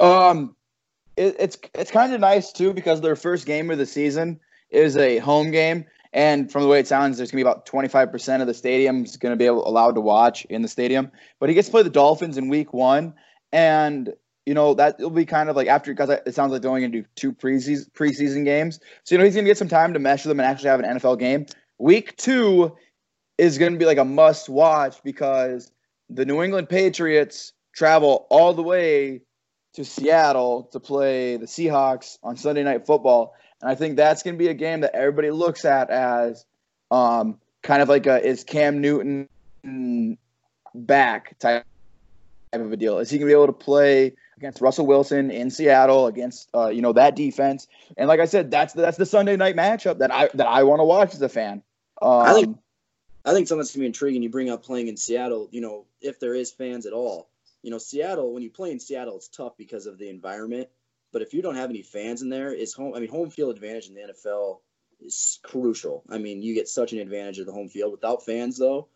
Um, 0.00 0.56
it, 1.16 1.36
it's 1.38 1.58
it's 1.74 1.90
kind 1.90 2.12
of 2.12 2.20
nice 2.20 2.52
too 2.52 2.72
because 2.72 3.00
their 3.00 3.16
first 3.16 3.46
game 3.46 3.70
of 3.70 3.78
the 3.78 3.86
season 3.86 4.40
is 4.72 4.96
a 4.96 5.18
home 5.18 5.50
game, 5.50 5.84
and 6.12 6.50
from 6.50 6.62
the 6.62 6.68
way 6.68 6.80
it 6.80 6.86
sounds, 6.86 7.16
there's 7.16 7.30
gonna 7.30 7.44
be 7.44 7.48
about 7.48 7.66
25% 7.66 8.40
of 8.40 8.46
the 8.46 8.54
stadium 8.54 9.04
is 9.04 9.16
gonna 9.16 9.36
be 9.36 9.46
able, 9.46 9.66
allowed 9.66 9.92
to 9.92 10.00
watch 10.00 10.44
in 10.46 10.62
the 10.62 10.68
stadium. 10.68 11.10
But 11.38 11.48
he 11.48 11.54
gets 11.54 11.68
to 11.68 11.72
play 11.72 11.82
the 11.82 11.90
Dolphins 11.90 12.36
in 12.36 12.48
Week 12.48 12.72
One, 12.72 13.14
and 13.52 14.12
you 14.46 14.54
know 14.54 14.74
that 14.74 14.98
will 14.98 15.10
be 15.10 15.24
kind 15.24 15.48
of 15.48 15.56
like 15.56 15.68
after 15.68 15.92
because 15.92 16.10
it 16.10 16.34
sounds 16.34 16.52
like 16.52 16.62
they're 16.62 16.70
only 16.70 16.82
gonna 16.82 16.92
do 16.92 17.04
two 17.14 17.32
preseason 17.32 17.90
preseason 17.92 18.44
games, 18.44 18.80
so 19.04 19.14
you 19.14 19.18
know 19.18 19.24
he's 19.24 19.34
gonna 19.34 19.46
get 19.46 19.58
some 19.58 19.68
time 19.68 19.92
to 19.92 19.98
mesh 19.98 20.24
them 20.24 20.40
and 20.40 20.46
actually 20.46 20.70
have 20.70 20.80
an 20.80 20.98
NFL 20.98 21.18
game. 21.18 21.46
Week 21.78 22.16
Two 22.16 22.76
is 23.38 23.58
gonna 23.58 23.76
be 23.76 23.86
like 23.86 23.98
a 23.98 24.04
must 24.04 24.48
watch 24.48 25.02
because 25.02 25.70
the 26.10 26.26
New 26.26 26.42
England 26.42 26.68
Patriots 26.68 27.52
travel 27.74 28.26
all 28.30 28.52
the 28.52 28.62
way 28.62 29.22
to 29.74 29.84
Seattle 29.84 30.64
to 30.72 30.80
play 30.80 31.36
the 31.36 31.46
Seahawks 31.46 32.18
on 32.22 32.36
Sunday 32.36 32.62
Night 32.62 32.86
Football. 32.86 33.34
And 33.62 33.70
I 33.70 33.74
think 33.74 33.96
that's 33.96 34.22
going 34.22 34.34
to 34.34 34.38
be 34.38 34.48
a 34.48 34.54
game 34.54 34.80
that 34.80 34.94
everybody 34.94 35.30
looks 35.30 35.64
at 35.64 35.88
as 35.88 36.44
um, 36.90 37.38
kind 37.62 37.80
of 37.80 37.88
like 37.88 38.06
a 38.06 38.22
is 38.22 38.44
Cam 38.44 38.80
Newton 38.80 39.28
back 40.74 41.38
type 41.38 41.64
of 42.52 42.72
a 42.72 42.76
deal. 42.76 42.98
Is 42.98 43.08
he 43.08 43.18
going 43.18 43.28
to 43.28 43.34
be 43.34 43.40
able 43.40 43.46
to 43.46 43.52
play 43.52 44.14
against 44.36 44.60
Russell 44.60 44.86
Wilson 44.86 45.30
in 45.30 45.50
Seattle 45.50 46.08
against 46.08 46.50
uh, 46.54 46.68
you 46.68 46.82
know 46.82 46.92
that 46.92 47.16
defense? 47.16 47.68
And 47.96 48.08
like 48.08 48.20
I 48.20 48.26
said, 48.26 48.50
that's 48.50 48.74
the, 48.74 48.82
that's 48.82 48.98
the 48.98 49.06
Sunday 49.06 49.36
night 49.36 49.56
matchup 49.56 49.98
that 49.98 50.12
I 50.12 50.28
that 50.34 50.48
I 50.48 50.64
want 50.64 50.80
to 50.80 50.84
watch 50.84 51.14
as 51.14 51.22
a 51.22 51.28
fan. 51.28 51.62
Um, 52.02 52.10
I 52.10 52.34
think 52.34 52.58
I 53.24 53.32
think 53.32 53.46
something 53.46 53.60
that's 53.60 53.70
going 53.70 53.80
to 53.80 53.84
be 53.84 53.86
intriguing. 53.86 54.22
You 54.22 54.28
bring 54.28 54.50
up 54.50 54.64
playing 54.64 54.88
in 54.88 54.96
Seattle. 54.96 55.48
You 55.52 55.60
know, 55.60 55.86
if 56.00 56.18
there 56.18 56.34
is 56.34 56.50
fans 56.50 56.84
at 56.84 56.92
all 56.92 57.28
you 57.62 57.70
know, 57.70 57.78
Seattle, 57.78 58.32
when 58.32 58.42
you 58.42 58.50
play 58.50 58.72
in 58.72 58.80
Seattle, 58.80 59.16
it's 59.16 59.28
tough 59.28 59.56
because 59.56 59.86
of 59.86 59.98
the 59.98 60.08
environment. 60.08 60.68
But 61.12 61.22
if 61.22 61.34
you 61.34 61.42
don't 61.42 61.56
have 61.56 61.70
any 61.70 61.82
fans 61.82 62.22
in 62.22 62.28
there, 62.28 62.52
is 62.52 62.72
home. 62.72 62.94
I 62.94 63.00
mean, 63.00 63.10
home 63.10 63.30
field 63.30 63.54
advantage 63.54 63.88
in 63.88 63.94
the 63.94 64.12
NFL 64.12 64.60
is 65.00 65.38
crucial. 65.42 66.02
I 66.08 66.18
mean, 66.18 66.42
you 66.42 66.54
get 66.54 66.68
such 66.68 66.92
an 66.92 66.98
advantage 66.98 67.38
of 67.38 67.46
the 67.46 67.52
home 67.52 67.68
field. 67.68 67.92
Without 67.92 68.24
fans, 68.24 68.58
though, 68.58 68.88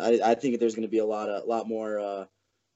I, 0.00 0.20
I 0.24 0.34
think 0.34 0.58
there's 0.58 0.74
going 0.74 0.86
to 0.86 0.90
be 0.90 0.98
a 0.98 1.06
lot 1.06 1.28
of, 1.28 1.46
lot 1.46 1.68
more, 1.68 2.00
uh, 2.00 2.24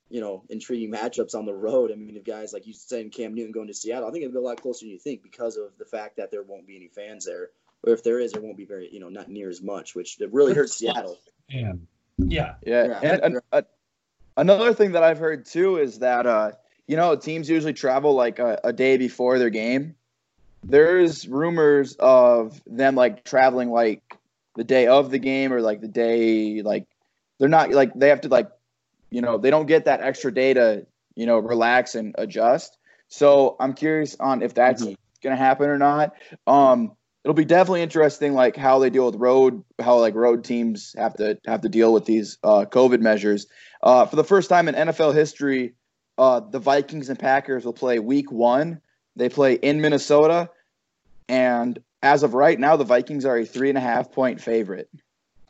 you 0.08 0.20
know, 0.20 0.44
intriguing 0.48 0.92
matchups 0.92 1.34
on 1.34 1.44
the 1.44 1.54
road. 1.54 1.90
I 1.90 1.96
mean, 1.96 2.16
if 2.16 2.24
guys 2.24 2.52
like 2.52 2.66
you 2.66 2.72
said, 2.72 3.12
Cam 3.12 3.34
Newton 3.34 3.52
going 3.52 3.66
to 3.66 3.74
Seattle, 3.74 4.08
I 4.08 4.12
think 4.12 4.24
it'll 4.24 4.34
be 4.34 4.38
a 4.38 4.42
lot 4.42 4.62
closer 4.62 4.84
than 4.84 4.92
you 4.92 4.98
think 4.98 5.22
because 5.22 5.56
of 5.56 5.76
the 5.78 5.84
fact 5.84 6.16
that 6.16 6.30
there 6.30 6.42
won't 6.42 6.66
be 6.66 6.76
any 6.76 6.88
fans 6.88 7.24
there, 7.24 7.50
or 7.82 7.92
if 7.92 8.04
there 8.04 8.20
is, 8.20 8.32
there 8.32 8.42
won't 8.42 8.56
be 8.56 8.64
very, 8.64 8.88
you 8.92 9.00
know, 9.00 9.08
not 9.08 9.28
near 9.28 9.50
as 9.50 9.62
much, 9.62 9.94
which 9.94 10.20
it 10.20 10.32
really 10.32 10.54
hurts 10.54 10.76
Seattle. 10.78 11.18
And 11.50 11.86
yeah, 12.18 12.54
yeah, 12.64 12.86
yeah. 12.86 13.00
And, 13.02 13.40
and, 13.52 13.66
Another 14.36 14.74
thing 14.74 14.92
that 14.92 15.02
I've 15.02 15.18
heard 15.18 15.46
too 15.46 15.78
is 15.78 15.98
that 16.00 16.26
uh, 16.26 16.52
you 16.86 16.96
know 16.96 17.16
teams 17.16 17.48
usually 17.48 17.72
travel 17.72 18.14
like 18.14 18.38
a, 18.38 18.60
a 18.64 18.72
day 18.72 18.96
before 18.96 19.38
their 19.38 19.50
game. 19.50 19.94
There's 20.64 21.28
rumors 21.28 21.96
of 21.98 22.60
them 22.66 22.94
like 22.94 23.24
traveling 23.24 23.70
like 23.70 24.02
the 24.56 24.64
day 24.64 24.86
of 24.86 25.10
the 25.10 25.18
game 25.18 25.52
or 25.52 25.60
like 25.60 25.80
the 25.80 25.88
day 25.88 26.62
like 26.62 26.86
they're 27.38 27.48
not 27.48 27.70
like 27.70 27.92
they 27.94 28.08
have 28.08 28.22
to 28.22 28.28
like 28.28 28.50
you 29.10 29.20
know 29.20 29.38
they 29.38 29.50
don't 29.50 29.66
get 29.66 29.84
that 29.84 30.00
extra 30.00 30.32
day 30.32 30.54
to 30.54 30.86
you 31.14 31.26
know 31.26 31.38
relax 31.38 31.94
and 31.94 32.14
adjust. 32.18 32.76
So 33.08 33.56
I'm 33.60 33.74
curious 33.74 34.16
on 34.18 34.42
if 34.42 34.54
that's 34.54 34.82
mm-hmm. 34.82 34.94
gonna 35.22 35.36
happen 35.36 35.68
or 35.68 35.78
not. 35.78 36.14
Um, 36.46 36.92
it'll 37.24 37.34
be 37.34 37.44
definitely 37.44 37.82
interesting 37.82 38.34
like 38.34 38.56
how 38.56 38.78
they 38.78 38.90
deal 38.90 39.06
with 39.06 39.16
road 39.16 39.64
how 39.80 39.98
like 39.98 40.14
road 40.14 40.44
teams 40.44 40.94
have 40.96 41.14
to 41.14 41.38
have 41.46 41.62
to 41.62 41.68
deal 41.68 41.92
with 41.92 42.04
these 42.04 42.38
uh, 42.42 42.64
COVID 42.64 43.00
measures. 43.00 43.46
Uh, 43.82 44.06
for 44.06 44.16
the 44.16 44.24
first 44.24 44.48
time 44.48 44.68
in 44.68 44.74
NFL 44.74 45.14
history, 45.14 45.74
uh, 46.18 46.40
the 46.40 46.58
Vikings 46.58 47.08
and 47.08 47.18
Packers 47.18 47.64
will 47.64 47.72
play 47.72 47.98
week 47.98 48.30
one. 48.32 48.80
They 49.16 49.28
play 49.28 49.54
in 49.54 49.80
Minnesota. 49.80 50.50
And 51.28 51.78
as 52.02 52.22
of 52.22 52.34
right 52.34 52.58
now, 52.58 52.76
the 52.76 52.84
Vikings 52.84 53.24
are 53.24 53.38
a 53.38 53.44
three 53.44 53.68
and 53.68 53.78
a 53.78 53.80
half 53.80 54.12
point 54.12 54.40
favorite. 54.40 54.88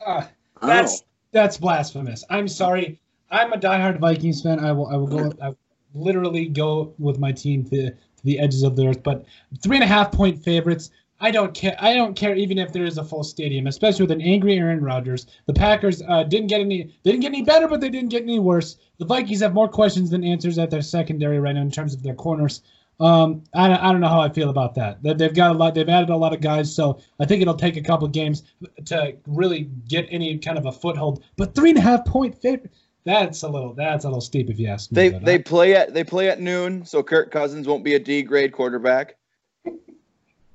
Uh, 0.05 0.25
that's 0.61 1.01
oh. 1.01 1.05
that's 1.31 1.57
blasphemous. 1.57 2.23
I'm 2.29 2.47
sorry. 2.47 2.99
I'm 3.29 3.51
a 3.53 3.57
diehard 3.57 3.99
Vikings 3.99 4.41
fan. 4.41 4.59
I 4.59 4.71
will 4.71 4.87
I 4.87 4.95
will 4.95 5.07
go 5.07 5.33
I 5.41 5.49
will 5.49 5.57
literally 5.93 6.47
go 6.47 6.93
with 6.97 7.19
my 7.19 7.31
team 7.31 7.63
to, 7.65 7.91
to 7.91 8.23
the 8.23 8.39
edges 8.39 8.63
of 8.63 8.75
the 8.75 8.87
earth. 8.87 9.03
But 9.03 9.25
three 9.61 9.77
and 9.77 9.83
a 9.83 9.87
half 9.87 10.11
point 10.11 10.43
favorites. 10.43 10.91
I 11.19 11.31
don't 11.31 11.53
care. 11.53 11.75
I 11.79 11.95
don't 11.95 12.15
care 12.15 12.35
even 12.35 12.57
if 12.57 12.71
there 12.71 12.85
is 12.85 12.97
a 12.97 13.03
full 13.03 13.23
stadium, 13.23 13.67
especially 13.67 14.03
with 14.03 14.11
an 14.11 14.21
angry 14.21 14.57
Aaron 14.57 14.83
Rodgers. 14.83 15.25
The 15.47 15.53
Packers 15.53 16.03
uh, 16.07 16.23
didn't 16.23 16.47
get 16.47 16.61
any. 16.61 16.95
They 17.03 17.11
didn't 17.11 17.21
get 17.21 17.29
any 17.29 17.41
better, 17.41 17.67
but 17.67 17.81
they 17.81 17.89
didn't 17.89 18.09
get 18.09 18.23
any 18.23 18.39
worse. 18.39 18.77
The 18.99 19.05
Vikings 19.05 19.41
have 19.41 19.53
more 19.53 19.67
questions 19.67 20.11
than 20.11 20.23
answers 20.23 20.57
at 20.59 20.69
their 20.69 20.81
secondary 20.81 21.39
right 21.39 21.55
now 21.55 21.61
in 21.61 21.71
terms 21.71 21.93
of 21.93 22.03
their 22.03 22.13
corners. 22.13 22.61
Um, 22.99 23.43
I, 23.53 23.71
I 23.71 23.91
don't 23.91 24.01
know 24.01 24.07
how 24.07 24.21
I 24.21 24.29
feel 24.29 24.49
about 24.49 24.75
that. 24.75 25.01
They've 25.01 25.33
got 25.33 25.55
a 25.55 25.57
lot. 25.57 25.75
They've 25.75 25.87
added 25.87 26.09
a 26.09 26.17
lot 26.17 26.33
of 26.33 26.41
guys, 26.41 26.73
so 26.73 26.99
I 27.19 27.25
think 27.25 27.41
it'll 27.41 27.55
take 27.55 27.77
a 27.77 27.81
couple 27.81 28.07
games 28.07 28.43
to 28.85 29.15
really 29.27 29.69
get 29.87 30.07
any 30.09 30.37
kind 30.39 30.57
of 30.57 30.65
a 30.65 30.71
foothold. 30.71 31.23
But 31.35 31.53
three 31.53 31.69
and 31.69 31.79
a 31.79 31.81
half 31.81 32.05
point 32.05 32.39
favorite. 32.41 32.73
That's 33.05 33.43
a 33.43 33.47
little. 33.47 33.73
That's 33.73 34.03
a 34.03 34.07
little 34.07 34.21
steep, 34.21 34.49
if 34.49 34.59
you 34.59 34.67
ask 34.67 34.91
me. 34.91 35.09
They 35.09 35.19
they 35.19 35.39
play 35.39 35.75
at 35.75 35.93
they 35.93 36.03
play 36.03 36.29
at 36.29 36.41
noon, 36.41 36.85
so 36.85 37.01
Kirk 37.01 37.31
Cousins 37.31 37.67
won't 37.67 37.83
be 37.83 37.95
a 37.95 37.99
D 37.99 38.21
grade 38.21 38.51
quarterback. 38.51 39.15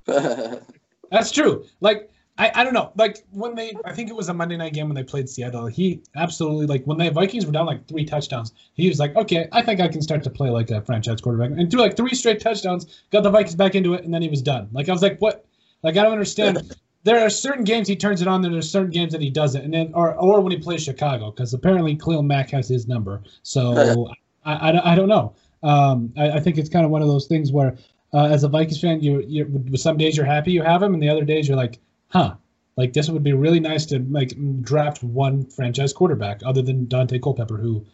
That's 1.11 1.31
true. 1.31 1.65
Like 1.81 2.09
I, 2.37 2.51
I 2.55 2.63
don't 2.63 2.73
know. 2.73 2.91
Like 2.95 3.23
when 3.31 3.53
they 3.53 3.73
I 3.85 3.93
think 3.93 4.09
it 4.09 4.15
was 4.15 4.29
a 4.29 4.33
Monday 4.33 4.57
night 4.57 4.73
game 4.73 4.87
when 4.87 4.95
they 4.95 5.03
played 5.03 5.29
Seattle, 5.29 5.67
he 5.67 6.01
absolutely 6.15 6.65
like 6.65 6.83
when 6.85 6.97
the 6.97 7.11
Vikings 7.11 7.45
were 7.45 7.51
down 7.51 7.67
like 7.67 7.87
three 7.87 8.05
touchdowns, 8.05 8.53
he 8.73 8.89
was 8.89 8.99
like, 8.99 9.15
Okay, 9.15 9.47
I 9.51 9.61
think 9.61 9.79
I 9.79 9.87
can 9.87 10.01
start 10.01 10.23
to 10.23 10.29
play 10.29 10.49
like 10.49 10.71
a 10.71 10.81
franchise 10.81 11.21
quarterback 11.21 11.51
and 11.51 11.69
threw 11.69 11.79
like 11.81 11.95
three 11.95 12.15
straight 12.15 12.39
touchdowns, 12.39 13.03
got 13.11 13.21
the 13.23 13.29
Vikings 13.29 13.55
back 13.55 13.75
into 13.75 13.93
it, 13.93 14.03
and 14.03 14.13
then 14.13 14.21
he 14.21 14.29
was 14.29 14.41
done. 14.41 14.69
Like 14.71 14.89
I 14.89 14.91
was 14.91 15.01
like, 15.03 15.19
What 15.19 15.45
like 15.83 15.95
I 15.97 16.03
don't 16.03 16.13
understand. 16.13 16.75
there 17.03 17.19
are 17.19 17.29
certain 17.29 17.63
games 17.65 17.87
he 17.87 17.95
turns 17.95 18.21
it 18.21 18.27
on, 18.27 18.43
and 18.43 18.53
there's 18.53 18.69
certain 18.69 18.89
games 18.91 19.11
that 19.11 19.21
he 19.21 19.29
doesn't, 19.29 19.61
and 19.61 19.73
then 19.73 19.91
or 19.93 20.15
or 20.15 20.41
when 20.41 20.51
he 20.51 20.57
plays 20.57 20.83
Chicago, 20.83 21.29
because 21.29 21.53
apparently 21.53 21.95
Khalil 21.95 22.23
Mack 22.23 22.49
has 22.49 22.67
his 22.67 22.87
number. 22.87 23.21
So 23.43 24.09
I, 24.45 24.71
I, 24.71 24.93
I 24.93 24.95
don't 24.95 25.09
know. 25.09 25.35
Um, 25.61 26.11
I, 26.17 26.31
I 26.31 26.39
think 26.39 26.57
it's 26.57 26.69
kind 26.69 26.83
of 26.83 26.91
one 26.91 27.01
of 27.01 27.07
those 27.07 27.27
things 27.27 27.51
where 27.51 27.77
uh, 28.13 28.25
as 28.25 28.43
a 28.43 28.47
Vikings 28.47 28.79
fan, 28.79 29.01
you 29.01 29.23
you 29.27 29.75
some 29.75 29.97
days 29.97 30.15
you're 30.15 30.25
happy 30.25 30.51
you 30.51 30.61
have 30.61 30.81
him, 30.81 30.93
and 30.93 31.01
the 31.01 31.09
other 31.09 31.23
days 31.23 31.47
you're 31.47 31.57
like, 31.57 31.79
huh, 32.09 32.35
like 32.75 32.93
this 32.93 33.09
would 33.09 33.23
be 33.23 33.33
really 33.33 33.59
nice 33.59 33.85
to 33.87 33.99
like 33.99 34.33
draft 34.61 35.03
one 35.03 35.45
franchise 35.45 35.93
quarterback 35.93 36.41
other 36.45 36.61
than 36.61 36.85
Daunte 36.85 37.21
Culpepper, 37.21 37.57
who, 37.57 37.85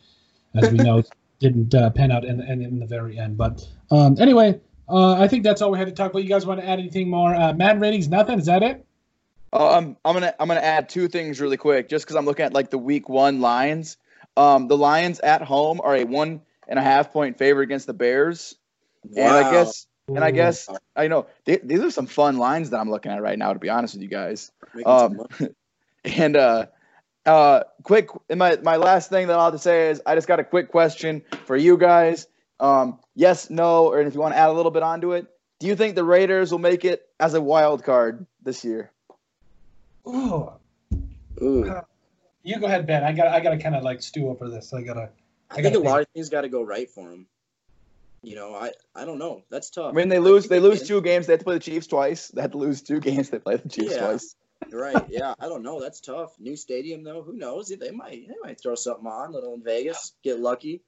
as 0.56 0.72
we 0.72 0.78
know, 0.78 1.04
didn't 1.40 1.74
uh, 1.74 1.90
pan 1.92 2.12
out 2.12 2.26
in, 2.26 2.42
in, 2.42 2.62
in 2.62 2.80
the 2.80 2.86
very 2.86 3.18
end. 3.18 3.38
But 3.38 3.66
um, 3.92 4.18
anyway, 4.20 4.60
uh, 4.90 5.14
I 5.14 5.28
think 5.28 5.44
that's 5.44 5.62
all 5.62 5.72
we 5.72 5.78
had 5.78 5.88
to 5.88 5.94
talk 5.94 6.12
about. 6.12 6.24
You 6.24 6.30
guys 6.30 6.46
want 6.46 6.60
to 6.60 6.68
add 6.68 6.80
anything 6.80 7.10
more? 7.10 7.34
Uh, 7.34 7.54
Madden 7.54 7.82
ratings, 7.82 8.08
nothing. 8.08 8.40
Is 8.40 8.46
that 8.46 8.64
it? 8.64 8.86
Um, 9.52 9.98
I'm 10.06 10.14
gonna 10.14 10.34
I'm 10.40 10.48
gonna 10.48 10.60
add 10.60 10.90
two 10.90 11.08
things 11.08 11.42
really 11.42 11.58
quick, 11.58 11.90
just 11.90 12.06
because 12.06 12.16
I'm 12.16 12.26
looking 12.26 12.46
at 12.46 12.54
like 12.54 12.70
the 12.70 12.78
week 12.78 13.10
one 13.10 13.42
lines. 13.42 13.98
Um, 14.38 14.68
the 14.68 14.78
Lions 14.78 15.20
at 15.22 15.42
home 15.42 15.82
are 15.84 15.96
a 15.96 16.04
one 16.04 16.42
and 16.68 16.78
a 16.78 16.82
half 16.82 17.12
point 17.12 17.38
favorite 17.38 17.64
against 17.64 17.88
the 17.88 17.94
Bears, 17.94 18.56
wow. 19.04 19.24
and 19.24 19.46
I 19.46 19.52
guess 19.52 19.88
And 20.16 20.24
I 20.24 20.32
guess 20.32 20.70
I 20.96 21.08
know 21.08 21.28
th- 21.46 21.62
these 21.64 21.80
are 21.80 21.92
some 21.92 22.08
fun 22.08 22.38
lines 22.38 22.70
that 22.72 22.80
I'm 22.80 22.90
looking 22.90 23.12
at 23.12 23.22
right 23.22 23.38
now. 23.38 23.54
To 23.54 23.60
be 23.60 23.70
honest 23.70 23.94
with 23.96 24.04
you 24.04 24.10
guys, 24.10 24.52
Um, 24.86 25.26
and 26.04 26.36
uh, 26.36 26.66
uh, 27.26 27.64
quick. 27.84 28.10
And 28.30 28.40
my 28.40 28.58
my 28.58 28.78
last 28.78 29.10
thing 29.10 29.28
that 29.28 29.38
I'll 29.38 29.46
have 29.46 29.54
to 29.54 29.60
say 29.60 29.90
is 29.90 30.02
I 30.06 30.16
just 30.16 30.28
got 30.28 30.40
a 30.40 30.44
quick 30.44 30.72
question 30.72 31.24
for 31.46 31.56
you 31.56 31.78
guys. 31.78 32.28
Um, 32.60 33.00
yes, 33.16 33.50
no, 33.50 33.88
or 33.88 34.02
if 34.02 34.14
you 34.14 34.20
want 34.20 34.34
to 34.34 34.38
add 34.38 34.50
a 34.50 34.54
little 34.54 34.72
bit 34.72 34.84
onto 34.84 35.14
it, 35.14 35.28
do 35.60 35.68
you 35.68 35.76
think 35.76 35.96
the 35.96 36.04
Raiders 36.04 36.52
will 36.52 36.60
make 36.60 36.86
it 36.86 37.08
as 37.20 37.34
a 37.34 37.42
wild 37.42 37.84
card 37.84 38.26
this 38.44 38.66
year? 38.66 38.92
Ooh. 40.08 40.52
Ooh. 41.42 41.82
You 42.44 42.60
go 42.60 42.66
ahead, 42.66 42.88
Ben. 42.88 43.04
I 43.04 43.14
got 43.14 43.28
I 43.28 43.40
gotta 43.40 43.58
kind 43.58 43.76
of 43.76 43.84
like 43.84 44.02
stew 44.02 44.30
over 44.30 44.50
this. 44.50 44.74
I 44.74 44.82
gotta. 44.82 45.10
I, 45.52 45.56
I 45.60 45.62
think 45.62 45.68
a 45.68 45.72
gotta 45.72 45.90
lot 45.90 46.02
of 46.02 46.08
things 46.14 46.30
got 46.30 46.42
to 46.42 46.50
go 46.50 46.64
right 46.64 46.90
for 46.90 47.10
him. 47.12 47.28
You 48.22 48.36
know, 48.36 48.54
I 48.54 48.72
I 48.96 49.06
don't 49.06 49.18
know. 49.20 49.44
That's 49.50 49.70
tough. 49.70 49.92
I 49.94 49.96
mean, 49.96 50.10
they 50.10 50.20
lose. 50.20 50.48
They 50.48 50.60
lose 50.60 50.88
two 50.88 51.02
games. 51.02 51.28
They 51.28 51.34
have 51.34 51.40
to 51.40 51.44
play 51.46 51.56
the 51.56 51.60
Chiefs 51.62 51.88
twice. 51.88 52.28
They 52.30 52.42
had 52.42 52.52
to 52.52 52.58
lose 52.58 52.82
two 52.82 53.00
games. 53.00 53.30
They 53.30 53.40
play 53.40 53.58
the 53.58 53.70
Chiefs 53.70 53.94
Yeah. 53.94 54.00
twice. 54.08 54.36
Right. 54.72 55.06
Yeah. 55.10 55.34
I 55.40 55.48
don't 55.48 55.64
know. 55.64 55.80
That's 55.80 56.02
tough. 56.02 56.32
New 56.40 56.56
stadium 56.58 57.04
though. 57.04 57.22
Who 57.22 57.34
knows? 57.34 57.70
They 57.70 57.92
might. 57.92 58.28
They 58.28 58.36
might 58.44 58.60
throw 58.62 58.76
something 58.76 59.08
on. 59.08 59.32
Little 59.32 59.54
in 59.54 59.64
Vegas. 59.64 60.14
Get 60.24 60.40
lucky. 60.40 60.82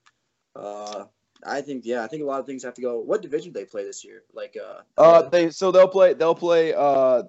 Uh, 0.55 1.05
I 1.45 1.61
think. 1.61 1.85
Yeah. 1.85 2.03
I 2.03 2.07
think 2.07 2.21
a 2.23 2.25
lot 2.25 2.41
of 2.41 2.45
things 2.45 2.63
have 2.63 2.73
to 2.75 2.81
go. 2.81 2.99
What 2.99 3.21
division 3.21 3.53
do 3.53 3.59
they 3.59 3.65
play 3.65 3.85
this 3.85 4.03
year? 4.03 4.23
Like. 4.33 4.57
Uh. 4.61 4.81
Uh, 4.97 5.29
they 5.29 5.51
so 5.51 5.71
they'll 5.71 5.87
play. 5.87 6.13
They'll 6.13 6.35
play. 6.35 6.73
Uh, 6.73 7.23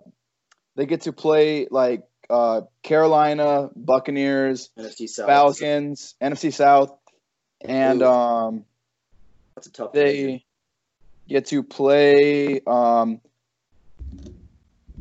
they 0.75 0.87
get 0.87 1.03
to 1.03 1.13
play 1.13 1.69
like 1.71 2.03
uh 2.31 2.63
Carolina, 2.83 3.71
Buccaneers, 3.77 4.71
NFC 4.79 5.09
South. 5.09 5.27
Falcons, 5.29 6.15
NFC 6.21 6.53
South, 6.53 6.97
and 7.61 8.03
Ooh. 8.03 8.07
um 8.07 8.65
That's 9.63 9.79
a 9.79 9.83
tough. 9.85 9.93
division. 9.93 10.27
they 10.27 10.45
get 11.29 11.47
to 11.47 11.63
play. 11.63 12.61
Um, 12.67 13.21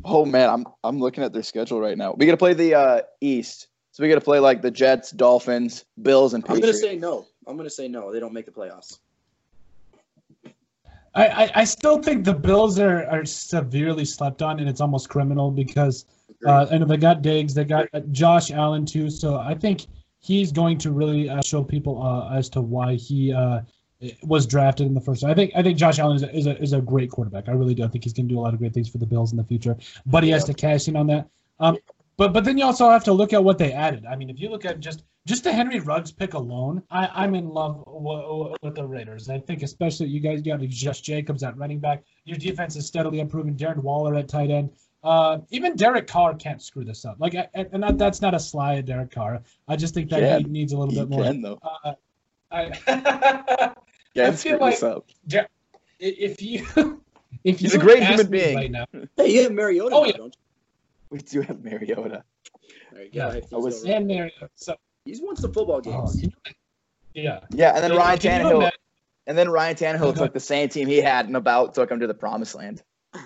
oh 0.04 0.24
man, 0.24 0.50
I'm 0.50 0.66
I'm 0.84 1.00
looking 1.00 1.24
at 1.24 1.32
their 1.32 1.42
schedule 1.42 1.80
right 1.80 1.98
now. 1.98 2.14
We 2.16 2.26
got 2.26 2.32
to 2.32 2.36
play 2.38 2.54
the 2.54 2.74
uh, 2.76 3.00
East, 3.20 3.66
so 3.90 4.04
we 4.04 4.08
got 4.08 4.14
to 4.14 4.20
play 4.20 4.38
like 4.38 4.62
the 4.62 4.70
Jets, 4.70 5.10
Dolphins, 5.10 5.84
Bills, 6.00 6.34
and 6.34 6.44
Patriots. 6.44 6.64
I'm 6.64 6.72
gonna 6.72 6.92
say 6.92 6.96
no. 6.96 7.26
I'm 7.48 7.56
gonna 7.56 7.70
say 7.70 7.88
no. 7.88 8.12
They 8.12 8.20
don't 8.20 8.32
make 8.32 8.46
the 8.46 8.52
playoffs. 8.52 9.00
I, 11.14 11.26
I, 11.26 11.50
I 11.56 11.64
still 11.64 12.00
think 12.00 12.24
the 12.24 12.32
Bills 12.32 12.78
are, 12.78 13.04
are 13.06 13.24
severely 13.24 14.04
slept 14.04 14.42
on, 14.42 14.60
and 14.60 14.68
it's 14.68 14.80
almost 14.80 15.08
criminal 15.08 15.50
because 15.50 16.06
uh, 16.46 16.66
and 16.70 16.88
they 16.88 16.96
got 16.96 17.20
Diggs, 17.20 17.52
they 17.52 17.64
got 17.64 17.88
uh, 17.94 18.00
Josh 18.12 18.52
Allen 18.52 18.86
too. 18.86 19.10
So 19.10 19.38
I 19.38 19.54
think 19.54 19.86
he's 20.20 20.52
going 20.52 20.78
to 20.78 20.92
really 20.92 21.28
uh, 21.28 21.42
show 21.42 21.62
people 21.62 22.00
uh, 22.00 22.32
as 22.34 22.48
to 22.50 22.62
why 22.62 22.94
he 22.94 23.32
uh, 23.32 23.60
was 24.22 24.46
drafted 24.46 24.86
in 24.86 24.94
the 24.94 25.00
first. 25.00 25.24
I 25.24 25.34
think 25.34 25.52
I 25.54 25.62
think 25.62 25.78
Josh 25.78 25.98
Allen 25.98 26.16
is 26.16 26.22
a, 26.22 26.36
is 26.36 26.46
a, 26.46 26.62
is 26.62 26.72
a 26.72 26.80
great 26.80 27.10
quarterback. 27.10 27.48
I 27.48 27.52
really 27.52 27.74
do. 27.74 27.84
I 27.84 27.88
think 27.88 28.04
he's 28.04 28.12
going 28.12 28.28
to 28.28 28.34
do 28.34 28.38
a 28.38 28.42
lot 28.42 28.54
of 28.54 28.60
great 28.60 28.74
things 28.74 28.88
for 28.88 28.98
the 28.98 29.06
Bills 29.06 29.32
in 29.32 29.38
the 29.38 29.44
future. 29.44 29.76
But 30.06 30.24
he 30.24 30.30
has 30.30 30.44
to 30.44 30.54
cash 30.54 30.88
in 30.88 30.96
on 30.96 31.06
that. 31.08 31.28
Um, 31.60 31.78
but 32.16 32.32
but 32.32 32.44
then 32.44 32.58
you 32.58 32.64
also 32.64 32.90
have 32.90 33.04
to 33.04 33.12
look 33.12 33.32
at 33.32 33.42
what 33.42 33.58
they 33.58 33.72
added. 33.72 34.04
I 34.06 34.16
mean, 34.16 34.30
if 34.30 34.38
you 34.38 34.48
look 34.50 34.64
at 34.64 34.80
just 34.80 35.04
just 35.24 35.44
the 35.44 35.52
Henry 35.52 35.78
Ruggs 35.78 36.10
pick 36.10 36.34
alone, 36.34 36.82
I, 36.90 37.08
I'm 37.14 37.34
in 37.34 37.48
love 37.48 37.84
w- 37.84 38.54
with 38.62 38.74
the 38.74 38.84
Raiders. 38.84 39.28
I 39.28 39.38
think 39.38 39.62
especially 39.62 40.08
you 40.08 40.20
guys 40.20 40.42
got 40.42 40.60
Josh 40.60 41.00
Jacobs 41.00 41.42
at 41.42 41.56
running 41.56 41.78
back. 41.78 42.02
Your 42.24 42.38
defense 42.38 42.76
is 42.76 42.86
steadily 42.86 43.20
improving. 43.20 43.56
Darren 43.56 43.78
Waller 43.78 44.16
at 44.16 44.28
tight 44.28 44.50
end. 44.50 44.70
Uh, 45.04 45.38
even 45.50 45.74
Derek 45.74 46.06
Carr 46.06 46.34
can't 46.34 46.62
screw 46.62 46.84
this 46.84 47.04
up. 47.04 47.16
Like, 47.18 47.34
and 47.54 47.82
that, 47.82 47.98
that's 47.98 48.20
not 48.20 48.34
a 48.34 48.38
sly 48.38 48.76
at 48.76 48.86
Derek 48.86 49.10
Carr. 49.10 49.42
I 49.66 49.74
just 49.74 49.94
think 49.94 50.10
that 50.10 50.22
Yeah, 50.22 50.38
he 50.38 50.44
needs 50.44 50.72
a 50.72 50.78
little 50.78 50.94
bit 50.94 51.08
more. 51.08 51.24
can 51.24 51.42
though. 51.42 51.58
Uh, 51.62 51.94
I, 52.52 53.72
Yeah, 54.14 54.24
I 54.24 54.28
let's 54.30 54.42
feel 54.42 54.56
screw 54.56 54.66
like- 54.66 54.82
up. 54.82 55.06
if 55.98 56.42
you 56.42 56.66
if 57.44 57.58
He's 57.60 57.74
you 57.74 57.80
a 57.80 57.82
great 57.82 58.02
ask 58.02 58.10
human 58.10 58.30
me 58.30 58.38
being. 58.38 58.56
right 58.56 58.70
now, 58.70 58.84
Hey, 59.16 59.28
you 59.32 59.42
have 59.44 59.52
Mariota, 59.52 59.94
Oh, 59.94 60.04
yeah. 60.04 60.16
don't 60.16 60.36
We 61.10 61.18
do 61.18 61.40
have 61.42 61.62
Mariota. 61.64 62.22
There 62.92 63.02
you 63.04 63.10
Yeah, 63.12 63.28
go. 63.28 63.34
He's, 63.40 63.52
I 63.52 63.56
was- 63.56 63.84
and 63.84 64.08
there, 64.10 64.30
so 64.56 64.76
he's 65.04 65.20
won 65.22 65.36
some 65.36 65.52
football 65.52 65.76
oh, 65.76 65.80
games. 65.80 66.20
can 66.20 66.30
you- 66.30 66.52
yeah. 67.14 67.40
Yeah, 67.50 67.74
and 67.74 67.82
then 67.84 67.90
Can- 67.90 67.98
Ryan 67.98 68.18
can 68.18 68.46
you 68.46 68.52
Tannehill. 68.56 68.70
And 69.28 69.38
then 69.38 69.48
Ryan 69.50 69.76
Tannehill 69.76 70.16
took 70.16 70.32
the 70.34 70.40
same 70.40 70.68
team 70.68 70.88
he 70.88 70.98
had 70.98 71.26
and 71.26 71.36
about 71.36 71.74
took 71.74 71.90
him 71.90 72.00
to 72.00 72.06
the 72.06 72.14
promised 72.14 72.54
land. 72.54 72.82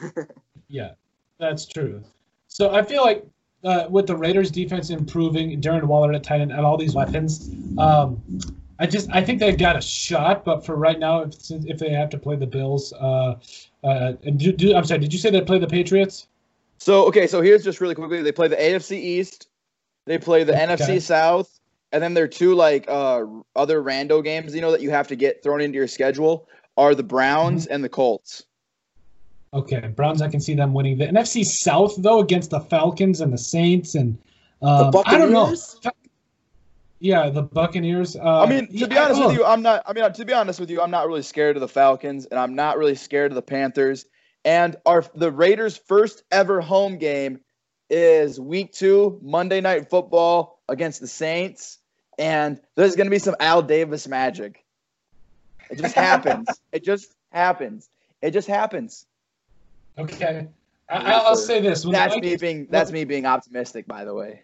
Yeah, 0.69 0.95
that's 1.39 1.65
true. 1.65 2.03
So 2.49 2.75
I 2.75 2.83
feel 2.83 3.03
like 3.05 3.25
uh, 3.63 3.87
with 3.89 4.09
the 4.09 4.17
Raiders 4.17 4.51
defense 4.51 4.91
improving, 4.91 5.61
Darren 5.61 5.85
Waller 5.85 6.13
at 6.13 6.25
tight 6.25 6.41
end, 6.41 6.51
and 6.51 6.63
all 6.67 6.77
these 6.77 6.93
weapons, 6.93 7.49
um, 7.79 8.21
I 8.79 8.87
just 8.87 9.09
I 9.13 9.23
think 9.23 9.41
they've 9.41 9.57
got 9.59 9.77
a 9.77 9.81
shot. 9.81 10.45
But 10.45 10.65
for 10.67 10.77
right 10.77 10.99
now, 10.99 11.23
if 11.23 11.35
if 11.51 11.79
they 11.79 11.91
have 11.91 12.11
to 12.11 12.19
play 12.19 12.37
the 12.37 12.47
Bills, 12.47 12.93
uh, 12.93 13.37
uh, 13.85 14.13
and 14.25 14.39
do, 14.39 14.53
do 14.53 14.75
I'm 14.75 14.85
sorry, 14.85 15.01
did 15.01 15.13
you 15.13 15.19
say 15.19 15.31
they 15.31 15.41
play 15.41 15.59
the 15.59 15.67
Patriots? 15.67 16.29
So 16.79 17.07
okay, 17.07 17.27
so 17.27 17.41
here's 17.41 17.65
just 17.65 17.81
really 17.81 17.95
quickly. 17.95 18.23
They 18.23 18.33
play 18.33 18.49
the 18.49 18.57
AFC 18.57 18.93
East, 18.93 19.49
they 20.07 20.19
play 20.19 20.45
the 20.45 20.55
Okay. 20.55 20.65
NFC 20.75 21.01
South, 21.03 21.59
and 21.93 22.03
then 22.03 22.15
there 22.15 22.25
are 22.25 22.29
two 22.29 22.55
like 22.55 22.85
uh 22.89 23.25
other 23.55 23.83
rando 23.83 24.23
games, 24.23 24.55
you 24.55 24.61
know, 24.61 24.73
that 24.73 24.83
you 24.83 24.91
have 24.91 25.09
to 25.09 25.17
get 25.17 25.43
thrown 25.43 25.61
into 25.61 25.77
your 25.77 25.89
schedule 25.89 26.49
are 26.77 26.95
the 26.95 27.03
Browns 27.03 27.65
Mm-hmm. 27.65 27.75
and 27.75 27.83
the 27.85 27.89
Colts. 27.89 28.45
Okay, 29.55 29.81
Browns. 29.89 30.21
I 30.21 30.29
can 30.29 30.41
see 30.41 30.55
them 30.55 30.75
winning 30.75 30.99
the 30.99 31.07
NFC 31.07 31.45
South 31.45 31.95
though 31.99 32.21
against 32.21 32.51
the 32.51 32.61
Falcons 32.61 33.21
and 33.23 33.33
the 33.33 33.39
Saints 33.39 33.95
and 33.95 34.19
um, 34.61 34.91
the 34.91 35.03
I 35.07 35.17
don't 35.17 35.31
know. 35.31 35.55
Yeah, 37.07 37.31
the 37.31 37.43
Buccaneers. 37.43 38.17
Uh, 38.17 38.43
I 38.43 38.47
mean, 38.47 38.67
to 38.67 38.73
yeah, 38.73 38.87
be 38.89 38.99
honest 38.99 39.21
oh, 39.21 39.29
with 39.29 39.37
you, 39.37 39.45
I'm 39.45 39.63
not. 39.63 39.85
I 39.87 39.93
mean, 39.93 40.13
to 40.13 40.25
be 40.25 40.33
honest 40.33 40.59
with 40.59 40.71
you, 40.71 40.83
I'm 40.83 40.91
not 40.91 41.07
really 41.07 41.23
scared 41.23 41.57
of 41.57 41.61
the 41.61 41.69
Falcons, 41.69 42.27
and 42.27 42.41
I'm 42.41 42.57
not 42.57 42.79
really 42.79 42.97
scared 42.97 43.31
of 43.31 43.37
the 43.37 43.43
Panthers. 43.43 44.07
And 44.45 44.75
our 44.85 45.05
the 45.15 45.31
Raiders' 45.31 45.77
first 45.77 46.25
ever 46.33 46.61
home 46.61 46.99
game 46.99 47.39
is 47.89 48.41
Week 48.41 48.73
Two, 48.73 49.21
Monday 49.23 49.61
Night 49.61 49.89
Football 49.89 50.61
against 50.69 51.01
the 51.01 51.07
Saints, 51.07 51.79
and 52.19 52.61
there's 52.75 52.97
going 52.97 53.07
to 53.07 53.13
be 53.13 53.21
some 53.21 53.37
Al 53.39 53.63
Davis 53.63 54.09
magic. 54.09 54.65
It 55.71 55.79
just 55.79 55.95
happens. 55.95 56.49
it 56.73 56.83
just 56.83 57.15
happens. 57.31 57.89
It 58.21 58.33
just 58.33 58.49
happens. 58.49 59.07
Okay, 59.97 60.49
I, 60.89 61.13
I'll 61.13 61.37
say 61.37 61.61
this. 61.61 61.85
When 61.85 61.93
That's 61.93 62.15
Vikings- 62.15 62.43
me 62.43 62.49
being. 62.49 62.67
That's 62.69 62.91
me 62.91 63.05
being 63.05 63.27
optimistic, 63.27 63.87
by 63.87 64.05
the 64.05 64.13
way. 64.13 64.43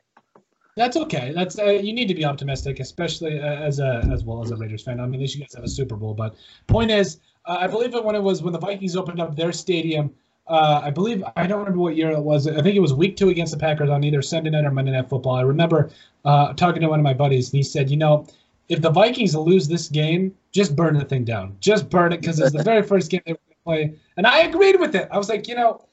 That's 0.75 0.97
okay. 0.97 1.33
That's 1.35 1.59
uh, 1.59 1.67
you 1.67 1.93
need 1.93 2.09
to 2.09 2.15
be 2.15 2.25
optimistic, 2.25 2.81
especially 2.81 3.39
uh, 3.39 3.45
as 3.45 3.79
a 3.79 4.09
as 4.11 4.25
well 4.25 4.43
as 4.43 4.51
a 4.51 4.57
Raiders 4.57 4.83
fan. 4.83 5.01
I 5.01 5.05
mean, 5.05 5.15
at 5.15 5.21
least 5.21 5.35
you 5.35 5.43
guys 5.43 5.55
have 5.55 5.65
a 5.65 5.69
Super 5.69 5.97
Bowl. 5.97 6.15
But 6.15 6.35
point 6.67 6.91
is, 6.91 7.19
uh, 7.45 7.59
I 7.61 7.67
believe 7.67 7.93
when 7.93 8.15
it 8.15 8.23
was 8.23 8.43
when 8.43 8.53
the 8.53 8.59
Vikings 8.59 8.97
opened 8.97 9.21
up 9.21 9.37
their 9.37 9.53
stadium. 9.53 10.15
Uh, 10.49 10.81
I 10.83 10.91
believe 10.91 11.23
I 11.37 11.47
don't 11.47 11.61
remember 11.61 11.79
what 11.79 11.95
year 11.95 12.11
it 12.11 12.21
was. 12.21 12.49
I 12.49 12.61
think 12.63 12.75
it 12.75 12.81
was 12.81 12.93
Week 12.93 13.17
Two 13.17 13.29
against 13.29 13.53
the 13.53 13.59
Packers 13.59 13.91
on 13.91 14.03
either 14.03 14.23
Sunday 14.23 14.51
night 14.51 14.65
or 14.65 14.73
Monday 14.73 14.91
Night 14.91 15.09
Football. 15.09 15.37
I 15.37 15.43
remember 15.43 15.91
uh, 16.25 16.53
talking 16.55 16.83
to 16.83 16.89
one 16.89 16.99
of 16.99 17.05
my 17.05 17.15
buddies, 17.15 17.51
and 17.51 17.59
he 17.59 17.63
said, 17.63 17.91
"You 17.91 17.97
know, 17.97 18.27
if 18.69 18.81
the 18.81 18.91
Vikings 18.91 19.37
lose 19.37 19.69
this 19.69 19.89
game, 19.89 20.35
just 20.51 20.75
burn 20.75 20.99
the 20.99 21.05
thing 21.05 21.25
down. 21.25 21.57
Just 21.61 21.91
burn 21.91 22.13
it 22.13 22.21
because 22.21 22.41
it's 22.41 22.57
the 22.57 22.63
very 22.63 22.83
first 22.83 23.11
game 23.11 23.23
they 23.25 23.37
play." 23.65 23.95
And 24.17 24.27
I 24.27 24.41
agreed 24.41 24.81
with 24.81 24.95
it. 24.97 25.09
I 25.13 25.19
was 25.19 25.29
like, 25.29 25.47
you 25.47 25.55
know, 25.55 25.85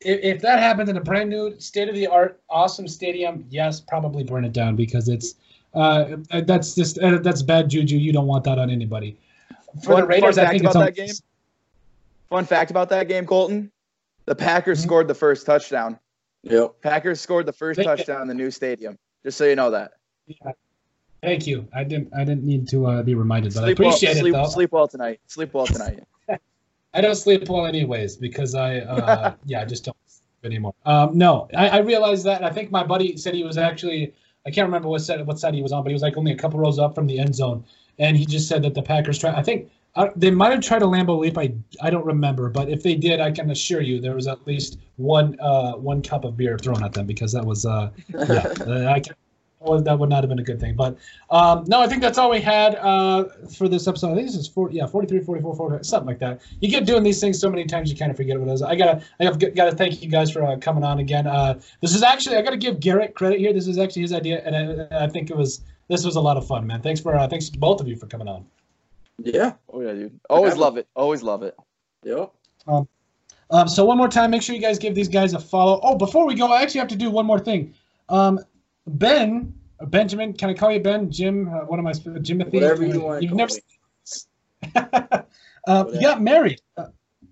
if, 0.00 0.20
if 0.22 0.42
that 0.42 0.58
happens 0.60 0.88
in 0.88 0.96
a 0.96 1.00
brand 1.00 1.28
new 1.30 1.58
state 1.58 1.88
of 1.88 1.94
the 1.94 2.06
art 2.06 2.40
awesome 2.48 2.86
stadium 2.88 3.44
yes 3.50 3.80
probably 3.80 4.22
burn 4.24 4.44
it 4.44 4.52
down 4.52 4.76
because 4.76 5.08
it's 5.08 5.34
uh 5.74 6.16
that's 6.44 6.74
just 6.74 6.98
uh, 7.00 7.18
that's 7.18 7.42
bad 7.42 7.68
juju 7.68 7.96
you 7.96 8.12
don't 8.12 8.26
want 8.26 8.44
that 8.44 8.58
on 8.58 8.70
anybody 8.70 9.16
for 9.82 9.92
Fun- 9.92 10.00
the 10.02 10.06
raiders 10.06 10.36
fun 10.36 10.44
i 10.44 10.46
fact 10.46 10.50
think 10.52 10.62
about 10.62 10.70
it's 10.70 10.76
on, 10.76 10.84
that 10.84 10.94
game? 10.94 11.14
Fun 12.30 12.44
fact 12.44 12.70
about 12.70 12.90
that 12.90 13.08
game, 13.08 13.24
Colton: 13.24 13.72
the 14.26 14.34
Packers 14.34 14.80
Mhm. 14.80 14.82
scored 14.82 15.08
the 15.08 15.14
first 15.14 15.46
touchdown. 15.46 15.98
Yep. 16.42 16.74
Packers 16.82 17.22
scored 17.22 17.46
the 17.46 17.54
first 17.54 17.78
They- 17.78 17.84
touchdown 17.84 18.20
in 18.20 18.28
the 18.28 18.34
new 18.34 18.50
stadium. 18.50 18.98
Just 19.24 19.38
so 19.38 19.46
you 19.46 19.56
know 19.56 19.70
that. 19.70 19.92
Yeah. 20.26 20.52
thank 21.22 21.46
you 21.46 21.66
i 21.74 21.82
didn't 21.82 22.12
i 22.14 22.22
didn't 22.24 22.44
need 22.44 22.68
to 22.68 22.86
uh, 22.86 23.02
be 23.02 23.14
reminded 23.14 23.54
but 23.54 23.64
i 23.64 23.66
Sleep 23.68 23.78
well, 23.78 23.88
appreciate 23.88 24.18
sleep, 24.18 24.34
it 24.34 24.36
though 24.36 24.44
sleep 24.48 24.72
well 24.72 24.86
tonight. 24.86 25.20
Sleep 25.26 25.54
well 25.54 25.66
tonight. 25.66 26.04
I 26.98 27.00
don't 27.00 27.14
sleep 27.14 27.48
well 27.48 27.64
anyways 27.66 28.16
because 28.16 28.56
I 28.56 28.78
uh 28.80 29.34
yeah 29.44 29.60
I 29.60 29.64
just 29.64 29.84
don't 29.84 29.96
sleep 30.06 30.44
anymore. 30.44 30.74
Um 30.84 31.16
no, 31.16 31.48
I, 31.56 31.68
I 31.68 31.78
realized 31.78 32.24
that. 32.24 32.42
I 32.42 32.50
think 32.50 32.72
my 32.72 32.84
buddy 32.84 33.16
said 33.16 33.34
he 33.34 33.44
was 33.44 33.56
actually 33.56 34.12
I 34.44 34.50
can't 34.50 34.66
remember 34.66 34.88
what 34.88 35.02
side 35.02 35.24
what 35.24 35.38
side 35.38 35.54
he 35.54 35.62
was 35.62 35.72
on, 35.72 35.84
but 35.84 35.90
he 35.90 35.94
was 35.94 36.02
like 36.02 36.16
only 36.16 36.32
a 36.32 36.36
couple 36.36 36.58
rows 36.58 36.78
up 36.78 36.94
from 36.96 37.06
the 37.06 37.18
end 37.20 37.36
zone, 37.36 37.64
and 38.00 38.16
he 38.16 38.26
just 38.26 38.48
said 38.48 38.62
that 38.62 38.74
the 38.74 38.82
Packers 38.82 39.18
try. 39.18 39.30
I 39.32 39.42
think 39.42 39.70
uh, 39.94 40.08
they 40.16 40.30
might 40.30 40.50
have 40.50 40.60
tried 40.60 40.82
a 40.82 40.86
Lambeau 40.86 41.18
leap. 41.18 41.38
I 41.38 41.54
I 41.80 41.90
don't 41.90 42.04
remember, 42.04 42.48
but 42.48 42.68
if 42.68 42.82
they 42.82 42.96
did, 42.96 43.20
I 43.20 43.30
can 43.30 43.50
assure 43.50 43.80
you 43.80 44.00
there 44.00 44.14
was 44.16 44.26
at 44.26 44.44
least 44.44 44.78
one 44.96 45.38
uh 45.38 45.74
one 45.74 46.02
cup 46.02 46.24
of 46.24 46.36
beer 46.36 46.58
thrown 46.58 46.82
at 46.82 46.92
them 46.94 47.06
because 47.06 47.30
that 47.32 47.44
was 47.44 47.64
uh 47.64 47.90
yeah 48.28 48.52
uh, 48.66 48.86
I 48.86 49.00
can. 49.00 49.14
Well, 49.60 49.80
that 49.80 49.98
would 49.98 50.08
not 50.08 50.22
have 50.22 50.28
been 50.28 50.38
a 50.38 50.44
good 50.44 50.60
thing. 50.60 50.76
But 50.76 50.96
um, 51.30 51.64
no, 51.66 51.80
I 51.80 51.88
think 51.88 52.00
that's 52.00 52.16
all 52.16 52.30
we 52.30 52.40
had 52.40 52.76
uh, 52.76 53.24
for 53.56 53.68
this 53.68 53.88
episode. 53.88 54.12
I 54.12 54.14
think 54.14 54.26
this 54.28 54.36
is 54.36 54.46
40, 54.46 54.76
yeah, 54.76 54.86
43, 54.86 55.20
44, 55.20 55.56
44, 55.56 55.82
something 55.82 56.06
like 56.06 56.20
that. 56.20 56.40
You 56.60 56.68
get 56.68 56.86
doing 56.86 57.02
these 57.02 57.20
things 57.20 57.40
so 57.40 57.50
many 57.50 57.64
times, 57.64 57.90
you 57.90 57.96
kind 57.96 58.10
of 58.10 58.16
forget 58.16 58.38
what 58.38 58.48
it 58.48 58.52
is. 58.52 58.62
I 58.62 58.76
gotta, 58.76 59.02
I 59.18 59.24
have 59.24 59.38
got 59.54 59.64
to 59.64 59.72
thank 59.72 60.00
you 60.00 60.08
guys 60.08 60.30
for 60.30 60.44
uh, 60.44 60.56
coming 60.58 60.84
on 60.84 61.00
again. 61.00 61.26
Uh, 61.26 61.60
this 61.80 61.94
is 61.94 62.02
actually, 62.04 62.36
I 62.36 62.42
gotta 62.42 62.56
give 62.56 62.78
Garrett 62.78 63.14
credit 63.14 63.40
here. 63.40 63.52
This 63.52 63.66
is 63.66 63.78
actually 63.78 64.02
his 64.02 64.12
idea, 64.12 64.42
and 64.44 64.88
I, 64.92 65.04
I 65.04 65.08
think 65.08 65.30
it 65.30 65.36
was, 65.36 65.62
this 65.88 66.04
was 66.04 66.14
a 66.16 66.20
lot 66.20 66.36
of 66.36 66.46
fun, 66.46 66.66
man. 66.66 66.80
Thanks 66.80 67.00
for, 67.00 67.16
uh, 67.16 67.26
thanks 67.26 67.48
to 67.48 67.58
both 67.58 67.80
of 67.80 67.88
you 67.88 67.96
for 67.96 68.06
coming 68.06 68.28
on. 68.28 68.46
Yeah. 69.18 69.54
Oh 69.72 69.80
yeah, 69.80 69.92
dude. 69.92 70.20
Always 70.30 70.52
Okay. 70.52 70.60
love 70.60 70.76
it. 70.76 70.86
Always 70.94 71.22
love 71.24 71.42
it. 71.42 71.56
Yep. 72.04 72.30
Um, 72.68 72.88
um, 73.50 73.66
so 73.66 73.84
one 73.84 73.96
more 73.96 74.08
time, 74.08 74.30
make 74.30 74.42
sure 74.42 74.54
you 74.54 74.60
guys 74.60 74.78
give 74.78 74.94
these 74.94 75.08
guys 75.08 75.34
a 75.34 75.40
follow. 75.40 75.80
Oh, 75.82 75.96
before 75.96 76.26
we 76.26 76.34
go, 76.36 76.46
I 76.52 76.62
actually 76.62 76.80
have 76.80 76.88
to 76.88 76.96
do 76.96 77.10
one 77.10 77.26
more 77.26 77.40
thing. 77.40 77.74
Um, 78.08 78.38
Ben, 78.88 79.52
uh, 79.80 79.86
Benjamin, 79.86 80.32
can 80.32 80.50
I 80.50 80.54
call 80.54 80.72
you 80.72 80.80
Ben? 80.80 81.10
Jim, 81.10 81.48
uh, 81.48 81.60
what 81.66 81.78
am 81.78 81.86
I? 81.86 81.92
Jimothy. 81.92 82.54
Whatever 82.54 82.86
you 82.86 83.00
Uh, 83.00 83.04
want 83.04 83.22
you've 83.22 83.32
never- 83.34 83.54
me. 83.54 83.60
uh, 85.66 85.84
he 85.92 86.00
got 86.00 86.20
married. 86.22 86.60
Uh, 86.76 86.86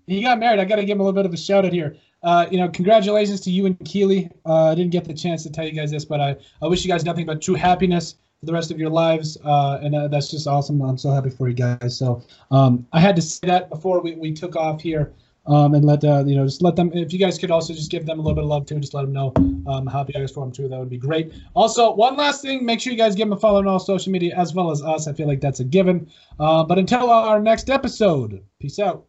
he 0.05 0.21
got 0.21 0.39
married. 0.39 0.59
I 0.59 0.65
got 0.65 0.77
to 0.77 0.85
give 0.85 0.95
him 0.95 1.01
a 1.01 1.03
little 1.03 1.15
bit 1.15 1.25
of 1.25 1.33
a 1.33 1.37
shout 1.37 1.65
out 1.65 1.73
here. 1.73 1.97
Uh, 2.23 2.47
you 2.49 2.57
know, 2.57 2.67
congratulations 2.69 3.41
to 3.41 3.51
you 3.51 3.65
and 3.65 3.77
Keely. 3.85 4.29
Uh, 4.45 4.71
I 4.71 4.75
didn't 4.75 4.91
get 4.91 5.05
the 5.05 5.13
chance 5.13 5.43
to 5.43 5.51
tell 5.51 5.65
you 5.65 5.71
guys 5.71 5.91
this, 5.91 6.05
but 6.05 6.19
I, 6.19 6.35
I 6.61 6.67
wish 6.67 6.83
you 6.83 6.89
guys 6.91 7.03
nothing 7.05 7.25
but 7.25 7.41
true 7.41 7.55
happiness 7.55 8.15
for 8.39 8.45
the 8.45 8.53
rest 8.53 8.71
of 8.71 8.79
your 8.79 8.89
lives. 8.89 9.37
Uh, 9.43 9.79
and 9.81 9.95
uh, 9.95 10.07
that's 10.07 10.29
just 10.31 10.47
awesome. 10.47 10.81
I'm 10.81 10.97
so 10.97 11.11
happy 11.11 11.29
for 11.29 11.47
you 11.47 11.53
guys. 11.53 11.97
So 11.97 12.23
um, 12.51 12.87
I 12.93 12.99
had 12.99 13.15
to 13.17 13.21
say 13.21 13.47
that 13.47 13.69
before 13.69 14.01
we, 14.01 14.15
we 14.15 14.33
took 14.33 14.55
off 14.55 14.81
here. 14.81 15.13
Um, 15.47 15.73
and 15.73 15.85
let 15.85 16.03
uh, 16.03 16.23
you 16.25 16.35
know, 16.35 16.45
just 16.45 16.61
let 16.61 16.75
them. 16.75 16.91
If 16.93 17.13
you 17.13 17.19
guys 17.19 17.37
could 17.37 17.51
also 17.51 17.73
just 17.73 17.89
give 17.89 18.05
them 18.05 18.19
a 18.19 18.21
little 18.21 18.35
bit 18.35 18.43
of 18.43 18.49
love 18.49 18.65
too, 18.65 18.79
just 18.79 18.93
let 18.93 19.03
them 19.03 19.13
know 19.13 19.33
um, 19.67 19.87
how 19.87 19.99
happy 19.99 20.15
I 20.15 20.19
guys 20.19 20.31
for 20.31 20.45
them 20.45 20.51
too. 20.51 20.67
That 20.67 20.79
would 20.79 20.89
be 20.89 20.97
great. 20.97 21.33
Also, 21.55 21.93
one 21.93 22.17
last 22.17 22.41
thing, 22.41 22.65
make 22.65 22.79
sure 22.81 22.91
you 22.91 22.97
guys 22.97 23.15
give 23.15 23.27
them 23.27 23.37
a 23.37 23.39
follow 23.39 23.59
on 23.59 23.67
all 23.67 23.79
social 23.79 24.11
media 24.11 24.35
as 24.35 24.53
well 24.53 24.71
as 24.71 24.81
us. 24.81 25.07
I 25.07 25.13
feel 25.13 25.27
like 25.27 25.41
that's 25.41 25.59
a 25.59 25.63
given. 25.63 26.09
Uh, 26.39 26.63
but 26.63 26.77
until 26.77 27.09
our 27.09 27.39
next 27.39 27.69
episode, 27.69 28.43
peace 28.59 28.79
out. 28.79 29.05